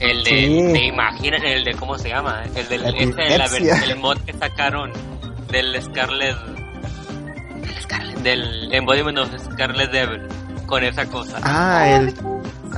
El 0.00 0.24
de, 0.24 0.30
Sí. 0.30 0.72
¿te 0.72 0.84
imaginan 0.86 1.44
el 1.44 1.62
de 1.62 1.74
cómo 1.74 1.98
se 1.98 2.08
llama? 2.08 2.42
El 2.54 2.68
del 2.68 2.82
La 2.82 2.88
este, 2.88 3.38
la 3.38 3.84
el 3.92 3.98
mod 3.98 4.16
que 4.24 4.32
sacaron 4.32 4.90
del 5.50 5.82
Scarlet 5.82 6.34
del 7.60 7.78
Scarlet 7.82 8.16
del 8.20 8.72
embodiment 8.72 9.18
of 9.18 9.28
Scarlet 9.52 9.90
Devil 9.92 10.22
con 10.64 10.82
esa 10.84 11.04
cosa. 11.04 11.38
Ah, 11.42 11.86
el... 11.90 12.14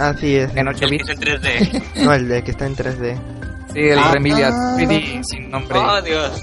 Ah, 0.00 0.12
sí, 0.18 0.34
es... 0.34 0.50
En 0.56 0.66
8 0.66 0.84
el 0.84 0.90
que 0.90 0.96
bits. 0.96 1.08
es 1.10 1.20
en 1.20 1.20
3D. 1.22 1.82
No, 2.04 2.12
el 2.14 2.28
de 2.28 2.42
que 2.42 2.50
está 2.50 2.66
en 2.66 2.74
3D. 2.76 3.18
Sí, 3.72 3.78
el 3.78 3.98
Ah. 4.00 4.10
Remilia 4.14 4.50
3D 4.50 5.22
sin 5.22 5.48
nombre. 5.48 5.78
oh, 5.78 6.02
Dios. 6.02 6.42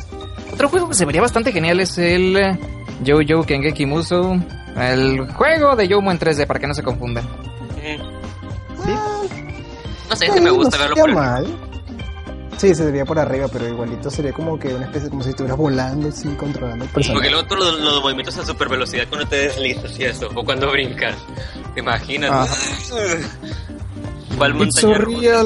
Otro 0.54 0.70
juego 0.70 0.88
que 0.88 0.96
se 0.96 1.04
vería 1.06 1.20
bastante 1.22 1.52
genial 1.52 1.82
es 1.82 1.98
el 1.98 2.38
eh, 2.38 2.58
Jojo 3.06 3.44
Kengeki 3.46 3.86
Muso. 3.86 4.38
El 4.78 5.30
juego 5.34 5.76
de 5.76 5.90
Yomo 5.90 6.10
en 6.12 6.20
3D, 6.20 6.48
para 6.48 6.60
que 6.62 6.68
no 6.68 6.74
se 6.74 6.84
confundan. 6.84 7.28
¿Sí? 8.86 8.92
No 10.10 10.16
sé, 10.16 10.26
este 10.28 10.42
me 10.42 10.50
gusta 10.52 10.78
no 10.78 10.84
verlo 10.84 10.96
por 10.96 11.10
el- 11.10 11.16
mal. 11.16 11.48
Sí, 12.58 12.74
se 12.76 12.86
vería 12.86 13.04
por 13.04 13.18
arriba, 13.20 13.48
pero 13.52 13.68
igualito 13.68 14.10
sería 14.12 14.32
como 14.32 14.58
que 14.60 14.74
una 14.74 14.86
especie, 14.86 15.10
como 15.10 15.24
si 15.24 15.30
estuvieras 15.32 15.58
volando, 15.58 16.08
así, 16.10 16.30
controlando 16.36 16.86
el 16.86 16.92
Porque 16.92 17.08
personaje. 17.10 17.30
luego 17.32 17.48
todos 17.48 17.74
los, 17.74 17.82
los 17.82 18.02
movimientos 18.02 18.38
a 18.38 18.46
super 18.46 18.70
velocidad 18.70 19.06
cuando 19.10 19.28
te 19.28 19.36
deslizas 19.38 20.00
y 20.00 20.04
eso, 20.06 20.30
o 20.34 20.46
cuando 20.46 20.72
brincas. 20.72 21.16
¿Te 21.74 21.80
imaginas? 21.82 22.32
Ajá. 22.32 22.56
¿Cuál 24.38 24.54
montaña 24.54 24.98
rusa? 25.00 25.46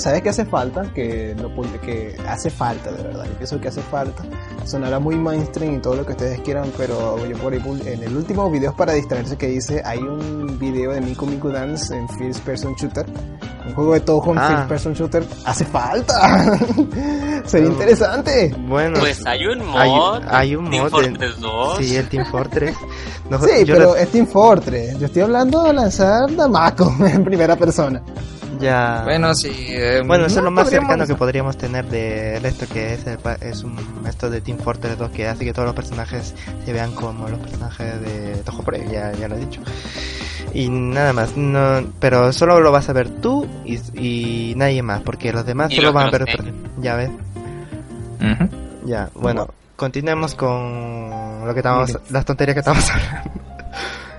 ¿Sabes 0.00 0.22
qué 0.22 0.30
hace 0.30 0.44
falta? 0.46 0.82
Que, 0.94 1.34
lo, 1.38 1.50
que 1.80 2.16
hace 2.26 2.48
falta, 2.50 2.90
de 2.90 3.02
verdad. 3.02 3.24
Yo 3.26 3.32
pienso 3.34 3.60
que 3.60 3.68
hace 3.68 3.82
falta. 3.82 4.22
Sonará 4.64 4.98
muy 4.98 5.16
mainstream 5.16 5.74
y 5.76 5.78
todo 5.80 5.94
lo 5.96 6.06
que 6.06 6.12
ustedes 6.12 6.40
quieran, 6.40 6.70
pero 6.76 7.24
yo 7.26 7.36
por 7.38 7.52
ahí, 7.52 7.60
en 7.86 8.02
el 8.02 8.16
último 8.16 8.50
video 8.50 8.74
para 8.74 8.94
distraerse 8.94 9.36
que 9.36 9.52
hice, 9.52 9.82
hay 9.84 9.98
un 9.98 10.58
video 10.58 10.92
de 10.92 11.00
Miku 11.00 11.26
Miku 11.26 11.48
Dance 11.50 11.94
en 11.94 12.08
First 12.08 12.40
Person 12.44 12.74
Shooter. 12.76 13.06
Un 13.66 13.74
juego 13.74 13.92
de 13.92 14.00
Toho 14.00 14.32
en 14.32 14.38
Ah. 14.38 14.48
First 14.48 14.68
Person 14.68 14.92
Shooter. 14.94 15.24
¡Hace 15.44 15.64
falta! 15.66 16.56
Sería 17.44 17.68
Oh. 17.68 17.72
interesante. 17.72 18.54
Bueno, 18.68 18.98
Pues 19.00 19.24
hay 19.26 19.46
un 19.46 19.60
hay, 19.76 19.90
mod. 19.90 20.22
hay 20.28 20.56
un 20.56 20.70
Team 20.70 20.82
mod 20.82 21.00
de... 21.02 21.08
Fortress 21.08 21.40
2. 21.40 21.78
Sí, 21.78 21.96
el 21.96 22.08
Team 22.08 22.26
Fortress. 22.30 22.76
No, 23.28 23.38
Sí, 23.38 23.50
pero 23.66 23.94
le- 23.94 24.02
es 24.02 24.08
Team 24.10 24.26
Fortress. 24.26 24.98
Yo 24.98 25.06
estoy 25.06 25.22
hablando 25.22 25.62
de 25.64 25.72
lanzar 25.74 26.34
Damako 26.34 26.92
en 27.06 27.22
primera 27.24 27.54
persona. 27.56 28.02
Ya... 28.60 29.02
Bueno, 29.04 29.34
sí. 29.34 29.50
eh, 29.68 30.02
Bueno, 30.06 30.26
eso 30.26 30.38
es 30.40 30.44
lo 30.44 30.50
más 30.50 30.64
podríamos- 30.64 30.88
cercano 30.88 31.06
que 31.06 31.14
podríamos 31.14 31.56
tener 31.56 31.86
de 31.86 32.36
esto 32.36 32.66
que 32.72 32.94
es 32.94 33.06
el, 33.06 33.18
pa- 33.18 33.34
es 33.40 33.62
un 33.64 33.76
esto 34.06 34.28
de 34.28 34.40
Team 34.40 34.58
Fortress 34.58 34.98
2 34.98 35.10
que 35.10 35.26
hace 35.28 35.44
que 35.44 35.52
todos 35.52 35.66
los 35.66 35.74
personajes 35.74 36.34
se 36.64 36.72
vean 36.72 36.92
como 36.92 37.28
los 37.28 37.38
personajes 37.38 38.00
de 38.02 38.34
Toho 38.44 38.62
Pro, 38.62 38.76
ya, 38.76 39.12
ya 39.12 39.28
lo 39.28 39.36
he 39.36 39.38
dicho. 39.38 39.60
Y 40.52 40.68
nada 40.68 41.12
más, 41.12 41.36
no, 41.36 41.84
pero 42.00 42.32
solo 42.32 42.60
lo 42.60 42.72
vas 42.72 42.88
a 42.88 42.92
ver 42.92 43.08
tú 43.08 43.46
y, 43.64 43.78
y 43.94 44.54
nadie 44.56 44.82
más, 44.82 45.00
porque 45.02 45.32
los 45.32 45.46
demás 45.46 45.72
solo 45.72 45.88
los 45.88 45.94
van 45.94 46.08
a 46.08 46.10
ver 46.10 46.20
los 46.44 46.46
Ya 46.82 46.96
ves, 46.96 47.10
ya, 48.84 49.08
bueno, 49.14 49.48
continuemos 49.76 50.34
con 50.34 51.46
lo 51.46 51.52
que 51.54 51.60
estábamos, 51.60 51.98
las 52.10 52.24
tonterías 52.24 52.54
que 52.54 52.60
estamos 52.60 52.88
hablando. 52.90 53.30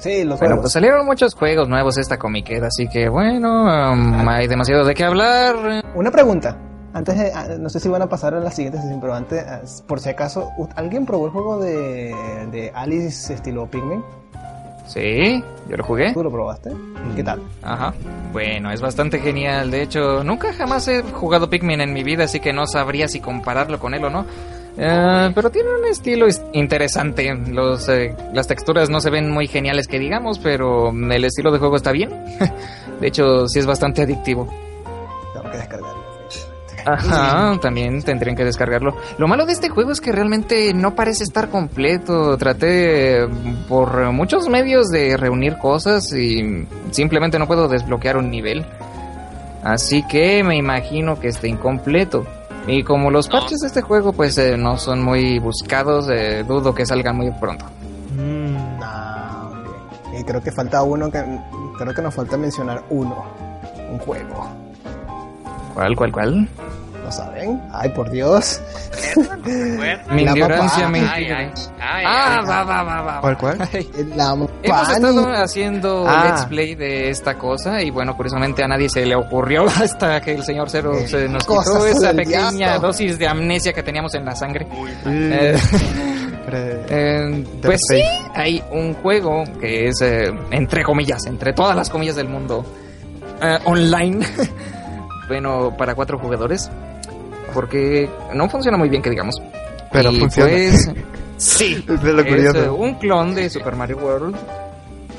Sí, 0.02 0.10
Bueno, 0.10 0.30
los 0.32 0.40
juegos. 0.40 0.60
pues 0.62 0.74
salieron 0.74 1.06
muchos 1.06 1.36
juegos 1.36 1.70
nuevos 1.70 1.98
esta 1.98 2.18
comiqueta, 2.18 2.68
así 2.68 2.88
que 2.88 3.08
bueno, 3.10 3.64
um, 3.94 4.28
hay 4.28 4.48
demasiado 4.48 4.84
de 4.84 4.94
qué 4.94 5.04
hablar. 5.06 5.84
Una 5.96 6.12
pregunta. 6.12 6.58
Antes 6.94 7.18
de, 7.18 7.32
ah, 7.34 7.48
no 7.58 7.70
sé 7.70 7.80
si 7.80 7.88
van 7.88 8.02
a 8.02 8.10
pasar 8.10 8.34
a 8.34 8.40
la 8.42 8.52
siguiente 8.52 8.82
sesión, 8.82 9.00
pero 9.00 9.14
antes, 9.14 9.42
ah, 9.48 9.62
por 9.88 10.00
si 10.02 10.10
acaso, 10.10 10.50
¿u- 10.58 10.68
¿alguien 10.76 11.06
probó 11.06 11.28
el 11.28 11.32
juego 11.32 11.60
de, 11.60 12.14
de 12.52 12.70
Alice 12.76 13.34
estilo 13.34 13.66
Pikmin? 13.68 14.04
Sí, 14.88 15.42
yo 15.70 15.78
lo 15.78 15.84
jugué. 15.86 16.12
¿Tú 16.14 16.22
lo 16.24 16.32
probaste? 16.32 16.72
¿Qué 17.16 17.24
tal? 17.24 17.42
Ajá. 17.64 17.94
Bueno, 18.34 18.72
es 18.72 18.82
bastante 18.82 19.20
genial. 19.20 19.72
De 19.72 19.84
hecho, 19.84 20.22
nunca 20.24 20.52
jamás 20.52 20.88
he 20.90 21.02
jugado 21.04 21.50
Pikmin 21.50 21.80
en 21.80 21.94
mi 21.94 22.04
vida, 22.04 22.26
así 22.26 22.40
que 22.42 22.52
no 22.52 22.66
sabría 22.68 23.08
si 23.08 23.22
compararlo 23.22 23.80
con 23.80 23.94
él 23.94 24.04
o 24.04 24.10
no. 24.10 24.26
Eh, 24.78 25.32
pero 25.36 25.50
tiene 25.50 25.70
un 25.70 25.86
estilo 25.86 26.28
interesante. 26.54 27.34
Los, 27.34 27.90
eh, 27.90 28.16
las 28.34 28.48
texturas 28.48 28.90
no 28.90 29.00
se 29.00 29.10
ven 29.10 29.30
muy 29.30 29.48
geniales 29.48 29.88
que 29.88 30.00
digamos, 30.00 30.40
pero 30.40 30.92
el 30.92 31.26
estilo 31.26 31.52
de 31.52 31.60
juego 31.60 31.76
está 31.76 31.92
bien. 31.92 32.10
de 33.02 33.08
hecho, 33.08 33.48
sí 33.48 33.60
es 33.60 33.66
bastante 33.66 34.04
adictivo. 34.04 34.48
Tengo 35.34 35.52
que 35.52 35.58
descargarlo. 35.58 36.02
Ajá, 36.86 37.60
también 37.62 38.02
tendrían 38.02 38.36
que 38.36 38.44
descargarlo. 38.44 38.96
Lo 39.18 39.28
malo 39.28 39.46
de 39.46 39.54
este 39.54 39.70
juego 39.70 39.92
es 39.92 40.02
que 40.02 40.12
realmente 40.12 40.74
no 40.74 40.96
parece 40.96 41.24
estar 41.24 41.50
completo. 41.50 42.38
Traté 42.38 43.28
por 43.68 44.12
muchos 44.12 44.50
medios 44.50 44.88
de 44.90 45.16
reunir 45.18 45.58
cosas 45.58 46.12
y 46.14 46.66
simplemente 46.92 47.38
no 47.38 47.48
puedo 47.48 47.68
desbloquear 47.68 48.18
un 48.18 48.32
nivel. 48.32 48.66
Así 49.64 50.04
que 50.08 50.44
me 50.44 50.56
imagino 50.58 51.20
que 51.20 51.28
esté 51.28 51.48
incompleto. 51.50 52.26
Y 52.68 52.84
como 52.84 53.10
los 53.10 53.28
No. 53.28 53.40
parches 53.40 53.60
de 53.60 53.68
este 53.68 53.82
juego 53.82 54.14
pues 54.14 54.38
eh, 54.38 54.56
no 54.58 54.78
son 54.78 55.02
muy 55.04 55.40
buscados, 55.40 56.08
eh, 56.10 56.44
dudo 56.48 56.74
que 56.76 56.86
salgan 56.86 57.18
muy 57.18 57.32
pronto. 57.32 57.66
Mm, 58.16 58.80
No, 58.80 59.50
ok. 59.50 60.20
Y 60.20 60.24
creo 60.24 60.42
que 60.42 60.52
falta 60.52 60.84
uno, 60.84 61.10
que, 61.12 61.24
creo 61.78 61.94
que 61.94 62.02
nos 62.02 62.14
falta 62.14 62.38
mencionar 62.38 62.84
uno. 62.90 63.16
Un 63.92 63.98
juego. 64.00 64.48
¿Cuál, 65.74 65.96
cuál, 65.96 66.12
cuál? 66.12 66.50
¿Lo 67.12 67.18
saben? 67.26 67.62
Ay, 67.74 67.90
por 67.90 68.10
Dios. 68.10 68.62
Mi 70.12 70.24
La 70.24 70.32
ignorancia 70.32 70.88
ay, 70.88 71.28
Ah, 72.06 72.42
va, 72.48 72.64
va, 72.64 72.84
va, 72.84 73.02
va. 73.02 73.22
¿Cuál, 73.22 73.38
cuál? 73.38 73.58
La 74.16 74.32
Hemos 74.64 74.90
estado 74.90 75.28
haciendo 75.34 76.06
Ah. 76.08 76.26
let's 76.30 76.46
play 76.46 76.76
de 76.76 77.10
esta 77.10 77.38
cosa 77.38 77.82
y 77.82 77.90
bueno, 77.92 78.16
curiosamente 78.16 78.64
a 78.64 78.68
nadie 78.68 78.88
se 78.90 79.06
le 79.06 79.16
ocurrió 79.16 79.66
hasta 79.82 80.22
que 80.22 80.36
el 80.36 80.44
señor 80.44 80.70
Cero 80.70 80.94
Eh, 80.98 81.08
se 81.08 81.28
nos 81.28 81.44
quitó 81.46 81.86
esa 81.86 82.14
pequeña 82.14 82.52
diablo. 82.52 82.88
dosis 82.88 83.20
de 83.20 83.28
amnesia 83.28 83.74
que 83.74 83.84
teníamos 83.84 84.16
en 84.16 84.24
la 84.26 84.36
sangre. 84.36 84.66
Eh, 85.06 85.58
eh, 86.52 87.46
pues 87.62 87.80
sí, 87.90 88.02
hay 88.36 88.64
un 88.72 88.94
juego 88.96 89.44
que 89.60 89.88
es, 89.90 90.02
eh, 90.02 90.32
entre 90.52 90.84
comillas, 90.84 91.26
entre 91.26 91.52
todas 91.54 91.76
las 91.76 91.90
comillas 91.90 92.16
del 92.16 92.30
mundo, 92.30 92.66
eh, 93.42 93.58
online, 93.66 94.26
bueno, 95.28 95.76
para 95.78 95.94
cuatro 95.96 96.18
jugadores. 96.20 96.70
Porque 97.54 98.10
no 98.34 98.50
funciona 98.50 98.78
muy 98.78 98.90
bien, 98.90 99.02
que 99.02 99.10
digamos. 99.10 99.36
Pero 99.92 100.12
Y, 100.12 100.20
funciona. 100.20 100.50
pues, 100.52 100.92
sí, 101.38 101.84
Es 101.88 102.02
de 102.02 102.14
lo 102.14 102.22
es 102.22 102.28
curioso. 102.28 102.60
eh, 102.64 102.70
un 102.70 102.96
clon 102.96 103.36
de 103.36 103.50
Super 103.50 103.76
Mario 103.76 103.98
World. 103.98 104.36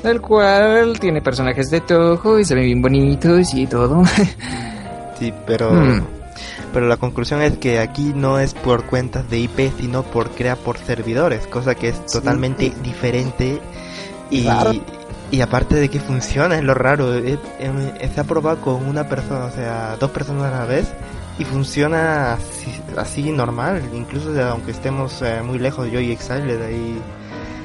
El 0.03 0.19
cual 0.19 0.99
tiene 0.99 1.21
personajes 1.21 1.69
de 1.69 1.79
Toho 1.81 2.37
y 2.39 2.43
se 2.43 2.55
ven 2.55 2.65
bien 2.65 2.81
bonitos 2.81 3.53
y 3.53 3.67
todo. 3.67 4.03
Sí, 5.19 5.33
pero... 5.45 5.71
Mm. 5.71 6.01
Pero 6.73 6.87
la 6.87 6.97
conclusión 6.97 7.41
es 7.43 7.57
que 7.59 7.77
aquí 7.79 8.13
no 8.15 8.39
es 8.39 8.55
por 8.55 8.85
cuentas 8.87 9.29
de 9.29 9.37
IP, 9.37 9.71
sino 9.79 10.01
por 10.01 10.31
crea 10.31 10.55
por 10.55 10.79
servidores, 10.79 11.45
cosa 11.45 11.75
que 11.75 11.89
es 11.89 12.05
totalmente 12.07 12.73
diferente 12.83 13.59
y, 14.31 14.41
Claro. 14.41 14.71
y 15.29 15.41
aparte 15.41 15.75
de 15.75 15.87
que 15.89 15.99
funciona, 15.99 16.57
es 16.57 16.63
lo 16.63 16.73
raro, 16.73 17.13
es- 17.13 17.37
es- 17.59 18.11
se 18.11 18.19
ha 18.19 18.23
probado 18.23 18.59
con 18.59 18.87
una 18.87 19.07
persona, 19.07 19.45
o 19.45 19.51
sea, 19.51 19.95
dos 19.99 20.09
personas 20.09 20.51
a 20.51 20.59
la 20.61 20.65
vez 20.65 20.87
y 21.39 21.43
funciona 21.45 22.33
así, 22.33 22.81
así 22.97 23.31
normal, 23.31 23.81
incluso 23.93 24.31
de- 24.31 24.43
aunque 24.43 24.71
estemos 24.71 25.21
eh, 25.21 25.41
muy 25.43 25.59
lejos 25.59 25.89
yo 25.91 25.99
y 25.99 26.11
Exiled 26.11 26.61
ahí. 26.61 27.01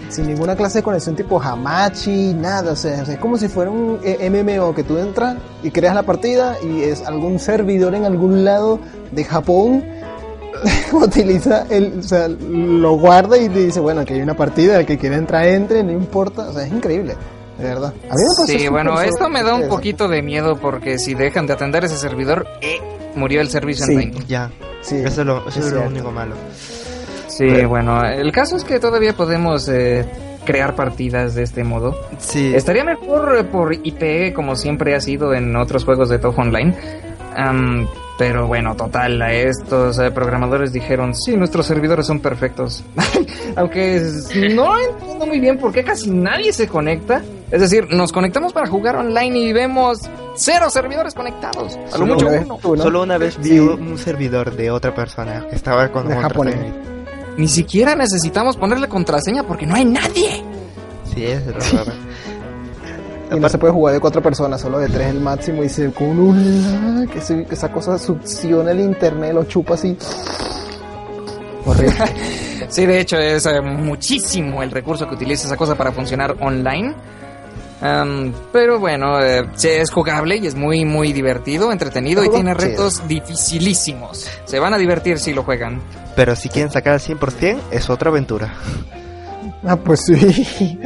Sin 0.09 0.27
ninguna 0.27 0.57
clase 0.57 0.79
de 0.79 0.83
conexión 0.83 1.15
tipo 1.17 1.39
Hamachi, 1.41 2.33
nada. 2.33 2.73
O 2.73 2.77
sea, 2.77 3.03
es 3.03 3.19
como 3.19 3.37
si 3.37 3.47
fuera 3.49 3.71
un 3.71 4.01
eh, 4.03 4.31
MMO 4.31 4.75
que 4.75 4.83
tú 4.83 4.97
entras 4.97 5.37
y 5.63 5.71
creas 5.71 5.95
la 5.95 6.03
partida 6.03 6.57
y 6.63 6.83
es 6.83 7.05
algún 7.07 7.39
servidor 7.39 7.95
en 7.95 8.07
algún 8.07 8.43
lado 8.45 8.79
de 9.13 9.25
Japón. 9.25 9.85
utiliza 10.93 11.67
el, 11.71 12.01
o 12.01 12.03
sea, 12.03 12.27
lo 12.27 12.93
guarda 12.99 13.37
y 13.39 13.49
te 13.49 13.61
dice, 13.67 13.81
bueno, 13.81 14.01
aquí 14.01 14.15
hay 14.15 14.23
una 14.23 14.35
partida, 14.35 14.81
el 14.81 14.87
que 14.87 14.99
quiera 14.99 15.17
entrar, 15.17 15.47
entre, 15.47 15.85
no 15.85 15.93
importa. 15.93 16.49
O 16.49 16.53
sea, 16.53 16.65
es 16.65 16.73
increíble, 16.73 17.15
de 17.59 17.65
verdad. 17.65 17.93
A 18.11 18.15
mí 18.15 18.23
me 18.49 18.59
Sí, 18.59 18.67
bueno, 18.69 19.01
esto 19.01 19.29
me 19.29 19.43
da 19.43 19.55
un 19.55 19.69
poquito 19.69 20.09
de 20.09 20.23
miedo 20.23 20.57
porque 20.57 20.99
si 20.99 21.15
dejan 21.15 21.47
de 21.47 21.53
atender 21.53 21.85
ese 21.85 21.97
servidor, 21.99 22.47
eh, 22.61 22.79
murió 23.19 23.41
el 23.43 23.49
servicio 23.51 23.85
Sí. 23.87 23.93
online. 23.95 24.15
Ya, 24.27 24.51
Sí, 24.81 24.97
eso 24.97 25.21
es 25.21 25.27
lo, 25.27 25.39
eso 25.49 25.49
es 25.49 25.57
es 25.57 25.65
lo 25.65 25.71
cierto. 25.81 25.89
único 25.91 26.11
malo. 26.13 26.35
Sí, 27.27 27.45
Pero- 27.51 27.69
bueno, 27.69 28.03
el 28.05 28.33
caso 28.33 28.57
es 28.57 28.65
que 28.65 28.79
todavía 28.81 29.13
podemos 29.15 29.69
eh, 29.69 30.07
crear 30.45 30.75
partidas 30.75 31.35
de 31.35 31.43
este 31.43 31.63
modo. 31.65 31.95
Sí, 32.19 32.55
Estaría 32.55 32.85
mejor 32.85 33.37
eh, 33.37 33.45
por 33.45 33.75
IP, 33.75 34.33
como 34.35 34.57
siempre 34.57 34.95
ha 34.95 35.01
sido 35.01 35.35
en 35.35 35.55
otros 35.57 35.85
juegos 35.85 36.09
de 36.09 36.19
Toho 36.19 36.41
Online. 36.41 36.75
Pero 38.19 38.49
bueno, 38.49 38.75
total, 38.75 39.23
a 39.23 39.33
estos 39.33 39.97
eh, 40.01 40.11
programadores 40.11 40.73
dijeron, 40.73 41.15
sí, 41.15 41.37
nuestros 41.37 41.67
servidores 41.67 42.05
son 42.07 42.19
perfectos. 42.19 42.83
Aunque 43.57 44.03
no 44.57 44.77
entiendo 44.77 45.25
muy 45.27 45.39
bien 45.39 45.57
por 45.59 45.73
qué 45.73 45.85
casi 45.85 46.11
nadie 46.11 46.53
se 46.53 46.67
conecta. 46.67 47.23
Es 47.53 47.61
decir, 47.61 47.87
nos 47.91 48.11
conectamos 48.13 48.53
para 48.53 48.67
jugar 48.67 48.97
online 48.97 49.39
y 49.39 49.53
vemos 49.53 50.01
cero 50.39 50.71
servidores 50.71 51.15
conectados. 51.15 51.77
A 51.77 51.81
lo 51.81 51.91
Solo 51.91 52.07
mucho 52.15 52.27
una 52.27 52.35
vez 52.37 52.45
uno. 52.47 52.59
tú, 52.63 52.77
¿no? 52.77 52.83
Solo 52.83 53.03
una 53.03 53.19
vez 53.19 53.37
vi 53.39 53.49
Sí. 53.51 53.59
un 53.59 53.99
servidor 53.99 54.55
de 54.57 54.71
otra 54.71 54.95
persona 54.95 55.47
que 55.49 55.57
estaba 55.57 55.89
con 55.91 56.09
japonés. 56.09 56.55
señorita. 56.55 56.79
Ni 57.37 57.49
siquiera 57.49 57.95
necesitamos 57.95 58.57
ponerle 58.57 58.89
contraseña 58.89 59.43
porque 59.45 59.67
no 59.67 59.75
hay 59.75 59.85
nadie. 59.85 60.43
Sí, 61.15 61.25
es 61.25 61.45
raro. 61.73 61.93
Y 63.31 63.39
no 63.39 63.49
se 63.49 63.59
puede 63.59 63.73
jugar 63.75 63.93
de 63.95 64.01
cuatro 64.01 64.23
personas, 64.23 64.61
solo 64.61 64.79
de 64.79 64.89
tres 64.89 65.09
el 65.09 65.21
máximo. 65.21 65.63
Y 65.63 65.69
se 65.69 65.93
con 65.93 66.19
un 66.19 66.63
lag, 67.03 67.09
que, 67.11 67.21
se- 67.21 67.45
que 67.45 67.55
esa 67.55 67.71
cosa 67.71 67.99
succiona 67.99 68.71
el 68.71 68.81
internet, 68.81 69.35
lo 69.35 69.45
chupa 69.45 69.75
así. 69.75 69.97
Horrible. 71.65 71.95
Sí, 72.71 72.85
de 72.85 73.01
hecho 73.01 73.17
es 73.17 73.47
eh, 73.47 73.63
muchísimo 73.63 74.63
el 74.63 74.71
recurso 74.71 75.09
que 75.09 75.15
utiliza 75.15 75.47
esa 75.47 75.57
cosa 75.57 75.75
para 75.75 75.91
funcionar 75.91 76.37
online. 76.41 76.95
Am, 77.81 78.33
pero 78.53 78.81
bueno, 78.81 79.21
eh, 79.21 79.49
es 79.63 79.91
jugable 79.91 80.37
y 80.37 80.47
es 80.47 80.55
muy, 80.57 80.85
muy 80.85 81.13
divertido, 81.13 81.71
entretenido 81.71 82.25
y 82.25 82.29
tiene 82.29 82.55
chido. 82.57 82.69
retos 82.69 83.07
dificilísimos. 83.07 84.29
Se 84.45 84.59
van 84.59 84.75
a 84.75 84.79
divertir 84.79 85.19
si 85.19 85.33
lo 85.33 85.45
juegan. 85.45 85.81
Pero 86.17 86.35
si 86.35 86.49
quieren 86.49 86.73
sacar 86.73 86.95
al 86.95 87.01
100%, 87.01 87.59
es 87.71 87.89
otra 87.89 88.11
aventura. 88.11 88.53
ah, 89.65 89.77
pues 89.77 90.05
sí. 90.07 90.15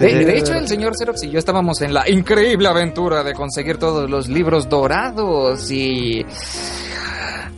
De, 0.00 0.10
y 0.10 0.24
de 0.24 0.38
hecho, 0.38 0.54
el 0.54 0.66
señor 0.66 0.94
Xerox 0.98 1.22
y 1.22 1.30
yo 1.30 1.38
estábamos 1.38 1.80
en 1.82 1.94
la 1.94 2.08
increíble 2.10 2.66
aventura 2.66 3.22
de 3.22 3.34
conseguir 3.34 3.78
todos 3.78 4.10
los 4.10 4.26
libros 4.28 4.68
dorados 4.68 5.70
y... 5.70 6.26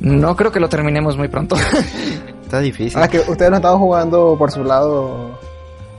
No 0.01 0.37
creo 0.37 0.53
que 0.53 0.61
lo 0.61 0.69
terminemos 0.69 1.17
muy 1.17 1.29
pronto. 1.29 1.57
Está 2.43 2.61
difícil. 2.61 2.97
Ahora 2.97 3.09
que 3.09 3.21
ustedes 3.21 3.51
no 3.51 3.57
estaban 3.57 3.79
jugando 3.79 4.35
por 4.37 4.51
su 4.51 4.65
lado. 4.65 5.39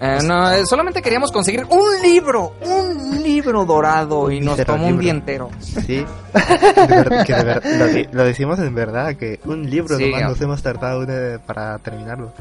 Eh, 0.02 0.20
no, 0.24 0.52
eh, 0.52 0.66
solamente 0.66 1.02
queríamos 1.02 1.32
conseguir 1.32 1.64
un 1.70 2.02
libro, 2.02 2.56
un 2.66 3.22
libro 3.22 3.66
dorado 3.66 4.32
y 4.32 4.40
nos 4.42 4.58
tomó 4.66 4.88
un 4.88 4.98
día 5.00 5.12
entero. 5.12 5.50
Sí. 5.60 6.04
De 6.34 6.88
ver- 6.88 7.24
que 7.26 7.34
de 7.36 7.44
ver- 7.44 8.10
lo, 8.12 8.24
decimos 8.24 8.58
en 8.60 8.74
verdad, 8.74 9.16
que 9.16 9.40
un 9.46 9.70
libro 9.70 9.98
Sí, 9.98 10.06
nomás 10.06 10.24
nos 10.30 10.42
hemos 10.42 10.64
tardado 10.64 11.02
una- 11.02 11.40
para 11.46 11.78
terminarlo. 11.80 12.34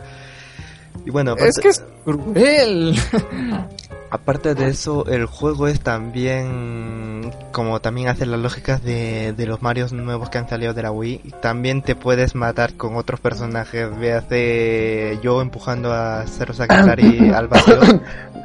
Y 1.04 1.10
bueno, 1.10 1.34
Es 1.36 1.58
aparte, 1.58 1.60
que 1.62 1.68
es 1.68 1.84
cruel. 2.04 2.96
aparte 4.10 4.54
de 4.54 4.68
eso, 4.68 5.06
el 5.06 5.26
juego 5.26 5.68
es 5.68 5.80
también, 5.80 7.32
como 7.52 7.80
también 7.80 8.08
hace 8.08 8.26
las 8.26 8.40
lógicas 8.40 8.82
de, 8.82 9.32
de 9.32 9.46
los 9.46 9.62
Marios 9.62 9.92
nuevos 9.92 10.28
que 10.28 10.38
han 10.38 10.48
salido 10.48 10.74
de 10.74 10.82
la 10.82 10.90
Wii, 10.90 11.34
también 11.40 11.82
te 11.82 11.94
puedes 11.94 12.34
matar 12.34 12.74
con 12.74 12.96
otros 12.96 13.20
personajes, 13.20 13.96
véase 13.98 15.18
yo 15.22 15.40
empujando 15.40 15.92
a 15.92 16.24
Zero 16.26 16.52
Sakatari 16.52 17.30
al 17.34 17.48
vacío. 17.48 17.78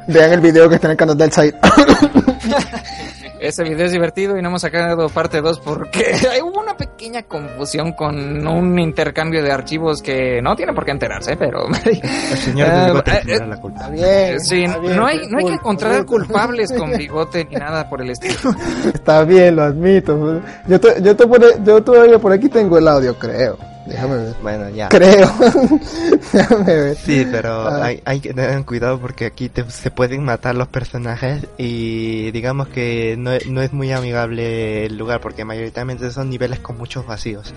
Vean 0.08 0.32
el 0.32 0.40
video 0.40 0.68
que 0.68 0.76
está 0.76 0.86
en 0.86 0.92
el 0.92 0.96
canal 0.96 1.18
del 1.18 1.32
site. 1.32 1.58
Ese 3.46 3.62
video 3.64 3.86
es 3.86 3.92
divertido 3.92 4.36
y 4.36 4.42
no 4.42 4.48
hemos 4.48 4.62
sacado 4.62 5.08
parte 5.08 5.40
2 5.40 5.60
porque 5.60 6.14
hubo 6.42 6.60
una 6.60 6.76
pequeña 6.76 7.22
confusión 7.22 7.92
con 7.92 8.46
un 8.46 8.78
intercambio 8.78 9.42
de 9.42 9.52
archivos 9.52 10.02
que 10.02 10.40
no 10.42 10.54
tiene 10.56 10.72
por 10.72 10.84
qué 10.84 10.90
enterarse, 10.92 11.36
pero... 11.36 11.66
El 11.84 12.36
señor 12.38 12.70
del 12.70 12.86
bigote 12.86 13.10
eh, 13.12 13.20
tendrá 13.24 13.46
la 13.46 13.56
culpa. 13.60 13.78
Está 13.80 13.90
bien. 13.90 14.40
Sí, 14.40 14.64
está 14.64 14.78
bien, 14.78 14.96
no 14.96 15.06
hay, 15.06 15.20
no 15.28 15.38
hay 15.38 15.44
que 15.44 15.52
encontrar 15.52 16.04
culpables 16.04 16.72
con 16.72 16.90
bigote 16.98 17.44
ni 17.44 17.56
nada 17.56 17.88
por 17.88 18.02
el 18.02 18.10
estilo. 18.10 18.54
Está 18.92 19.22
bien, 19.24 19.56
lo 19.56 19.62
admito. 19.64 20.40
Yo, 20.66 20.80
to- 20.80 20.98
yo, 20.98 21.14
to- 21.16 21.28
por- 21.28 21.62
yo 21.64 21.82
todavía 21.82 22.18
por 22.18 22.32
aquí 22.32 22.48
tengo 22.48 22.78
el 22.78 22.88
audio, 22.88 23.14
creo. 23.18 23.56
Déjame 23.86 24.16
ver. 24.16 24.34
Bueno, 24.42 24.68
ya. 24.70 24.88
Creo. 24.88 25.30
Déjame 26.32 26.64
ver. 26.64 26.96
Sí, 26.96 27.26
pero 27.30 27.68
Ah. 27.68 27.84
hay, 27.84 28.02
hay 28.04 28.20
que 28.20 28.34
tener 28.34 28.64
cuidado 28.64 28.98
porque 29.00 29.26
aquí 29.26 29.48
te- 29.48 29.70
se 29.70 29.90
pueden 29.90 30.24
matar 30.24 30.54
los 30.56 30.68
personajes 30.68 31.46
y 31.56 32.30
digamos 32.32 32.68
que 32.68 33.14
no, 33.18 33.30
no 33.48 33.62
es 33.62 33.72
muy 33.72 33.92
amigable 33.92 34.86
el 34.86 34.98
lugar 34.98 35.20
porque 35.20 35.44
mayoritariamente 35.44 36.10
son 36.10 36.30
niveles 36.30 36.58
con 36.60 36.76
muchos 36.78 37.06
vacíos. 37.06 37.54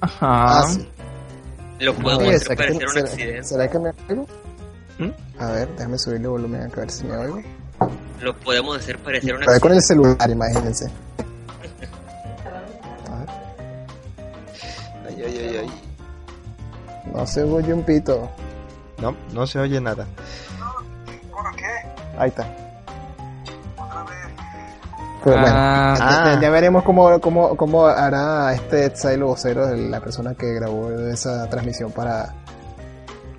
Ajá. 0.00 0.60
Ah, 0.60 0.66
sí. 0.68 0.88
Lo 1.80 1.92
hacer 1.92 2.38
¿será 2.40 2.56
que- 2.56 2.62
parecer 2.62 2.86
un 2.86 2.92
será- 2.94 3.06
accidente. 3.06 3.44
¿Será 3.44 3.68
que 3.70 3.78
me 3.78 3.90
oigo? 4.08 4.26
¿Mm? 4.98 5.10
A 5.42 5.46
ver, 5.52 5.68
déjame 5.76 5.98
subirle 5.98 6.28
volumen 6.28 6.62
acá 6.62 6.76
a 6.76 6.80
ver 6.84 6.90
si 6.90 7.04
me 7.04 7.16
oigo. 7.16 7.42
Lo 8.20 8.36
podemos 8.36 8.76
hacer 8.78 8.98
parecer 8.98 9.34
un 9.34 9.42
A 9.42 9.52
ver 9.52 9.60
con 9.60 9.72
accidente. 9.72 9.76
el 9.76 9.82
celular, 10.18 10.30
imagínense. 10.30 10.90
No 17.14 17.26
se 17.26 17.42
oye 17.42 17.72
un 17.74 17.82
pito. 17.82 18.28
No, 19.00 19.14
no 19.32 19.46
se 19.46 19.58
oye 19.58 19.80
nada. 19.80 20.06
Ahí 22.18 22.28
está. 22.28 22.46
Pero 25.24 25.36
bueno, 25.38 25.54
Ah, 25.54 25.94
ya, 25.98 26.32
Ah. 26.32 26.40
ya 26.40 26.50
veremos 26.50 26.82
cómo, 26.82 27.20
cómo, 27.20 27.54
cómo 27.56 27.86
hará 27.86 28.54
este 28.54 28.86
Exile 28.86 29.22
vocero, 29.22 29.74
la 29.74 30.00
persona 30.00 30.34
que 30.34 30.54
grabó 30.54 30.90
esa 30.92 31.48
transmisión 31.50 31.92
para, 31.92 32.32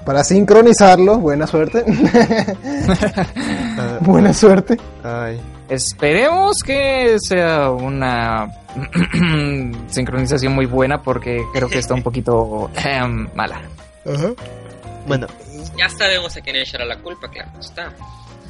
para 0.06 0.23
sincronizarlo. 0.23 1.18
Buena 1.18 1.48
suerte. 1.48 1.84
Ah, 3.82 3.98
Buena 4.02 4.34
suerte. 4.34 4.78
ay. 5.03 5.40
Esperemos 5.70 6.58
que 6.66 7.16
sea 7.20 7.70
una 7.72 8.49
sincronización 9.88 10.53
muy 10.53 10.66
buena 10.66 11.02
porque 11.02 11.41
creo 11.53 11.70
que 11.70 11.80
está 11.80 11.94
un 11.94 12.03
poquito 12.03 12.70
em, 12.84 13.30
mala. 13.34 13.62
Bueno, 15.08 15.28
Ya 15.78 15.88
sabemos 15.88 16.36
a 16.36 16.41
quién 16.41 16.58
echará 16.58 16.84
la 16.84 16.98
culpa, 16.99 17.30
claro 17.30 17.52
está. 17.60 17.94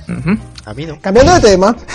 Ujú. 0.10 0.36
a 0.66 0.74
mí 0.74 0.86
no. 0.88 1.00
Cambiando 1.00 1.34
de 1.36 1.42
tema. 1.42 1.76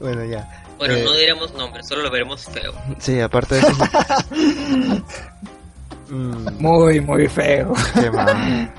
Bueno, 0.00 0.24
ya. 0.26 0.48
Bueno, 0.78 0.94
Eh, 0.94 1.02
no 1.04 1.12
diremos 1.14 1.52
nombres, 1.54 1.88
solo 1.88 2.02
lo 2.02 2.10
veremos 2.10 2.44
feo. 2.44 2.72
Sí, 3.00 3.18
aparte 3.20 3.56
de 3.56 3.60
eso... 3.62 3.72
Mm, 6.10 6.60
Muy, 6.60 7.00
muy 7.00 7.28
feo. 7.28 7.72
qué 7.94 8.10
mal. 8.10 8.72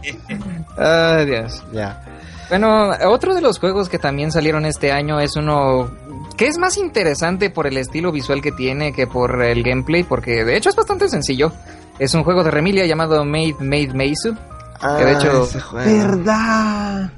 Ay, 0.76 1.26
Dios. 1.26 1.62
Ya. 1.72 2.04
Bueno, 2.48 2.90
otro 3.08 3.34
de 3.34 3.40
los 3.40 3.58
juegos 3.58 3.88
que 3.88 3.98
también 3.98 4.30
salieron 4.32 4.66
este 4.66 4.92
año 4.92 5.20
es 5.20 5.36
uno 5.36 5.90
que 6.36 6.46
es 6.48 6.58
más 6.58 6.76
interesante 6.76 7.50
por 7.50 7.66
el 7.66 7.76
estilo 7.76 8.10
visual 8.12 8.42
que 8.42 8.52
tiene 8.52 8.92
que 8.92 9.06
por 9.06 9.42
el 9.42 9.62
gameplay, 9.62 10.02
porque 10.02 10.44
de 10.44 10.56
hecho 10.56 10.68
es 10.70 10.76
bastante 10.76 11.08
sencillo. 11.08 11.52
Es 11.98 12.14
un 12.14 12.24
juego 12.24 12.42
de 12.42 12.50
Remilia 12.50 12.84
llamado 12.86 13.24
Made 13.24 13.56
Made 13.60 13.94
Meizu. 13.94 14.34
Ah, 14.80 14.96
de 14.96 15.12
hecho- 15.12 15.44
ese 15.44 15.60
juego. 15.60 15.88
¿Verdad? 15.90 17.12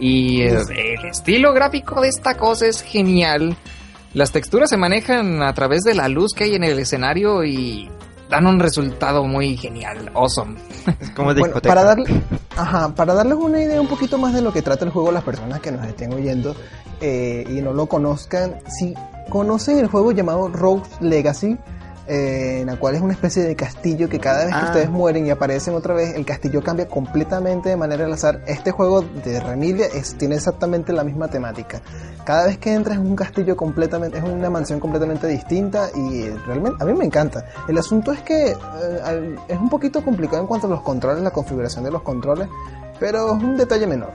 Y 0.00 0.42
eh, 0.42 0.58
el 1.00 1.04
estilo 1.06 1.52
gráfico 1.52 2.00
de 2.00 2.08
esta 2.08 2.36
cosa 2.36 2.66
es 2.66 2.82
genial. 2.82 3.56
Las 4.14 4.32
texturas 4.32 4.70
se 4.70 4.76
manejan 4.76 5.42
a 5.42 5.52
través 5.54 5.82
de 5.82 5.94
la 5.94 6.08
luz 6.08 6.32
que 6.34 6.44
hay 6.44 6.54
en 6.54 6.64
el 6.64 6.78
escenario 6.78 7.44
y 7.44 7.90
dan 8.28 8.46
un 8.46 8.58
resultado 8.60 9.24
muy 9.24 9.56
genial, 9.56 10.10
awesome. 10.14 10.56
Es 11.00 11.10
como 11.10 11.34
de 11.34 11.40
Bueno, 11.40 11.54
discoteca. 11.54 11.74
para, 11.74 11.84
darle, 11.84 12.22
ajá, 12.56 12.94
para 12.94 13.14
darles 13.14 13.38
una 13.38 13.60
idea 13.60 13.80
un 13.80 13.88
poquito 13.88 14.18
más 14.18 14.34
de 14.34 14.42
lo 14.42 14.52
que 14.52 14.62
trata 14.62 14.84
el 14.84 14.90
juego 14.90 15.10
las 15.12 15.24
personas 15.24 15.60
que 15.60 15.72
nos 15.72 15.86
estén 15.86 16.12
oyendo 16.12 16.54
eh, 17.00 17.44
y 17.48 17.60
no 17.60 17.72
lo 17.72 17.86
conozcan, 17.86 18.56
si 18.68 18.94
conocen 19.28 19.78
el 19.78 19.86
juego 19.86 20.12
llamado 20.12 20.48
Rogue's 20.48 20.88
Legacy, 21.00 21.56
eh, 22.08 22.60
en 22.62 22.66
la 22.66 22.76
cual 22.76 22.94
es 22.94 23.00
una 23.02 23.12
especie 23.12 23.42
de 23.42 23.54
castillo 23.54 24.08
que 24.08 24.18
cada 24.18 24.44
vez 24.46 24.54
que 24.54 24.60
Ah. 24.60 24.64
ustedes 24.66 24.90
mueren 24.90 25.26
y 25.26 25.30
aparecen 25.30 25.74
otra 25.74 25.94
vez, 25.94 26.14
el 26.14 26.24
castillo 26.24 26.62
cambia 26.62 26.88
completamente 26.88 27.68
de 27.68 27.76
manera 27.76 28.04
al 28.06 28.12
azar. 28.12 28.42
Este 28.46 28.70
juego 28.70 29.02
de 29.02 29.38
Remilia 29.40 29.86
es, 29.86 30.16
tiene 30.16 30.36
exactamente 30.36 30.92
la 30.92 31.04
misma 31.04 31.28
temática. 31.28 31.80
Cada 32.24 32.46
vez 32.46 32.58
que 32.58 32.72
entras 32.74 32.96
es 32.98 33.02
un 33.04 33.14
castillo 33.16 33.56
completamente, 33.56 34.18
es 34.18 34.24
una 34.24 34.50
mansión 34.50 34.80
completamente 34.80 35.26
distinta 35.26 35.88
y 35.94 36.28
realmente 36.46 36.82
a 36.82 36.86
mí 36.86 36.94
me 36.94 37.04
encanta. 37.04 37.44
El 37.68 37.78
asunto 37.78 38.12
es 38.12 38.20
que 38.22 38.52
eh, 38.52 39.36
es 39.48 39.58
un 39.58 39.68
poquito 39.70 40.04
complicado 40.04 40.40
en 40.42 40.46
cuanto 40.46 40.66
a 40.66 40.70
los 40.70 40.82
controles, 40.82 41.22
la 41.22 41.30
configuración 41.30 41.84
de 41.84 41.90
los 41.90 42.02
controles, 42.02 42.48
pero 43.00 43.36
es 43.36 43.42
un 43.42 43.56
detalle 43.56 43.86
menor. 43.86 44.10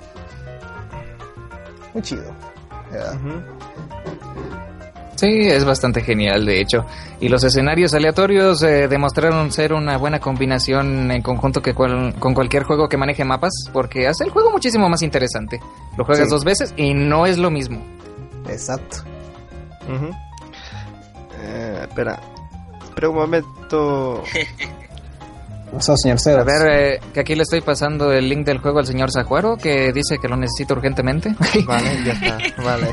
Muy 1.94 2.04
chido. 2.04 2.24
Ujú. 2.92 3.42
Sí, 5.24 5.48
es 5.48 5.64
bastante 5.64 6.02
genial, 6.02 6.46
de 6.46 6.60
hecho. 6.60 6.86
Y 7.22 7.30
los 7.30 7.44
escenarios 7.46 7.94
aleatorios 7.94 8.62
eh, 8.64 8.88
demostraron 8.90 9.52
ser 9.54 9.72
una 9.74 9.98
buena 9.98 10.20
combinación 10.20 11.10
en 11.12 11.22
conjunto 11.22 11.62
que 11.62 11.74
cual- 11.74 12.14
con 12.20 12.34
cualquier 12.34 12.64
juego 12.64 12.90
que 12.90 12.98
maneje 12.98 13.24
mapas, 13.24 13.54
porque 13.72 14.06
hace 14.08 14.26
el 14.26 14.32
juego 14.32 14.52
muchísimo 14.52 14.90
más 14.90 15.02
interesante. 15.02 15.62
Lo 15.98 16.04
juegas 16.04 16.26
Sí. 16.28 16.30
dos 16.32 16.44
veces 16.44 16.74
y 16.76 16.94
no 16.94 17.26
es 17.26 17.38
lo 17.38 17.50
mismo. 17.52 17.82
Exacto. 18.50 18.98
Eh, 21.42 21.80
espera. 21.88 22.20
Espera 22.84 23.10
un 23.10 23.16
momento. 23.16 24.24
O 25.76 25.82
sea, 25.82 25.96
señor 25.98 26.18
A 26.18 26.20
Cero. 26.22 26.46
ver, 26.46 26.68
eh, 26.72 27.00
que 27.14 27.20
aquí 27.22 27.36
le 27.36 27.44
estoy 27.44 27.62
pasando 27.62 28.12
el 28.12 28.30
link 28.30 28.46
del 28.46 28.60
juego 28.60 28.80
al 28.80 28.86
señor 28.86 29.12
Zajuaro, 29.12 29.58
que 29.58 29.92
dice 29.92 30.18
que 30.22 30.28
lo 30.28 30.36
necesita 30.38 30.74
urgentemente. 30.76 31.36
Vale, 31.66 32.04
ya 32.06 32.14
está. 32.14 32.62
Vale. 32.64 32.92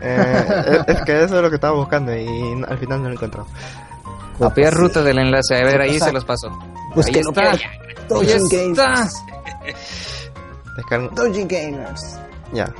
Eh, 0.00 0.44
es, 0.86 0.96
es 0.96 1.02
que 1.02 1.24
eso 1.24 1.36
es 1.36 1.42
lo 1.42 1.48
que 1.48 1.54
estaba 1.56 1.74
buscando 1.76 2.14
y 2.14 2.62
al 2.68 2.78
final 2.78 3.02
no 3.02 3.08
lo 3.08 3.14
encontré. 3.14 3.40
Copiar 4.38 4.72
ruta 4.74 5.02
del 5.02 5.18
enlace. 5.18 5.56
A 5.56 5.64
ver, 5.64 5.80
ahí 5.80 5.90
Exacto. 5.94 6.06
se 6.06 6.12
los 6.12 6.24
paso. 6.24 6.58
Pues 6.94 7.06
ahí 7.06 7.12
que 7.14 7.20
está. 7.20 7.50
Ahí 7.50 7.56
está. 8.26 8.56
Gamers. 8.56 9.12
Descarga. 10.76 11.10
Gamers. 11.16 12.16
Ya. 12.52 12.72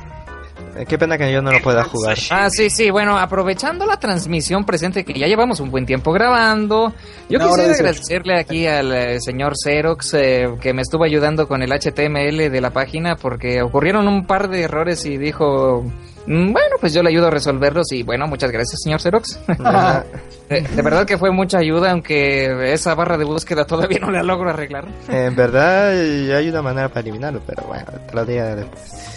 Eh, 0.79 0.85
qué 0.85 0.97
pena 0.97 1.17
que 1.17 1.29
yo 1.29 1.41
no 1.41 1.51
lo 1.51 1.61
pueda 1.61 1.83
jugar. 1.83 2.17
Ah, 2.31 2.49
sí, 2.49 2.69
sí, 2.69 2.89
bueno, 2.89 3.17
aprovechando 3.17 3.85
la 3.85 3.97
transmisión 3.99 4.63
presente 4.63 5.03
que 5.03 5.11
ya 5.19 5.27
llevamos 5.27 5.59
un 5.59 5.69
buen 5.71 5.85
tiempo 5.85 6.13
grabando, 6.13 6.93
yo 7.27 7.37
quisiera 7.37 7.73
agradecerle 7.73 8.39
aquí 8.39 8.65
al 8.65 8.93
eh, 8.93 9.19
señor 9.19 9.53
Xerox 9.61 10.13
eh, 10.13 10.47
que 10.61 10.73
me 10.73 10.81
estuvo 10.81 11.03
ayudando 11.03 11.49
con 11.49 11.61
el 11.61 11.71
HTML 11.71 12.49
de 12.49 12.61
la 12.61 12.69
página 12.71 13.17
porque 13.17 13.61
ocurrieron 13.61 14.07
un 14.07 14.25
par 14.25 14.47
de 14.49 14.61
errores 14.61 15.05
y 15.05 15.17
dijo, 15.17 15.83
"Mm, 16.27 16.53
bueno, 16.53 16.75
pues 16.79 16.93
yo 16.93 17.03
le 17.03 17.09
ayudo 17.09 17.27
a 17.27 17.31
resolverlos 17.31 17.91
y 17.91 18.03
bueno, 18.03 18.27
muchas 18.27 18.49
gracias, 18.49 18.79
señor 18.81 19.01
Xerox. 19.01 19.37
Ya. 19.61 20.05
de, 20.49 20.61
de 20.61 20.81
verdad 20.81 21.05
que 21.05 21.17
fue 21.17 21.31
mucha 21.31 21.57
ayuda, 21.57 21.91
aunque 21.91 22.71
esa 22.71 22.95
barra 22.95 23.17
de 23.17 23.25
búsqueda 23.25 23.65
todavía 23.65 23.99
no 23.99 24.11
la 24.11 24.23
logro 24.23 24.49
arreglar. 24.49 24.85
En 25.09 25.35
verdad, 25.35 25.89
hay 25.89 26.47
una 26.47 26.61
manera 26.61 26.87
para 26.87 27.01
eliminarlo, 27.01 27.41
pero 27.45 27.63
bueno, 27.63 27.85
te 28.07 28.15
lo 28.15 28.25
diré 28.25 28.55
después. 28.55 29.08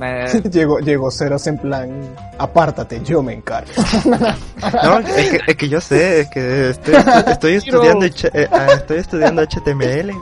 Eh, 0.00 0.42
llegó, 0.50 0.78
llegó 0.78 1.10
Ceros 1.10 1.46
en 1.46 1.58
plan, 1.58 2.14
apártate, 2.38 3.00
yo 3.04 3.22
me 3.22 3.34
encargo. 3.34 3.70
No, 4.82 4.98
es 4.98 5.30
que, 5.30 5.40
es 5.46 5.56
que 5.56 5.68
yo 5.68 5.80
sé, 5.80 6.20
es 6.20 6.28
que 6.30 6.70
estoy, 6.70 6.94
estoy 7.26 7.54
estudiando, 7.54 8.06
eh, 8.06 8.48
ah, 8.50 8.68
estoy 8.74 8.98
estudiando 8.98 9.42
HTML. 9.42 10.12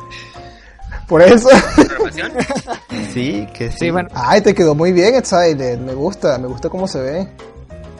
Por 1.06 1.22
eso. 1.22 1.48
¿Programación? 1.76 2.32
Sí, 3.12 3.46
que 3.52 3.70
sí. 3.70 3.76
sí, 3.80 3.90
bueno. 3.90 4.08
Ay, 4.14 4.40
te 4.40 4.54
quedó 4.54 4.74
muy 4.74 4.92
bien, 4.92 5.14
Excited. 5.14 5.78
Me 5.78 5.92
gusta, 5.92 6.38
me 6.38 6.46
gusta 6.48 6.70
cómo 6.70 6.88
se 6.88 6.98
ve. 6.98 7.28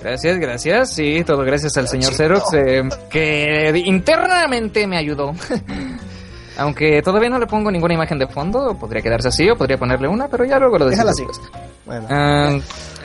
Gracias, 0.02 0.38
gracias. 0.38 0.94
Sí, 0.94 1.22
todo 1.24 1.42
gracias 1.44 1.76
al 1.76 1.86
señor 1.86 2.14
Xerox, 2.14 2.54
eh, 2.54 2.82
que 3.10 3.82
internamente 3.84 4.86
me 4.86 4.96
ayudó. 4.96 5.34
Aunque 6.58 7.00
todavía 7.02 7.30
no 7.30 7.38
le 7.38 7.46
pongo 7.46 7.70
ninguna 7.70 7.94
imagen 7.94 8.18
de 8.18 8.26
fondo, 8.26 8.74
podría 8.78 9.02
quedarse 9.02 9.28
así 9.28 9.48
o 9.50 9.56
podría 9.56 9.78
ponerle 9.78 10.08
una, 10.08 10.28
pero 10.28 10.44
ya 10.44 10.58
luego 10.58 10.78
lo 10.78 10.86
decido. 10.86 11.08
Déjala 11.08 11.30
así. 11.32 11.48
Bueno, 11.86 12.06
Ah, 12.10 12.58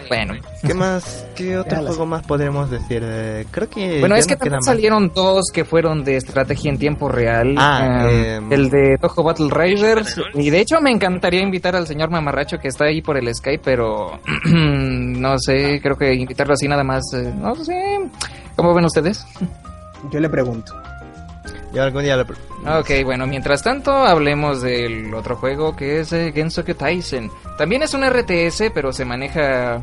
bueno, 0.10 0.36
¿qué 0.66 0.74
más? 0.74 1.26
¿Qué 1.36 1.58
otro 1.58 1.70
Déjala 1.72 1.88
juego 1.90 2.06
más 2.06 2.26
podríamos 2.26 2.70
decir? 2.72 3.02
Eh, 3.06 3.46
creo 3.52 3.70
que. 3.70 4.00
bueno 4.00 4.16
es 4.16 4.26
que 4.26 4.36
también 4.38 4.56
más. 4.58 4.66
salieron 4.66 5.12
dos 5.14 5.46
que 5.54 5.66
fueron 5.66 6.04
de 6.06 6.16
estrategia 6.18 6.72
en 6.72 6.78
tiempo 6.78 7.10
real. 7.10 7.56
Ah, 7.58 8.04
Ah, 8.06 8.10
em, 8.10 8.52
el 8.54 8.70
de 8.70 8.98
Toho 9.02 9.24
Battle 9.24 9.50
Raiders. 9.50 10.16
Y 10.34 10.50
de 10.50 10.60
hecho 10.62 10.80
me 10.82 10.92
encantaría 10.92 11.42
invitar 11.42 11.76
al 11.76 11.88
señor 11.88 12.10
Mamarracho 12.10 12.58
que 12.58 12.70
está 12.70 12.86
ahí 12.86 13.02
por 13.02 13.18
el 13.18 13.34
Skype, 13.36 13.62
pero 13.64 14.20
no 14.46 15.38
sé, 15.40 15.80
creo 15.82 15.98
que 15.98 16.14
invitarlo 16.14 16.54
así 16.54 16.68
nada 16.70 16.84
más, 16.86 17.04
eh, 17.14 17.34
no 17.38 17.54
sé. 17.56 18.00
¿Cómo 18.56 18.74
ven 18.74 18.86
ustedes? 18.86 19.26
Yo 20.12 20.20
le 20.22 20.30
pregunto. 20.30 20.74
Yo 21.74 21.84
algún 21.84 22.04
día 22.04 22.16
lo. 22.16 22.24
Ok, 22.24 22.90
bueno, 23.04 23.28
mientras 23.28 23.62
tanto 23.62 23.92
hablemos 23.92 24.62
del 24.62 25.14
otro 25.14 25.36
juego 25.36 25.76
que 25.76 26.00
es 26.00 26.14
eh, 26.14 26.32
Gensoku. 26.34 26.74
También 27.58 27.84
es 27.84 27.94
un 27.94 28.06
RTS, 28.06 28.72
pero 28.74 28.92
se 28.92 29.06
maneja 29.06 29.82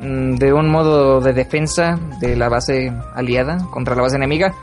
mm, 0.00 0.36
de 0.36 0.52
un 0.52 0.70
modo 0.70 1.20
de 1.20 1.32
defensa 1.32 1.98
de 2.20 2.36
la 2.36 2.48
base 2.48 2.92
aliada 3.14 3.58
contra 3.70 3.94
la 3.94 4.02
base 4.02 4.16
enemiga. 4.16 4.54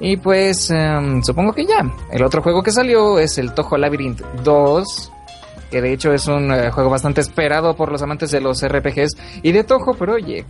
Y 0.00 0.16
pues 0.16 0.70
em, 0.70 1.22
supongo 1.22 1.52
que 1.52 1.66
ya. 1.66 1.84
El 2.10 2.24
otro 2.24 2.42
juego 2.42 2.62
que 2.62 2.72
salió 2.72 3.18
es 3.18 3.36
el 3.38 3.52
Toho 3.52 3.76
Labyrinth 3.76 4.22
2. 4.42 5.12
Que 5.70 5.80
de 5.80 5.92
hecho 5.92 6.12
es 6.12 6.26
un 6.26 6.50
eh, 6.52 6.70
juego 6.70 6.90
bastante 6.90 7.20
esperado 7.20 7.76
por 7.76 7.92
los 7.92 8.02
amantes 8.02 8.30
de 8.30 8.40
los 8.40 8.66
RPGs 8.66 9.16
y 9.42 9.52
de 9.52 9.62
Toho, 9.62 9.94
oye, 10.08 10.44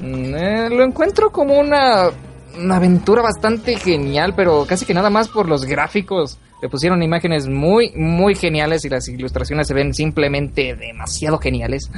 mm, 0.00 0.34
eh, 0.34 0.70
lo 0.70 0.82
encuentro 0.84 1.30
como 1.30 1.58
una, 1.58 2.10
una 2.58 2.76
aventura 2.76 3.22
bastante 3.22 3.76
genial, 3.76 4.34
pero 4.34 4.64
casi 4.66 4.84
que 4.84 4.94
nada 4.94 5.10
más 5.10 5.28
por 5.28 5.48
los 5.48 5.64
gráficos. 5.64 6.38
Le 6.62 6.70
pusieron 6.70 7.02
imágenes 7.02 7.48
muy, 7.48 7.92
muy 7.94 8.34
geniales 8.34 8.84
y 8.84 8.88
las 8.88 9.06
ilustraciones 9.08 9.68
se 9.68 9.74
ven 9.74 9.92
simplemente 9.92 10.74
demasiado 10.74 11.38
geniales. 11.38 11.90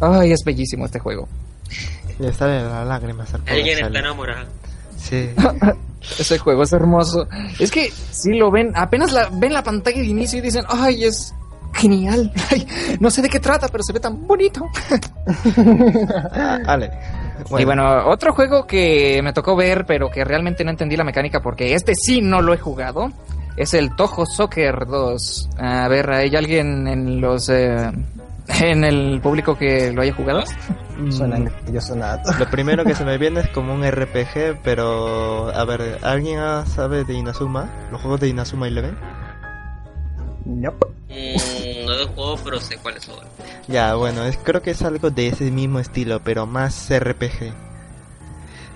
Ay, 0.00 0.32
es 0.32 0.44
bellísimo 0.44 0.84
este 0.84 0.98
juego. 0.98 1.26
Le 2.18 2.32
sale 2.32 2.62
la 2.62 2.84
lágrima 2.84 3.24
al 3.24 3.40
pobre 3.40 3.52
Alguien 3.54 3.84
está 3.84 3.98
enamorado. 3.98 4.46
Sí. 4.98 5.30
Ese 6.18 6.38
juego 6.38 6.62
es 6.62 6.72
hermoso. 6.72 7.28
Es 7.58 7.70
que 7.70 7.90
si 7.90 8.34
lo 8.34 8.50
ven, 8.50 8.72
apenas 8.74 9.12
la, 9.12 9.28
ven 9.32 9.52
la 9.52 9.62
pantalla 9.62 10.00
de 10.00 10.06
inicio 10.06 10.38
y 10.38 10.42
dicen, 10.42 10.64
ay, 10.68 11.04
es 11.04 11.34
genial. 11.74 12.32
Ay, 12.50 12.66
no 13.00 13.10
sé 13.10 13.22
de 13.22 13.28
qué 13.28 13.40
trata, 13.40 13.68
pero 13.68 13.82
se 13.82 13.92
ve 13.92 14.00
tan 14.00 14.26
bonito. 14.26 14.66
Vale. 16.66 16.90
Y 17.58 17.64
bueno, 17.64 18.06
otro 18.06 18.32
juego 18.32 18.66
que 18.66 19.20
me 19.22 19.32
tocó 19.32 19.56
ver, 19.56 19.84
pero 19.86 20.10
que 20.10 20.24
realmente 20.24 20.64
no 20.64 20.70
entendí 20.70 20.96
la 20.96 21.04
mecánica 21.04 21.40
porque 21.40 21.74
este 21.74 21.94
sí 21.94 22.20
no 22.20 22.42
lo 22.42 22.54
he 22.54 22.58
jugado, 22.58 23.10
es 23.56 23.74
el 23.74 23.94
Toho 23.96 24.24
Soccer 24.26 24.86
2. 24.86 25.50
A 25.58 25.88
ver, 25.88 26.10
¿hay 26.10 26.34
alguien 26.36 26.86
en 26.86 27.20
los 27.20 27.48
eh, 27.48 27.90
en 28.60 28.84
el 28.84 29.20
público 29.20 29.56
que 29.56 29.92
lo 29.92 30.02
haya 30.02 30.14
jugado? 30.14 30.42
Suena 31.10 31.38
Mm, 31.38 31.72
yo 31.72 31.80
suena. 31.80 32.20
Lo 32.38 32.46
primero 32.50 32.84
que 32.84 32.94
se 32.94 33.04
me 33.04 33.18
viene 33.18 33.40
es 33.40 33.48
como 33.50 33.72
un 33.72 33.88
RPG, 33.88 34.60
pero 34.64 35.48
a 35.54 35.64
ver, 35.64 35.98
¿alguien 36.02 36.40
sabe 36.66 37.04
de 37.04 37.14
Inazuma? 37.14 37.70
¿Los 37.92 38.00
juegos 38.00 38.20
de 38.20 38.28
Inazuma 38.28 38.66
Eleven? 38.66 38.96
Nope. 40.48 40.86
Mm, 41.10 41.86
no 41.86 41.94
lo 41.94 42.08
juego, 42.08 42.38
pero 42.42 42.60
sé 42.60 42.76
cuáles 42.78 43.04
son. 43.04 43.16
Ya, 43.68 43.94
bueno, 43.94 44.24
es, 44.24 44.38
creo 44.38 44.62
que 44.62 44.70
es 44.70 44.82
algo 44.82 45.10
de 45.10 45.28
ese 45.28 45.50
mismo 45.50 45.78
estilo, 45.78 46.20
pero 46.24 46.46
más 46.46 46.88
RPG. 46.90 47.52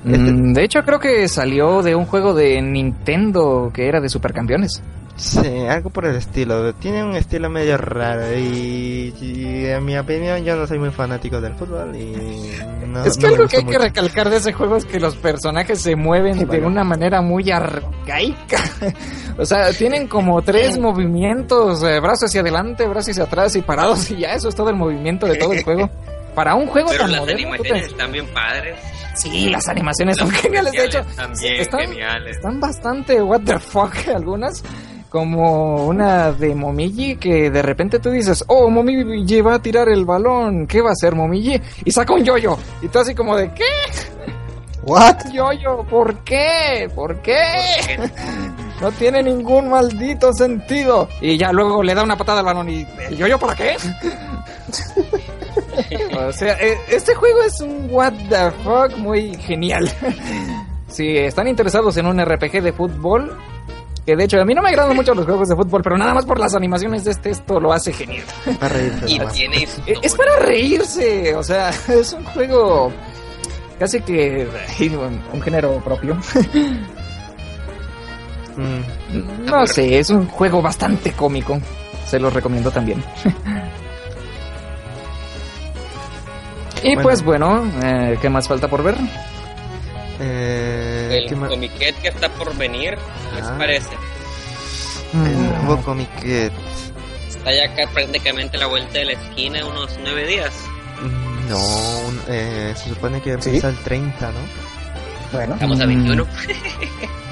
Este- 0.04 0.18
Mm, 0.32 0.52
de 0.52 0.64
hecho, 0.64 0.82
creo 0.82 0.98
que 1.00 1.28
salió 1.28 1.80
de 1.82 1.94
un 1.94 2.04
juego 2.06 2.34
de 2.34 2.60
Nintendo 2.60 3.70
que 3.72 3.86
era 3.88 4.00
de 4.00 4.08
Supercampeones. 4.08 4.82
Sí, 5.22 5.66
algo 5.68 5.90
por 5.90 6.04
el 6.04 6.16
estilo. 6.16 6.74
Tiene 6.74 7.04
un 7.04 7.14
estilo 7.14 7.48
medio 7.48 7.76
raro 7.76 8.36
y, 8.36 9.14
y 9.20 9.66
en 9.66 9.84
mi 9.84 9.96
opinión 9.96 10.44
yo 10.44 10.56
no 10.56 10.66
soy 10.66 10.80
muy 10.80 10.90
fanático 10.90 11.40
del 11.40 11.54
fútbol 11.54 11.94
y 11.94 12.50
no, 12.88 13.04
es 13.04 13.16
que 13.16 13.22
no 13.22 13.28
algo 13.28 13.46
que 13.46 13.58
hay 13.58 13.64
que 13.64 13.78
recalcar 13.78 14.28
de 14.30 14.38
ese 14.38 14.52
juego 14.52 14.76
es 14.76 14.84
que 14.84 14.98
los 14.98 15.14
personajes 15.16 15.80
se 15.80 15.94
mueven 15.94 16.40
Sí, 16.40 16.44
de 16.46 16.58
una 16.60 16.82
manera 16.82 17.22
muy 17.22 17.48
arcaica. 17.52 18.58
o 19.38 19.46
sea, 19.46 19.72
tienen 19.72 20.08
como 20.08 20.42
tres 20.42 20.76
movimientos, 20.78 21.84
eh, 21.84 22.00
brazos 22.00 22.24
hacia 22.30 22.40
adelante, 22.40 22.88
brazos 22.88 23.10
hacia 23.10 23.22
atrás 23.22 23.54
y 23.54 23.62
parados 23.62 24.10
y 24.10 24.16
ya 24.18 24.34
eso 24.34 24.48
es 24.48 24.56
todo 24.56 24.70
el 24.70 24.76
movimiento 24.76 25.26
de 25.26 25.36
todo 25.36 25.52
el 25.52 25.62
juego. 25.62 25.88
Para 26.34 26.54
un 26.56 26.66
juego 26.66 26.88
Pero 26.90 27.02
tan 27.04 27.12
las 27.12 27.20
moderno, 27.20 27.48
animaciones 27.48 27.86
están 27.86 28.10
bien 28.10 28.26
padres. 28.34 28.76
sí, 29.14 29.50
las 29.50 29.68
animaciones 29.68 30.16
son 30.16 30.30
geniales, 30.30 30.72
de 30.72 30.84
hecho, 30.86 31.00
están, 31.00 31.36
geniales. 31.36 32.36
están 32.36 32.58
bastante 32.58 33.22
what 33.22 33.42
the 33.42 33.58
fuck 33.58 33.94
algunas. 34.16 34.64
Como 35.12 35.84
una 35.84 36.32
de 36.32 36.54
Momiji 36.54 37.16
que 37.16 37.50
de 37.50 37.60
repente 37.60 37.98
tú 37.98 38.08
dices, 38.08 38.42
oh, 38.48 38.70
Momiji 38.70 39.42
va 39.42 39.56
a 39.56 39.62
tirar 39.62 39.90
el 39.90 40.06
balón, 40.06 40.66
¿qué 40.66 40.80
va 40.80 40.88
a 40.88 40.92
hacer 40.92 41.14
Momiji? 41.14 41.60
Y 41.84 41.92
saca 41.92 42.14
un 42.14 42.24
yoyo. 42.24 42.56
Y 42.80 42.88
tú 42.88 42.98
así 42.98 43.14
como 43.14 43.36
de, 43.36 43.52
¿qué? 43.52 43.68
¿What? 44.84 45.30
Yoyo, 45.30 45.84
¿por 45.84 46.20
qué? 46.20 46.90
¿Por 46.94 47.20
qué? 47.20 47.36
No 48.80 48.90
tiene 48.92 49.22
ningún 49.22 49.68
maldito 49.68 50.32
sentido. 50.32 51.06
Y 51.20 51.36
ya 51.36 51.52
luego 51.52 51.82
le 51.82 51.94
da 51.94 52.02
una 52.02 52.16
patada 52.16 52.38
al 52.38 52.46
balón 52.46 52.70
y, 52.70 52.86
¿el 53.06 53.18
yoyo 53.18 53.38
para 53.38 53.54
qué? 53.54 53.76
o 56.26 56.32
sea, 56.32 56.54
eh, 56.54 56.78
este 56.88 57.14
juego 57.14 57.42
es 57.42 57.60
un 57.60 57.88
what 57.90 58.14
the 58.30 58.50
fuck 58.64 58.96
muy 58.96 59.36
genial. 59.36 59.92
si 60.88 61.18
están 61.18 61.48
interesados 61.48 61.98
en 61.98 62.06
un 62.06 62.18
RPG 62.18 62.62
de 62.62 62.72
fútbol, 62.72 63.36
que 64.06 64.16
de 64.16 64.24
hecho 64.24 64.40
a 64.40 64.44
mí 64.44 64.54
no 64.54 64.62
me 64.62 64.68
agradan 64.70 64.96
mucho 64.96 65.14
los 65.14 65.24
juegos 65.24 65.48
de 65.48 65.56
fútbol, 65.56 65.82
pero 65.82 65.96
nada 65.96 66.14
más 66.14 66.24
por 66.26 66.38
las 66.38 66.54
animaciones 66.54 67.04
de 67.04 67.12
este 67.12 67.30
esto 67.30 67.60
lo 67.60 67.72
hace 67.72 67.92
genial. 67.92 68.24
Para 68.58 68.74
reírse. 68.74 69.06
Y 69.06 69.18
tiene 69.32 69.68
es 70.02 70.14
para 70.14 70.36
reírse, 70.40 71.34
o 71.36 71.42
sea, 71.42 71.70
es 71.88 72.12
un 72.12 72.24
juego 72.24 72.90
casi 73.78 74.00
que 74.00 74.46
un, 74.80 75.20
un 75.32 75.42
género 75.42 75.80
propio. 75.84 76.16
Mm, 78.56 79.46
No 79.46 79.66
sé, 79.66 79.98
es 79.98 80.10
un 80.10 80.26
juego 80.28 80.60
bastante 80.62 81.12
cómico. 81.12 81.58
Se 82.06 82.18
los 82.18 82.32
recomiendo 82.32 82.70
también. 82.70 83.02
y 86.82 86.88
Bueno. 86.94 87.02
pues 87.02 87.22
bueno, 87.22 87.64
eh, 87.82 88.18
¿qué 88.20 88.28
más 88.28 88.48
falta 88.48 88.68
por 88.68 88.82
ver? 88.82 88.96
Eh, 90.20 91.24
¿qué 91.28 91.34
el 91.34 91.40
comiquet 91.48 91.94
que 92.00 92.08
está 92.08 92.28
por 92.30 92.54
venir, 92.56 92.96
¿qué 93.30 93.36
les 93.36 93.44
Ah. 93.46 93.54
parece? 93.58 93.90
El 95.14 95.42
nuevo 95.42 95.76
comiquet. 95.82 96.52
Está 97.28 97.52
ya 97.52 97.64
acá 97.64 97.90
prácticamente 97.92 98.56
a 98.56 98.60
la 98.60 98.66
vuelta 98.66 98.98
de 98.98 99.04
la 99.06 99.12
esquina, 99.12 99.64
unos 99.66 99.98
nueve 100.02 100.26
días. 100.26 100.52
Mm, 101.02 101.48
No, 101.50 101.58
un- 101.58 102.20
eh, 102.28 102.72
se 102.76 102.88
supone 102.90 103.20
que 103.20 103.30
¿Sí? 103.40 103.48
empieza 103.48 103.68
el 103.68 103.76
30, 103.78 104.30
¿no? 104.30 104.38
Bueno, 105.32 105.54
Estamos 105.54 105.80
a 105.80 105.84
Mm. 105.84 105.88
21. 105.88 106.26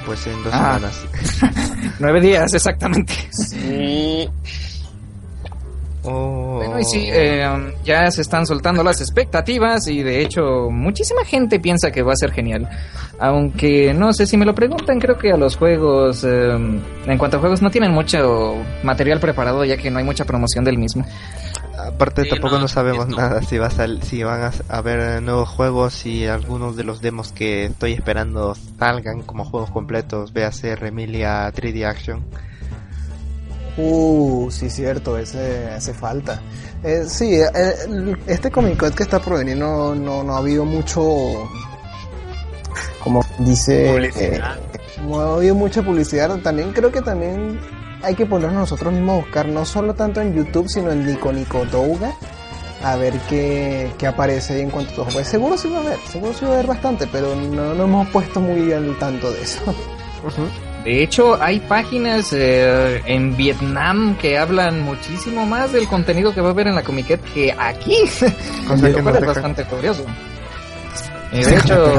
Pues 0.07 0.27
en 0.27 0.43
dos 0.43 0.53
Ah. 0.55 0.75
semanas. 0.81 1.01
Nueve 2.01 2.21
días, 2.21 2.53
exactamente. 2.55 3.13
Mm, 3.55 4.25
Oh. 6.03 6.55
Bueno, 6.57 6.81
y 6.81 6.85
sí, 6.85 7.09
eh, 7.13 7.47
ya 7.85 8.11
se 8.11 8.23
están 8.23 8.47
soltando 8.47 8.83
las 8.83 9.01
expectativas 9.01 9.87
y 9.89 10.03
de 10.03 10.23
hecho 10.23 10.71
muchísima 10.71 11.25
gente 11.25 11.61
piensa 11.61 11.91
que 11.91 12.03
va 12.03 12.13
a 12.13 12.17
ser 12.17 12.33
genial. 12.33 12.69
Aunque 13.19 13.93
no 13.93 14.13
sé 14.13 14.27
si 14.27 14.37
me 14.37 14.47
lo 14.47 14.55
preguntan, 14.55 14.99
creo 14.99 15.19
que 15.19 15.31
a 15.31 15.37
los 15.37 15.57
juegos, 15.57 16.25
eh, 16.25 16.53
en 17.07 17.19
cuanto 17.19 17.37
a 17.37 17.41
juegos, 17.41 17.61
no 17.61 17.71
tienen 17.71 17.93
mucho 17.93 18.57
material 18.83 19.21
preparado 19.21 19.65
ya 19.65 19.77
que 19.77 19.91
no 19.91 19.99
hay 19.99 20.05
mucha 20.05 20.25
promoción 20.25 20.65
del 20.65 20.79
mismo. 20.79 21.05
Aparte 21.79 22.25
Sí, 22.25 22.29
tampoco 22.31 22.55
no, 22.57 22.63
no, 22.63 22.69
sabemos 22.69 23.09
esto- 23.09 23.21
nada 23.21 23.43
si 23.43 23.57
va 23.59 23.67
a 23.67 23.71
sal- 23.71 24.03
si 24.03 24.23
van 24.23 24.43
a, 24.43 24.53
a 24.69 24.79
haber 24.79 25.23
nuevos 25.23 25.49
juegos 25.49 26.05
y 26.07 26.27
algunos 26.27 26.77
de 26.77 26.85
los 26.85 27.01
demos 27.01 27.33
que 27.33 27.67
estoy 27.67 27.93
esperando 27.93 28.55
salgan 28.79 29.23
como 29.23 29.45
juegos 29.45 29.71
completos, 29.71 30.33
véase 30.33 30.77
Remilia 30.77 31.51
3D 31.53 31.85
Action. 31.87 32.23
Uh, 33.83 34.51
sí, 34.51 34.69
cierto, 34.69 35.17
ese 35.17 35.69
hace 35.69 35.95
falta. 35.95 36.41
Eh, 36.83 37.05
sí, 37.07 37.35
eh, 37.35 37.47
este 38.27 38.51
Comic 38.51 38.79
Con 38.79 38.93
que 38.93 39.03
está 39.03 39.19
por 39.21 39.39
venir 39.39 39.57
no, 39.57 39.95
no, 39.95 40.23
no 40.23 40.35
ha 40.35 40.39
habido 40.39 40.65
mucho, 40.65 41.49
como 43.03 43.25
dice, 43.39 43.91
Publicidad. 43.93 44.59
eh, 44.59 44.81
no 45.07 45.21
ha 45.21 45.35
habido 45.37 45.55
mucha 45.55 45.83
publicidad. 45.83 46.39
También 46.41 46.73
creo 46.73 46.93
que 46.93 47.01
también 47.01 47.59
hay 48.03 48.15
que 48.15 48.27
ponernos 48.27 48.61
nosotros 48.61 48.93
mismos 48.93 49.19
a 49.19 49.21
buscar, 49.25 49.49
no 49.49 49.65
solo 49.65 49.95
tanto 49.95 50.21
en 50.21 50.35
YouTube, 50.35 50.69
sino 50.69 50.91
en 50.91 51.07
Nico 51.07 51.33
Nico 51.33 51.65
Douga, 51.67 52.13
a 52.83 52.97
ver 52.97 53.15
qué, 53.29 53.91
qué 53.99 54.07
aparece 54.07 54.55
ahí 54.55 54.61
en 54.63 54.71
cuanto 54.71 54.93
a 54.93 54.95
todo. 54.97 55.07
Pues 55.13 55.29
seguro 55.29 55.57
sí 55.57 55.69
va 55.71 55.79
a 55.79 55.81
haber, 55.83 55.99
seguro 56.11 56.33
sí 56.33 56.45
va 56.45 56.51
a 56.53 56.55
haber 56.55 56.67
bastante, 56.67 57.07
pero 57.07 57.35
no 57.35 57.75
nos 57.75 57.87
hemos 57.87 58.09
puesto 58.09 58.41
muy 58.41 58.73
al 58.73 58.99
tanto 58.99 59.31
de 59.33 59.43
eso. 59.43 59.61
De 60.85 61.03
hecho, 61.03 61.41
hay 61.43 61.61
páginas 61.61 62.33
eh, 62.33 63.03
en 63.05 63.37
Vietnam 63.37 64.17
que 64.17 64.39
hablan 64.39 64.81
muchísimo 64.83 65.45
más 65.45 65.73
del 65.73 65.87
contenido 65.87 66.33
que 66.35 66.41
va 66.41 66.49
a 66.49 66.51
haber 66.53 66.69
en 66.69 66.75
la 66.75 66.83
Comiquet 66.83 67.21
que 67.35 67.53
aquí. 67.53 67.97
Cosa 68.69 68.93
que 68.93 69.03
nos 69.03 69.17
es 69.17 69.27
bastante 69.27 69.65
curioso. 69.65 70.05
De 71.33 71.57
hecho, 71.57 71.95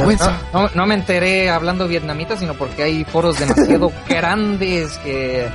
no, 0.51 0.63
no- 0.63 0.69
no 0.75 0.85
me 0.87 0.95
enteré 0.95 1.49
hablando 1.49 1.87
vietnamita, 1.87 2.35
sino 2.37 2.53
porque 2.55 2.83
hay 2.83 3.03
foros 3.05 3.39
demasiado 3.39 3.91
grandes 4.09 4.97
que 4.97 5.47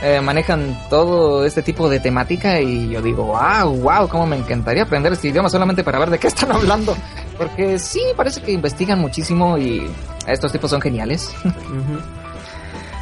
eh, 0.00 0.20
manejan 0.22 0.78
todo 0.88 1.44
este 1.44 1.62
tipo 1.62 1.88
de 1.90 1.98
temática 2.00 2.60
y 2.60 2.88
yo 2.90 3.02
digo, 3.02 3.24
wow, 3.24 3.76
wow, 3.80 4.08
cómo 4.08 4.26
me 4.26 4.36
encantaría 4.36 4.84
aprender 4.84 5.12
este 5.12 5.28
idioma 5.28 5.50
solamente 5.50 5.82
para 5.84 5.98
ver 5.98 6.10
de 6.10 6.18
qué 6.18 6.28
están 6.28 6.52
hablando. 6.52 6.96
Porque 7.36 7.78
sí, 7.78 8.00
parece 8.16 8.40
que 8.40 8.52
investigan 8.52 8.98
muchísimo 9.00 9.58
y 9.58 9.90
estos 10.26 10.50
tipos 10.52 10.70
son 10.70 10.80
geniales. 10.80 11.34
Ujú. 11.44 11.98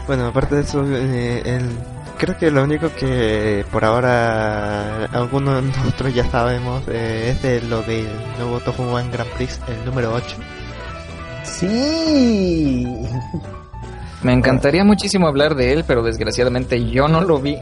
Bueno, 0.07 0.27
aparte 0.27 0.57
de 0.57 0.61
eso, 0.63 0.85
eh, 0.87 1.43
el- 1.45 1.77
creo 2.19 2.37
que 2.39 2.51
lo 2.51 2.63
único 2.63 2.89
que 2.95 3.65
por 3.73 3.85
ahora 3.85 5.07
algunos 5.07 5.63
de 5.63 5.69
nosotros 5.69 6.15
ya 6.15 6.31
sabemos 6.31 6.85
eh, 6.89 7.31
es 7.35 7.43
de 7.43 7.61
lo 7.63 7.83
del 7.83 8.07
nuevo 8.39 8.61
Tofu 8.61 8.85
One 8.85 9.11
Grand 9.11 9.31
Prix, 9.33 9.59
el 9.69 9.85
número 9.85 10.13
8. 10.15 10.37
Sí. 11.45 12.87
Me 14.23 14.33
encantaría 14.33 14.85
muchísimo 14.85 15.27
hablar 15.29 15.55
de 15.55 15.73
él, 15.73 15.85
pero 15.87 16.03
desgraciadamente 16.03 16.85
yo 16.91 17.07
no 17.09 17.21
lo 17.21 17.39
vi. 17.39 17.59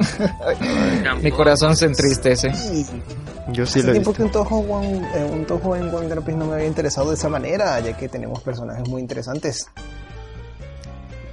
Mi 1.23 1.31
corazón 1.31 1.77
se 1.77 1.87
entristece. 1.87 2.55
Sí. 2.55 2.87
Yo 3.49 3.67
sí 3.67 3.81
Hace 3.81 3.83
lo 3.87 3.89
he 3.89 3.93
tiempo 4.01 4.11
visto. 4.11 4.15
que 4.15 4.23
un 4.23 4.31
Toho, 4.31 4.57
One, 4.59 4.99
eh, 5.15 5.29
un 5.31 5.45
Toho 5.47 5.77
en 5.77 5.95
One 5.95 6.09
Grand 6.09 6.25
Prix 6.25 6.39
no 6.39 6.47
me 6.47 6.55
había 6.55 6.67
interesado 6.67 7.09
de 7.11 7.17
esa 7.17 7.29
manera, 7.29 7.79
ya 7.81 7.95
que 7.97 8.09
tenemos 8.09 8.41
personajes 8.43 8.89
muy 8.89 9.01
interesantes. 9.03 9.67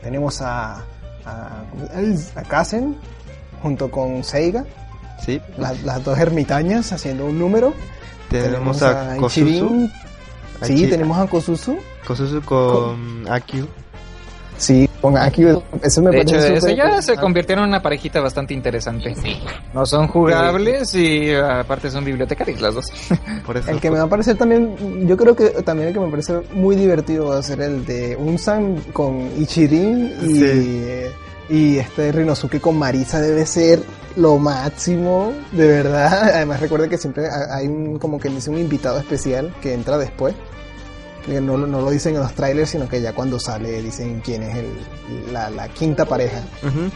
Tenemos 0.04 0.42
a, 0.42 0.84
a, 1.26 1.64
a 2.35 2.41
Kazen 2.43 2.95
junto 3.61 3.89
con 3.91 4.23
Seiga, 4.23 4.65
Sí, 5.23 5.39
las, 5.57 5.84
las 5.84 6.03
dos 6.03 6.18
ermitañas 6.18 6.91
haciendo 6.91 7.26
un 7.26 7.38
número. 7.38 7.73
tenemos 8.30 8.81
a 8.81 9.15
Kosuzu, 9.18 9.88
a 10.61 10.65
Sí, 10.65 10.73
Ichi- 10.73 10.89
tenemos 10.89 11.18
a 11.19 11.27
Kosuzu. 11.27 11.77
Kosuzu 12.07 12.41
con 12.41 13.26
Akyu. 13.30 13.68
Sí, 14.62 14.88
con 15.02 15.18
aquí 15.18 15.44
eso 15.82 16.02
me 16.04 16.12
De 16.12 16.22
hecho, 16.22 16.36
parece 16.36 16.54
eso 16.56 16.70
ya 16.70 17.02
se 17.02 17.18
convirtieron 17.18 17.64
en 17.64 17.70
una 17.70 17.82
parejita 17.82 18.22
bastante 18.22 18.54
interesante. 18.54 19.16
No 19.74 19.88
son 19.88 20.08
jugables 20.08 20.94
y 20.94 21.34
aparte 21.34 21.90
son 21.90 22.06
bibliotecarias 22.06 22.62
las 22.62 22.76
dos. 22.76 22.86
Por 23.46 23.58
eso 23.58 23.72
El 23.72 23.80
que 23.80 23.90
me 23.90 23.98
va 23.98 24.04
a 24.04 24.08
parecer 24.08 24.38
también, 24.38 25.08
yo 25.08 25.18
creo 25.18 25.36
que 25.36 25.50
también 25.64 25.88
el 25.88 25.94
que 25.96 26.00
me 26.00 26.10
parece 26.12 26.42
muy 26.54 26.76
divertido 26.76 27.30
va 27.30 27.40
a 27.40 27.44
ser 27.44 27.62
el 27.62 27.84
de 27.88 28.16
Unsan 28.16 28.76
con 28.94 29.32
Ichirin 29.42 30.14
y, 30.22 30.36
Sí. 30.36 31.02
y 31.50 31.78
este 31.80 32.12
Rinosuke 32.12 32.62
con 32.62 32.78
Marisa 32.78 33.20
debe 33.20 33.48
ser 33.48 33.82
lo 34.16 34.38
máximo, 34.38 35.34
de 35.54 35.68
verdad. 35.68 36.30
Además 36.36 36.60
recuerda 36.60 36.88
que 36.88 37.00
siempre 37.00 37.26
ha- 37.28 37.56
hay 37.56 37.66
un, 37.68 37.98
como 37.98 38.20
que 38.20 38.30
dice 38.30 38.52
un 38.52 38.60
invitado 38.60 39.00
especial 39.00 39.52
que 39.60 39.74
entra 39.74 39.98
después. 39.98 40.36
No, 41.27 41.56
lo- 41.57 41.68
no 41.68 41.81
lo 41.81 41.89
dicen 41.91 42.15
en 42.15 42.22
los 42.22 42.34
trailers, 42.34 42.72
sino 42.72 42.88
que 42.89 43.02
ya 43.02 43.14
cuando 43.14 43.39
sale 43.39 43.81
dicen 43.81 44.22
quién 44.23 44.43
es 44.43 44.57
el, 44.57 45.34
la, 45.34 45.49
la 45.49 45.68
quinta 45.69 46.06
pareja. 46.06 46.41
Ujú. 46.64 46.89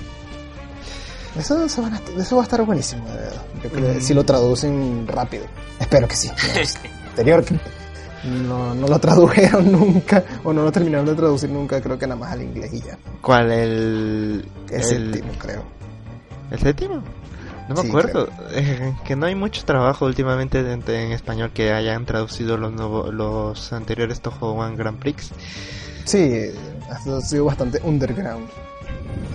Eso, 1.39 1.65
eso, 1.65 1.81
van 1.81 1.93
a- 1.95 2.01
eso 2.17 2.35
va 2.37 2.41
a 2.43 2.45
estar 2.45 2.61
buenísimo, 2.63 3.05
de 3.09 3.13
verdad. 3.15 3.41
Yo 3.63 3.69
creo 3.69 3.93
Mm. 3.95 4.01
si 4.01 4.13
lo 4.13 4.23
traducen 4.23 5.05
rápido. 5.07 5.45
Espero 5.79 6.07
que 6.07 6.15
sí. 6.15 6.29
No, 6.55 7.09
anterior 7.21 7.43
que 7.45 7.55
no, 8.27 8.73
no 8.75 8.87
lo 8.87 8.99
tradujeron 8.99 9.71
nunca 9.71 10.23
o 10.43 10.51
no 10.51 10.63
lo 10.63 10.71
terminaron 10.71 11.05
de 11.05 11.13
traducir 11.15 11.49
nunca, 11.49 11.79
creo 11.81 11.97
que 11.99 12.07
nada 12.07 12.19
más 12.19 12.31
al 12.33 12.41
inglés 12.41 12.73
y 12.73 12.81
ya. 12.81 12.97
¿Cuál? 13.21 13.51
El, 13.51 14.45
El, 14.69 14.75
el, 14.75 14.83
séptimo, 14.83 15.31
creo. 15.37 15.63
¿El 16.51 16.59
séptimo? 16.59 17.03
No 17.67 17.75
me 17.75 17.81
Sí, 17.81 17.87
acuerdo. 17.87 18.29
Eh, 18.51 18.93
que 19.05 19.15
no 19.15 19.25
hay 19.25 19.35
mucho 19.35 19.63
trabajo 19.65 20.05
últimamente 20.05 20.59
en, 20.59 20.83
en 20.87 21.11
español 21.11 21.51
que 21.53 21.71
hayan 21.73 22.05
traducido 22.05 22.57
los 22.57 22.71
nuevos, 22.71 23.13
los 23.13 23.73
anteriores 23.73 24.21
Toho 24.21 24.53
One 24.53 24.75
Grand 24.77 24.97
Prix. 24.99 25.31
Sí, 26.05 26.51
ha 26.89 27.21
sido 27.21 27.45
bastante 27.45 27.79
underground. 27.83 28.47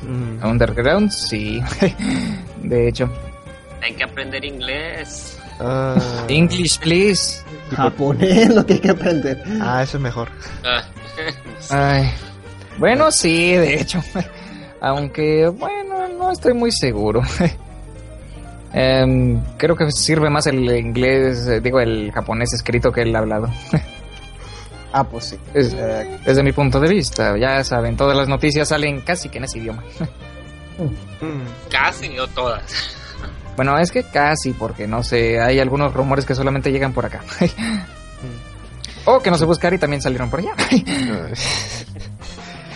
Mm, 0.07 0.44
Underground, 0.47 1.11
sí. 1.11 1.61
De 2.62 2.89
hecho. 2.89 3.11
Hay 3.82 3.94
que 3.94 4.05
aprender 4.05 4.44
inglés. 4.44 5.39
ah, 5.59 5.97
English, 6.28 6.78
please. 6.78 7.43
Japonés 7.77 8.55
lo 8.55 8.65
que 8.66 8.74
hay 8.74 8.78
que 8.81 8.90
aprender. 8.90 9.43
ah, 9.61 9.82
eso 9.82 9.97
es 9.98 10.02
mejor. 10.02 10.28
Ah, 10.65 10.82
Ay. 11.70 12.11
Bueno, 12.78 13.11
sí, 13.11 13.52
de 13.52 13.81
hecho. 13.81 14.02
Aunque, 14.81 15.48
bueno, 15.48 16.09
no 16.19 16.31
estoy 16.32 16.55
muy 16.55 16.73
seguro. 16.73 17.20
Em, 18.72 19.40
creo 19.56 19.74
que 19.74 19.90
sirve 19.90 20.30
más 20.30 20.47
el 20.47 20.64
inglés, 20.76 21.47
eh, 21.48 21.60
digo, 21.60 21.80
el 21.80 22.12
japonés 22.12 22.52
escrito 22.52 22.90
que 22.92 23.02
el 23.02 23.14
hablado. 23.16 23.48
Ah, 24.92 25.05
pues 25.05 25.26
sí. 25.26 25.38
Es- 25.55 25.72
Eh, 25.72 26.18
Desde 26.26 26.42
mi 26.42 26.51
punto 26.51 26.80
de 26.80 26.88
vista, 26.88 27.38
ya 27.38 27.62
saben, 27.62 27.97
todas 27.97 28.16
las 28.16 28.26
noticias 28.26 28.66
salen 28.70 29.02
casi 29.02 29.28
que 29.28 29.38
en 29.38 29.44
ese 29.44 29.59
idioma. 29.59 29.84
Casi 31.70 32.18
o 32.18 32.26
todas. 32.26 32.62
Bueno, 33.55 33.78
es 33.78 33.92
que 33.92 34.02
casi, 34.02 34.52
porque 34.52 34.88
no 34.88 35.02
sé, 35.05 35.40
hay 35.40 35.60
algunos 35.60 35.92
rumores 35.94 36.24
que 36.26 36.34
solamente 36.34 36.72
llegan 36.72 36.92
por 36.92 37.06
acá. 37.06 37.20
o 39.05 39.20
que 39.20 39.30
no 39.30 39.38
sé 39.38 39.44
buscar 39.44 39.72
y 39.74 39.78
también 39.78 40.02
salieron 40.02 40.28
por 40.28 40.40
allá. 40.40 40.55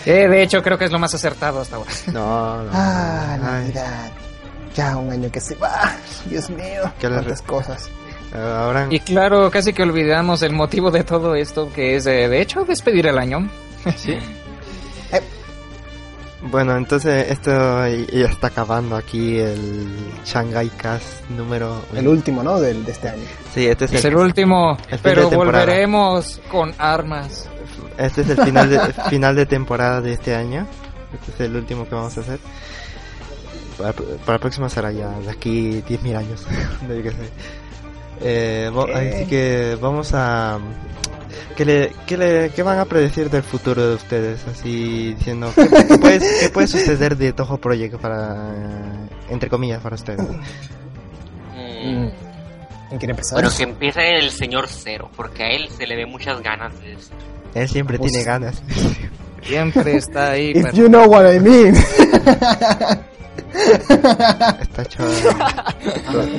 Eh, 0.06 0.28
de 0.28 0.42
hecho, 0.42 0.62
creo 0.62 0.76
que 0.78 0.84
es 0.84 0.92
lo 0.92 0.98
más 0.98 1.14
acertado 1.14 1.60
hasta 1.62 1.76
ahora. 1.76 1.90
No, 2.12 2.62
no. 2.62 2.70
Ah, 2.72 3.32
Ay, 3.32 3.40
Navidad. 3.40 4.10
Ya 4.74 4.96
un 4.96 5.10
año 5.10 5.30
que 5.30 5.40
se 5.40 5.54
va. 5.54 5.96
Dios 6.26 6.50
mío. 6.50 6.92
¿Qué 6.98 7.08
le 7.08 7.16
Cuántas 7.16 7.42
cosas. 7.42 7.90
Ahora, 8.34 8.88
Y 8.90 8.98
claro, 8.98 9.48
casi 9.50 9.72
que 9.72 9.82
olvidamos 9.84 10.42
el 10.42 10.52
motivo 10.52 10.90
de 10.90 11.04
todo 11.04 11.36
esto, 11.36 11.72
que 11.72 11.96
es, 11.96 12.06
eh, 12.06 12.28
de 12.28 12.40
hecho, 12.40 12.64
despedir 12.64 13.06
el 13.06 13.18
año. 13.18 13.48
sí. 13.96 14.18
Bueno, 16.50 16.76
entonces 16.76 17.30
esto 17.30 17.50
ya 17.50 18.26
está 18.26 18.48
acabando 18.48 18.96
aquí 18.96 19.38
el 19.38 19.88
Shanghai 20.26 20.68
Cast 20.68 21.26
número... 21.30 21.82
El 21.94 22.06
último, 22.06 22.42
¿no? 22.42 22.60
Del, 22.60 22.84
de 22.84 22.92
este 22.92 23.08
año. 23.08 23.22
Sí, 23.54 23.66
este 23.66 23.86
es 23.86 23.92
Es 23.94 24.04
el, 24.04 24.12
el 24.12 24.18
último, 24.18 24.76
el 24.90 24.98
de 24.98 24.98
pero 25.02 25.30
volveremos 25.30 26.42
con 26.50 26.74
armas. 26.76 27.48
este 27.96 28.20
es 28.22 28.28
el 28.28 28.42
final 28.42 28.68
de, 28.68 28.78
final 29.08 29.36
de 29.36 29.46
temporada 29.46 30.02
de 30.02 30.12
este 30.12 30.34
año. 30.34 30.66
Este 31.14 31.32
es 31.32 31.40
el 31.48 31.56
último 31.56 31.88
que 31.88 31.94
vamos 31.94 32.16
a 32.18 32.20
hacer. 32.20 32.38
Para, 33.78 33.92
para 33.92 34.34
el 34.34 34.40
próximo 34.40 34.68
será 34.68 34.92
ya 34.92 35.08
de 35.20 35.30
aquí 35.30 35.82
10.000 35.88 36.16
años. 36.16 36.46
No, 36.82 36.88
sé. 36.88 37.12
Eh, 38.22 38.70
¿Qué? 38.86 38.92
así 39.18 39.26
que 39.26 39.76
vamos 39.80 40.12
a... 40.14 40.58
¿Qué, 41.56 41.64
le, 41.64 41.92
qué, 42.06 42.16
le, 42.16 42.50
¿Qué 42.50 42.62
van 42.62 42.78
a 42.78 42.84
predecir 42.84 43.28
del 43.30 43.42
futuro 43.42 43.86
de 43.88 43.94
ustedes? 43.96 44.44
Así 44.46 45.14
diciendo, 45.14 45.52
¿qué, 45.54 45.68
qué 45.68 45.98
puede, 46.00 46.40
qué 46.40 46.48
puede 46.48 46.66
suceder 46.68 47.16
de 47.16 47.32
Toho 47.32 47.58
Project 47.58 47.96
para, 47.96 48.50
eh, 48.54 49.08
entre 49.30 49.48
comillas, 49.50 49.80
para 49.82 49.96
ustedes? 49.96 50.20
Mm, 51.54 52.08
¿Quién 52.88 52.98
quiere 52.98 53.10
empezar? 53.12 53.34
Bueno, 53.34 53.50
que 53.56 53.62
empiece 53.64 54.16
el 54.18 54.30
señor 54.30 54.68
Cero, 54.68 55.10
porque 55.16 55.42
a 55.44 55.48
él 55.50 55.68
se 55.76 55.86
le 55.86 55.96
ve 55.96 56.06
muchas 56.06 56.40
ganas 56.42 56.78
de 56.80 56.92
eso. 56.94 57.10
Él 57.54 57.68
siempre 57.68 57.98
Pues- 57.98 58.12
tiene 58.12 58.24
ganas. 58.24 58.62
Siempre 59.42 59.96
está 59.96 60.30
ahí. 60.32 60.50
If 60.54 60.62
pero- 60.62 60.76
you 60.76 60.86
know 60.88 61.06
what 61.06 61.32
I 61.32 61.38
mean. 61.40 61.74
Está 63.54 64.84
chaval. 64.86 65.14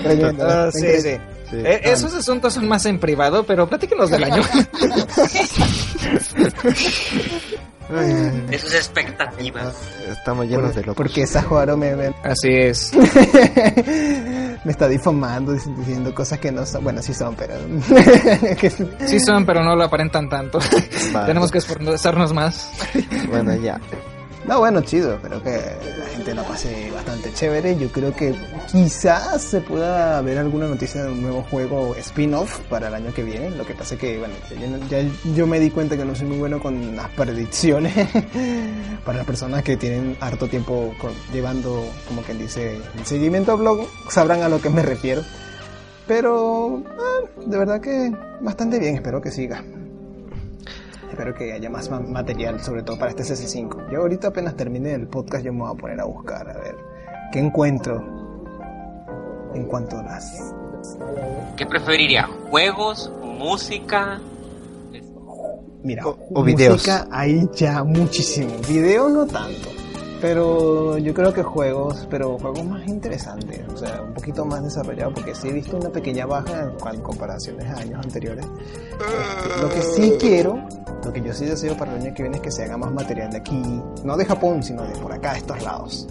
Tremendo, 0.04 0.46
Ah, 0.48 0.66
¿no? 0.66 0.72
sí, 0.72 0.78
Increíble. 0.80 1.02
sí. 1.02 1.36
Sí. 1.52 1.58
Eh, 1.64 1.82
esos 1.84 2.12
asuntos 2.14 2.54
son 2.56 2.68
más 2.68 2.86
en 2.88 3.00
privado, 3.00 3.46
pero 3.46 3.68
platíquenos 3.70 4.10
del 4.10 4.24
año. 4.24 4.42
Sus 8.58 8.74
expectativas. 8.74 9.76
Estamos 10.10 10.48
llenos 10.48 10.74
de 10.74 10.82
locos. 10.82 10.96
Porque 10.96 11.22
esa 11.22 11.44
Juaro 11.44 11.78
me, 11.78 11.96
me, 11.96 12.08
Así 12.24 12.50
es. 12.50 12.92
me 14.66 14.72
está 14.72 14.88
difamando 14.88 15.54
dic- 15.54 15.76
diciendo 15.78 16.14
cosas 16.16 16.40
que 16.40 16.52
no 16.52 16.66
son. 16.66 16.84
Bueno, 16.84 17.00
sí 17.04 17.14
son, 17.14 17.36
pero. 17.36 17.54
Sí 19.06 19.20
son, 19.20 19.46
pero 19.46 19.64
no 19.64 19.76
lo 19.76 19.84
aparentan 19.84 20.28
tanto. 20.28 20.58
Vale. 21.14 21.28
Tenemos 21.28 21.52
que 21.52 21.60
esforzarnos 21.60 22.34
más. 22.34 22.72
Bueno, 23.30 23.54
ya. 23.56 23.80
No, 24.48 24.60
bueno, 24.60 24.82
chido, 24.82 25.16
espero 25.16 25.42
que 25.42 25.50
la 25.98 26.06
gente 26.06 26.36
lo 26.36 26.44
pase 26.44 26.92
bastante 26.92 27.34
chévere. 27.34 27.76
Yo 27.78 27.92
creo 27.92 28.16
que 28.16 28.36
quizás 28.72 29.42
se 29.42 29.60
pueda 29.60 30.22
ver 30.22 30.38
alguna 30.38 30.68
noticia 30.68 31.04
de 31.04 31.12
un 31.12 31.24
nuevo 31.24 31.42
juego 31.50 31.96
spin-off 31.96 32.60
para 32.70 32.90
el 32.90 32.94
año 32.94 33.12
que 33.12 33.24
viene. 33.24 33.50
Lo 33.52 33.66
que 33.66 33.74
pasa 33.74 33.96
es 33.96 34.02
que, 34.02 34.20
bueno, 34.20 34.36
no- 34.78 34.88
ya 34.88 35.00
yo 35.34 35.48
me 35.48 35.60
di 35.60 35.72
cuenta 35.72 35.98
que 35.98 36.06
no 36.06 36.14
soy 36.14 36.28
muy 36.28 36.38
bueno 36.38 36.60
con 36.60 36.96
las 36.96 37.10
predicciones. 37.12 37.94
para 39.06 39.18
las 39.18 39.26
personas 39.26 39.64
que 39.64 39.78
tienen 39.78 40.16
harto 40.20 40.48
tiempo 40.48 40.94
llevando, 41.34 41.84
como 42.08 42.22
quien 42.22 42.38
dice, 42.38 42.76
el 43.00 43.06
seguimiento 43.06 43.52
a 43.52 43.56
blog, 43.56 43.88
sabrán 44.10 44.44
a 44.44 44.50
lo 44.50 44.62
que 44.62 44.70
me 44.70 44.84
refiero. 44.84 45.24
Pero, 46.08 46.84
ah, 47.00 47.26
de 47.48 47.58
verdad 47.58 47.82
que 47.82 48.12
bastante 48.42 48.78
bien, 48.78 48.94
espero 48.96 49.20
que 49.22 49.32
siga. 49.32 49.64
Espero 51.10 51.34
que 51.34 51.54
haya 51.54 51.70
más 51.70 51.90
ma- 51.90 52.00
material, 52.00 52.60
sobre 52.62 52.84
todo 52.84 52.98
para 52.98 53.12
este 53.12 53.24
CC5. 53.24 53.92
Yo 53.92 54.02
ahorita 54.02 54.30
apenas 54.30 54.56
termine 54.56 54.94
el 54.94 55.08
podcast, 55.08 55.44
yo 55.46 55.54
me 55.54 55.62
voy 55.62 55.72
a 55.72 55.76
poner 55.80 56.00
a 56.02 56.06
buscar, 56.06 56.50
a 56.50 56.54
ver 56.58 56.76
qué 57.32 57.40
encuentro 57.40 58.04
en 59.54 59.66
cuanto 59.66 59.98
a 59.98 60.04
las... 60.04 60.54
¿Qué 61.56 61.66
preferiría? 61.66 62.28
¿Juegos? 62.50 63.12
¿Música? 63.24 64.20
Mira, 65.84 66.06
O- 66.08 66.18
o 66.34 66.44
videos. 66.44 66.74
música 66.74 67.08
hay 67.12 67.48
ya 67.54 67.84
muchísimo. 67.84 68.52
Video 68.68 69.08
no 69.10 69.26
tanto. 69.26 69.70
Pero 70.22 70.98
yo 70.98 71.14
creo 71.14 71.32
que 71.34 71.44
juegos, 71.44 72.08
pero 72.10 72.38
juegos 72.40 72.66
más 72.66 72.88
interesantes, 72.88 73.62
o 73.72 73.78
sea, 73.78 74.02
un 74.02 74.14
poquito 74.14 74.46
más 74.46 74.64
desarrollados, 74.64 75.14
porque 75.14 75.36
sí 75.36 75.50
he 75.50 75.54
visto 75.54 75.78
una 75.78 75.90
pequeña 75.90 76.26
baja 76.26 76.72
en 76.92 77.02
comparaciones 77.02 77.66
a 77.68 77.80
años 77.82 78.04
anteriores. 78.04 78.46
Este, 78.46 79.62
lo 79.62 79.70
que 79.70 79.82
sí 79.82 80.14
quiero, 80.20 80.58
lo 81.06 81.14
que 81.14 81.22
yo 81.22 81.34
sí 81.34 81.46
deseo 81.46 81.78
para 81.78 81.96
el 81.96 82.02
año 82.02 82.14
que 82.14 82.24
viene 82.24 82.38
es 82.38 82.44
que 82.44 82.52
se 82.52 82.64
haga 82.64 82.78
más 82.78 82.92
material 82.92 83.32
de 83.32 83.38
aquí, 83.38 83.62
no 84.04 84.18
de 84.18 84.26
Japón, 84.26 84.64
sino 84.64 84.84
de 84.84 84.98
por 84.98 85.14
acá, 85.14 85.34
de 85.34 85.40
estos 85.40 85.62
lados. 85.64 86.08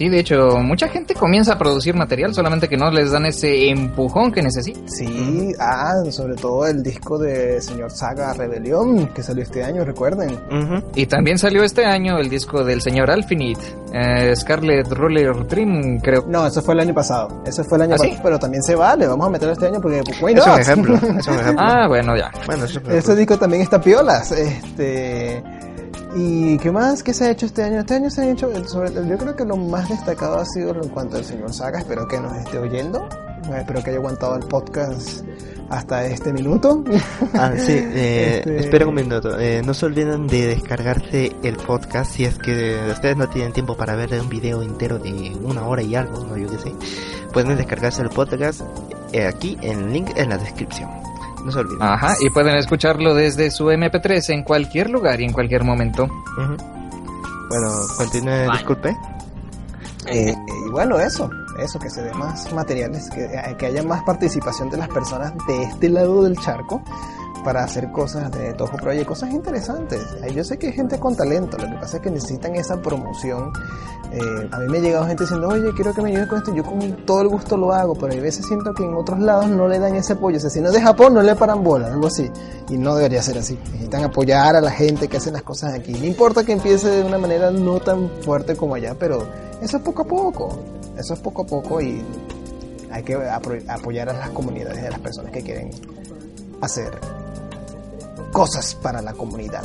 Sí, 0.00 0.08
de 0.08 0.20
hecho, 0.20 0.56
mucha 0.62 0.88
gente 0.88 1.12
comienza 1.12 1.52
a 1.52 1.58
producir 1.58 1.94
material, 1.94 2.32
solamente 2.32 2.68
que 2.68 2.78
no 2.78 2.90
les 2.90 3.10
dan 3.10 3.26
ese 3.26 3.68
empujón 3.68 4.32
que 4.32 4.40
necesitan. 4.40 4.88
Sí, 4.88 5.52
ah, 5.60 5.92
sobre 6.10 6.36
todo 6.36 6.66
el 6.66 6.82
disco 6.82 7.18
de 7.18 7.60
Señor 7.60 7.90
Saga 7.90 8.32
Rebelión, 8.32 9.08
que 9.08 9.22
salió 9.22 9.42
este 9.42 9.62
año, 9.62 9.84
recuerden. 9.84 10.30
Ujú. 10.50 10.82
Y 10.94 11.04
también 11.04 11.36
salió 11.36 11.62
este 11.64 11.84
año 11.84 12.16
el 12.16 12.30
disco 12.30 12.64
del 12.64 12.80
señor 12.80 13.10
Alfinite, 13.10 13.60
eh, 13.92 14.34
Scarlet 14.34 14.88
Roller 14.88 15.46
Dream, 15.46 16.00
creo. 16.00 16.24
No, 16.26 16.46
eso 16.46 16.62
fue 16.62 16.72
el 16.72 16.80
año 16.80 16.94
pasado. 16.94 17.42
Eso 17.44 17.62
fue 17.64 17.76
el 17.76 17.82
año 17.82 17.96
¿Ah, 17.96 17.98
sí? 17.98 18.06
pasado, 18.06 18.22
pero 18.24 18.38
también 18.38 18.62
se 18.62 18.74
vale. 18.76 19.06
Vamos 19.06 19.26
a 19.26 19.30
meterlo 19.30 19.52
este 19.52 19.66
año 19.66 19.82
porque 19.82 20.02
why 20.22 20.32
Es 20.32 20.46
un 20.46 20.50
not? 20.50 20.60
ejemplo. 20.60 20.94
Es 20.94 21.26
un 21.28 21.34
ejemplo. 21.40 21.62
Ah, 21.62 21.86
bueno, 21.88 22.16
ya. 22.16 22.30
bueno, 22.46 22.64
eso 22.64 22.80
Ese 22.88 23.14
disco 23.16 23.36
también 23.38 23.60
está 23.64 23.78
piolas. 23.78 24.32
Este. 24.32 25.42
¿Y 26.14 26.58
qué 26.58 26.70
más? 26.72 27.02
¿Qué 27.02 27.14
se 27.14 27.24
ha 27.26 27.30
hecho 27.30 27.46
este 27.46 27.62
año? 27.62 27.80
Este 27.80 27.94
año 27.94 28.10
se 28.10 28.22
ha 28.22 28.30
hecho. 28.30 28.50
sobre- 28.66 28.92
yo 29.08 29.16
creo 29.16 29.36
que 29.36 29.44
lo 29.44 29.56
más 29.56 29.88
destacado 29.88 30.38
ha 30.38 30.44
sido 30.44 30.70
en 30.82 30.88
cuanto 30.88 31.16
al 31.16 31.24
señor 31.24 31.52
Saga. 31.52 31.78
Espero 31.78 32.06
que 32.08 32.18
nos 32.20 32.36
esté 32.36 32.58
oyendo. 32.58 33.08
Eh, 33.50 33.58
Espero 33.58 33.82
que 33.82 33.90
haya 33.90 33.98
aguantado 33.98 34.36
el 34.36 34.42
podcast 34.46 35.24
hasta 35.70 36.04
este 36.06 36.32
minuto. 36.32 36.82
Ah, 37.34 37.52
sí, 37.56 37.72
eh, 37.76 38.38
Este- 38.38 38.58
espera 38.58 38.86
un 38.88 38.94
minuto. 38.94 39.38
Eh, 39.38 39.62
no 39.64 39.72
se 39.72 39.86
olviden 39.86 40.26
de 40.26 40.48
descargarse 40.48 41.32
el 41.44 41.56
podcast 41.56 42.12
si 42.12 42.24
es 42.24 42.36
que 42.38 42.76
ustedes 42.90 43.16
no 43.16 43.28
tienen 43.28 43.52
tiempo 43.52 43.76
para 43.76 43.94
ver 43.94 44.12
un 44.20 44.28
video 44.28 44.62
entero 44.62 44.98
de 44.98 45.36
una 45.42 45.66
hora 45.66 45.82
y 45.82 45.94
algo, 45.94 46.24
no 46.24 46.36
yo 46.36 46.48
qué 46.50 46.58
sé. 46.58 46.72
Pueden 47.32 47.56
descargarse 47.56 48.02
el 48.02 48.10
podcast 48.10 48.62
eh, 49.12 49.26
aquí 49.26 49.56
en 49.62 49.78
el 49.84 49.92
link 49.92 50.10
en 50.16 50.28
la 50.30 50.38
descripción. 50.38 50.90
No 51.44 51.52
se 51.52 51.58
olviden. 51.60 51.82
Ajá, 51.82 52.14
y 52.20 52.30
pueden 52.30 52.54
escucharlo 52.56 53.14
desde 53.14 53.50
su 53.50 53.66
MP3 53.70 54.30
en 54.34 54.42
cualquier 54.44 54.90
lugar 54.90 55.20
y 55.20 55.24
en 55.24 55.32
cualquier 55.32 55.64
momento. 55.64 56.04
Ujú. 56.04 56.56
Bueno, 57.48 57.72
continúe, 57.96 58.30
Vale. 58.46 58.52
disculpe. 58.52 58.96
Eh, 60.06 60.34
y 60.66 60.70
bueno, 60.70 60.98
eso. 60.98 61.30
Eso, 61.58 61.78
que 61.78 61.90
se 61.90 62.02
dé 62.02 62.12
más 62.14 62.50
materiales, 62.54 63.10
que, 63.10 63.24
eh, 63.24 63.56
que 63.58 63.66
haya 63.66 63.82
más 63.82 64.02
participación 64.04 64.70
de 64.70 64.78
las 64.78 64.88
personas 64.88 65.32
de 65.46 65.62
este 65.64 65.90
lado 65.90 66.22
del 66.22 66.38
charco 66.38 66.82
para 67.40 67.64
hacer 67.64 67.90
cosas 67.90 68.30
de 68.30 68.52
Toho 68.54 68.76
Project, 68.76 69.06
cosas 69.06 69.30
interesantes. 69.30 70.00
Yo 70.34 70.44
sé 70.44 70.58
que 70.58 70.68
hay 70.68 70.72
gente 70.72 70.98
con 70.98 71.16
talento, 71.16 71.56
lo 71.58 71.68
que 71.68 71.76
pasa 71.76 71.96
es 71.96 72.02
que 72.02 72.10
necesitan 72.10 72.54
esa 72.56 72.80
promoción. 72.80 73.52
Eh, 74.12 74.48
a 74.50 74.58
mí 74.58 74.66
me 74.68 74.78
ha 74.78 74.80
llegado 74.80 75.06
gente 75.06 75.22
diciendo, 75.22 75.48
oye, 75.48 75.72
quiero 75.74 75.94
que 75.94 76.02
me 76.02 76.10
ayudes 76.10 76.26
con 76.26 76.38
esto, 76.38 76.54
yo 76.54 76.64
con 76.64 77.06
todo 77.06 77.22
el 77.22 77.28
gusto 77.28 77.56
lo 77.56 77.72
hago, 77.72 77.94
pero 77.94 78.12
hay 78.12 78.20
veces 78.20 78.44
siento 78.44 78.74
que 78.74 78.84
en 78.84 78.94
otros 78.94 79.20
lados 79.20 79.48
no 79.48 79.68
le 79.68 79.78
dan 79.78 79.94
ese 79.94 80.14
apoyo, 80.14 80.36
o 80.36 80.40
sea, 80.40 80.50
si 80.50 80.60
no 80.60 80.68
es 80.68 80.74
de 80.74 80.82
Japón 80.82 81.14
no 81.14 81.22
le 81.22 81.36
paran 81.36 81.62
bola, 81.62 81.86
algo 81.86 82.08
así, 82.08 82.28
y 82.68 82.76
no 82.76 82.96
debería 82.96 83.22
ser 83.22 83.38
así. 83.38 83.56
Necesitan 83.66 84.04
apoyar 84.04 84.56
a 84.56 84.60
la 84.60 84.70
gente 84.70 85.06
que 85.06 85.18
hace 85.18 85.30
las 85.30 85.42
cosas 85.42 85.74
aquí. 85.74 85.92
No 85.92 86.06
importa 86.06 86.44
que 86.44 86.52
empiece 86.52 86.88
de 86.88 87.04
una 87.04 87.18
manera 87.18 87.50
no 87.50 87.78
tan 87.78 88.10
fuerte 88.22 88.56
como 88.56 88.74
allá, 88.74 88.96
pero 88.98 89.24
eso 89.62 89.76
es 89.76 89.82
poco 89.82 90.02
a 90.02 90.06
poco, 90.06 90.58
eso 90.98 91.14
es 91.14 91.20
poco 91.20 91.42
a 91.42 91.46
poco 91.46 91.80
y 91.80 92.04
hay 92.90 93.04
que 93.04 93.14
apoyar 93.68 94.08
a 94.08 94.12
las 94.12 94.30
comunidades, 94.30 94.84
a 94.84 94.90
las 94.90 95.00
personas 95.00 95.30
que 95.30 95.42
quieren 95.42 95.70
hacer 96.60 96.90
cosas 98.32 98.74
para 98.74 99.00
la 99.02 99.12
comunidad. 99.12 99.64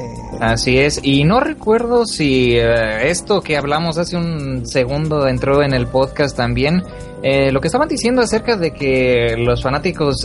Eh, 0.00 0.38
Así 0.40 0.78
es, 0.78 0.98
y 1.02 1.22
no 1.24 1.38
recuerdo 1.40 2.04
si 2.06 2.56
eh, 2.56 3.08
esto 3.10 3.40
que 3.40 3.56
hablamos 3.56 3.96
hace 3.98 4.16
un 4.16 4.66
segundo 4.66 5.28
entró 5.28 5.62
en 5.62 5.72
el 5.72 5.86
podcast 5.86 6.36
también. 6.36 6.82
Eh, 7.22 7.50
lo 7.52 7.60
que 7.60 7.68
estaban 7.68 7.88
diciendo 7.88 8.20
acerca 8.20 8.56
de 8.56 8.72
que 8.72 9.34
los 9.38 9.62
fanáticos 9.62 10.16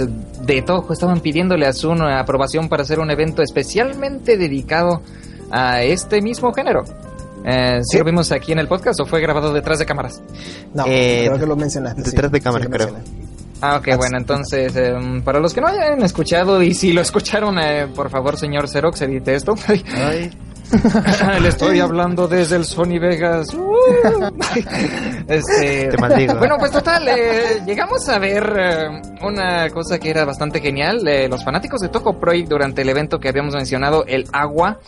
de 0.41 0.61
Toho 0.63 0.91
estaban 0.91 1.21
pidiéndole 1.21 1.65
a 1.65 1.71
Zuno 1.73 2.07
aprobación 2.09 2.67
para 2.67 2.81
hacer 2.83 2.99
un 2.99 3.09
evento 3.11 3.41
especialmente 3.43 4.37
dedicado 4.37 5.01
a 5.51 5.81
este 5.83 6.21
mismo 6.21 6.51
género. 6.51 6.83
Eh, 7.45 7.79
¿sí 7.83 7.91
Sí. 7.91 7.97
lo 7.99 8.03
vimos 8.05 8.31
aquí 8.33 8.51
en 8.51 8.59
el 8.59 8.67
podcast 8.67 8.99
o 8.99 9.05
fue 9.05 9.21
grabado 9.21 9.53
detrás 9.53 9.79
de 9.79 9.85
cámaras? 9.85 10.21
no, 10.73 10.83
eh, 10.87 11.25
creo 11.27 11.39
que 11.39 11.45
lo 11.45 11.55
mencionaste. 11.55 12.03
sí, 12.03 12.09
detrás 12.11 12.31
de 12.31 12.39
sí 12.39 12.43
cámara, 12.43 12.65
lo 12.65 12.71
creo. 12.71 12.91
mencioné. 12.91 13.29
Ah, 13.61 13.77
ok, 13.77 13.97
bueno, 13.97 14.17
entonces, 14.17 14.75
em, 14.75 15.21
para 15.21 15.39
los 15.39 15.53
que 15.53 15.61
no 15.61 15.67
hayan 15.67 16.01
escuchado 16.03 16.61
y 16.61 16.73
si 16.73 16.93
lo 16.93 17.01
escucharon, 17.01 17.59
eh, 17.59 17.87
por 17.93 18.09
favor, 18.09 18.37
señor 18.37 18.67
Xerox, 18.69 19.01
edite 19.01 19.35
esto. 19.35 19.55
Ay, 19.67 20.31
Le 21.41 21.49
estoy 21.49 21.79
hablando 21.79 22.27
desde 22.27 22.57
el 22.57 22.65
Sony 22.65 22.99
Vegas. 22.99 23.53
Uh. 23.53 23.75
este, 25.27 25.87
Te 25.87 25.97
maldigo. 25.97 26.35
Bueno, 26.35 26.57
pues 26.59 26.71
total, 26.71 27.07
eh, 27.07 27.61
llegamos 27.65 28.07
a 28.07 28.19
ver 28.19 28.53
eh, 28.57 29.01
una 29.21 29.69
cosa 29.69 29.97
que 29.97 30.09
era 30.09 30.25
bastante 30.25 30.59
genial. 30.61 31.07
Eh, 31.07 31.27
los 31.27 31.43
fanáticos 31.43 31.81
de 31.81 31.89
Toho 31.89 32.19
Project 32.19 32.49
durante 32.49 32.81
el 32.83 32.89
evento 32.89 33.19
que 33.19 33.29
habíamos 33.29 33.55
mencionado, 33.55 34.05
el 34.07 34.27
agua, 34.31 34.79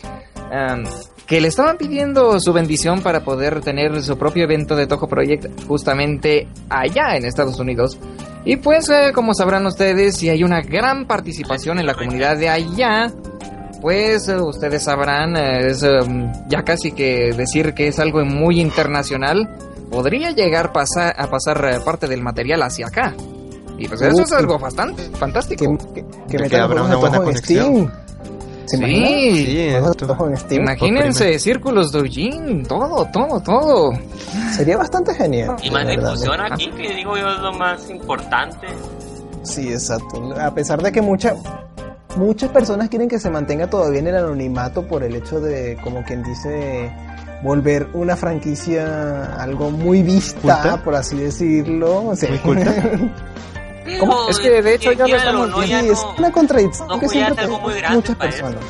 em, 0.52 0.84
que 1.26 1.40
le 1.40 1.48
estaban 1.48 1.78
pidiendo 1.78 2.38
su 2.38 2.52
bendición 2.52 3.00
para 3.00 3.24
poder 3.24 3.60
tener 3.62 4.02
su 4.02 4.18
propio 4.18 4.44
evento 4.44 4.76
de 4.76 4.86
Toho 4.86 5.08
Project 5.08 5.66
justamente 5.66 6.46
allá 6.68 7.16
en 7.16 7.24
Estados 7.24 7.58
Unidos. 7.58 7.98
Y 8.44 8.56
pues, 8.56 8.88
eh, 8.90 9.12
como 9.14 9.34
sabrán 9.34 9.64
ustedes, 9.66 10.16
si 10.16 10.28
hay 10.28 10.44
una 10.44 10.60
gran 10.60 11.06
participación 11.06 11.78
en 11.78 11.86
la 11.86 11.94
comunidad 11.94 12.36
de 12.36 12.48
allá, 12.50 13.10
pues 13.80 14.28
eh, 14.28 14.36
ustedes 14.40 14.82
sabrán, 14.84 15.36
eh, 15.36 15.68
es 15.70 15.82
em, 15.82 16.30
ya 16.48 16.62
casi 16.64 16.92
que 16.92 17.32
decir 17.36 17.72
que 17.72 17.88
es 17.88 17.98
algo 17.98 18.24
muy 18.24 18.60
internacional, 18.60 19.48
podría 19.90 20.30
llegar 20.32 20.72
pasa- 20.72 21.10
a 21.10 21.28
pasar 21.30 21.64
eh, 21.72 21.80
parte 21.84 22.08
del 22.08 22.20
material 22.22 22.62
hacia 22.62 22.86
acá. 22.88 23.14
Y 23.78 23.88
pues 23.88 24.02
eso 24.02 24.16
Uh, 24.18 24.24
es 24.24 24.32
algo 24.32 24.58
bastante 24.58 25.02
fantástico. 25.16 25.64
Que, 25.94 26.04
que, 26.36 26.48
que 26.48 26.56
habrá 26.56 26.82
una 26.82 26.96
buena 26.96 27.18
conexión. 27.18 27.92
Sí, 28.78 29.56
de 29.56 29.76
en 29.76 30.36
Steam. 30.36 30.62
imagínense, 30.62 31.38
círculos 31.38 31.92
doujin, 31.92 32.64
todo, 32.64 33.04
todo, 33.12 33.40
todo. 33.40 33.92
Sería 34.56 34.76
bastante 34.76 35.14
genial. 35.14 35.56
Y 35.62 35.70
más 35.70 35.86
de 35.86 35.96
verdad. 35.96 36.12
difusión 36.12 36.40
aquí, 36.40 36.70
que 36.70 36.94
digo 36.94 37.16
yo 37.16 37.28
es 37.30 37.38
lo 37.40 37.52
más 37.52 37.90
importante. 37.90 38.66
Sí, 39.42 39.72
exacto. 39.72 40.34
A 40.40 40.54
pesar 40.54 40.82
de 40.82 40.92
que 40.92 41.02
muchas 41.02 41.36
muchas 42.16 42.50
personas 42.50 42.88
quieren 42.88 43.08
que 43.08 43.18
se 43.18 43.30
mantenga 43.30 43.68
todavía 43.68 44.00
en 44.00 44.08
el 44.08 44.16
anonimato 44.16 44.86
por 44.86 45.02
el 45.02 45.16
hecho 45.16 45.40
de, 45.40 45.78
como 45.82 46.04
quien 46.04 46.22
dice, 46.22 46.92
volver 47.42 47.88
una 47.94 48.16
franquicia 48.16 49.34
algo 49.36 49.70
muy 49.70 50.02
vista, 50.02 50.40
¿Culta? 50.40 50.82
por 50.82 50.94
así 50.94 51.16
decirlo. 51.16 52.08
O 52.08 52.16
sea, 52.16 52.30
Muy 52.30 52.38
culta. 52.38 52.74
¿Cómo? 53.98 54.28
Es 54.28 54.38
que, 54.38 54.62
de 54.62 54.74
hecho, 54.74 54.92
ya 54.92 55.06
lo 55.06 55.16
estamos 55.16 55.50
no, 55.50 55.62
es 55.62 56.06
una 56.18 56.30
contradicción 56.32 56.88
no, 56.88 56.98
que 57.00 57.08
siempre 57.08 57.34
es 57.34 57.40
algo 57.40 57.60
muy 57.60 57.72
tienen 57.74 57.80
grande 57.82 57.96
muchas 57.96 58.16
personas. 58.16 58.64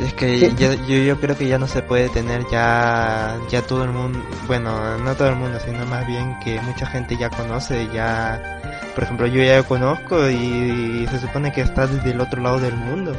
Es 0.00 0.14
que 0.14 0.38
ya- 0.56 0.74
yo, 0.74 0.94
yo 0.96 1.20
creo 1.20 1.36
que 1.36 1.48
ya 1.48 1.58
no 1.58 1.66
se 1.66 1.82
puede 1.82 2.08
tener 2.10 2.46
ya 2.52 3.36
ya 3.50 3.62
todo 3.62 3.82
el 3.82 3.90
mundo, 3.90 4.20
bueno, 4.46 4.96
no 4.98 5.14
todo 5.16 5.28
el 5.28 5.34
mundo, 5.36 5.58
sino 5.64 5.84
más 5.86 6.06
bien 6.06 6.38
que 6.44 6.60
mucha 6.60 6.86
gente 6.86 7.16
ya 7.16 7.30
conoce, 7.30 7.88
ya, 7.92 8.60
por 8.94 9.02
ejemplo, 9.04 9.26
yo 9.26 9.42
ya 9.42 9.56
lo 9.56 9.64
conozco 9.64 10.28
y, 10.30 11.04
se 11.10 11.18
supone 11.18 11.50
que 11.52 11.62
está 11.62 11.86
desde 11.88 12.10
el 12.12 12.20
otro 12.20 12.40
lado 12.40 12.60
del 12.60 12.76
mundo. 12.76 13.12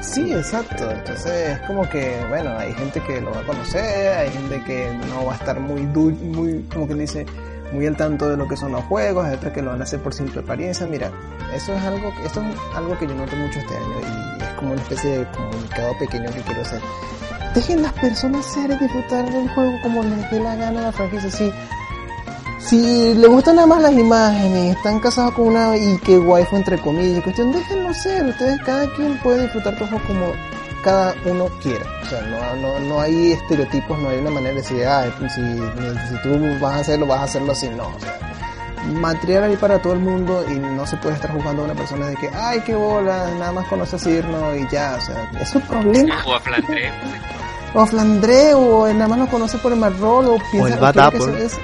Sí, 0.00 0.32
exacto. 0.32 0.90
Entonces 0.90 1.50
es 1.50 1.58
como 1.66 1.86
que, 1.90 2.16
bueno, 2.30 2.56
hay 2.56 2.72
gente 2.72 3.00
que 3.02 3.20
lo 3.20 3.30
va 3.32 3.40
a 3.40 3.44
conocer, 3.44 4.14
hay 4.16 4.30
gente 4.30 4.62
que 4.64 4.90
no 5.10 5.26
va 5.26 5.34
a 5.34 5.36
estar 5.36 5.60
muy, 5.60 5.82
du- 5.86 6.12
muy 6.12 6.62
como 6.72 6.86
quien 6.86 6.98
dice, 7.00 7.26
muy 7.72 7.86
al 7.86 7.96
tanto 7.96 8.28
de 8.28 8.36
lo 8.36 8.48
que 8.48 8.56
son 8.56 8.72
los 8.72 8.84
juegos, 8.84 9.26
hay 9.26 9.34
otros 9.34 9.52
que 9.52 9.62
lo 9.62 9.70
van 9.70 9.80
a 9.80 9.84
hacer 9.84 10.00
por 10.00 10.14
simple 10.14 10.40
apariencia. 10.40 10.86
Mira, 10.86 11.10
eso 11.54 11.74
es 11.74 11.82
algo, 11.82 12.12
esto 12.24 12.42
es 12.42 12.76
algo 12.76 12.98
que 12.98 13.06
yo 13.06 13.14
noto 13.14 13.36
mucho 13.36 13.58
este 13.58 13.76
año 13.76 14.38
y 14.38 14.42
es 14.42 14.48
como 14.50 14.72
una 14.72 14.82
especie 14.82 15.18
de 15.18 15.30
comunicado 15.30 15.98
pequeño 15.98 16.30
que 16.30 16.40
quiero 16.42 16.62
hacer. 16.62 16.80
Dejen 17.54 17.82
las 17.82 17.92
personas 17.94 18.44
ser 18.44 18.70
y 18.70 18.76
disfrutar 18.76 19.30
del 19.30 19.48
juego 19.50 19.72
como 19.82 20.02
les 20.02 20.30
dé 20.30 20.40
la 20.40 20.54
gana 20.56 20.80
a 20.80 20.82
la 20.84 20.92
franquicia. 20.92 21.30
Si, 21.30 21.50
si 22.58 23.14
le 23.14 23.26
gustan 23.26 23.56
nada 23.56 23.66
más 23.66 23.82
las 23.82 23.92
imágenes, 23.92 24.76
están 24.76 25.00
casados 25.00 25.32
con 25.32 25.48
una 25.48 25.76
y 25.76 25.98
que 25.98 26.18
waifu 26.18 26.56
entre 26.56 26.78
comillas, 26.78 27.22
cuestión, 27.22 27.52
déjenlo 27.52 27.92
ser. 27.94 28.26
Ustedes, 28.26 28.60
cada 28.64 28.86
quien 28.94 29.18
puede 29.18 29.42
disfrutar 29.42 29.76
todo 29.76 29.98
como 30.06 30.32
cada 30.88 31.14
uno 31.26 31.46
quiera. 31.62 31.84
O 32.02 32.06
sea, 32.06 32.20
no, 32.22 32.56
no, 32.56 32.80
no 32.80 33.00
hay 33.00 33.32
estereotipos, 33.32 33.98
no 33.98 34.08
hay 34.08 34.18
una 34.18 34.30
manera 34.30 34.54
de 34.54 34.60
decir, 34.62 34.84
ah, 34.86 35.04
si, 35.28 35.42
si 35.42 36.22
tú 36.22 36.38
vas 36.60 36.74
a 36.74 36.78
hacerlo, 36.80 37.06
vas 37.06 37.20
a 37.20 37.24
hacerlo 37.24 37.52
así. 37.52 37.68
No, 37.68 37.88
o 37.88 38.00
sea, 38.00 38.18
material 38.94 39.44
ahí 39.44 39.56
para 39.56 39.80
todo 39.80 39.92
el 39.92 39.98
mundo 39.98 40.44
y 40.48 40.54
no 40.58 40.86
se 40.86 40.96
puede 40.96 41.14
estar 41.16 41.30
jugando 41.32 41.62
a 41.62 41.64
una 41.66 41.74
persona 41.74 42.06
de 42.06 42.16
que, 42.16 42.28
ay, 42.34 42.60
qué 42.64 42.74
bola, 42.74 43.30
nada 43.38 43.52
más 43.52 43.66
conoce 43.68 43.96
a 43.96 43.98
Cirno 43.98 44.54
y 44.56 44.66
ya. 44.70 44.96
O 44.98 45.00
sea, 45.04 45.30
es 45.40 45.48
su 45.50 45.60
problema. 45.60 46.22
O 46.26 46.34
a 46.34 46.40
Flandre. 46.40 46.90
O 47.74 47.80
a 47.80 47.86
Flandre, 47.86 48.54
o 48.54 48.88
nada 48.92 49.08
más 49.08 49.18
lo 49.18 49.26
conoce 49.28 49.58
por 49.58 49.72
el 49.72 49.78
Marrol, 49.78 50.26
o 50.26 50.38
piensa 50.50 50.68
el 50.74 50.80
Bad 50.80 51.10
que 51.10 51.44
es- 51.44 51.58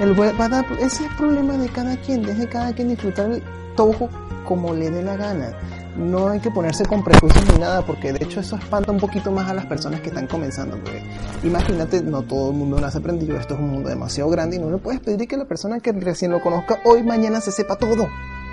el 0.00 0.12
Bad 0.14 0.34
Bad 0.36 0.54
Apple. 0.54 0.76
Ese 0.76 0.86
es 1.04 1.10
el 1.10 1.16
problema 1.16 1.54
de 1.54 1.68
cada 1.70 1.96
quien. 1.96 2.22
Deje 2.22 2.46
cada 2.48 2.72
quien 2.72 2.88
disfrutar 2.90 3.26
el 3.26 3.42
tojo 3.74 4.08
como 4.44 4.72
le 4.72 4.88
dé 4.90 5.02
la 5.02 5.16
gana. 5.16 5.50
No 5.98 6.28
hay 6.28 6.38
que 6.38 6.50
ponerse 6.50 6.84
con 6.86 7.02
prejuicios 7.02 7.44
ni 7.52 7.58
nada, 7.58 7.82
porque 7.82 8.12
de 8.12 8.24
hecho 8.24 8.40
eso 8.40 8.56
espanta 8.56 8.92
un 8.92 9.00
poquito 9.00 9.32
más 9.32 9.50
a 9.50 9.54
las 9.54 9.66
personas 9.66 10.00
que 10.00 10.08
están 10.08 10.28
comenzando. 10.28 10.76
Porque 10.76 11.02
imagínate, 11.42 12.02
no 12.02 12.22
todo 12.22 12.50
el 12.50 12.56
mundo 12.56 12.80
nace 12.80 12.98
aprendido. 12.98 13.36
Esto 13.36 13.54
es 13.54 13.60
un 13.60 13.70
mundo 13.70 13.88
demasiado 13.88 14.30
grande 14.30 14.56
y 14.56 14.58
no 14.60 14.70
le 14.70 14.78
puedes 14.78 15.00
pedir 15.00 15.26
que 15.26 15.36
la 15.36 15.44
persona 15.44 15.80
que 15.80 15.92
recién 15.92 16.30
lo 16.30 16.40
conozca 16.40 16.78
hoy, 16.84 17.02
mañana 17.02 17.40
se 17.40 17.50
sepa 17.50 17.76
todo. 17.76 18.08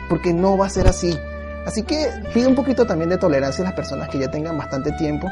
Porque 0.10 0.34
no 0.34 0.58
va 0.58 0.66
a 0.66 0.70
ser 0.70 0.88
así. 0.88 1.18
Así 1.66 1.84
que 1.84 2.10
pide 2.34 2.48
un 2.48 2.56
poquito 2.56 2.86
también 2.86 3.10
de 3.10 3.18
tolerancia 3.18 3.64
a 3.64 3.66
las 3.66 3.74
personas 3.74 4.10
que 4.10 4.20
ya 4.20 4.30
tengan 4.30 4.58
bastante 4.58 4.92
tiempo 4.94 5.30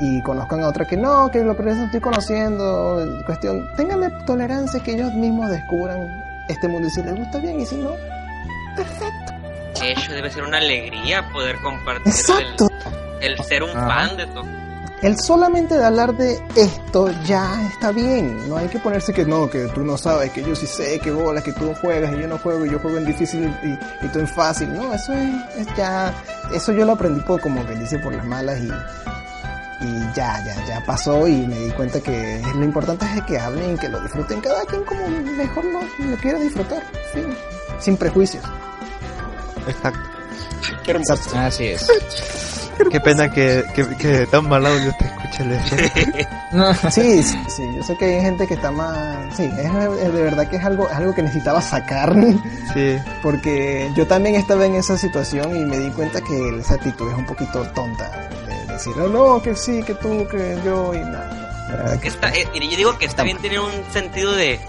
y 0.00 0.22
conozcan 0.22 0.62
a 0.62 0.68
otra 0.68 0.84
que 0.84 0.96
no, 0.96 1.30
que 1.30 1.42
lo 1.42 1.56
primero 1.56 1.84
estoy 1.84 2.00
conociendo, 2.00 3.22
cuestión, 3.26 3.68
ténganle 3.76 4.10
tolerancia 4.26 4.82
que 4.82 4.92
ellos 4.92 5.12
mismos 5.14 5.50
descubran 5.50 6.08
este 6.48 6.68
mundo 6.68 6.88
y 6.88 6.90
si 6.90 7.02
les 7.02 7.14
gusta 7.14 7.38
bien 7.38 7.60
y 7.60 7.66
si 7.66 7.76
no, 7.76 7.90
perfecto. 8.76 9.41
De 9.82 9.92
hecho, 9.92 10.12
debe 10.12 10.30
ser 10.30 10.44
una 10.44 10.58
alegría 10.58 11.28
poder 11.30 11.56
compartir 11.60 12.12
Exacto. 12.12 12.68
el, 13.20 13.32
el 13.32 13.44
ser 13.44 13.62
un 13.62 13.70
Ajá. 13.70 13.86
fan 14.08 14.16
de 14.16 14.26
todo. 14.26 14.44
El 15.02 15.18
solamente 15.18 15.76
de 15.76 15.84
hablar 15.84 16.16
de 16.16 16.40
esto 16.54 17.10
ya 17.24 17.60
está 17.66 17.90
bien, 17.90 18.48
no 18.48 18.56
hay 18.56 18.68
que 18.68 18.78
ponerse 18.78 19.12
que 19.12 19.24
no, 19.24 19.50
que 19.50 19.66
tú 19.74 19.82
no 19.84 19.98
sabes, 19.98 20.30
que 20.30 20.44
yo 20.44 20.54
sí 20.54 20.64
sé, 20.68 21.00
que 21.00 21.10
bola, 21.10 21.42
que 21.42 21.52
tú 21.52 21.74
juegas 21.80 22.12
y 22.16 22.20
yo 22.20 22.28
no 22.28 22.38
juego, 22.38 22.64
y 22.64 22.70
yo 22.70 22.78
juego 22.78 22.98
en 22.98 23.06
difícil 23.06 23.52
y, 23.64 24.06
y 24.06 24.08
tú 24.10 24.20
en 24.20 24.28
fácil, 24.28 24.72
no, 24.72 24.94
eso 24.94 25.12
es, 25.12 25.28
es 25.58 25.66
ya, 25.76 26.14
eso 26.54 26.70
yo 26.70 26.84
lo 26.84 26.92
aprendí 26.92 27.20
por 27.22 27.40
como 27.40 27.66
que 27.66 27.74
dice 27.74 27.98
por 27.98 28.14
las 28.14 28.24
malas 28.24 28.60
y, 28.60 28.68
y 29.84 30.00
ya, 30.14 30.40
ya, 30.46 30.54
ya 30.68 30.84
pasó 30.86 31.26
y 31.26 31.48
me 31.48 31.58
di 31.58 31.70
cuenta 31.72 31.98
que 32.00 32.40
lo 32.54 32.62
importante 32.62 33.04
es 33.04 33.22
que 33.24 33.40
hablen, 33.40 33.76
que 33.78 33.88
lo 33.88 34.00
disfruten 34.02 34.40
cada 34.40 34.64
quien 34.66 34.84
como 34.84 35.08
mejor 35.08 35.64
lo, 35.64 35.80
lo 36.10 36.16
quiera 36.18 36.38
disfrutar, 36.38 36.80
sin 37.80 37.96
prejuicios. 37.96 38.44
Exacto. 39.66 40.00
Exacto. 40.86 41.38
Así 41.38 41.66
es. 41.66 41.86
Qué 42.90 43.00
pena 43.00 43.30
que, 43.30 43.64
que, 43.74 43.86
que 43.96 44.26
tan 44.26 44.48
mal 44.48 44.64
audio 44.66 44.92
te 44.98 45.04
escuche 45.04 45.44
leer. 45.44 46.28
No. 46.52 46.72
Sí, 46.90 47.22
sí, 47.22 47.38
sí, 47.48 47.62
yo 47.76 47.82
sé 47.82 47.96
que 47.96 48.04
hay 48.04 48.20
gente 48.20 48.46
que 48.46 48.54
está 48.54 48.70
más, 48.70 49.36
sí, 49.36 49.44
es, 49.44 49.66
es 49.66 50.12
de 50.12 50.22
verdad 50.22 50.48
que 50.48 50.56
es 50.56 50.64
algo, 50.64 50.88
es 50.90 50.96
algo 50.96 51.14
que 51.14 51.22
necesitaba 51.22 51.62
sacar, 51.62 52.14
Sí, 52.74 52.98
porque 53.22 53.90
yo 53.94 54.06
también 54.06 54.34
estaba 54.34 54.66
en 54.66 54.74
esa 54.74 54.98
situación 54.98 55.56
y 55.56 55.64
me 55.64 55.78
di 55.78 55.90
cuenta 55.90 56.20
que 56.20 56.58
esa 56.58 56.74
actitud 56.74 57.10
es 57.10 57.16
un 57.16 57.26
poquito 57.26 57.62
tonta, 57.68 58.28
de 58.46 58.72
decir, 58.72 58.94
no, 58.96 59.08
no, 59.08 59.42
que 59.42 59.54
sí, 59.54 59.82
que 59.82 59.94
tú, 59.94 60.26
que 60.28 60.58
yo, 60.64 60.92
y 60.94 61.00
nada, 61.00 61.42
Está, 62.02 62.28
eh, 62.30 62.46
yo 62.52 62.76
digo 62.76 62.98
que 62.98 63.06
está 63.06 63.22
bien 63.22 63.38
tener 63.38 63.60
un 63.60 63.72
sentido 63.92 64.32
de, 64.32 64.60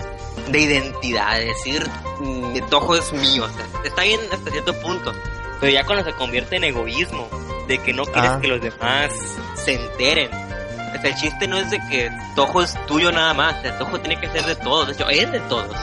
de 0.50 0.60
identidad, 0.60 1.38
de 1.38 1.46
decir, 1.46 1.90
mm, 2.20 2.58
Toho 2.70 2.96
es 2.96 3.12
mío, 3.14 3.46
o 3.46 3.50
sea, 3.50 3.66
está 3.84 4.02
bien 4.04 4.20
hasta 4.32 4.52
cierto 4.52 4.74
punto, 4.82 5.12
pero 5.60 5.72
ya 5.72 5.86
cuando 5.86 6.04
se 6.04 6.14
convierte 6.14 6.58
en 6.58 6.66
egoísmo, 6.66 7.28
de 7.68 7.78
que 7.78 7.94
no 7.94 8.04
quieres 8.06 8.32
Ah. 8.32 8.40
que 8.42 8.48
los 8.48 8.62
demás 8.62 9.10
se 9.56 9.76
enteren. 9.76 10.30
O 10.34 11.02
sea, 11.02 11.10
el 11.10 11.16
chiste 11.16 11.48
no 11.48 11.58
es 11.58 11.72
de 11.72 11.80
que 11.90 12.12
Toho 12.36 12.62
es 12.62 12.74
tuyo 12.88 13.12
nada 13.12 13.34
más, 13.34 13.58
o 13.58 13.62
sea, 13.62 13.78
Toho 13.78 14.00
tiene 14.02 14.20
que 14.20 14.30
ser 14.30 14.46
de 14.46 14.56
todos, 14.58 14.88
de 14.88 14.94
hecho, 14.94 15.10
es 15.10 15.32
de 15.32 15.40
todos. 15.42 15.76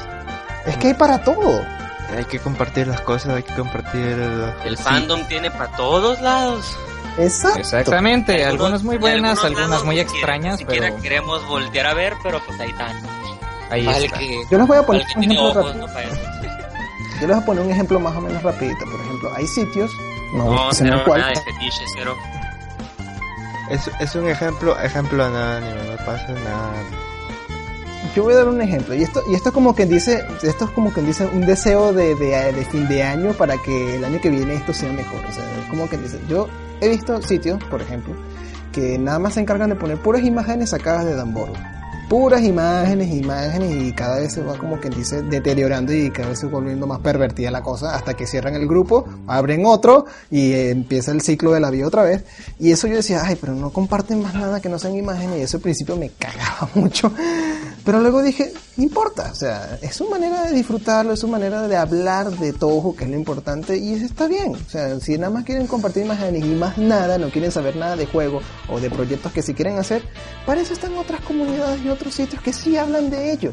es 0.67 0.77
que 0.77 0.89
hay 0.89 0.95
para 0.95 1.23
todo. 1.25 1.65
hay 2.17 2.25
que 2.25 2.39
compartir 2.41 2.87
las 2.89 3.01
cosas, 3.03 3.35
hay 3.37 3.43
que 3.45 3.55
compartir... 3.55 4.01
el- 4.03 4.53
El 4.65 4.77
sí. 4.77 4.83
fandom 4.83 5.25
tiene 5.29 5.49
para 5.51 5.69
todos 5.77 6.21
lados. 6.21 6.77
Exacto. 7.19 7.61
Exactamente, 7.61 8.45
algunas 8.45 8.83
muy 8.83 8.97
buenas, 8.99 9.43
algunas 9.45 9.69
lados 9.71 9.85
muy 9.87 9.97
siquiera- 9.97 10.17
extrañas, 10.19 10.53
ni 10.55 10.65
siquiera 10.65 10.89
pero 10.89 11.03
queremos 11.03 11.47
voltear 11.47 11.87
a 11.87 11.95
ver, 11.95 12.15
pero 12.23 12.41
pues 12.45 12.59
ahí 12.61 12.71
están. 12.71 13.01
Ahí 13.71 13.85
Para 13.85 13.99
el 13.99 14.05
está. 14.05 14.19
que, 14.19 14.43
Yo 14.51 14.59
les 14.59 14.67
voy 14.67 14.77
a 14.77 14.83
poner 14.83 15.03
un 15.17 15.23
ejemplo 15.23 15.45
ojos, 15.45 15.65
rápido. 15.67 15.87
¿no? 15.87 15.93
Para 15.93 16.07
eso. 16.07 16.21
Yo 17.21 17.27
les 17.27 17.37
voy 17.37 17.43
a 17.43 17.47
poner 17.47 17.65
un 17.65 17.71
ejemplo 17.71 18.01
más 18.01 18.17
o 18.17 18.21
menos 18.21 18.43
rapidito. 18.43 18.85
Por 18.91 19.01
ejemplo, 19.01 19.31
hay 19.35 19.47
sitios, 19.47 19.91
no, 20.35 20.45
No, 20.55 20.69
cero, 20.73 21.03
cuál, 21.05 21.25
cero. 21.97 22.17
Es, 23.71 23.91
es 24.01 24.15
un 24.17 24.29
ejemplo, 24.29 24.79
ejemplo 24.81 25.25
anónimo, 25.25 25.75
no 25.91 26.05
pasa 26.05 26.27
nada. 26.33 26.73
Yo 28.17 28.25
voy 28.25 28.33
a 28.33 28.39
dar 28.39 28.49
un 28.49 28.61
ejemplo, 28.61 28.93
y 28.95 29.03
esto, 29.05 29.23
y 29.31 29.35
esto 29.35 29.51
es 29.51 29.55
como 29.55 29.77
que 29.77 29.87
dice, 29.87 30.27
esto 30.43 30.65
es 30.65 30.71
como 30.73 30.93
que 30.93 31.01
dice 31.03 31.27
un 31.27 31.43
deseo 31.47 31.93
de, 31.93 32.17
de, 32.17 32.53
de 32.53 32.65
fin 32.65 32.89
de 32.89 33.05
año 33.05 33.33
para 33.35 33.57
que 33.59 33.97
el 33.97 34.05
año 34.05 34.21
que 34.21 34.31
viene 34.31 34.55
esto 34.55 34.73
sea 34.73 34.93
mejor. 34.93 35.21
O 35.25 35.33
sea, 35.33 35.45
es 35.63 35.69
como 35.69 35.89
que 35.89 35.97
dice, 35.97 36.19
yo 36.29 36.49
he 36.81 36.89
visto 36.89 37.23
sitios, 37.23 37.63
por 37.65 37.81
ejemplo, 37.81 38.15
que 38.73 38.99
nada 38.99 39.21
más 39.21 39.35
se 39.35 39.41
encargan 39.41 39.71
de 39.71 39.77
poner 39.77 39.99
puras 39.99 40.23
imágenes 40.25 40.71
sacadas 40.71 41.05
de 41.05 41.15
Damboro. 41.15 41.53
Puras 42.11 42.43
imágenes, 42.43 43.09
imágenes 43.15 43.85
y 43.85 43.93
cada 43.93 44.19
vez 44.19 44.33
se 44.33 44.43
va 44.43 44.59
como 44.59 44.81
que 44.81 44.91
dice 44.91 45.23
deteriorando 45.23 45.93
y 45.93 46.11
cada 46.11 46.31
vez 46.31 46.41
se 46.41 46.47
va 46.47 46.55
volviendo 46.55 46.85
más 46.85 46.99
pervertida 46.99 47.53
la 47.53 47.63
cosa 47.63 47.95
hasta 47.95 48.15
que 48.15 48.27
cierran 48.27 48.57
el 48.57 48.67
grupo, 48.67 49.05
abren 49.29 49.65
otro 49.65 50.07
y 50.29 50.53
empieza 50.53 51.13
el 51.13 51.21
ciclo 51.21 51.53
de 51.53 51.61
la 51.61 51.71
vida 51.71 51.87
otra 51.87 52.03
vez. 52.03 52.25
Y 52.59 52.73
eso 52.73 52.89
yo 52.89 52.97
decía, 52.97 53.23
ay, 53.25 53.39
pero 53.41 53.55
no 53.55 53.71
comparten 53.71 54.21
más 54.23 54.35
nada 54.35 54.61
que 54.61 54.69
no 54.69 54.81
sean 54.81 54.97
imágenes 54.97 55.39
y 55.39 55.43
eso 55.43 55.59
al 55.59 55.63
principio 55.63 55.95
me 55.95 56.11
cagaba 56.11 56.69
mucho. 56.75 57.13
Pero 57.85 58.01
luego 58.01 58.23
dije, 58.23 58.53
no 58.81 58.87
importa, 58.87 59.29
o 59.31 59.35
sea, 59.35 59.79
es 59.83 59.95
su 59.95 60.09
manera 60.09 60.45
de 60.45 60.55
disfrutarlo, 60.55 61.13
es 61.13 61.21
su 61.21 61.29
manera 61.29 61.69
de 61.69 61.77
hablar 61.77 62.31
de 62.31 62.55
todo, 62.55 62.97
que 62.97 63.05
es 63.05 63.11
lo 63.11 63.17
importante, 63.17 63.77
y 63.77 63.93
eso 63.93 64.07
está 64.07 64.27
bien. 64.27 64.55
O 64.55 64.71
sea, 64.71 64.99
si 65.01 65.19
nada 65.19 65.31
más 65.31 65.45
quieren 65.45 65.67
compartir 65.67 66.05
imágenes 66.05 66.47
y 66.47 66.55
más 66.55 66.79
nada, 66.79 67.19
no 67.19 67.29
quieren 67.29 67.53
saber 67.53 67.77
nada 67.77 67.95
de 67.97 68.07
juego 68.07 68.41
o 68.71 68.81
de 68.81 68.89
proyectos 68.89 69.33
que 69.33 69.43
si 69.43 69.53
quieren 69.53 69.77
hacer, 69.77 70.03
para 70.47 70.63
eso 70.63 70.73
están 70.73 70.97
otras 70.97 71.21
comunidades 71.21 71.85
y 71.85 71.91
otros 71.91 72.15
sitios 72.15 72.41
que 72.41 72.55
sí 72.55 72.79
hablan 72.79 73.11
de 73.11 73.33
ello. 73.33 73.53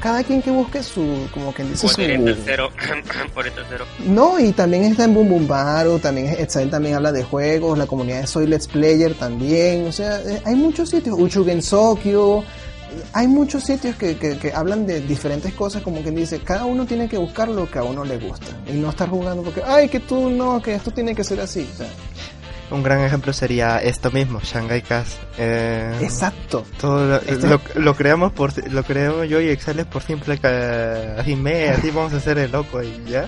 Cada 0.00 0.22
quien 0.22 0.40
que 0.40 0.52
busque 0.52 0.84
su, 0.84 1.26
como 1.32 1.52
que 1.52 1.64
dice 1.64 1.88
Por 1.88 1.96
su... 1.96 2.02
el 2.02 2.24
tercero, 2.24 2.70
por 3.34 3.48
el 3.48 3.54
tercero. 3.54 3.86
No, 4.06 4.38
y 4.38 4.52
también 4.52 4.84
está 4.84 5.02
en 5.02 5.14
Boom 5.14 5.30
Boom 5.30 5.48
Baro, 5.48 5.98
también 5.98 6.28
Etsael 6.28 6.70
también 6.70 6.94
habla 6.94 7.10
de 7.10 7.24
juegos, 7.24 7.76
la 7.76 7.88
comunidad 7.88 8.20
de 8.20 8.28
Soy 8.28 8.46
Let's 8.46 8.68
Player 8.68 9.14
también, 9.14 9.88
o 9.88 9.92
sea, 9.92 10.20
eh, 10.20 10.42
hay 10.44 10.54
muchos 10.54 10.90
sitios, 10.90 11.18
Uchugen 11.18 11.60
Sokyo, 11.60 12.44
hay 13.12 13.28
muchos 13.28 13.64
sitios 13.64 13.96
que, 13.96 14.16
que, 14.16 14.52
hablan 14.52 14.86
de 14.86 15.00
diferentes 15.00 15.52
cosas, 15.54 15.82
como 15.82 16.02
quien 16.02 16.14
dice, 16.14 16.40
cada 16.40 16.64
uno 16.64 16.86
tiene 16.86 17.08
que 17.08 17.18
buscar 17.18 17.48
lo 17.48 17.70
que 17.70 17.78
a 17.78 17.84
uno 17.84 18.04
le 18.04 18.18
gusta 18.18 18.46
y 18.66 18.74
no 18.74 18.90
estar 18.90 19.08
jugando 19.08 19.42
porque, 19.42 19.62
ay, 19.64 19.88
que 19.88 20.00
tú 20.00 20.30
no, 20.30 20.60
que 20.62 20.74
esto 20.74 20.90
tiene 20.90 21.14
que 21.14 21.24
ser 21.24 21.40
así. 21.40 21.68
O 21.72 21.76
sea, 21.76 21.88
Un 22.70 22.82
gran 22.82 23.00
ejemplo 23.02 23.32
sería 23.32 23.78
esto 23.78 24.10
mismo, 24.10 24.40
Shanghai 24.42 24.80
Cast. 24.82 25.18
Eh, 25.38 25.92
exacto. 26.00 26.64
Todo 26.80 27.06
lo, 27.06 27.16
Este- 27.16 27.46
lo, 27.46 27.60
lo 27.74 27.94
creamos 27.94 28.32
por 28.32 28.52
lo 28.72 28.82
creamos 28.82 29.28
yo 29.28 29.40
y 29.40 29.48
Excel 29.50 29.80
es 29.80 29.86
por 29.86 30.02
simple 30.02 30.38
que 30.38 30.46
así 31.18 31.36
me 31.36 31.68
así 31.68 31.90
vamos 31.90 32.12
a 32.14 32.16
hacer 32.16 32.38
el 32.38 32.50
loco 32.50 32.82
y 32.82 33.04
ya 33.06 33.26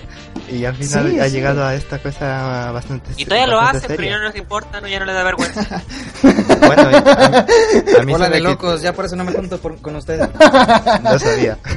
y 0.49 0.65
al 0.65 0.75
final 0.75 1.11
Sí, 1.11 1.19
ha 1.19 1.25
sí. 1.25 1.31
llegado 1.31 1.63
a 1.65 1.75
esta 1.75 1.99
cosa 1.99 2.71
bastante 2.71 3.11
Y 3.15 3.25
todavía 3.25 3.47
lo 3.47 3.59
hace, 3.59 3.87
pero 3.87 4.03
ya 4.03 4.17
no 4.17 4.23
nos 4.23 4.35
importa, 4.35 4.81
no, 4.81 4.87
ya 4.87 4.99
no 4.99 5.05
le 5.05 5.13
da 5.13 5.23
vergüenza. 5.23 5.81
bueno 6.59 6.81
a, 6.83 7.45
a 7.99 8.03
mí 8.03 8.13
Hola 8.13 8.29
de 8.29 8.39
locos, 8.39 8.81
ya 8.81 8.93
por 8.93 9.05
eso 9.05 9.15
no 9.15 9.23
me 9.23 9.31
junto 9.33 9.59
por- 9.59 9.79
con 9.81 9.95
ustedes. 9.95 10.27
no 11.03 11.19
sabía 11.19 11.57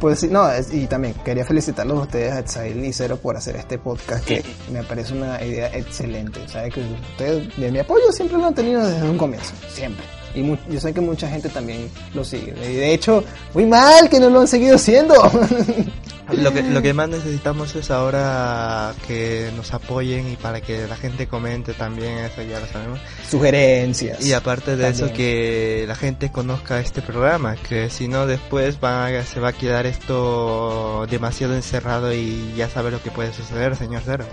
Pues 0.00 0.20
sí, 0.20 0.28
no, 0.28 0.48
es- 0.50 0.72
y 0.72 0.86
también 0.86 1.14
quería 1.24 1.44
felicitarlos 1.44 1.98
a 1.98 2.02
ustedes, 2.02 2.32
a 2.32 2.38
Etsail 2.40 2.84
y 2.84 2.92
Cero, 2.92 3.18
por 3.20 3.36
hacer 3.36 3.56
este 3.56 3.78
podcast 3.78 4.24
que 4.24 4.44
me 4.72 4.82
parece 4.84 5.12
una 5.14 5.42
idea 5.44 5.68
excelente. 5.76 6.40
O 6.40 6.48
sea, 6.48 6.68
que 6.70 6.80
ustedes, 6.80 7.56
de 7.56 7.72
mi 7.72 7.78
apoyo, 7.80 8.12
siempre 8.12 8.38
lo 8.38 8.46
han 8.46 8.54
tenido 8.54 8.86
desde 8.86 9.08
un 9.08 9.18
comienzo, 9.18 9.52
siempre. 9.68 10.04
Y 10.34 10.42
mu- 10.42 10.56
yo 10.68 10.78
sé 10.80 10.92
que 10.92 11.00
mucha 11.00 11.28
gente 11.28 11.48
también 11.48 11.90
lo 12.14 12.24
sigue. 12.24 12.54
Y 12.70 12.74
de 12.76 12.92
hecho, 12.94 13.24
muy 13.54 13.66
mal 13.66 14.08
que 14.08 14.20
no 14.20 14.30
lo 14.30 14.40
han 14.40 14.48
seguido 14.48 14.76
haciendo. 14.76 15.14
lo 16.32 16.52
que 16.52 16.62
lo 16.62 16.82
que 16.82 16.92
más 16.92 17.08
necesitamos 17.08 17.74
es 17.74 17.90
ahora 17.90 18.92
que 19.06 19.50
nos 19.56 19.72
apoyen 19.72 20.30
y 20.30 20.36
para 20.36 20.60
que 20.60 20.86
la 20.86 20.94
gente 20.96 21.26
comente 21.26 21.72
también 21.72 22.18
eso 22.18 22.42
ya 22.42 22.60
lo 22.60 22.66
sabemos 22.66 23.00
Sugerencias. 23.30 24.24
Y 24.26 24.34
aparte 24.34 24.76
de 24.76 24.88
eso, 24.90 25.10
que 25.12 25.84
la 25.88 25.94
gente 25.94 26.30
conozca 26.30 26.80
este 26.80 27.00
programa, 27.00 27.56
que 27.56 27.88
si 27.88 28.08
no 28.08 28.26
después 28.26 28.76
va, 28.84 29.08
se 29.24 29.40
va 29.40 29.48
a 29.48 29.52
quedar 29.54 29.86
esto 29.86 31.06
demasiado 31.10 31.54
encerrado 31.54 32.12
y 32.12 32.52
ya 32.56 32.68
sabe 32.68 32.90
lo 32.90 33.02
que 33.02 33.10
puede 33.10 33.32
suceder, 33.32 33.74
señor 33.76 34.02
Cero. 34.04 34.26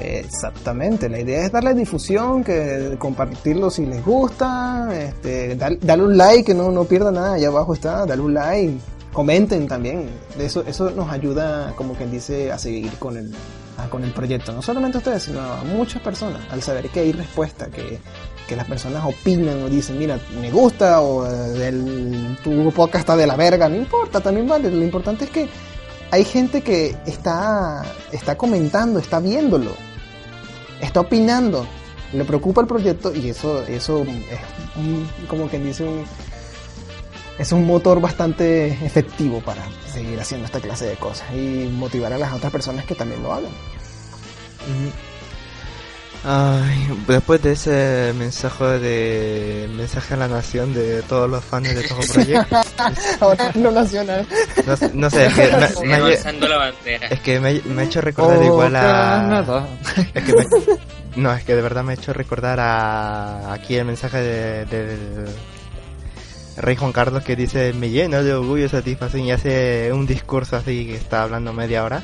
Exactamente, 0.00 1.08
la 1.08 1.20
idea 1.20 1.44
es 1.44 1.52
darle 1.52 1.74
difusión, 1.74 2.42
que 2.42 2.96
compartirlo 2.98 3.70
si 3.70 3.84
les 3.86 4.04
gusta, 4.04 4.88
este, 4.92 5.56
dar- 5.56 5.78
darle 5.80 6.04
un 6.04 6.16
like, 6.16 6.44
que 6.44 6.54
no, 6.54 6.70
no 6.70 6.84
pierda 6.84 7.10
nada, 7.12 7.34
allá 7.34 7.48
abajo 7.48 7.74
está, 7.74 8.06
darle 8.06 8.24
un 8.24 8.34
like, 8.34 8.78
comenten 9.12 9.68
también, 9.68 10.08
eso, 10.38 10.64
eso 10.66 10.90
nos 10.90 11.10
ayuda, 11.10 11.74
como 11.76 11.94
quien 11.94 12.10
dice, 12.10 12.50
a 12.50 12.58
seguir 12.58 12.92
con 12.98 13.16
el, 13.18 13.30
a- 13.76 13.90
con 13.90 14.02
el 14.02 14.12
proyecto, 14.12 14.52
no 14.52 14.62
solamente 14.62 14.96
a 14.96 15.00
ustedes, 15.00 15.22
sino 15.24 15.40
a 15.40 15.62
muchas 15.64 16.00
personas, 16.02 16.40
al 16.50 16.62
saber 16.62 16.88
que 16.88 17.00
hay 17.00 17.12
respuesta, 17.12 17.66
que, 17.66 17.98
que 18.48 18.56
las 18.56 18.66
personas 18.66 19.04
opinan 19.04 19.62
o 19.62 19.68
dicen, 19.68 19.98
mira, 19.98 20.18
me 20.40 20.50
gusta, 20.50 21.00
o 21.02 21.26
eh, 21.26 21.68
el, 21.68 22.38
tu 22.42 22.70
podcast 22.72 23.00
está 23.02 23.16
de 23.16 23.26
la 23.26 23.36
verga, 23.36 23.68
no 23.68 23.76
importa, 23.76 24.20
también 24.20 24.48
vale, 24.48 24.70
lo 24.70 24.82
importante 24.82 25.24
es 25.24 25.30
que 25.30 25.48
hay 26.12 26.24
gente 26.24 26.62
que 26.62 26.96
está, 27.06 27.82
está 28.10 28.36
comentando, 28.36 28.98
está 28.98 29.20
viéndolo, 29.20 29.70
está 30.80 31.00
opinando, 31.00 31.66
le 32.12 32.24
preocupa 32.24 32.60
el 32.60 32.66
proyecto 32.66 33.14
y 33.14 33.30
eso, 33.30 33.62
eso 33.66 34.04
es 34.04 35.28
como 35.28 35.48
quien 35.48 35.64
dice 35.64 35.84
un, 35.84 36.04
es 37.38 37.52
un 37.52 37.66
motor 37.66 38.00
bastante 38.00 38.68
efectivo 38.84 39.40
para 39.40 39.62
seguir 39.92 40.18
haciendo 40.20 40.46
esta 40.46 40.60
clase 40.60 40.86
de 40.86 40.96
cosas 40.96 41.32
y 41.34 41.70
motivar 41.72 42.12
a 42.12 42.18
las 42.18 42.32
otras 42.32 42.52
personas 42.52 42.84
que 42.84 42.94
también 42.94 43.22
lo 43.22 43.32
hagan. 43.32 43.52
Ay, 46.22 46.86
después 47.08 47.40
de 47.40 47.52
ese 47.52 48.12
mensaje 48.18 48.64
de 48.78 49.68
mensaje 49.74 50.12
a 50.14 50.16
la 50.18 50.28
nación 50.28 50.74
de 50.74 51.00
todos 51.02 51.30
los 51.30 51.42
fans 51.42 51.74
de 51.74 51.82
todo 51.82 51.98
proyecto, 52.12 52.60
Ahora 53.20 53.50
no 53.54 53.70
nacional. 53.70 54.26
no, 54.66 54.76
sé- 54.76 54.90
no 54.92 55.08
sé, 55.08 55.26
es 55.26 55.34
que 55.34 55.42
me, 55.80 55.86
me 55.86 55.94
ha- 55.94 55.96
Avanzando 55.98 56.48
la 56.48 56.56
bandera. 56.58 57.06
es 57.08 57.20
que 57.20 57.40
me, 57.40 57.60
me 57.64 57.82
ha 57.82 57.84
hecho 57.86 58.02
recordar 58.02 58.42
igual 58.44 58.76
a. 58.76 59.64
Es 60.14 60.24
que 60.24 60.32
me- 60.34 60.46
no, 61.16 61.32
es 61.32 61.42
que 61.42 61.54
de 61.54 61.62
verdad 61.62 61.84
me 61.84 61.92
ha 61.92 61.94
hecho 61.96 62.12
recordar 62.12 62.60
a 62.60 63.52
aquí 63.54 63.76
el 63.76 63.86
mensaje 63.86 64.18
de- 64.18 64.64
del 64.66 65.26
rey 66.58 66.76
Juan 66.76 66.92
Carlos 66.92 67.22
que 67.24 67.34
dice 67.36 67.72
me 67.72 67.88
llena 67.88 68.22
de 68.22 68.34
orgullo 68.34 68.66
y 68.66 68.68
satisfacción 68.68 69.24
y 69.24 69.32
hace 69.32 69.90
un 69.94 70.06
discurso 70.06 70.56
así 70.56 70.86
que 70.86 70.96
está 70.96 71.22
hablando 71.22 71.54
media 71.54 71.82
hora. 71.82 72.02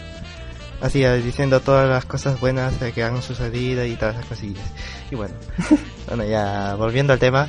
Así 0.80 1.02
eh, 1.04 1.16
diciendo 1.16 1.60
todas 1.60 1.88
las 1.88 2.04
cosas 2.04 2.38
buenas 2.38 2.80
eh, 2.82 2.92
que 2.94 3.02
han 3.02 3.22
sucedido 3.22 3.84
y 3.84 3.96
todas 3.96 4.16
esas 4.16 4.26
cosillas. 4.26 4.64
Y 5.10 5.14
bueno, 5.14 5.34
bueno 6.08 6.24
ya 6.24 6.74
volviendo 6.74 7.12
al 7.12 7.18
tema. 7.18 7.48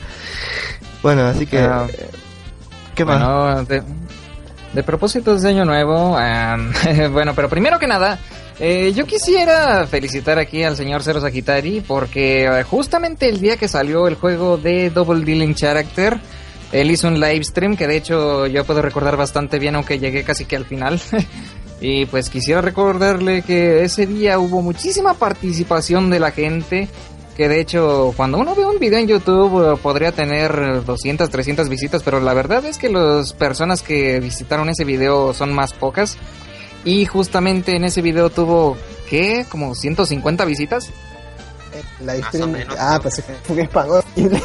Bueno, 1.04 1.26
así 1.26 1.46
que... 1.46 1.60
Ah. 1.60 1.88
eh, 1.92 2.10
¿Qué 2.96 3.06
más? 3.06 3.20
Bueno, 3.20 3.64
de, 3.66 3.84
de 4.74 4.84
propósitos 4.84 5.42
de 5.42 5.50
año 5.50 5.66
nuevo, 5.66 6.18
am, 6.18 6.72
bueno, 7.12 7.34
pero 7.36 7.48
primero 7.48 7.78
que 7.78 7.86
nada, 7.86 8.18
eh, 8.60 8.92
yo 8.96 9.06
quisiera 9.06 9.86
felicitar 9.86 10.40
aquí 10.40 10.64
al 10.64 10.76
señor 10.76 11.04
Zero 11.04 11.22
Sagitari 11.22 11.82
porque 11.82 12.64
justamente 12.68 13.30
el 13.30 13.40
día 13.40 13.58
que 13.58 13.68
salió 13.68 14.08
el 14.08 14.16
juego 14.16 14.58
de 14.58 14.90
Double 14.90 15.24
Dealing 15.24 15.54
Character, 15.54 16.20
él 16.72 16.90
hizo 16.90 17.08
un 17.08 17.20
live 17.20 17.44
stream 17.44 17.78
que 17.78 17.86
de 17.86 17.98
hecho 17.98 18.48
yo 18.48 18.66
puedo 18.66 18.82
recordar 18.82 19.16
bastante 19.16 19.60
bien 19.60 19.76
aunque 19.76 20.00
llegué 20.00 20.24
casi 20.24 20.46
que 20.46 20.56
al 20.56 20.66
final. 20.66 21.00
y 21.80 22.06
pues 22.08 22.30
quisiera 22.30 22.62
recordarle 22.62 23.42
que 23.44 23.84
ese 23.84 24.06
día 24.08 24.40
hubo 24.40 24.62
muchísima 24.62 25.14
participación 25.14 26.10
de 26.10 26.20
la 26.20 26.32
gente. 26.32 26.88
Que 27.36 27.48
de 27.48 27.60
hecho, 27.60 28.14
cuando 28.18 28.40
uno 28.40 28.56
ve 28.56 28.66
un 28.66 28.80
video 28.80 28.98
en 28.98 29.08
YouTube 29.08 29.74
eh, 29.76 29.80
podría 29.84 30.12
tener 30.12 30.84
200, 30.84 31.30
300 31.30 31.70
visitas, 31.70 32.02
pero 32.02 32.20
la 32.20 32.34
verdad 32.34 32.66
es 32.66 32.80
que 32.80 32.90
las 32.90 33.34
personas 33.34 33.84
que 33.84 34.20
visitaron 34.20 34.70
ese 34.70 34.86
video 34.86 35.36
son 35.36 35.54
más 35.54 35.72
pocas. 35.74 36.18
Y 36.84 37.06
justamente 37.06 37.76
en 37.76 37.84
ese 37.84 38.02
video 38.02 38.32
tuvo, 38.32 38.76
¿qué? 39.08 39.46
Como 39.52 39.76
150 39.76 40.46
visitas. 40.46 40.90
Más 42.04 42.18
stream. 42.30 42.56
Ah, 42.80 43.00
pues 43.00 43.22
un 43.50 43.60
spam 43.60 43.88
horrible. 43.92 44.42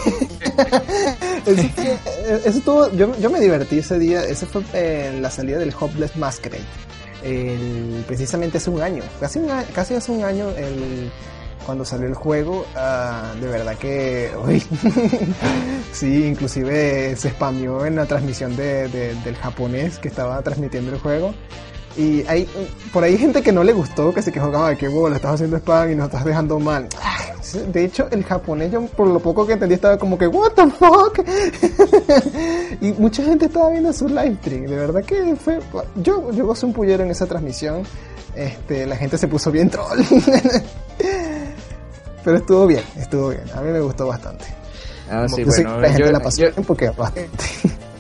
eso, 1.46 2.48
estuvo- 2.59 2.90
yo, 2.92 3.18
yo 3.18 3.30
me 3.30 3.40
divertí 3.40 3.78
ese 3.78 3.98
día. 3.98 4.22
Ese 4.24 4.44
fue 4.46 4.62
eh, 4.74 5.16
la 5.20 5.30
salida 5.30 5.59
del 5.59 5.72
Hopeless 5.78 6.16
Masquerade. 6.16 6.64
El- 7.24 8.04
precisamente 8.06 8.58
hace 8.58 8.70
un 8.70 8.82
año. 8.82 9.02
Casi, 9.20 9.40
casi 9.74 9.94
hace 9.94 10.12
un 10.12 10.24
año 10.24 10.50
el, 10.50 11.10
cuando 11.64 11.84
salió 11.84 12.06
el 12.08 12.14
juego. 12.14 12.64
ah, 12.74 13.32
de 13.40 13.46
verdad 13.46 13.76
que. 13.76 14.30
Uy, 14.44 14.60
sí, 15.92 16.26
inclusive 16.26 17.14
se 17.16 17.30
spameó 17.30 17.86
en 17.86 17.96
la 17.96 18.06
transmisión 18.06 18.56
de- 18.56 18.88
de- 18.88 19.14
del 19.22 19.36
japonés 19.36 19.98
que 19.98 20.08
estaba 20.08 20.40
transmitiendo 20.42 20.92
el 20.92 20.98
juego. 20.98 21.34
Y 21.97 22.24
hay 22.27 22.48
por 22.93 23.05
ahí 23.05 23.19
gente 23.19 23.43
que 23.43 23.52
no 23.52 23.62
le 23.62 23.73
gustó, 23.73 24.12
que 24.14 24.23
se 24.23 24.32
quejó 24.32 24.51
de 24.66 24.77
que 24.78 24.89
"Wow, 24.89 25.10
le 25.10 25.16
estás 25.16 25.35
haciendo 25.35 25.56
spam 25.59 25.93
y 25.93 25.94
nos 25.94 26.06
estás 26.06 26.24
dejando 26.24 26.59
mal. 26.59 26.89
Ah, 27.02 27.19
De 27.70 27.85
hecho, 27.85 28.09
el 28.10 28.24
japonés, 28.24 28.73
yo 28.73 28.86
por 28.86 29.06
lo 29.09 29.20
poco 29.20 29.47
que 29.47 29.52
entendí, 29.52 29.74
estaba 29.74 29.98
como 29.98 30.16
que, 30.16 30.27
¿What 30.27 30.52
the 30.52 30.70
fuck? 30.70 31.19
y 32.81 32.93
mucha 32.93 33.23
gente 33.23 33.47
estaba 33.47 33.69
viendo 33.70 33.93
su 33.93 34.09
live 34.09 34.36
stream. 34.40 34.66
De 34.66 34.77
verdad 34.77 35.05
que 35.05 35.36
fue. 35.36 35.59
Yo, 35.97 36.31
yo 36.32 36.47
gocé 36.47 36.64
un 36.66 36.73
pullero 36.73 37.05
en 37.05 37.10
esa 37.10 37.27
transmisión. 37.27 37.82
Este, 38.35 38.86
la 38.86 38.97
gente 38.97 39.19
se 39.19 39.28
puso 39.28 39.51
bien 39.51 39.69
troll. 39.69 40.01
Pero 42.24 42.36
estuvo 42.36 42.66
bien, 42.66 42.82
estuvo 42.97 43.28
bien. 43.31 43.43
A 43.55 43.60
mí 43.60 43.70
me 43.70 43.81
gustó 43.81 44.06
bastante. 44.06 44.44
Ah, 45.10 45.27
sí, 45.28 45.44
bueno, 45.44 45.81
la 45.81 45.89
gente 45.89 46.05
yo- 46.06 46.12
la 46.12 46.20
pasó 46.20 46.43
yo- 46.43 46.51
bien 46.52 46.64
porque 46.64 46.89
bastante. 46.90 47.28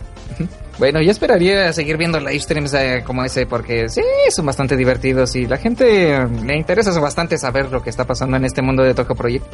Bueno, 0.78 1.02
yo 1.02 1.10
esperaría 1.10 1.72
seguir 1.72 1.96
viendo 1.96 2.18
live 2.18 2.40
streams 2.40 2.72
eh, 2.74 3.02
como 3.06 3.24
ese 3.24 3.46
porque 3.46 3.88
sí, 3.88 4.02
son 4.30 4.46
bastante 4.46 4.76
divertidos 4.76 5.36
y 5.36 5.46
la 5.46 5.58
gente 5.58 6.14
eh, 6.14 6.26
le 6.44 6.56
interesa 6.56 6.98
bastante 6.98 7.36
saber 7.36 7.70
lo 7.70 7.82
que 7.82 7.90
está 7.90 8.06
pasando 8.06 8.36
en 8.36 8.44
este 8.44 8.62
mundo 8.62 8.82
de 8.82 8.94
Toco 8.94 9.14
Project. 9.14 9.44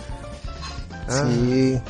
Ah. 1.09 1.25
Sí. 1.27 1.81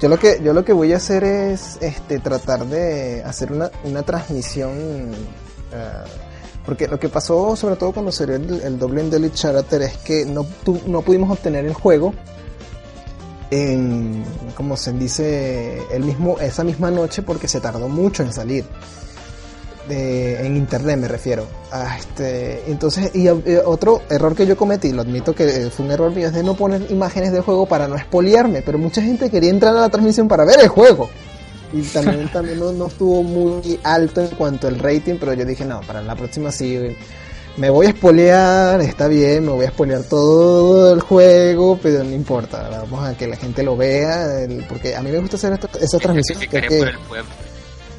Yo 0.00 0.08
lo 0.08 0.18
que 0.18 0.40
yo 0.42 0.52
lo 0.52 0.64
que 0.64 0.72
voy 0.72 0.92
a 0.92 0.96
hacer 0.96 1.22
es 1.22 1.78
este 1.80 2.18
tratar 2.18 2.66
de 2.66 3.22
hacer 3.22 3.52
una, 3.52 3.70
una 3.84 4.02
transmisión 4.02 5.12
uh, 5.12 6.64
porque 6.66 6.88
lo 6.88 6.98
que 6.98 7.08
pasó 7.08 7.54
sobre 7.54 7.76
todo 7.76 7.92
cuando 7.92 8.10
salió 8.10 8.34
el, 8.34 8.62
el 8.62 8.78
doble 8.80 9.02
Elite 9.02 9.36
Charter 9.36 9.82
es 9.82 9.96
que 9.98 10.24
no, 10.24 10.44
tu, 10.64 10.80
no 10.88 11.02
pudimos 11.02 11.30
obtener 11.30 11.64
el 11.64 11.74
juego 11.74 12.14
en 13.52 14.24
como 14.56 14.78
se 14.78 14.94
dice 14.94 15.78
el 15.92 16.04
mismo 16.04 16.38
esa 16.40 16.64
misma 16.64 16.90
noche 16.90 17.20
porque 17.20 17.46
se 17.46 17.60
tardó 17.60 17.86
mucho 17.86 18.22
en 18.22 18.32
salir 18.32 18.64
de, 19.88 20.46
en 20.46 20.56
internet 20.56 20.98
me 20.98 21.08
refiero. 21.08 21.46
A 21.70 21.98
este, 21.98 22.70
entonces, 22.70 23.10
y, 23.14 23.24
y, 23.24 23.28
otro 23.64 24.02
error 24.08 24.34
que 24.34 24.46
yo 24.46 24.56
cometí, 24.56 24.92
lo 24.92 25.02
admito 25.02 25.34
que 25.34 25.70
fue 25.70 25.84
un 25.84 25.92
error 25.92 26.14
mío, 26.14 26.28
es 26.28 26.32
de 26.32 26.42
no 26.42 26.54
poner 26.54 26.90
imágenes 26.90 27.32
del 27.32 27.42
juego 27.42 27.66
para 27.66 27.88
no 27.88 27.96
espolearme, 27.96 28.62
pero 28.62 28.78
mucha 28.78 29.02
gente 29.02 29.28
quería 29.28 29.50
entrar 29.50 29.76
a 29.76 29.80
la 29.80 29.88
transmisión 29.88 30.28
para 30.28 30.44
ver 30.44 30.60
el 30.60 30.68
juego. 30.68 31.10
Y 31.72 31.82
también, 31.82 32.30
también 32.30 32.58
no, 32.58 32.72
no, 32.72 32.86
estuvo 32.86 33.22
muy 33.22 33.80
alto 33.82 34.20
en 34.20 34.28
cuanto 34.28 34.68
al 34.68 34.78
rating, 34.78 35.16
pero 35.18 35.32
yo 35.34 35.44
dije, 35.44 35.64
no, 35.64 35.80
para 35.80 36.02
la 36.02 36.14
próxima 36.14 36.52
sí. 36.52 36.96
Me 37.56 37.68
voy 37.68 37.86
a 37.86 37.90
espolear, 37.90 38.80
está 38.80 39.08
bien, 39.08 39.44
me 39.44 39.52
voy 39.52 39.64
a 39.66 39.68
espolear 39.68 40.02
todo 40.04 40.94
el 40.94 41.00
juego, 41.00 41.78
pero 41.82 42.02
no 42.02 42.10
importa, 42.10 42.68
vamos 42.70 43.04
a 43.06 43.16
que 43.16 43.26
la 43.26 43.36
gente 43.36 43.62
lo 43.62 43.76
vea, 43.76 44.40
el, 44.40 44.64
porque 44.64 44.96
a 44.96 45.02
mí 45.02 45.10
me 45.10 45.18
gusta 45.18 45.36
hacer 45.36 45.52
esta, 45.52 45.68
esa 45.78 45.98
transmisión. 46.00 46.40
Que, 46.40 46.92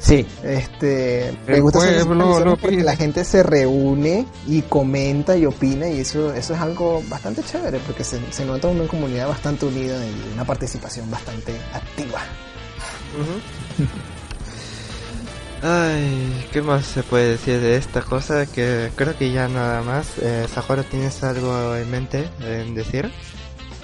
Sí, 0.04 0.26
este, 0.42 1.34
me 1.46 1.60
gusta 1.60 1.78
pueblo, 1.78 2.34
hacer 2.34 2.58
porque 2.60 2.82
la 2.82 2.94
gente 2.94 3.24
se 3.24 3.42
reúne 3.42 4.26
y 4.46 4.60
comenta 4.60 5.34
y 5.34 5.46
opina 5.46 5.88
y 5.88 6.00
eso 6.00 6.34
eso 6.34 6.52
es 6.52 6.60
algo 6.60 7.02
bastante 7.08 7.42
chévere 7.42 7.78
porque 7.78 8.04
se, 8.04 8.20
se 8.30 8.44
nota 8.44 8.68
una 8.68 8.86
comunidad 8.86 9.28
bastante 9.28 9.64
unida 9.64 9.96
y 10.04 10.34
una 10.34 10.44
participación 10.44 11.10
bastante 11.10 11.54
activa. 11.72 12.20
Uh 13.16 13.82
-huh. 13.82 14.13
Ay, 15.66 16.46
¿qué 16.52 16.60
más 16.60 16.84
se 16.84 17.02
puede 17.02 17.30
decir 17.30 17.58
de 17.58 17.76
esta 17.78 18.02
cosa? 18.02 18.44
Que 18.44 18.90
creo 18.94 19.16
que 19.16 19.32
ya 19.32 19.48
nada 19.48 19.80
más. 19.80 20.18
Eh, 20.18 20.46
Sajoro, 20.46 20.84
¿tienes 20.84 21.24
algo 21.24 21.74
en 21.74 21.90
mente 21.90 22.28
en 22.42 22.74
decir? 22.74 23.10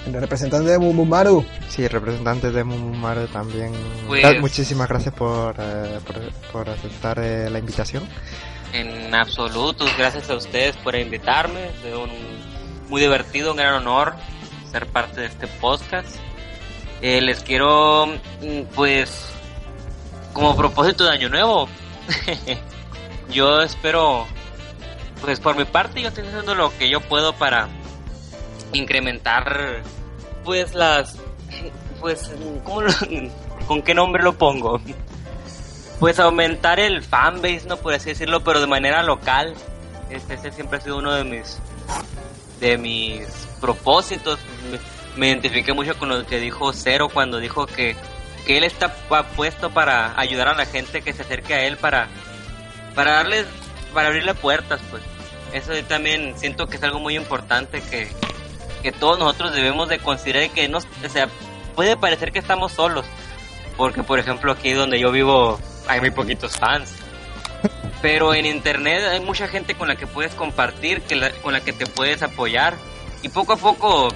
El 0.05 0.13
representante 0.13 0.73
de 0.73 0.79
Mumumaru. 0.79 1.43
Sí, 1.71 1.89
representante 1.89 2.51
de 2.51 2.65
Mumumaru 2.65 3.29
también. 3.29 3.73
Pues, 4.07 4.41
Muchísimas 4.43 4.91
gracias 4.91 5.15
por, 5.15 5.57
eh, 5.59 5.99
por, 6.07 6.33
por, 6.53 6.69
aceptar 6.69 7.19
eh, 7.19 7.49
la 7.49 7.59
invitación. 7.59 8.07
En 8.75 9.15
absoluto, 9.15 9.87
gracias 9.97 10.29
a 10.29 10.37
ustedes 10.37 10.77
por 10.77 10.95
invitarme. 10.97 11.71
Es 11.83 11.95
un 11.95 12.11
muy 12.91 13.01
divertido, 13.01 13.53
un 13.53 13.57
gran 13.57 13.77
honor 13.77 14.17
ser 14.71 14.85
parte 14.87 15.23
de 15.23 15.29
este 15.29 15.47
podcast. 15.47 16.15
Eh, 17.01 17.23
les 17.23 17.41
quiero, 17.41 18.07
pues, 18.75 19.30
como 20.33 20.57
propósito 20.57 21.05
de 21.05 21.11
año 21.11 21.29
nuevo, 21.29 21.69
yo 23.31 23.61
espero, 23.63 24.27
pues 25.21 25.41
por 25.41 25.57
mi 25.57 25.65
parte 25.65 26.01
yo 26.01 26.09
estoy 26.09 26.27
haciendo 26.27 26.55
lo 26.55 26.77
que 26.77 26.89
yo 26.89 27.01
puedo 27.01 27.33
para 27.35 27.69
incrementar 28.73 29.83
pues 30.45 30.75
las 30.75 31.17
pues 32.01 32.31
¿cómo 32.65 32.83
lo, 32.83 32.93
con 33.67 33.83
qué 33.83 33.95
nombre 33.95 34.23
lo 34.23 34.33
pongo 34.39 34.81
pues 36.01 36.19
aumentar 36.19 36.81
el 36.81 37.03
fanbase 37.03 37.65
no 37.67 37.77
por 37.77 37.93
así 37.93 38.09
decirlo 38.11 38.43
pero 38.43 38.61
de 38.61 38.67
manera 38.67 39.03
local. 39.03 39.55
Este, 40.09 40.51
siempre 40.51 40.79
ha 40.79 40.81
sido 40.81 40.99
uno 40.99 41.13
de 41.13 41.23
mis 41.23 41.59
de 42.59 42.79
mis 42.79 43.27
propósitos. 43.61 44.41
Me, 44.73 44.79
me 45.17 45.29
identifiqué 45.29 45.73
mucho 45.73 45.97
con 45.99 46.09
lo 46.09 46.27
que 46.27 46.39
dijo 46.39 46.73
Cero 46.73 47.09
cuando 47.13 47.39
dijo 47.39 47.67
que 47.67 47.95
que 48.47 48.57
él 48.57 48.65
está 48.65 48.95
puesto 49.37 49.71
para 49.71 50.19
ayudar 50.19 50.49
a 50.49 50.55
la 50.55 50.67
gente 50.67 51.03
que 51.03 51.13
se 51.13 51.23
acerque 51.23 51.55
a 51.55 51.65
él 51.65 51.77
para 51.77 52.09
para 52.95 53.13
darles 53.13 53.47
para 53.95 54.09
abrirle 54.09 54.35
puertas 54.35 54.81
pues. 54.91 55.03
Eso 55.53 55.75
yo 55.75 55.85
también 55.85 56.39
siento 56.39 56.69
que 56.69 56.77
es 56.77 56.83
algo 56.83 57.01
muy 57.01 57.17
importante 57.17 57.81
que 57.83 58.09
que 58.83 58.93
todos 58.93 59.19
nosotros 59.19 59.55
debemos 59.55 59.89
de 59.89 59.99
considerar 59.99 60.49
que 60.51 60.69
no, 60.69 60.79
o 60.79 61.09
sea, 61.09 61.29
puede 61.75 61.97
parecer 61.97 62.33
que 62.33 62.39
estamos 62.39 62.73
solos, 62.73 63.05
porque 63.77 64.03
por 64.03 64.19
ejemplo 64.19 64.53
aquí 64.53 64.73
donde 64.73 64.99
yo 64.99 65.13
vivo 65.13 65.59
hay 65.87 66.01
muy 66.01 66.11
poquitos 66.11 66.57
fans, 66.57 66.95
pero 68.03 68.35
en 68.35 68.47
internet 68.47 69.03
hay 69.11 69.21
mucha 69.21 69.49
gente 69.49 69.75
con 69.75 69.89
la 69.89 69.97
que 69.97 70.07
puedes 70.07 70.35
compartir, 70.35 71.03
que 71.03 71.17
la, 71.17 71.31
con 71.31 71.53
la 71.53 71.61
que 71.61 71.73
te 71.73 71.87
puedes 71.87 72.23
apoyar. 72.23 72.75
Y 73.23 73.29
poco 73.29 73.53
a 73.53 73.57
poco 73.57 74.09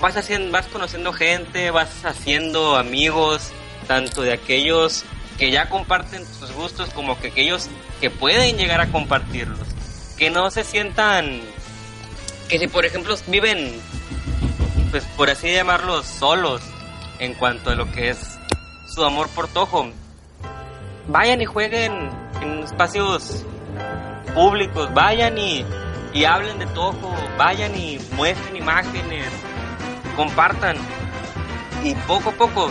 vas 0.00 0.16
haciendo, 0.16 0.52
vas 0.52 0.66
conociendo 0.68 1.12
gente, 1.12 1.70
vas 1.72 2.04
haciendo 2.04 2.76
amigos, 2.76 3.52
tanto 3.92 4.22
de 4.22 4.32
aquellos 4.32 5.04
que 5.38 5.50
ya 5.50 5.68
comparten 5.68 6.24
tus 6.40 6.50
gustos 6.52 6.88
como 6.94 7.20
que 7.20 7.28
aquellos 7.28 7.68
que 8.00 8.08
pueden 8.08 8.56
llegar 8.56 8.80
a 8.80 8.86
compartirlos, 8.90 9.68
que 10.16 10.30
no 10.30 10.50
se 10.50 10.64
sientan 10.64 11.42
que 12.48 12.58
si 12.58 12.68
por 12.68 12.86
ejemplo 12.86 13.14
viven 13.26 13.78
pues 14.90 15.04
por 15.14 15.28
así 15.28 15.52
llamarlos 15.52 16.06
solos 16.06 16.62
en 17.18 17.34
cuanto 17.34 17.68
a 17.68 17.74
lo 17.74 17.92
que 17.92 18.08
es 18.08 18.38
su 18.94 19.04
amor 19.04 19.28
por 19.28 19.46
Toho. 19.46 19.90
Vayan 21.08 21.42
y 21.42 21.44
jueguen 21.44 22.08
en 22.40 22.60
espacios 22.60 23.44
públicos, 24.34 24.88
vayan 24.94 25.36
y, 25.36 25.66
y 26.14 26.24
hablen 26.24 26.58
de 26.58 26.66
Toho, 26.68 27.14
vayan 27.36 27.76
y 27.76 27.98
muestren 28.12 28.56
imágenes, 28.56 29.28
compartan 30.16 30.78
y 31.84 31.94
poco 32.06 32.30
a 32.30 32.32
poco 32.32 32.70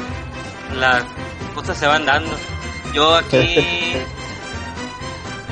las 0.80 1.04
cosas 1.54 1.78
se 1.78 1.88
van 1.88 2.06
dando. 2.06 2.32
Yo 2.94 3.16
aquí, 3.16 3.96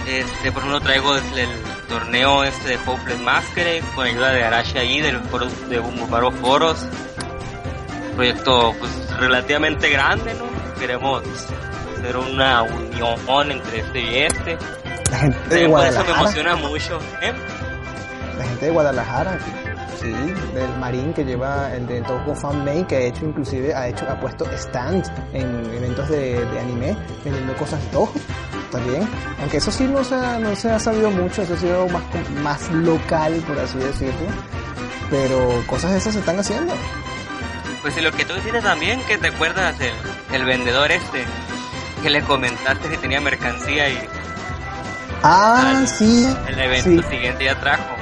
este, 0.08 0.52
por 0.52 0.62
ejemplo, 0.62 0.82
traigo 0.82 1.16
el, 1.16 1.50
torneo 1.88 2.44
este 2.44 2.70
de 2.70 2.80
Hopeless 2.86 3.20
Masquerade 3.22 3.82
con 3.96 4.06
ayuda 4.06 4.32
de 4.32 4.44
Arashi 4.44 4.78
ahí 4.78 5.02
del 5.02 5.20
foro 5.22 5.48
de 5.48 5.80
Bumubaro 5.80 6.32
Foros. 6.32 6.86
Proyecto 8.16 8.76
pues 8.78 8.92
relativamente 9.20 9.90
grande 9.90 10.34
no 10.36 10.46
queremos 10.80 11.24
hacer 11.98 12.18
una 12.18 12.62
unión 12.64 13.52
entre 13.52 13.80
este 13.80 14.00
y 14.00 14.18
este. 14.20 14.58
La 15.10 15.18
gente 15.18 15.56
de 15.56 15.62
por 15.62 15.70
Guadalajara 15.70 16.04
eso 16.04 16.14
me 16.14 16.20
emociona 16.20 16.56
mucho 16.58 17.00
¿eh? 17.22 17.34
la 18.40 18.46
gente 18.46 18.66
de 18.66 18.72
Guadalajara 18.72 19.38
sí 20.02 20.12
del 20.54 20.78
Marín 20.80 21.14
que 21.14 21.24
lleva 21.24 21.74
el 21.74 21.88
de 21.88 22.02
Toho 22.02 22.36
Fan 22.36 22.64
May 22.64 22.86
que 22.86 22.96
ha 22.96 23.02
hecho 23.02 23.26
inclusive 23.26 23.74
ha 23.74 23.88
hecho 23.88 24.06
ha 24.10 24.20
puesto 24.20 24.46
stands 24.58 25.12
en 25.34 25.46
eventos 25.74 26.10
de, 26.10 26.46
de 26.46 26.60
anime 26.60 26.98
vendiendo 27.24 27.56
cosas 27.56 27.84
de 27.84 27.90
Toho 27.90 28.12
también, 28.70 29.08
aunque 29.40 29.58
eso 29.58 29.72
sí 29.72 29.86
no 29.86 30.04
se, 30.04 30.16
ha, 30.16 30.40
no 30.40 30.56
se 30.56 30.72
ha 30.72 30.80
sabido 30.80 31.10
mucho, 31.12 31.42
eso 31.42 31.54
ha 31.54 31.58
sido 31.58 31.88
más, 31.88 32.04
más 32.44 32.70
local, 32.72 33.34
por 33.48 33.60
así 33.60 33.78
decirlo, 33.78 34.28
pero 35.10 35.64
cosas 35.68 35.92
de 35.92 35.98
esas 35.98 36.14
se 36.14 36.20
están 36.20 36.40
haciendo. 36.40 36.74
Pues 37.82 37.98
y 37.98 38.02
lo 38.02 38.12
que 38.12 38.26
tú 38.26 38.34
dices 38.36 38.64
también, 38.64 39.02
que 39.08 39.18
te 39.18 39.30
acuerdas 39.30 39.76
el, 39.80 39.94
el 40.36 40.46
vendedor 40.46 40.92
este, 40.92 41.26
que 42.02 42.10
le 42.10 42.22
comentaste 42.22 42.90
que 42.90 42.98
tenía 42.98 43.22
mercancía 43.22 43.90
y... 43.90 44.00
Ah, 45.24 45.80
al, 45.80 45.88
sí. 45.88 46.28
El 46.48 46.60
evento 46.60 47.04
sí. 47.04 47.10
siguiente 47.10 47.46
ya 47.46 47.60
trajo. 47.60 47.99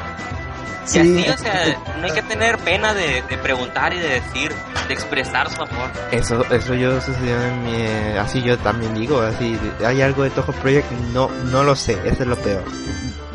Sí, 0.87 0.99
y 0.99 1.27
así, 1.27 1.29
o 1.29 1.37
sea, 1.37 1.77
no 1.99 2.05
hay 2.05 2.13
que 2.13 2.21
tener 2.21 2.57
pena 2.59 2.93
de, 2.93 3.21
de, 3.29 3.37
preguntar 3.37 3.93
y 3.93 3.99
de 3.99 4.07
decir, 4.07 4.53
de 4.87 4.93
expresar 4.93 5.51
su 5.51 5.61
amor. 5.61 5.91
Eso, 6.11 6.45
eso 6.49 6.73
yo 6.75 7.01
sucedió 7.01 7.41
en 7.41 7.63
mi, 7.63 8.17
así 8.17 8.41
yo 8.41 8.57
también 8.57 8.95
digo, 8.95 9.21
así, 9.21 9.59
hay 9.85 10.01
algo 10.01 10.23
de 10.23 10.29
Toho 10.29 10.53
Project, 10.53 10.89
no, 11.13 11.29
no 11.51 11.63
lo 11.63 11.75
sé, 11.75 11.99
eso 12.05 12.23
es 12.23 12.27
lo 12.27 12.37
peor. 12.37 12.63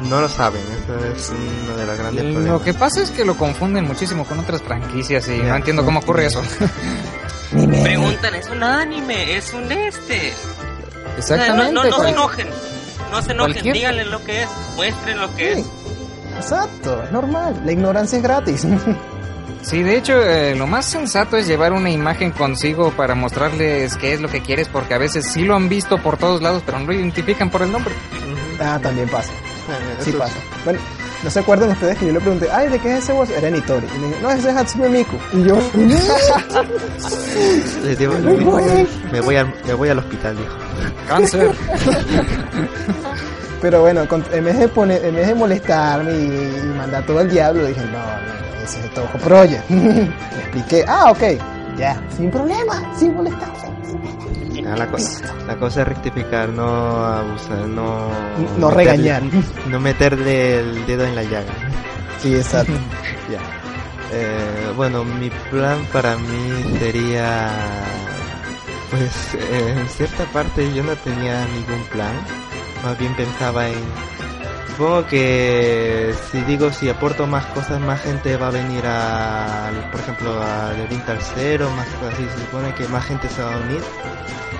No 0.08 0.20
lo 0.20 0.28
saben, 0.28 0.62
eso 0.82 0.98
es 1.14 1.30
uno 1.30 1.76
de 1.76 1.86
los 1.86 1.98
grandes 1.98 2.24
lo 2.24 2.32
problemas. 2.32 2.58
Lo 2.58 2.64
que 2.64 2.74
pasa 2.74 3.02
es 3.02 3.10
que 3.10 3.24
lo 3.24 3.36
confunden 3.36 3.84
muchísimo 3.86 4.24
con 4.24 4.40
otras 4.40 4.62
franquicias 4.62 5.28
y 5.28 5.36
no 5.38 5.54
entiendo 5.54 5.84
cómo 5.84 6.00
ocurre 6.00 6.26
eso. 6.26 6.42
Preguntan, 7.50 8.34
es 8.34 8.48
un 8.48 8.62
anime, 8.62 9.36
es 9.36 9.52
un 9.52 9.70
este. 9.70 10.32
Exactamente. 11.18 11.20
O 11.20 11.26
sea, 11.26 11.72
no, 11.72 11.84
no, 11.84 11.90
no 11.90 12.02
se 12.02 12.08
enojen, 12.08 12.48
no 13.10 13.22
se 13.22 13.32
enojen, 13.32 13.52
Cualquier... 13.52 13.74
díganle 13.74 14.04
lo 14.06 14.24
que 14.24 14.42
es, 14.42 14.48
muestren 14.74 15.20
lo 15.20 15.34
que 15.36 15.54
sí. 15.54 15.60
es. 15.60 15.81
Exacto, 16.36 17.02
es 17.02 17.12
normal. 17.12 17.60
La 17.64 17.72
ignorancia 17.72 18.18
es 18.18 18.22
gratis. 18.22 18.66
Sí, 19.62 19.82
de 19.82 19.96
hecho, 19.96 20.20
eh, 20.20 20.54
lo 20.56 20.66
más 20.66 20.86
sensato 20.86 21.36
es 21.36 21.46
llevar 21.46 21.72
una 21.72 21.88
imagen 21.88 22.32
consigo 22.32 22.90
para 22.90 23.14
mostrarles 23.14 23.96
qué 23.96 24.12
es 24.12 24.20
lo 24.20 24.28
que 24.28 24.42
quieres, 24.42 24.66
porque 24.68 24.94
a 24.94 24.98
veces 24.98 25.24
sí 25.26 25.44
lo 25.44 25.54
han 25.54 25.68
visto 25.68 25.98
por 26.02 26.16
todos 26.16 26.42
lados, 26.42 26.64
pero 26.66 26.80
no 26.80 26.86
lo 26.86 26.94
identifican 26.94 27.48
por 27.48 27.62
el 27.62 27.70
nombre. 27.70 27.94
Ah, 28.60 28.80
también 28.82 29.08
pasa. 29.08 29.30
Sí 30.00 30.10
pasa. 30.12 30.34
Bueno, 30.64 30.80
¿no 31.22 31.30
se 31.30 31.38
acuerdan 31.38 31.70
ustedes 31.70 31.96
que 31.96 32.06
yo 32.06 32.12
le 32.12 32.18
pregunté, 32.20 32.48
ay, 32.50 32.68
¿de 32.70 32.78
qué 32.80 32.96
es 32.96 33.04
ese 33.04 33.12
voz? 33.12 33.30
Era 33.30 33.50
Nitori. 33.50 33.86
Y 33.94 33.98
me 34.00 34.08
dijo, 34.08 34.18
no, 34.22 34.30
ese 34.30 34.50
es 34.50 34.56
Hatsune 34.56 34.88
Miku. 34.88 35.16
Y 35.32 35.44
yo, 35.44 35.56
Les 37.84 37.98
digo, 37.98 38.14
me, 38.14 38.32
voy, 38.44 38.88
me, 39.12 39.20
voy 39.20 39.36
al, 39.36 39.54
me 39.64 39.74
voy 39.74 39.88
al 39.90 39.98
hospital, 40.00 40.36
dijo. 40.36 40.56
Cáncer. 41.06 41.54
Pero 43.62 43.80
bueno, 43.80 44.02
en 44.32 44.44
vez 44.44 44.58
de, 44.58 44.68
poner, 44.68 45.04
en 45.04 45.14
vez 45.14 45.28
de 45.28 45.34
molestarme 45.34 46.12
y, 46.12 46.60
y 46.64 46.74
mandar 46.76 47.06
todo 47.06 47.20
el 47.20 47.30
diablo, 47.30 47.64
dije, 47.64 47.80
no, 47.86 47.98
no 47.98 48.42
ese 48.62 48.80
es 48.80 48.94
Toho 48.94 49.18
Project. 49.18 49.70
Le 49.70 50.02
expliqué, 50.40 50.84
ah, 50.86 51.10
ok, 51.10 51.22
Ya, 51.78 52.00
sin 52.16 52.30
problema, 52.30 52.82
sin 52.96 53.14
molestar. 53.14 53.50
Ah, 54.64 54.76
la, 54.76 54.86
la, 55.46 55.56
cosa 55.56 55.82
es 55.82 55.88
rectificar, 55.88 56.48
no 56.50 57.04
abusar, 57.04 57.66
no... 57.66 58.10
No 58.58 58.70
regañar. 58.70 59.22
No 59.68 59.80
meterle 59.80 60.60
el 60.60 60.86
dedo 60.86 61.04
en 61.04 61.16
la 61.16 61.24
llaga. 61.24 61.52
Sí, 62.20 62.34
exacto. 62.34 62.72
ya. 63.30 63.40
Eh, 64.12 64.72
bueno, 64.76 65.04
mi 65.04 65.30
plan 65.50 65.84
para 65.92 66.16
mí 66.16 66.78
sería... 66.78 67.50
Pues 68.90 69.34
eh, 69.34 69.74
en 69.78 69.88
cierta 69.88 70.24
parte 70.26 70.72
yo 70.74 70.82
no 70.84 70.94
tenía 70.96 71.44
ningún 71.46 71.82
plan. 71.90 72.12
Más 72.82 72.98
bien 72.98 73.14
pensaba 73.14 73.68
en 73.68 73.78
Supongo 74.72 75.06
que 75.06 76.14
si 76.30 76.40
digo 76.42 76.72
si 76.72 76.88
aporto 76.88 77.26
más 77.26 77.44
cosas, 77.46 77.78
más 77.78 78.00
gente 78.00 78.38
va 78.38 78.48
a 78.48 78.50
venir 78.50 78.82
a, 78.86 79.70
por 79.90 80.00
ejemplo, 80.00 80.42
a 80.42 80.72
The 80.74 80.86
Vintage 80.86 81.58
más 81.76 81.86
cosas 81.88 82.14
así. 82.14 82.24
Se 82.24 82.40
supone 82.46 82.74
que 82.74 82.88
más 82.88 83.04
gente 83.04 83.28
se 83.28 83.42
va 83.42 83.52
a 83.52 83.58
unir. 83.58 83.82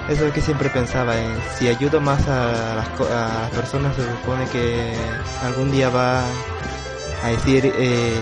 Eso 0.09 0.13
es 0.13 0.21
lo 0.21 0.33
que 0.33 0.43
siempre 0.43 0.69
pensaba 0.69 1.19
en 1.19 1.33
si 1.57 1.69
ayudo 1.69 1.99
más 2.01 2.29
a 2.29 2.75
las, 2.77 3.51
personas, 3.51 3.97
se 3.97 4.03
supone 4.03 4.45
que 4.49 4.93
algún 5.45 5.71
día 5.73 5.89
va 5.89 6.25
a 7.25 7.29
decir. 7.29 7.73
Eh, 7.75 8.21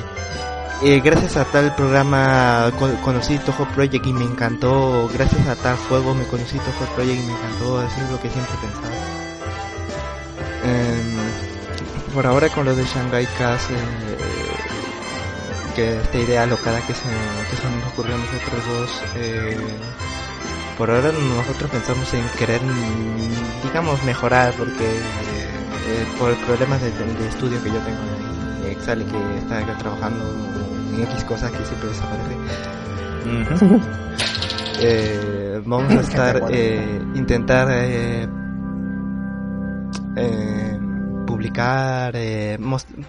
eh, 0.83 1.01
gracias 1.05 1.37
a 1.37 1.45
tal 1.45 1.75
programa 1.75 2.71
conocí 3.05 3.37
Toho 3.39 3.67
Project 3.75 4.07
y 4.07 4.13
me 4.13 4.25
encantó, 4.25 5.11
gracias 5.13 5.47
a 5.49 5.57
tal 5.57 5.77
juego 5.77 6.15
me 6.15 6.25
conocí 6.25 6.57
Toho 6.59 6.95
Project 6.95 7.21
y 7.21 7.27
me 7.27 7.33
encantó, 7.33 7.83
eso 7.83 8.01
es 8.01 8.11
lo 8.11 8.21
que 8.21 8.31
siempre 8.31 8.55
pensaba. 8.63 9.10
Eh, 10.65 11.03
por 12.15 12.27
ahora 12.27 12.49
con 12.49 12.65
lo 12.65 12.75
de 12.75 12.85
Shanghai 12.85 13.27
Cast, 13.39 13.71
eh, 13.71 13.75
que 15.75 16.01
esta 16.01 16.19
idea 16.19 16.47
locada 16.47 16.81
que 16.87 16.95
se, 16.95 17.03
que 17.03 17.57
se 17.57 17.71
nos 17.71 17.93
ocurrió 17.93 18.15
a 18.15 18.19
nosotros 18.19 18.67
dos, 18.69 19.03
eh, 19.17 19.57
por 20.77 20.91
ahora 20.91 21.13
nosotros 21.13 21.71
pensamos 21.71 22.13
en 22.15 22.25
querer, 22.39 22.61
digamos, 23.63 24.03
mejorar, 24.05 24.55
porque 24.55 24.87
eh, 25.91 26.07
por 26.19 26.35
problemas 26.47 26.81
de, 26.81 26.91
de, 26.91 27.29
estudio 27.29 27.63
que 27.63 27.71
yo 27.71 27.79
tengo 27.81 27.99
en 28.65 28.71
Excel 28.71 29.03
y 29.03 29.05
que 29.05 29.39
está 29.39 29.79
trabajando 29.79 30.25
en 30.95 31.03
X 31.03 31.25
cosas 31.25 31.51
que 31.53 31.65
siempre 31.65 31.89
desaparece. 31.91 32.37
eh, 34.81 35.61
vamos 35.65 35.93
a 35.93 36.01
estar, 36.01 36.43
eh, 36.51 37.03
intentar 37.15 37.69
eh, 40.21 40.71
eh, 40.71 40.79
publicar, 41.27 42.13
eh, 42.17 42.59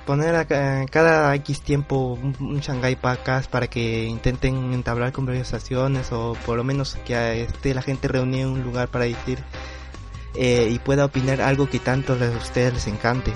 poner 0.05 0.35
a, 0.35 0.45
cada 0.45 1.35
X 1.35 1.61
tiempo 1.61 2.17
un, 2.21 2.59
Shanghai 2.59 2.95
Podcast 2.95 3.49
para 3.49 3.67
que 3.67 4.05
intenten 4.05 4.73
entablar 4.73 5.11
conversaciones 5.11 6.11
o 6.11 6.37
por 6.45 6.57
lo 6.57 6.63
menos 6.63 6.95
que 7.05 7.43
esté 7.43 7.73
la 7.73 7.81
gente 7.81 8.07
reunida 8.07 8.43
en 8.43 8.49
un 8.49 8.63
lugar 8.63 8.89
para 8.89 9.05
decir 9.05 9.39
eh, 10.35 10.69
y 10.71 10.79
pueda 10.79 11.05
opinar 11.05 11.41
algo 11.41 11.69
que 11.69 11.79
tanto 11.79 12.13
a 12.13 12.37
ustedes 12.37 12.73
les 12.73 12.87
encante. 12.87 13.33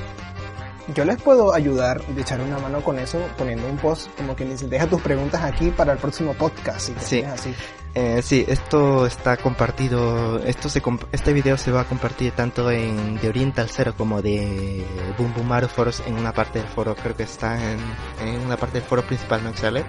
Yo 0.94 1.04
les 1.04 1.20
puedo 1.20 1.54
ayudar 1.54 2.06
de 2.06 2.22
echar 2.22 2.40
una 2.42 2.60
mano 2.60 2.82
con 2.82 3.00
eso 3.00 3.20
poniendo 3.38 3.68
un 3.68 3.78
post 3.78 4.08
como 4.16 4.36
que 4.36 4.46
dice 4.46 4.68
deja 4.68 4.86
tus 4.86 5.02
preguntas 5.02 5.42
aquí 5.42 5.72
para 5.72 5.94
el 5.94 5.98
próximo 5.98 6.34
podcast. 6.36 6.92
sí. 7.00 7.22
Así. 7.24 7.54
Eh, 7.98 8.22
sí, 8.22 8.44
esto 8.46 9.06
está 9.06 9.38
compartido, 9.38 10.40
esto 10.40 10.68
se 10.68 10.82
este 11.14 11.32
video 11.32 11.58
se 11.58 11.72
va 11.72 11.82
a 11.82 11.84
compartir 11.86 12.34
tanto 12.34 12.70
en 12.70 13.16
de 13.22 13.30
Oriental 13.30 13.70
Zero 13.70 13.96
como 13.96 14.22
de 14.22 14.86
Boom 15.18 15.34
Boom 15.34 15.48
Mario 15.48 15.70
Foros 15.70 16.04
en 16.06 16.16
una 16.16 16.34
parte 16.34 16.60
del 16.60 16.68
foro, 16.68 16.94
creo 16.94 17.16
que 17.16 17.24
está 17.24 17.56
en, 17.56 17.80
en 18.22 18.42
una 18.42 18.58
parte 18.58 18.80
del 18.80 18.88
foro 18.88 19.02
principal, 19.02 19.46
¿no, 19.46 19.56
sale? 19.56 19.86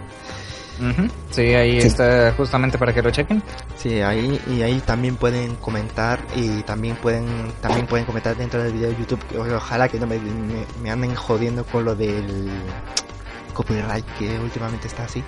Sí, 1.31 1.43
ahí 1.55 1.78
está 1.78 2.33
justamente 2.37 2.78
para 2.78 2.93
que 2.93 3.03
lo 3.03 3.11
chequen. 3.11 3.43
Sí, 3.77 4.01
ahí 4.03 4.41
y 4.47 4.62
ahí 4.62 4.81
también 4.81 5.16
pueden 5.16 5.57
comentar 5.57 6.20
y 6.37 6.62
también 6.62 6.97
pueden 6.97 7.27
también 7.61 7.87
pueden 7.87 8.05
comentar 8.05 8.37
dentro 8.37 8.62
del 8.62 8.73
video 8.73 8.91
de 8.91 8.97
YouTube. 8.97 9.20
Ojalá 9.57 9.89
que 9.89 9.99
no 9.99 10.07
me, 10.07 10.20
me 10.81 10.91
anden 10.91 11.15
jodiendo 11.15 11.65
con 11.65 11.85
lo 11.85 11.97
del 11.97 12.51
copyright 13.53 14.05
que 14.19 14.39
últimamente 14.39 14.87
está 14.87 15.05
así. 15.05 15.24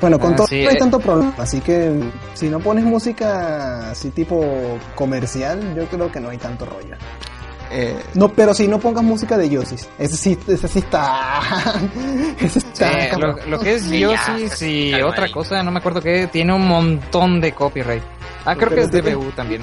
Bueno, 0.00 0.18
con 0.18 0.34
ah, 0.34 0.36
todo 0.36 0.46
no 0.50 0.56
hay 0.56 0.76
eh. 0.76 0.78
tanto 0.78 1.00
problema, 1.00 1.34
así 1.38 1.60
que 1.60 1.92
si 2.34 2.48
no 2.48 2.60
pones 2.60 2.84
música 2.84 3.90
así 3.90 4.10
tipo 4.10 4.78
comercial, 4.94 5.74
yo 5.74 5.86
creo 5.86 6.10
que 6.10 6.20
no 6.20 6.30
hay 6.30 6.38
tanto 6.38 6.66
rollo. 6.66 6.96
Eh, 7.70 7.98
no, 8.14 8.32
pero 8.32 8.54
si 8.54 8.66
no 8.66 8.78
pongas 8.78 9.04
música 9.04 9.36
de 9.36 9.50
Yosis, 9.50 9.88
ese 9.98 10.16
sí, 10.16 10.38
ese 10.46 10.68
sí 10.68 10.78
está. 10.78 11.40
ese 12.40 12.60
está 12.60 13.18
lo, 13.46 13.60
que 13.60 13.74
es 13.74 13.90
Yosis 13.90 14.62
y 14.62 14.94
otra 14.94 15.30
cosa, 15.30 15.62
no 15.62 15.70
me 15.70 15.78
acuerdo 15.78 16.00
qué, 16.00 16.28
tiene 16.28 16.54
un 16.54 16.66
montón 16.66 17.40
de 17.40 17.52
copyright. 17.52 18.17
Ah, 18.48 18.56
creo 18.56 18.70
que 18.70 18.80
es 18.80 18.90
DBU 18.90 19.32
también. 19.32 19.62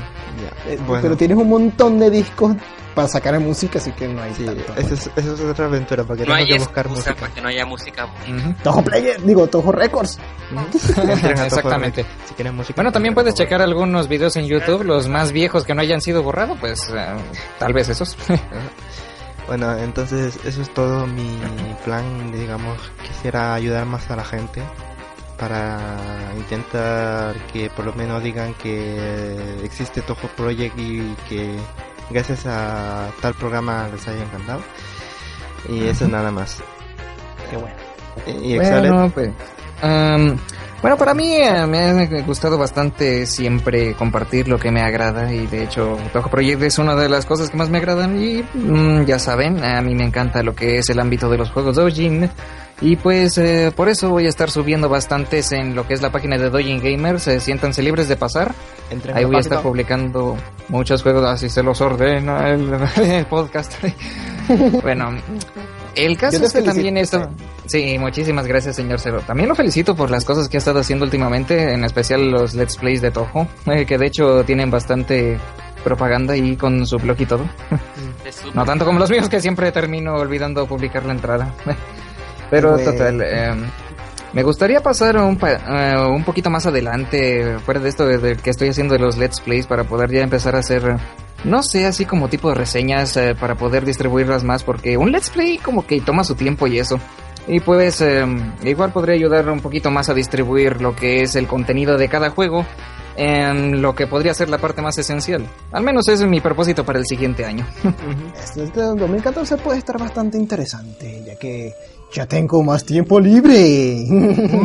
Eh, 0.67 0.77
pero 1.01 1.17
tienes 1.17 1.37
un 1.37 1.49
montón 1.49 1.97
de 1.97 2.11
discos 2.11 2.55
para 2.93 3.07
sacar 3.07 3.39
música, 3.39 3.79
así 3.79 3.91
que 3.91 4.07
no 4.07 4.21
hay 4.21 4.33
sí, 4.35 4.45
tanto. 4.45 4.73
Eso 4.77 4.93
es, 4.93 5.09
eso 5.15 5.33
es 5.33 5.41
otra 5.41 5.65
aventura, 5.65 6.03
para 6.03 6.19
que 6.19 6.25
no 6.27 6.35
hay 6.35 6.45
que 6.45 6.59
buscar 6.59 6.87
música. 6.87 7.15
Para 7.15 7.33
que 7.33 7.41
no 7.41 7.49
haya 7.49 7.65
música. 7.65 8.07
Toho 8.63 8.83
Player, 8.83 9.19
digo, 9.23 9.47
Toho 9.47 9.71
Records. 9.71 10.19
Exactamente. 11.45 12.05
Si 12.25 12.35
quieren 12.35 12.55
música, 12.55 12.75
bueno, 12.75 12.91
también 12.91 13.15
puedes 13.15 13.33
checar 13.33 13.59
algunos 13.59 14.07
videos 14.07 14.35
en 14.37 14.45
YouTube, 14.45 14.83
los 14.83 15.07
más 15.07 15.31
viejos 15.31 15.65
que 15.65 15.73
no 15.73 15.81
hayan 15.81 15.99
sido 15.99 16.21
borrados, 16.21 16.59
pues 16.59 16.87
eh, 16.95 17.15
tal 17.57 17.73
vez 17.73 17.89
esos. 17.89 18.15
bueno, 19.47 19.75
entonces 19.79 20.37
eso 20.45 20.61
es 20.61 20.73
todo 20.75 21.07
mi 21.07 21.39
plan, 21.83 22.31
digamos, 22.31 22.77
quisiera 23.01 23.55
ayudar 23.55 23.87
más 23.87 24.11
a 24.11 24.15
la 24.15 24.23
gente 24.23 24.61
para 25.37 26.33
intentar 26.37 27.35
que 27.51 27.69
por 27.69 27.85
lo 27.85 27.93
menos 27.93 28.23
digan 28.23 28.53
que 28.55 29.59
existe 29.63 30.01
Toho 30.01 30.27
Project 30.35 30.77
y 30.77 31.15
que 31.27 31.55
gracias 32.09 32.45
a 32.45 33.09
tal 33.21 33.33
programa 33.33 33.87
les 33.91 34.07
haya 34.07 34.23
encantado. 34.23 34.61
Y 35.69 35.85
eso 35.85 36.07
nada 36.07 36.31
más. 36.31 36.63
Qué 37.49 37.57
bueno. 37.57 37.75
Y, 38.27 38.57
bueno, 38.57 39.11
pues, 39.13 39.29
bueno, 40.81 40.97
para 40.97 41.13
mí 41.13 41.33
eh, 41.33 41.65
me 41.67 41.79
ha 41.79 42.21
gustado 42.21 42.57
bastante 42.57 43.25
siempre 43.25 43.93
compartir 43.95 44.47
lo 44.47 44.57
que 44.57 44.71
me 44.71 44.81
agrada 44.81 45.33
y 45.33 45.47
de 45.47 45.63
hecho 45.63 45.97
Toho 46.13 46.29
Project 46.29 46.61
es 46.63 46.77
una 46.77 46.95
de 46.95 47.09
las 47.09 47.25
cosas 47.25 47.49
que 47.49 47.57
más 47.57 47.69
me 47.69 47.79
agradan 47.79 48.21
y 48.21 48.43
mm, 48.53 49.05
ya 49.05 49.19
saben, 49.19 49.63
a 49.63 49.81
mí 49.81 49.95
me 49.95 50.03
encanta 50.03 50.43
lo 50.43 50.55
que 50.55 50.77
es 50.77 50.89
el 50.89 50.99
ámbito 50.99 51.29
de 51.29 51.37
los 51.37 51.51
juegos 51.51 51.75
Dojin 51.75 52.29
y 52.81 52.97
pues 52.97 53.37
eh, 53.37 53.71
por 53.73 53.87
eso 53.87 54.09
voy 54.09 54.25
a 54.25 54.29
estar 54.29 54.51
subiendo 54.51 54.89
bastantes 54.89 55.51
en 55.53 55.75
lo 55.75 55.87
que 55.87 55.93
es 55.93 56.01
la 56.01 56.11
página 56.11 56.37
de 56.37 56.49
Dojin 56.49 56.81
Gamers, 56.81 57.27
eh, 57.27 57.39
siéntanse 57.39 57.81
libres 57.81 58.09
de 58.09 58.17
pasar. 58.17 58.53
Ahí 59.13 59.23
voy 59.23 59.37
a 59.37 59.39
estar 59.39 59.61
publicando 59.61 60.35
muchos 60.67 61.01
juegos, 61.01 61.23
así 61.25 61.49
se 61.49 61.63
los 61.63 61.79
ordena 61.79 62.49
el, 62.49 63.25
podcast. 63.29 63.73
bueno, 64.83 65.15
el 65.95 66.17
caso 66.17 66.43
es 66.43 66.53
que 66.53 66.61
también 66.61 66.97
esto... 66.97 67.29
Sí, 67.65 67.97
muchísimas 67.97 68.45
gracias, 68.45 68.75
señor 68.75 68.99
Cero. 68.99 69.21
También 69.25 69.49
lo 69.49 69.55
felicito 69.55 69.95
por 69.95 70.11
las 70.11 70.23
cosas 70.23 70.47
que 70.47 70.57
ha 70.57 70.59
estado 70.59 70.79
haciendo 70.79 71.05
últimamente, 71.05 71.73
en 71.73 71.83
especial 71.83 72.29
los 72.29 72.53
Let's 72.53 72.77
Plays 72.77 73.01
de 73.01 73.11
Toho, 73.11 73.47
eh, 73.67 73.85
que 73.85 73.97
de 73.97 74.07
hecho 74.07 74.43
tienen 74.43 74.69
bastante 74.69 75.39
propaganda 75.83 76.35
y 76.35 76.55
con 76.57 76.85
su 76.85 76.97
blog 76.97 77.19
y 77.19 77.25
todo. 77.25 77.45
no 78.53 78.65
tanto 78.65 78.85
como 78.85 78.99
los 78.99 79.09
míos, 79.09 79.29
que 79.29 79.39
siempre 79.39 79.71
termino 79.71 80.15
olvidando 80.15 80.67
publicar 80.67 81.05
la 81.05 81.13
entrada. 81.13 81.53
Pero 82.49 82.77
total, 82.77 83.21
em, 83.21 83.65
me 84.33 84.43
gustaría 84.43 84.81
pasar 84.81 85.17
un, 85.17 85.39
eh, 85.41 85.95
un 86.09 86.23
poquito 86.23 86.49
más 86.49 86.65
adelante, 86.65 87.57
fuera 87.59 87.79
de 87.79 87.89
esto 87.89 88.05
de, 88.05 88.35
que 88.35 88.49
estoy 88.49 88.69
haciendo 88.69 88.93
de 88.93 88.99
los 88.99 89.17
Let's 89.17 89.41
Plays, 89.41 89.65
para 89.65 89.85
poder 89.85 90.11
ya 90.11 90.21
empezar 90.21 90.55
a 90.55 90.59
hacer, 90.59 90.97
no 91.45 91.63
sé, 91.63 91.85
así 91.85 92.05
como 92.05 92.27
tipo 92.27 92.49
de 92.49 92.55
reseñas, 92.55 93.15
eh, 93.17 93.35
para 93.39 93.55
poder 93.55 93.85
distribuirlas 93.85 94.43
más, 94.43 94.63
porque 94.63 94.97
un 94.97 95.11
Let's 95.11 95.29
Play 95.29 95.57
como 95.57 95.85
que 95.85 96.01
toma 96.01 96.23
su 96.23 96.35
tiempo 96.35 96.67
y 96.67 96.79
eso. 96.79 96.99
Y 97.47 97.59
pues 97.59 98.01
em, 98.01 98.53
igual 98.63 98.91
podría 98.91 99.15
ayudar 99.15 99.47
un 99.49 99.59
poquito 99.59 99.91
más 99.91 100.09
a 100.09 100.13
distribuir 100.13 100.81
lo 100.81 100.95
que 100.95 101.21
es 101.21 101.35
el 101.35 101.47
contenido 101.47 101.97
de 101.97 102.09
cada 102.09 102.31
juego 102.31 102.65
en 103.17 103.81
lo 103.81 103.95
que 103.95 104.07
podría 104.07 104.33
ser 104.33 104.49
la 104.49 104.57
parte 104.57 104.81
más 104.81 104.97
esencial. 104.97 105.47
Al 105.71 105.83
menos 105.83 106.07
ese 106.07 106.23
es 106.23 106.29
mi 106.29 106.41
propósito 106.41 106.83
para 106.83 106.99
el 106.99 107.05
siguiente 107.05 107.45
año. 107.45 107.65
este 108.55 108.81
2014 108.81 109.57
puede 109.57 109.79
estar 109.79 109.97
bastante 109.99 110.37
interesante, 110.37 111.23
ya 111.25 111.35
que 111.37 111.73
ya 112.11 112.25
tengo 112.25 112.63
más 112.63 112.83
tiempo 112.83 113.19
libre. 113.19 114.05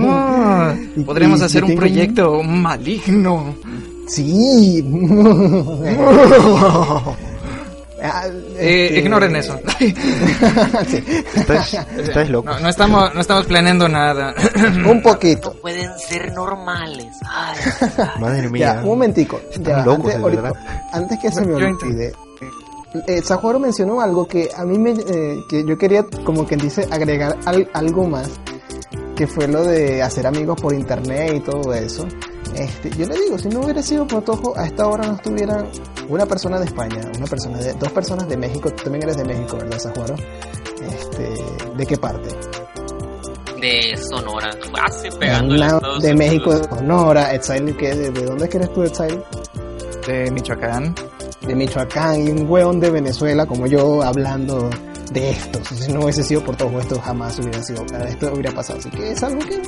Ah, 0.08 0.74
podremos 1.06 1.42
hacer 1.42 1.64
un 1.64 1.74
proyecto 1.74 2.42
maligno. 2.42 3.54
Sí. 4.14 4.84
Eh, 8.02 8.98
ignoren 8.98 9.36
eso. 9.36 9.60
Estáis, 11.36 12.30
locos. 12.30 12.58
No, 12.62 12.68
estamos, 12.70 13.14
no 13.14 13.20
estamos 13.20 13.44
planeando 13.44 13.90
nada. 13.90 14.34
un 14.88 15.02
poquito. 15.02 15.52
No 15.52 15.60
pueden 15.60 15.98
ser 15.98 16.32
normales. 16.32 17.14
Madre 18.18 18.48
mía. 18.48 18.80
un 18.82 18.86
momentico. 18.86 19.38
antes, 20.92 21.18
que 21.18 21.30
se 21.30 21.42
me 21.42 21.54
olvide. 21.54 22.14
Eh, 23.06 23.22
mencionó 23.60 24.00
algo 24.00 24.26
que 24.26 24.48
a 24.56 24.64
mí 24.64 24.78
me, 24.78 24.92
eh, 24.92 25.44
que 25.48 25.64
yo 25.64 25.76
quería 25.76 26.04
como 26.24 26.46
que 26.46 26.56
dice 26.56 26.88
agregar 26.90 27.36
algo 27.74 28.08
más 28.08 28.30
que 29.20 29.26
fue 29.26 29.46
lo 29.46 29.62
de 29.62 30.02
hacer 30.02 30.26
amigos 30.26 30.58
por 30.58 30.72
internet 30.72 31.34
y 31.36 31.40
todo 31.40 31.74
eso. 31.74 32.08
Este, 32.54 32.90
yo 32.90 33.06
le 33.06 33.14
digo, 33.18 33.38
si 33.38 33.48
no 33.48 33.60
hubiera 33.60 33.82
sido 33.82 34.06
por 34.06 34.22
Tojo, 34.22 34.56
a 34.56 34.66
esta 34.66 34.86
hora 34.86 35.06
no 35.06 35.14
estuvieran 35.14 35.68
una 36.08 36.26
persona 36.26 36.58
de 36.58 36.66
España, 36.66 37.00
una 37.16 37.26
persona 37.26 37.58
de, 37.58 37.72
dos 37.74 37.92
personas 37.92 38.28
de 38.28 38.36
México, 38.36 38.70
tú 38.70 38.84
también 38.84 39.04
eres 39.04 39.16
de 39.16 39.24
México, 39.24 39.56
¿verdad, 39.56 39.78
Sajuaro? 39.78 40.14
Este, 40.82 41.34
¿de 41.76 41.86
qué 41.86 41.96
parte? 41.96 42.28
De 43.60 43.96
Sonora, 43.96 44.50
casi 44.74 45.10
pegando 45.18 45.54
De 46.00 46.14
México, 46.14 46.54
de 46.54 46.64
Sonora, 46.64 47.34
Exile, 47.34 47.76
¿qué? 47.76 47.94
¿De, 47.94 48.10
¿De 48.10 48.24
dónde 48.24 48.44
es 48.44 48.50
que 48.50 48.56
eres 48.56 48.72
tú, 48.72 48.82
Exile? 48.82 49.22
De 50.06 50.30
Michoacán. 50.30 50.94
De 51.46 51.54
Michoacán 51.54 52.26
y 52.26 52.30
un 52.30 52.50
hueón 52.50 52.80
de 52.80 52.90
Venezuela 52.90 53.46
como 53.46 53.66
yo 53.66 54.02
hablando 54.02 54.70
de 55.12 55.30
esto. 55.30 55.60
Si 55.74 55.92
no 55.92 56.00
hubiese 56.00 56.22
sido 56.22 56.42
por 56.42 56.56
todo 56.56 56.78
esto, 56.80 56.98
jamás 57.00 57.38
hubiera 57.38 57.62
sido, 57.62 57.84
esto 58.06 58.32
hubiera 58.32 58.52
pasado. 58.52 58.78
Así 58.78 58.90
que 58.90 59.12
es 59.12 59.22
algo 59.22 59.40
que 59.40 59.62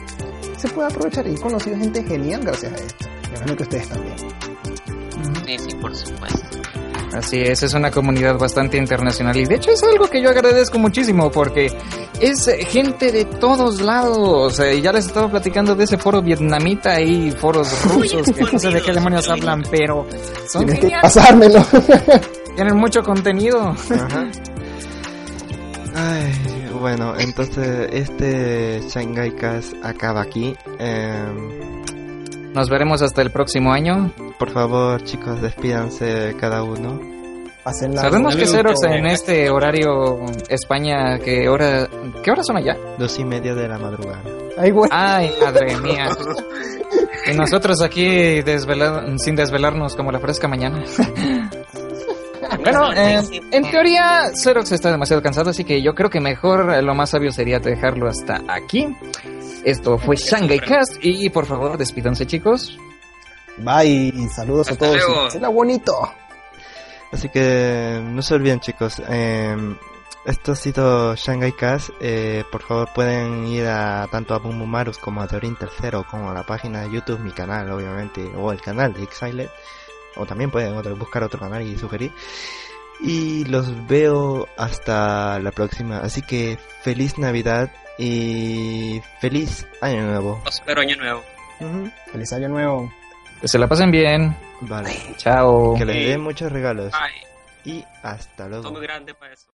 se 0.63 0.69
puede 0.69 0.89
aprovechar 0.89 1.27
y 1.27 1.35
he 1.35 1.41
conocido 1.41 1.77
gente 1.77 2.05
genial 2.05 2.43
gracias 2.45 2.73
a 2.73 2.77
esto. 2.77 3.07
Me 3.23 3.29
imagino 3.29 3.57
que 3.57 3.63
ustedes 3.65 3.89
también. 3.89 4.17
Sí, 5.45 5.59
sí, 5.59 5.77
por 5.81 5.97
supuesto. 5.97 6.41
Así 7.13 7.41
es, 7.41 7.63
es 7.63 7.75
una 7.75 7.91
comunidad 7.91 8.39
bastante 8.39 8.79
internacional 8.79 9.37
y 9.37 9.45
de 9.45 9.57
hecho 9.57 9.73
es 9.73 9.83
algo 9.83 10.09
que 10.09 10.23
yo 10.23 10.31
agradezco 10.31 10.79
muchísimo 10.79 11.31
porque 11.31 11.67
es 12.21 12.49
gente 12.69 13.11
de 13.11 13.25
todos 13.25 13.81
lados. 13.83 14.61
Eh, 14.61 14.81
ya 14.81 14.93
les 14.93 15.07
estaba 15.07 15.29
platicando 15.29 15.75
de 15.75 15.85
ese 15.85 15.99
foro 15.99 16.23
vietnamita 16.23 17.01
y 17.01 17.33
foros 17.33 17.69
rusos 17.93 18.31
que 18.33 18.43
no 18.53 18.59
sé 18.59 18.71
de 18.71 18.81
qué 18.81 18.93
demonios 18.93 19.29
hablan, 19.29 19.63
pero 19.69 20.07
son 20.49 20.65
Tienes 20.65 20.85
que 20.85 20.97
pasármelo. 21.03 21.67
Tienen 22.55 22.77
mucho 22.77 23.03
contenido. 23.03 23.75
Ajá. 23.91 24.31
Ay, 25.95 26.52
bueno, 26.83 27.15
entonces 27.17 27.89
este 27.93 28.81
Shanghai 28.89 29.31
Cast 29.37 29.73
acaba 29.83 30.21
aquí. 30.21 30.55
Em, 30.79 32.53
Nos 32.53 32.69
veremos 32.69 33.01
hasta 33.01 33.23
el 33.23 33.31
próximo 33.31 33.73
año. 33.73 34.13
Por 34.39 34.51
favor, 34.51 35.03
chicos, 35.05 35.41
despídanse 35.41 36.37
cada 36.39 36.63
uno. 36.65 37.01
Sabemos 37.95 38.35
que 38.35 38.47
Xerox 38.47 38.83
en 38.83 39.07
este 39.07 39.49
horario 39.49 40.17
España, 40.49 41.19
¿qué 41.21 41.49
hora, 41.49 41.89
¿qué 42.23 42.31
horas 42.33 42.45
son 42.45 42.57
allá? 42.57 42.77
Dos 42.99 43.17
y 43.21 43.25
media 43.25 43.55
de 43.55 43.69
la 43.69 43.79
madrugada. 43.79 44.21
Ay, 44.59 44.73
Ay 44.91 45.33
madre 45.41 45.77
mía. 45.79 46.09
y 47.33 47.37
nosotros 47.37 47.81
aquí 47.81 48.43
sin 49.19 49.37
desvelarnos 49.37 49.95
como 49.95 50.11
la 50.11 50.19
fresca 50.19 50.49
mañana. 50.49 50.83
Bueno, 52.63 52.93
eh, 52.93 53.21
en 53.51 53.71
teoría 53.71 54.31
Xerox 54.35 54.71
está 54.71 54.91
demasiado 54.91 55.21
cansado, 55.21 55.51
así 55.51 55.65
que 55.65 55.83
yo 55.83 55.95
creo 55.95 56.09
que 56.09 56.21
mejor 56.21 56.73
eh, 56.73 56.81
lo 56.81 56.95
más 56.95 57.11
sabio 57.11 57.33
sería 57.33 57.59
dejarlo 57.59 58.09
hasta 58.09 58.41
aquí. 58.49 58.87
Esto 59.65 59.99
fue 59.99 60.17
Shanghai 60.17 60.61
Cast 60.61 60.97
y 61.03 61.29
por 61.31 61.47
favor 61.47 61.77
despídanse 61.77 62.27
chicos. 62.27 62.79
Bye, 63.59 64.29
saludos 64.35 64.71
a 64.71 64.77
todos. 64.77 65.33
Será 65.33 65.49
bonito. 65.49 65.93
Así 67.11 67.29
que 67.29 68.01
no 68.03 68.23
se 68.23 68.35
olviden 68.35 68.61
chicos, 68.61 69.03
em, 69.09 69.77
esto 70.25 70.53
ha 70.53 70.57
sido 70.57 71.15
Shanghai 71.17 71.53
Cast. 71.53 71.91
Eh, 72.01 72.45
por 72.51 72.63
favor 72.63 72.89
pueden 72.95 73.47
ir 73.49 73.67
a 73.67 74.07
tanto 74.11 74.35
a 74.35 74.39
Bumumarus 74.39 74.99
como 74.99 75.21
a 75.21 75.27
Teorín 75.27 75.57
Tercero 75.57 76.07
como 76.09 76.31
a 76.31 76.35
la 76.35 76.45
página 76.45 76.83
de 76.83 76.93
YouTube, 76.93 77.19
mi 77.19 77.33
canal 77.33 77.71
obviamente, 77.71 78.31
o 78.37 78.53
el 78.53 78.61
canal 78.61 78.95
de 78.95 79.03
Exiled 79.03 79.51
o 80.17 80.27
también 80.27 80.51
pueden 80.51 80.75
buscar 80.99 81.23
otro 81.23 81.39
canal 81.41 81.63
y 81.63 81.77
sugerir. 81.79 82.13
Y 83.01 83.45
los 83.47 83.87
veo 83.89 84.49
hasta 84.57 85.39
la 85.41 85.51
próxima. 85.51 85.99
Así 85.99 86.23
que 86.23 86.59
feliz 86.83 87.19
Navidad 87.19 87.73
y 87.99 89.01
feliz 89.21 89.67
Año 89.81 90.03
Nuevo. 90.03 90.43
Espero 90.49 90.81
Año 90.81 90.97
Nuevo. 90.97 91.23
Feliz 92.11 92.33
Año 92.33 92.49
Nuevo. 92.49 92.93
Que 93.41 93.49
se 93.49 93.59
la 93.59 93.67
pasen 93.67 93.91
bien. 93.91 94.37
Vale. 94.61 94.91
Chao. 95.17 95.75
Que 95.77 95.85
les 95.85 96.09
den 96.09 96.21
muchos 96.21 96.53
regalos. 96.53 96.93
Y 97.65 97.85
hasta 98.03 98.49
luego. 98.49 98.73
grande 98.73 99.15
para 99.15 99.33
eso. 99.33 99.52